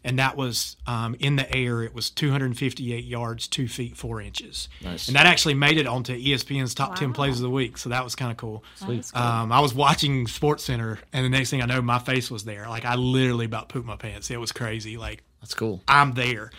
And 0.04 0.18
that 0.18 0.38
was 0.38 0.78
um, 0.88 1.16
in 1.20 1.36
the 1.36 1.54
air. 1.54 1.84
It 1.84 1.94
was 1.94 2.10
258 2.10 3.04
yards, 3.04 3.48
two 3.48 3.68
feet 3.68 3.98
four 3.98 4.22
inches. 4.22 4.70
Nice. 4.82 5.08
And 5.08 5.18
that 5.18 5.26
actually 5.26 5.56
made 5.56 5.78
it 5.78 5.88
onto 5.88 6.18
ESPN's 6.18 6.74
top 6.74 6.96
10 6.96 7.12
plays 7.12 7.36
of 7.36 7.42
the 7.42 7.50
week. 7.50 7.78
So 7.78 7.90
that 7.90 8.04
was 8.06 8.16
kind 8.16 8.32
of 8.32 8.38
cool. 8.38 8.64
Sweet. 8.76 9.12
Um, 9.14 9.52
I 9.52 9.60
was 9.60 9.74
watching 9.74 10.26
Sports 10.28 10.64
Center, 10.64 11.00
and 11.12 11.26
the 11.26 11.30
next 11.30 11.50
thing 11.50 11.62
I 11.62 11.66
know, 11.66 11.82
my 11.82 12.00
face 12.00 12.32
was 12.32 12.46
there. 12.46 12.68
Like 12.70 12.86
I 12.86 12.96
literally 12.96 13.46
about 13.46 13.68
pooped 13.68 13.86
my 13.86 13.98
pants. 13.98 14.32
It 14.32 14.40
was 14.40 14.54
crazy. 14.54 14.96
Like 14.96 15.22
That's 15.42 15.54
cool. 15.54 15.82
I'm 15.88 16.14
there. 16.14 16.52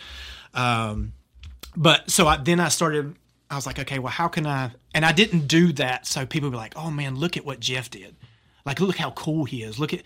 Um, 0.53 1.13
but 1.75 2.09
so 2.11 2.27
I, 2.27 2.37
then 2.37 2.59
I 2.59 2.69
started. 2.69 3.15
I 3.49 3.55
was 3.55 3.65
like, 3.65 3.79
okay, 3.79 3.99
well, 3.99 4.11
how 4.11 4.27
can 4.27 4.45
I? 4.45 4.71
And 4.93 5.03
I 5.03 5.11
didn't 5.11 5.47
do 5.47 5.73
that 5.73 6.05
so 6.05 6.25
people 6.25 6.49
would 6.49 6.53
be 6.53 6.57
like, 6.57 6.73
oh 6.77 6.91
man, 6.91 7.15
look 7.15 7.37
at 7.37 7.45
what 7.45 7.59
Jeff 7.59 7.89
did. 7.89 8.15
Like, 8.65 8.79
look 8.79 8.97
how 8.97 9.11
cool 9.11 9.45
he 9.45 9.63
is. 9.63 9.79
Look 9.79 9.93
at. 9.93 10.03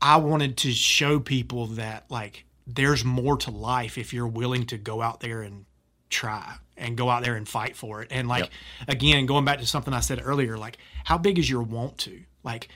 I 0.00 0.16
wanted 0.16 0.56
to 0.58 0.72
show 0.72 1.20
people 1.20 1.66
that 1.68 2.04
like 2.10 2.44
there's 2.66 3.04
more 3.04 3.36
to 3.38 3.50
life 3.50 3.98
if 3.98 4.12
you're 4.12 4.26
willing 4.26 4.66
to 4.66 4.78
go 4.78 5.02
out 5.02 5.20
there 5.20 5.42
and 5.42 5.66
try 6.10 6.54
and 6.76 6.96
go 6.96 7.08
out 7.08 7.22
there 7.22 7.34
and 7.34 7.48
fight 7.48 7.76
for 7.76 8.02
it. 8.02 8.08
And 8.10 8.28
like 8.28 8.50
again, 8.88 9.26
going 9.26 9.44
back 9.44 9.58
to 9.60 9.66
something 9.66 9.92
I 9.92 10.00
said 10.00 10.20
earlier, 10.22 10.56
like 10.56 10.78
how 11.04 11.18
big 11.18 11.38
is 11.38 11.48
your 11.48 11.62
want 11.62 11.98
to? 11.98 12.20
Like 12.42 12.68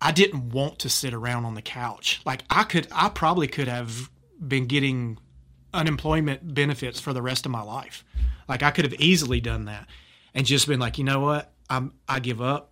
I 0.00 0.12
didn't 0.12 0.50
want 0.50 0.80
to 0.80 0.88
sit 0.88 1.14
around 1.14 1.44
on 1.44 1.54
the 1.54 1.62
couch. 1.62 2.20
Like 2.24 2.44
I 2.50 2.64
could 2.64 2.88
I 2.92 3.08
probably 3.08 3.46
could 3.48 3.68
have 3.68 4.10
been 4.46 4.66
getting 4.66 5.18
unemployment 5.72 6.54
benefits 6.54 7.00
for 7.00 7.12
the 7.12 7.22
rest 7.22 7.46
of 7.46 7.52
my 7.52 7.62
life. 7.62 8.04
Like 8.48 8.62
I 8.62 8.70
could 8.70 8.84
have 8.84 8.94
easily 8.94 9.40
done 9.40 9.64
that 9.66 9.86
and 10.34 10.46
just 10.46 10.68
been 10.68 10.80
like, 10.80 10.98
you 10.98 11.04
know 11.04 11.20
what? 11.20 11.52
I'm 11.70 11.92
I 12.08 12.20
give 12.20 12.42
up. 12.42 12.70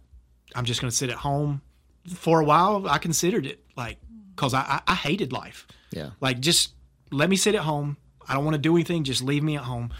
I'm 0.55 0.65
just 0.65 0.81
going 0.81 0.91
to 0.91 0.97
sit 0.97 1.09
at 1.09 1.17
home. 1.17 1.63
For 2.09 2.41
a 2.41 2.45
while, 2.45 2.87
I 2.89 2.99
considered 2.99 3.47
it 3.47 3.65
like 3.77 3.99
because 4.35 4.55
I, 4.55 4.61
I 4.61 4.81
I 4.89 4.95
hated 4.95 5.33
life. 5.33 5.67
Yeah. 5.93 6.11
Like 6.21 6.41
just 6.41 6.73
let 7.11 7.29
me 7.31 7.37
sit 7.37 7.55
at 7.55 7.63
home. 7.63 7.97
I 8.27 8.35
don't 8.35 8.45
want 8.45 8.55
to 8.55 8.61
do 8.61 8.75
anything. 8.75 9.05
Just 9.05 9.23
leave 9.23 9.43
me 9.43 9.57
at 9.57 9.65
home. 9.65 9.93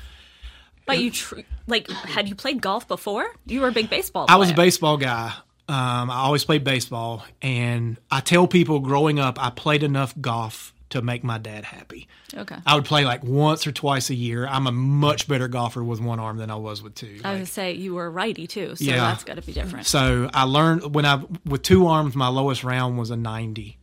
But 0.87 0.99
you 0.99 1.11
tr- 1.11 1.41
like 1.67 1.89
had 1.91 2.29
you 2.29 2.35
played 2.35 2.61
golf 2.61 2.89
before? 2.89 3.27
You 3.47 3.61
were 3.61 3.69
a 3.69 3.73
big 3.73 3.89
baseball. 3.91 4.27
I 4.29 4.37
was 4.37 4.51
a 4.51 4.55
baseball 4.55 4.97
guy. 4.97 5.33
Um, 5.69 6.11
I 6.11 6.17
always 6.17 6.45
played 6.45 6.65
baseball, 6.65 7.25
and 7.41 7.97
I 8.11 8.21
tell 8.21 8.47
people 8.49 8.81
growing 8.81 9.21
up, 9.21 9.43
I 9.43 9.51
played 9.51 9.85
enough 9.85 10.13
golf 10.21 10.75
to 10.91 11.01
make 11.01 11.23
my 11.25 11.39
dad 11.39 11.65
happy. 11.65 12.09
Okay. 12.37 12.57
I 12.67 12.75
would 12.75 12.85
play 12.85 13.05
like 13.05 13.23
once 13.25 13.67
or 13.67 13.73
twice 13.73 14.11
a 14.11 14.15
year. 14.15 14.47
I'm 14.47 14.67
a 14.67 14.73
much 14.73 15.29
better 15.29 15.49
golfer 15.49 15.83
with 15.83 16.01
one 16.01 16.19
arm 16.19 16.37
than 16.37 16.51
I 16.51 16.57
was 16.57 16.83
with 16.83 16.95
two. 16.97 17.07
I 17.07 17.11
was 17.13 17.23
Like, 17.23 17.33
gonna 17.35 17.47
say 17.47 17.73
you 17.75 17.95
were 17.95 18.11
righty 18.11 18.47
too, 18.47 18.75
so 18.77 18.85
Yeah. 18.85 18.97
that's 18.97 19.25
got 19.25 19.37
to 19.37 19.43
be 19.43 19.53
different. 19.53 19.87
so 19.87 20.29
I 20.35 20.43
learned 20.43 20.95
when 20.95 21.07
I 21.07 21.23
with 21.47 21.63
two 21.63 21.87
arms, 21.87 22.15
my 22.17 22.29
lowest 22.29 22.65
round 22.65 22.99
was 22.99 23.11
a 23.11 23.17
90. 23.17 23.79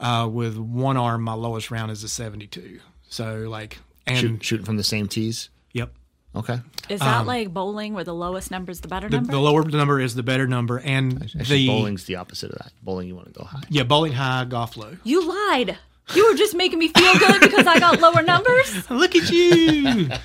Uh, 0.00 0.28
with 0.30 0.56
one 0.56 0.96
arm, 0.96 1.22
my 1.22 1.34
lowest 1.34 1.70
round 1.70 1.90
is 1.90 2.04
a 2.04 2.08
72. 2.08 2.80
So 3.08 3.46
like, 3.48 3.78
and 4.06 4.18
Shoot, 4.18 4.44
shooting 4.44 4.66
from 4.66 4.76
the 4.76 4.84
same 4.84 5.08
tees. 5.08 5.48
yep, 5.72 5.90
Okay. 6.36 6.60
Is 6.88 7.00
that 7.00 7.26
like 7.26 7.52
bowling, 7.52 7.94
where 7.94 8.04
the 8.04 8.14
lowest 8.14 8.50
number 8.50 8.70
is 8.70 8.80
the 8.80 8.88
better 8.88 9.06
um, 9.06 9.10
the, 9.10 9.16
number? 9.18 9.32
the 9.32 9.40
lower 9.40 9.64
number 9.64 10.00
is 10.00 10.14
the 10.14 10.22
better 10.22 10.46
number, 10.46 10.78
and 10.78 11.22
Actually, 11.22 11.44
the 11.44 11.66
bowling's 11.68 12.04
the 12.04 12.16
opposite 12.16 12.50
of 12.52 12.58
that. 12.58 12.72
Bowling, 12.82 13.08
you 13.08 13.16
want 13.16 13.26
to 13.32 13.38
go 13.38 13.44
high. 13.44 13.62
yeah 13.68 13.82
bowling 13.82 14.12
high, 14.12 14.44
golf 14.44 14.76
low. 14.76 14.96
you 15.04 15.26
lied. 15.28 15.76
You 16.14 16.26
were 16.26 16.34
just 16.34 16.54
making 16.54 16.78
me 16.78 16.88
feel 16.88 17.18
good 17.18 17.40
because 17.42 17.66
I 17.66 17.78
got 17.78 18.00
lower 18.00 18.22
numbers. 18.22 18.88
Look 18.90 19.14
at 19.16 19.30
you. 19.30 20.08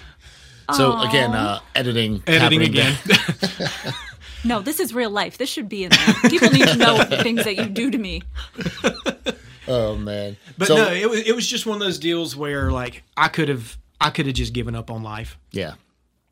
So 0.73 0.97
again, 1.01 1.31
uh, 1.31 1.59
editing, 1.75 2.23
Editing 2.25 2.61
again. 2.61 2.97
No, 4.45 4.61
this 4.61 4.79
is 4.79 4.93
real 4.93 5.09
life. 5.09 5.37
This 5.37 5.49
should 5.49 5.67
be 5.67 5.83
in 5.83 5.89
there. 5.89 6.29
People 6.29 6.49
need 6.51 6.67
to 6.69 6.77
know 6.77 7.03
things 7.21 7.43
that 7.43 7.55
you 7.57 7.65
do 7.67 7.91
to 7.91 7.97
me. 7.97 8.21
Oh 9.67 9.95
man. 9.95 10.37
But 10.57 10.67
so, 10.67 10.75
no, 10.75 10.91
it 10.91 11.09
was 11.09 11.21
it 11.21 11.35
was 11.35 11.47
just 11.47 11.65
one 11.65 11.75
of 11.75 11.81
those 11.81 11.99
deals 11.99 12.35
where 12.35 12.71
like 12.71 13.03
I 13.15 13.27
could 13.27 13.49
have 13.49 13.77
I 13.99 14.09
could 14.09 14.25
have 14.25 14.35
just 14.35 14.53
given 14.53 14.75
up 14.75 14.91
on 14.91 15.03
life. 15.03 15.37
Yeah. 15.51 15.75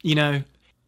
You 0.02 0.16
know, 0.16 0.44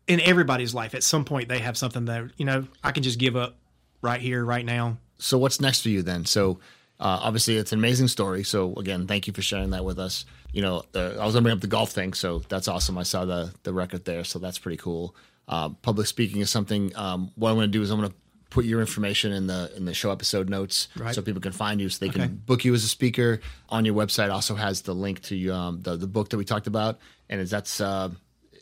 in 0.08 0.20
everybody's 0.22 0.74
life, 0.74 0.96
at 0.96 1.04
some 1.04 1.26
point 1.26 1.50
they 1.50 1.60
have 1.60 1.78
something 1.78 2.06
that 2.06 2.32
you 2.38 2.46
know 2.46 2.68
I 2.84 2.92
can 2.92 3.04
just 3.04 3.20
give 3.20 3.36
up 3.36 3.56
right 4.02 4.22
here, 4.22 4.44
right 4.44 4.66
now. 4.66 4.98
So 5.18 5.38
what's 5.38 5.62
next 5.62 5.82
for 5.82 5.90
you 5.90 6.02
then? 6.02 6.26
So 6.26 6.60
uh, 7.00 7.20
obviously 7.22 7.58
it's 7.58 7.72
an 7.72 7.80
amazing 7.80 8.10
story. 8.10 8.44
So 8.44 8.74
again, 8.76 9.08
thank 9.08 9.28
you 9.28 9.34
for 9.34 9.42
sharing 9.42 9.72
that 9.72 9.86
with 9.86 10.00
us. 10.00 10.26
You 10.52 10.62
know, 10.62 10.84
uh, 10.94 11.16
I 11.20 11.26
was 11.26 11.34
gonna 11.34 11.44
bring 11.44 11.56
up 11.56 11.62
the 11.62 11.68
golf 11.68 11.92
thing, 11.92 12.14
so 12.14 12.40
that's 12.50 12.68
awesome. 12.68 12.98
I 12.98 13.04
saw 13.04 13.26
the 13.26 13.54
the 13.64 13.74
record 13.74 14.06
there, 14.06 14.24
so 14.24 14.40
that's 14.40 14.60
pretty 14.60 14.78
cool. 14.78 15.16
Uh, 15.48 15.70
public 15.70 16.08
speaking 16.08 16.42
is 16.42 16.50
something. 16.50 16.96
Um, 16.96 17.32
what 17.36 17.50
I'm 17.50 17.56
gonna 17.56 17.68
do 17.68 17.82
is 17.82 17.90
I'm 17.90 18.00
gonna 18.00 18.14
put 18.54 18.66
your 18.66 18.80
information 18.80 19.34
in 19.34 19.48
the 19.48 19.72
in 19.76 19.86
the 19.86 19.94
show 19.94 20.12
episode 20.12 20.48
notes 20.50 20.88
Right. 20.96 21.14
so 21.14 21.22
people 21.22 21.42
can 21.42 21.52
find 21.52 21.82
you, 21.82 21.90
so 21.90 21.98
they 22.06 22.10
Okay. 22.10 22.20
can 22.28 22.36
book 22.46 22.64
you 22.64 22.74
as 22.74 22.84
a 22.84 22.88
speaker. 22.88 23.42
On 23.70 23.84
your 23.84 23.96
website 23.96 24.32
also 24.32 24.56
has 24.56 24.82
the 24.84 24.94
link 24.94 25.22
to 25.24 25.50
um, 25.50 25.82
the 25.82 25.98
the 25.98 26.08
book 26.08 26.30
that 26.30 26.38
we 26.38 26.46
talked 26.46 26.68
about, 26.68 27.00
and 27.30 27.42
is 27.42 27.50
that's 27.50 27.82
uh, 27.82 28.10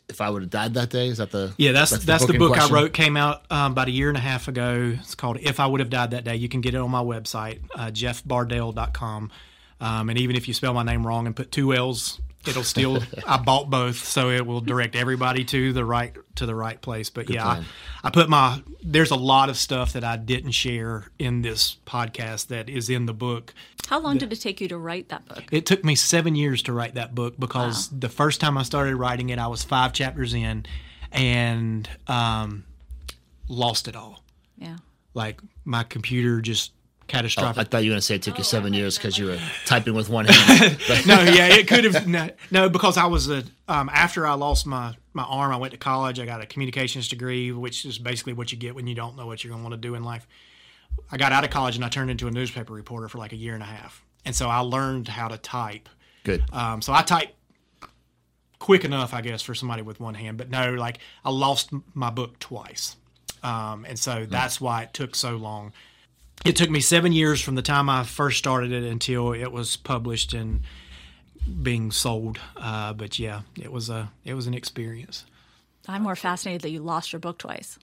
if 0.08 0.20
I 0.20 0.28
would 0.30 0.42
have 0.42 0.50
died 0.50 0.74
that 0.74 0.90
day. 0.90 1.08
Is 1.08 1.18
that 1.18 1.30
the 1.30 1.52
Yeah, 1.58 1.72
that's 1.72 1.90
that's, 2.04 2.26
the 2.26 2.32
in 2.32 2.38
book 2.38 2.58
I 2.58 2.68
wrote. 2.68 2.92
Came 2.92 3.16
out 3.16 3.44
um, 3.50 3.72
about 3.72 3.88
a 3.88 3.92
year 3.92 4.08
and 4.08 4.16
a 4.16 4.20
half 4.20 4.48
ago. 4.48 4.96
It's 4.98 5.14
called 5.14 5.38
"If 5.40 5.60
I 5.60 5.66
Would 5.66 5.80
Have 5.80 5.90
Died 5.90 6.10
That 6.12 6.24
Day." 6.24 6.36
You 6.36 6.48
can 6.48 6.60
get 6.62 6.74
it 6.74 6.78
on 6.78 6.90
my 6.90 7.02
website, 7.02 7.60
uh, 7.74 7.90
jeffbardel.com. 7.90 9.30
Um, 9.80 10.08
and 10.10 10.18
even 10.18 10.36
if 10.36 10.46
you 10.48 10.54
spell 10.54 10.74
my 10.74 10.82
name 10.84 11.06
wrong 11.06 11.26
and 11.26 11.34
put 11.34 11.50
two 11.50 11.74
L's, 11.74 12.20
it'll 12.46 12.64
still. 12.64 13.02
I 13.26 13.36
bought 13.38 13.70
both, 13.70 13.96
so 13.96 14.30
it 14.30 14.46
will 14.46 14.60
direct 14.60 14.96
everybody 14.96 15.44
to 15.44 15.72
the 15.72 15.84
right 15.84 16.14
to 16.36 16.46
the 16.46 16.54
right 16.54 16.80
place. 16.80 17.10
But 17.10 17.30
yeah, 17.30 17.46
I. 17.46 17.64
I 18.04 18.10
put 18.10 18.28
my. 18.28 18.62
There's 18.82 19.10
a 19.10 19.16
lot 19.16 19.48
of 19.48 19.56
stuff 19.56 19.92
that 19.92 20.04
I 20.04 20.16
didn't 20.16 20.52
share 20.52 21.06
in 21.18 21.42
this 21.42 21.76
podcast 21.86 22.48
that 22.48 22.68
is 22.68 22.90
in 22.90 23.06
the 23.06 23.14
book. 23.14 23.54
How 23.88 24.00
long 24.00 24.18
did 24.18 24.32
it 24.32 24.40
take 24.40 24.60
you 24.60 24.68
to 24.68 24.78
write 24.78 25.08
that 25.10 25.26
book? 25.26 25.44
It 25.50 25.66
took 25.66 25.84
me 25.84 25.94
seven 25.94 26.34
years 26.34 26.62
to 26.62 26.72
write 26.72 26.94
that 26.94 27.14
book 27.14 27.38
because 27.38 27.88
the 27.88 28.08
first 28.08 28.40
time 28.40 28.56
I 28.58 28.62
started 28.62 28.96
writing 28.96 29.30
it, 29.30 29.38
I 29.38 29.46
was 29.48 29.62
five 29.62 29.92
chapters 29.92 30.34
in, 30.34 30.66
and 31.10 31.88
um, 32.08 32.64
lost 33.48 33.88
it 33.88 33.96
all. 33.96 34.22
Yeah. 34.56 34.76
Like 35.14 35.40
my 35.64 35.82
computer 35.84 36.40
just 36.40 36.72
I 37.58 37.64
thought 37.64 37.84
you 37.84 37.90
were 37.90 37.94
gonna 37.94 38.02
say 38.02 38.14
it 38.14 38.22
took 38.22 38.38
you 38.38 38.44
seven 38.44 38.72
years 38.72 38.96
because 38.96 39.18
you 39.18 39.26
were 39.26 39.38
typing 39.66 39.94
with 39.94 40.08
one 40.08 40.26
hand. 40.26 40.78
No, 41.06 41.20
yeah, 41.22 41.48
it 41.48 41.68
could 41.68 41.84
have 41.84 42.06
no, 42.06 42.30
no 42.50 42.68
because 42.68 42.96
I 42.96 43.06
was 43.06 43.28
a 43.30 43.44
um, 43.68 43.90
after 43.92 44.26
I 44.26 44.34
lost 44.34 44.66
my 44.66 44.94
my 45.12 45.24
arm, 45.24 45.52
I 45.52 45.56
went 45.56 45.72
to 45.72 45.78
college. 45.78 46.18
I 46.18 46.26
got 46.26 46.40
a 46.40 46.46
communications 46.46 47.08
degree, 47.08 47.52
which 47.52 47.84
is 47.84 47.98
basically 47.98 48.32
what 48.32 48.52
you 48.52 48.58
get 48.58 48.74
when 48.74 48.86
you 48.86 48.94
don't 48.94 49.16
know 49.16 49.26
what 49.26 49.42
you're 49.42 49.50
going 49.50 49.62
to 49.62 49.68
want 49.68 49.80
to 49.80 49.88
do 49.88 49.94
in 49.94 50.04
life. 50.04 50.26
I 51.10 51.16
got 51.16 51.32
out 51.32 51.44
of 51.44 51.50
college 51.50 51.76
and 51.76 51.84
I 51.84 51.88
turned 51.88 52.10
into 52.10 52.28
a 52.28 52.30
newspaper 52.30 52.72
reporter 52.72 53.08
for 53.08 53.18
like 53.18 53.32
a 53.32 53.36
year 53.36 53.54
and 53.54 53.62
a 53.62 53.66
half, 53.66 54.04
and 54.24 54.34
so 54.34 54.48
I 54.48 54.58
learned 54.58 55.08
how 55.08 55.28
to 55.28 55.38
type. 55.38 55.88
Good. 56.24 56.44
Um, 56.52 56.82
so 56.82 56.92
I 56.92 57.02
type 57.02 57.34
quick 58.58 58.84
enough, 58.84 59.12
I 59.12 59.22
guess, 59.22 59.42
for 59.42 59.54
somebody 59.54 59.82
with 59.82 59.98
one 60.00 60.14
hand. 60.14 60.38
But 60.38 60.50
no, 60.50 60.74
like 60.74 60.98
I 61.24 61.30
lost 61.30 61.70
my 61.94 62.10
book 62.10 62.38
twice, 62.38 62.96
um, 63.42 63.84
and 63.86 63.98
so 63.98 64.26
that's 64.26 64.60
why 64.60 64.82
it 64.82 64.92
took 64.92 65.14
so 65.14 65.36
long. 65.36 65.72
It 66.44 66.56
took 66.56 66.70
me 66.70 66.80
seven 66.80 67.12
years 67.12 67.40
from 67.40 67.54
the 67.54 67.62
time 67.62 67.88
I 67.88 68.02
first 68.04 68.38
started 68.38 68.72
it 68.72 68.82
until 68.84 69.32
it 69.32 69.52
was 69.52 69.76
published 69.76 70.32
and 70.32 70.62
being 71.62 71.90
sold. 71.92 72.38
Uh, 72.56 72.92
but 72.92 73.18
yeah, 73.18 73.42
it 73.60 73.70
was 73.70 73.88
a 73.90 74.10
it 74.24 74.34
was 74.34 74.46
an 74.46 74.54
experience. 74.54 75.24
I'm 75.88 76.02
more 76.02 76.16
fascinated 76.16 76.62
that 76.62 76.70
you 76.70 76.80
lost 76.80 77.12
your 77.12 77.20
book 77.20 77.38
twice. 77.38 77.78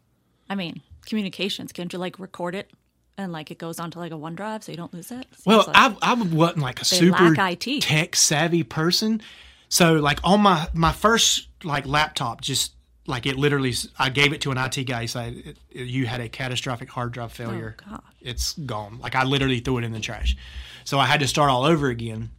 I 0.49 0.55
mean, 0.55 0.81
communications, 1.05 1.71
can't 1.71 1.91
you 1.91 1.99
like 1.99 2.19
record 2.19 2.55
it 2.55 2.71
and 3.17 3.31
like 3.31 3.51
it 3.51 3.57
goes 3.57 3.79
onto 3.79 3.99
like 3.99 4.11
a 4.11 4.15
OneDrive 4.15 4.63
so 4.63 4.71
you 4.71 4.77
don't 4.77 4.93
lose 4.93 5.11
it? 5.11 5.25
Seems 5.33 5.45
Well, 5.45 5.63
like- 5.67 5.75
I 5.75 5.95
I 6.01 6.13
wasn't 6.15 6.59
like 6.59 6.81
a 6.81 6.85
super 6.85 7.33
IT. 7.37 7.81
tech 7.81 8.15
savvy 8.15 8.63
person, 8.63 9.21
so 9.69 9.93
like 9.95 10.19
on 10.23 10.41
my 10.41 10.67
my 10.73 10.91
first 10.91 11.47
like 11.63 11.85
laptop, 11.85 12.41
just 12.41 12.73
like 13.07 13.25
it 13.25 13.37
literally, 13.37 13.73
i 13.97 14.09
gave 14.09 14.33
it 14.33 14.41
to 14.41 14.51
an 14.51 14.57
IT 14.57 14.83
guy. 14.85 15.01
He 15.01 15.07
said 15.07 15.33
it, 15.33 15.57
it- 15.71 15.87
you 15.87 16.05
had 16.05 16.21
a 16.21 16.29
catastrophic 16.29 16.89
hard 16.89 17.11
drive 17.11 17.31
failure. 17.31 17.75
Oh, 17.87 17.89
God. 17.91 18.01
It's 18.21 18.53
gone. 18.53 18.99
Like 18.99 19.15
I 19.15 19.23
literally 19.23 19.59
threw 19.59 19.77
it 19.79 19.83
in 19.83 19.91
the 19.91 19.99
trash, 19.99 20.35
so 20.83 20.99
I 20.99 21.05
had 21.05 21.19
to 21.21 21.27
start 21.27 21.49
all 21.49 21.63
over 21.63 21.87
again. 21.87 22.29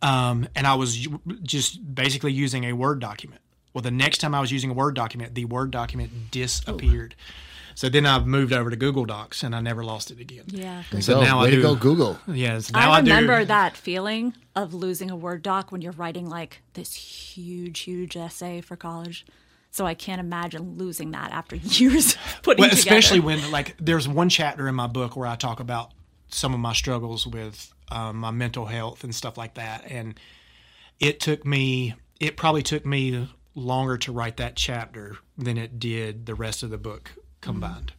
Um, 0.00 0.48
and 0.56 0.66
I 0.66 0.74
was 0.74 1.06
just 1.42 1.94
basically 1.94 2.32
using 2.32 2.64
a 2.64 2.72
Word 2.72 2.98
document. 2.98 3.40
Well, 3.72 3.82
the 3.82 3.90
next 3.92 4.18
time 4.18 4.34
I 4.34 4.40
was 4.40 4.50
using 4.50 4.70
a 4.70 4.74
Word 4.74 4.94
document, 4.96 5.34
the 5.34 5.44
Word 5.44 5.70
document 5.70 6.30
disappeared. 6.32 7.14
So 7.74 7.88
then 7.88 8.04
I've 8.04 8.26
moved 8.26 8.52
over 8.52 8.68
to 8.68 8.76
Google 8.76 9.04
Docs, 9.06 9.42
and 9.42 9.54
I 9.54 9.60
never 9.60 9.82
lost 9.84 10.10
it 10.10 10.18
again. 10.20 10.44
yeah. 10.48 10.82
So 11.00 11.14
Go. 11.14 11.22
now 11.22 11.40
Way 11.40 11.46
I 11.46 11.50
to 11.50 11.56
do. 11.56 11.62
go, 11.62 11.74
Google. 11.76 12.18
Yes, 12.26 12.70
now 12.72 12.90
I 12.90 12.98
I, 12.98 13.00
do. 13.00 13.10
remember 13.10 13.44
that 13.46 13.76
feeling 13.76 14.34
of 14.56 14.74
losing 14.74 15.10
a 15.10 15.16
Word 15.16 15.42
doc 15.42 15.70
when 15.72 15.80
you're 15.80 15.92
writing 15.92 16.28
like 16.28 16.60
this 16.74 16.94
huge, 16.94 17.80
huge 17.80 18.16
essay 18.16 18.60
for 18.60 18.76
college. 18.76 19.24
So 19.72 19.86
I 19.86 19.94
can't 19.94 20.20
imagine 20.20 20.76
losing 20.76 21.12
that 21.12 21.32
after 21.32 21.56
years 21.62 22.16
putting 22.42 22.60
well, 22.60 22.70
together. 22.70 22.78
especially 22.78 23.20
when 23.20 23.50
like 23.50 23.74
there's 23.78 24.06
one 24.06 24.28
chapter 24.28 24.68
in 24.68 24.74
my 24.74 24.86
book 24.86 25.16
where 25.16 25.26
I 25.26 25.34
talk 25.34 25.60
about 25.60 25.92
some 26.28 26.52
of 26.52 26.60
my 26.60 26.74
struggles 26.74 27.26
with 27.26 27.72
um, 27.90 28.18
my 28.18 28.30
mental 28.30 28.66
health 28.66 29.02
and 29.02 29.14
stuff 29.14 29.36
like 29.36 29.54
that, 29.54 29.90
and 29.90 30.20
it 31.00 31.20
took 31.20 31.44
me. 31.44 31.94
It 32.20 32.36
probably 32.36 32.62
took 32.62 32.86
me 32.86 33.28
longer 33.54 33.96
to 33.98 34.12
write 34.12 34.36
that 34.36 34.56
chapter 34.56 35.16
than 35.36 35.58
it 35.58 35.78
did 35.78 36.26
the 36.26 36.34
rest 36.34 36.62
of 36.62 36.70
the 36.70 36.78
book 36.78 37.12
combined. 37.40 37.92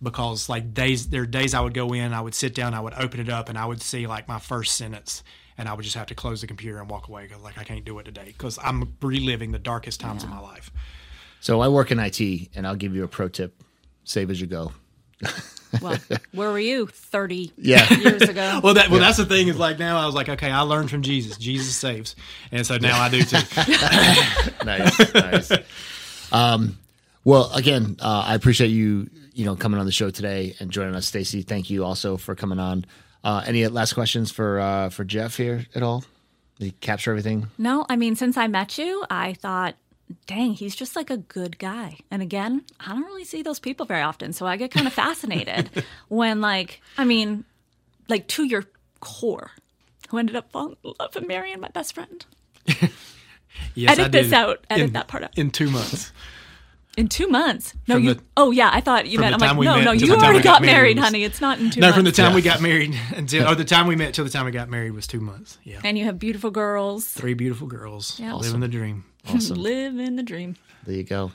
Because 0.00 0.48
like 0.48 0.72
days, 0.72 1.08
there 1.08 1.22
are 1.22 1.26
days 1.26 1.52
I 1.52 1.60
would 1.60 1.74
go 1.74 1.92
in, 1.92 2.14
I 2.14 2.20
would 2.20 2.34
sit 2.34 2.54
down, 2.54 2.72
I 2.72 2.80
would 2.80 2.94
open 2.94 3.20
it 3.20 3.28
up, 3.28 3.48
and 3.48 3.58
I 3.58 3.66
would 3.66 3.82
see 3.82 4.06
like 4.06 4.28
my 4.28 4.38
first 4.38 4.76
sentence, 4.76 5.24
and 5.58 5.68
I 5.68 5.74
would 5.74 5.82
just 5.82 5.96
have 5.96 6.06
to 6.06 6.14
close 6.14 6.40
the 6.40 6.46
computer 6.46 6.78
and 6.78 6.88
walk 6.88 7.08
away 7.08 7.24
because 7.26 7.42
like 7.42 7.58
I 7.58 7.64
can't 7.64 7.84
do 7.84 7.98
it 7.98 8.04
today 8.04 8.26
because 8.26 8.58
I'm 8.62 8.96
reliving 9.02 9.50
the 9.50 9.58
darkest 9.58 10.00
times 10.00 10.22
of 10.22 10.30
my 10.30 10.38
life. 10.40 10.70
So 11.40 11.60
I 11.60 11.68
work 11.68 11.90
in 11.90 11.98
IT, 11.98 12.20
and 12.54 12.66
I'll 12.66 12.76
give 12.76 12.94
you 12.94 13.04
a 13.04 13.08
pro 13.08 13.28
tip: 13.28 13.62
save 14.04 14.30
as 14.30 14.40
you 14.40 14.46
go. 14.46 14.72
well, 15.82 15.98
where 16.32 16.50
were 16.50 16.58
you 16.58 16.86
30 16.86 17.52
Yeah. 17.58 17.92
years 17.94 18.22
ago? 18.22 18.60
Well, 18.64 18.74
that 18.74 18.88
well, 18.90 19.00
that's 19.00 19.16
the 19.18 19.26
thing 19.26 19.48
is 19.48 19.58
like 19.58 19.78
now 19.78 19.98
I 19.98 20.06
was 20.06 20.14
like, 20.14 20.28
okay, 20.28 20.50
I 20.50 20.60
learned 20.62 20.90
from 20.90 21.02
Jesus. 21.02 21.36
Jesus 21.36 21.74
saves, 21.76 22.16
and 22.52 22.66
so 22.66 22.76
now 22.78 23.00
I 23.00 23.08
do 23.08 23.22
too. 23.22 23.36
nice, 24.64 25.14
nice. 25.14 25.52
Um, 26.32 26.78
well, 27.24 27.50
again, 27.54 27.96
uh, 28.00 28.24
I 28.26 28.34
appreciate 28.34 28.68
you, 28.68 29.08
you 29.34 29.44
know, 29.44 29.56
coming 29.56 29.78
on 29.80 29.86
the 29.86 29.92
show 29.92 30.10
today 30.10 30.54
and 30.60 30.70
joining 30.70 30.94
us, 30.94 31.06
Stacy. 31.06 31.42
Thank 31.42 31.70
you 31.70 31.84
also 31.84 32.16
for 32.16 32.34
coming 32.34 32.58
on. 32.58 32.84
Uh, 33.24 33.42
any 33.46 33.66
last 33.68 33.92
questions 33.94 34.30
for 34.30 34.60
uh, 34.60 34.88
for 34.90 35.04
Jeff 35.04 35.36
here 35.36 35.66
at 35.74 35.82
all? 35.82 36.04
Did 36.58 36.64
he 36.66 36.70
capture 36.72 37.10
everything? 37.10 37.48
No, 37.58 37.84
I 37.88 37.96
mean, 37.96 38.16
since 38.16 38.36
I 38.36 38.46
met 38.46 38.78
you, 38.78 39.04
I 39.10 39.34
thought, 39.34 39.74
dang, 40.26 40.52
he's 40.54 40.74
just 40.74 40.96
like 40.96 41.10
a 41.10 41.16
good 41.16 41.58
guy. 41.58 41.98
And 42.10 42.22
again, 42.22 42.62
I 42.80 42.88
don't 42.92 43.04
really 43.04 43.24
see 43.24 43.42
those 43.42 43.58
people 43.58 43.86
very 43.86 44.02
often. 44.02 44.32
So 44.32 44.46
I 44.46 44.56
get 44.56 44.70
kind 44.70 44.86
of 44.86 44.92
fascinated 44.92 45.70
when, 46.08 46.40
like, 46.40 46.80
I 46.96 47.04
mean, 47.04 47.44
like 48.08 48.26
to 48.28 48.44
your 48.44 48.64
core, 49.00 49.50
who 50.10 50.18
ended 50.18 50.36
up 50.36 50.50
falling 50.50 50.76
in 50.84 50.92
love 50.98 51.14
and 51.16 51.26
marrying 51.28 51.60
my 51.60 51.68
best 51.68 51.94
friend 51.94 52.24
Yes, 53.74 53.92
Edit 53.92 54.04
I 54.06 54.08
this 54.08 54.26
did. 54.28 54.34
out. 54.34 54.64
Edit 54.70 54.86
in, 54.88 54.92
that 54.92 55.08
part 55.08 55.24
out. 55.24 55.36
in 55.36 55.50
two 55.50 55.68
months. 55.70 56.12
in 56.96 57.08
two 57.08 57.28
months. 57.28 57.74
No, 57.88 57.96
From 57.96 58.04
you. 58.04 58.14
the- 58.14 58.22
oh, 58.36 58.50
yeah, 58.50 58.70
I 58.72 58.80
thought 58.80 59.06
you 59.08 59.18
meant. 59.18 59.34
I'm 59.34 59.40
like, 59.40 59.56
no, 59.64 59.80
no, 59.82 59.92
you 59.92 60.12
already 60.14 60.38
got 60.40 60.60
got 60.60 60.62
married 60.62 60.96
was- 60.96 61.04
honey. 61.04 61.24
It's 61.24 61.40
not 61.40 61.58
in 61.58 61.70
two 61.70 61.80
No, 61.80 61.88
months. 61.88 61.96
from 61.96 62.04
the 62.04 62.12
time 62.12 62.34
we 62.34 62.42
got 62.42 62.60
married 62.60 62.96
until 63.16 63.48
or 63.48 63.54
the 63.54 63.64
time 63.64 63.86
we 63.86 63.96
met 63.96 64.14
till 64.14 64.24
the 64.24 64.30
time 64.30 64.44
we 64.46 64.52
got 64.52 64.68
married 64.68 64.92
was 64.92 65.06
two 65.06 65.20
months. 65.20 65.58
Yeah, 65.64 65.80
and 65.84 65.98
you 65.98 66.04
have 66.04 66.18
beautiful 66.18 66.50
girls. 66.50 67.06
three 67.08 67.34
beautiful 67.34 67.66
girls 67.66 68.18
Yeah. 68.20 68.34
living 68.34 68.60
the 68.60 68.68
dream. 68.68 69.04
Live 69.50 69.98
in 69.98 70.16
the 70.16 70.22
dream. 70.22 70.56
There 70.84 70.94
you 70.94 71.04
go. 71.04 71.32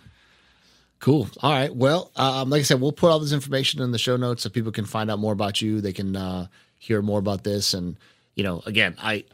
Cool. 1.00 1.28
All 1.42 1.52
right. 1.52 1.76
Well, 1.76 2.12
um, 2.16 2.50
like 2.50 2.60
I 2.60 2.64
said, 2.64 2.80
we'll 2.80 2.94
put 2.94 3.10
all 3.10 3.20
this 3.20 3.34
information 3.34 3.82
in 3.82 3.92
the 3.92 3.98
show 3.98 4.16
notes 4.16 4.44
so 4.44 4.50
people 4.50 4.72
can 4.72 4.86
find 4.86 5.12
out 5.12 5.20
more 5.20 5.34
about 5.34 5.62
you. 5.62 5.82
They 5.82 5.92
can 5.92 6.16
uh, 6.16 6.48
hear 6.80 7.02
more 7.02 7.20
about 7.20 7.44
this. 7.44 7.74
And 7.74 7.98
you 8.36 8.44
know, 8.44 8.64
again, 8.66 8.96
I 9.02 9.26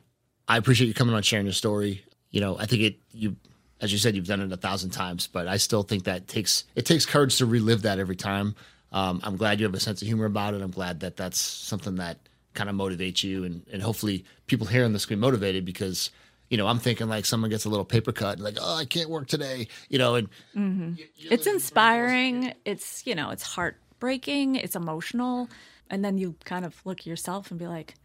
I 0.48 0.58
appreciate 0.58 0.88
you 0.88 0.96
coming 0.96 1.14
on 1.14 1.22
sharing 1.22 1.46
your 1.46 1.54
story. 1.54 2.04
You 2.32 2.42
know, 2.42 2.58
I 2.58 2.66
think 2.66 2.82
it 2.82 3.00
you 3.12 3.36
as 3.82 3.92
you 3.92 3.98
said 3.98 4.16
you've 4.16 4.28
done 4.28 4.42
it 4.42 4.52
a 4.52 4.58
thousand 4.58 4.90
times, 4.90 5.28
but 5.28 5.48
I 5.48 5.58
still 5.58 5.84
think 5.84 6.06
that 6.06 6.28
takes 6.28 6.64
it 6.76 6.88
takes 6.88 7.06
courage 7.06 7.38
to 7.38 7.46
relive 7.46 7.84
that 7.84 8.00
every 8.00 8.16
time. 8.16 8.56
Um, 8.92 9.22
I'm 9.24 9.38
glad 9.38 9.60
you 9.60 9.68
have 9.68 9.76
a 9.76 9.80
sense 9.80 10.02
of 10.02 10.08
humor 10.08 10.26
about 10.26 10.56
it. 10.56 10.64
I'm 10.64 10.72
glad 10.72 11.02
that 11.02 11.18
that's 11.18 11.40
something 11.40 11.98
that 11.98 12.18
kind 12.56 12.68
of 12.68 12.76
motivates 12.76 13.24
you, 13.24 13.44
and 13.44 13.64
and 13.72 13.84
hopefully 13.84 14.26
people 14.48 14.66
hearing 14.66 14.92
this 14.92 15.06
can 15.06 15.18
be 15.18 15.22
motivated 15.22 15.66
because. 15.66 16.10
You 16.50 16.58
know, 16.58 16.68
I'm 16.68 16.80
thinking 16.80 17.08
like 17.08 17.26
someone 17.26 17.50
gets 17.50 17.66
a 17.66 17.70
little 17.70 17.86
paper 17.86 18.12
cut 18.12 18.34
and 18.34 18.44
like, 18.44 18.58
oh, 18.60 18.76
I 18.76 18.86
can't 18.86 19.10
work 19.10 19.28
today. 19.28 19.68
You 19.90 20.00
know, 20.00 20.16
and 20.16 20.30
mm-hmm. 20.56 20.94
It's 21.30 21.48
inspiring. 21.48 22.54
It's, 22.66 23.06
you 23.06 23.16
know, 23.16 23.30
it's 23.30 23.44
heartbreaking. 23.44 24.56
It's 24.56 24.76
emotional. 24.76 25.50
And 25.90 26.04
then 26.04 26.18
you 26.18 26.36
kind 26.46 26.66
of 26.66 26.76
look 26.86 27.02
at 27.02 27.06
yourself 27.06 27.52
and 27.52 27.60
be 27.60 27.68
like, 27.68 27.96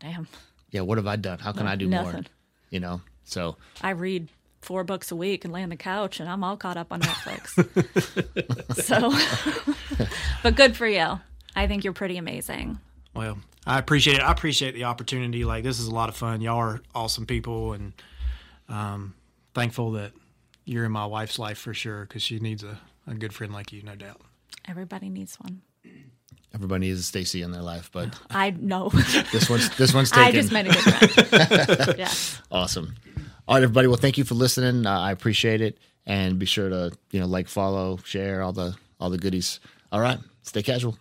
damn, 0.00 0.26
yeah, 0.70 0.82
what 0.82 0.98
have 0.98 1.06
I 1.06 1.16
done? 1.16 1.38
How 1.38 1.52
can 1.52 1.66
I 1.66 1.76
do 1.76 1.88
more? 1.88 2.22
You 2.70 2.80
know, 2.80 3.00
so 3.24 3.56
I 3.82 3.90
read 3.90 4.28
four 4.60 4.84
books 4.84 5.10
a 5.10 5.16
week 5.16 5.44
and 5.44 5.52
lay 5.52 5.62
on 5.62 5.70
the 5.70 5.76
couch 5.76 6.20
and 6.20 6.28
I'm 6.28 6.44
all 6.44 6.56
caught 6.56 6.76
up 6.76 6.92
on 6.92 7.00
Netflix. 7.00 7.56
so, 8.84 10.06
but 10.42 10.54
good 10.54 10.76
for 10.76 10.86
you. 10.86 11.20
I 11.56 11.66
think 11.66 11.82
you're 11.84 11.92
pretty 11.92 12.16
amazing. 12.16 12.78
Well, 13.14 13.38
I 13.66 13.78
appreciate 13.78 14.18
it. 14.18 14.22
I 14.22 14.32
appreciate 14.32 14.74
the 14.74 14.84
opportunity. 14.84 15.44
Like 15.44 15.64
this 15.64 15.80
is 15.80 15.86
a 15.86 15.94
lot 15.94 16.08
of 16.08 16.16
fun. 16.16 16.40
Y'all 16.40 16.58
are 16.58 16.80
awesome 16.94 17.26
people, 17.26 17.72
and 17.72 17.92
um, 18.68 19.14
thankful 19.54 19.92
that 19.92 20.12
you're 20.64 20.84
in 20.84 20.92
my 20.92 21.06
wife's 21.06 21.38
life 21.38 21.58
for 21.58 21.74
sure 21.74 22.02
because 22.02 22.22
she 22.22 22.38
needs 22.38 22.62
a, 22.62 22.78
a 23.06 23.14
good 23.14 23.32
friend 23.32 23.52
like 23.52 23.72
you, 23.72 23.82
no 23.82 23.94
doubt. 23.94 24.20
Everybody 24.68 25.08
needs 25.08 25.36
one. 25.36 25.62
Everybody 26.54 26.88
needs 26.88 27.00
a 27.00 27.02
Stacy 27.02 27.42
in 27.42 27.52
their 27.52 27.62
life, 27.62 27.90
but 27.92 28.18
I 28.30 28.50
know. 28.50 28.88
this 29.32 29.48
one's 29.50 29.76
this 29.76 29.94
one's 29.94 30.10
taken. 30.12 30.24
I 30.24 30.32
just 30.32 30.52
meant 30.52 30.68
a 30.68 30.72
good 30.72 31.26
friend. 31.26 31.94
yeah. 31.98 32.12
Awesome. 32.50 32.94
All 33.46 33.56
right, 33.56 33.62
everybody. 33.62 33.88
Well, 33.88 33.96
thank 33.96 34.18
you 34.18 34.24
for 34.24 34.34
listening. 34.34 34.86
Uh, 34.86 34.98
I 34.98 35.10
appreciate 35.12 35.60
it, 35.60 35.78
and 36.06 36.38
be 36.38 36.46
sure 36.46 36.68
to 36.68 36.92
you 37.10 37.20
know 37.20 37.26
like, 37.26 37.48
follow, 37.48 37.98
share 38.04 38.42
all 38.42 38.52
the 38.52 38.76
all 39.00 39.10
the 39.10 39.18
goodies. 39.18 39.60
All 39.92 40.00
right, 40.00 40.18
stay 40.42 40.62
casual. 40.62 40.96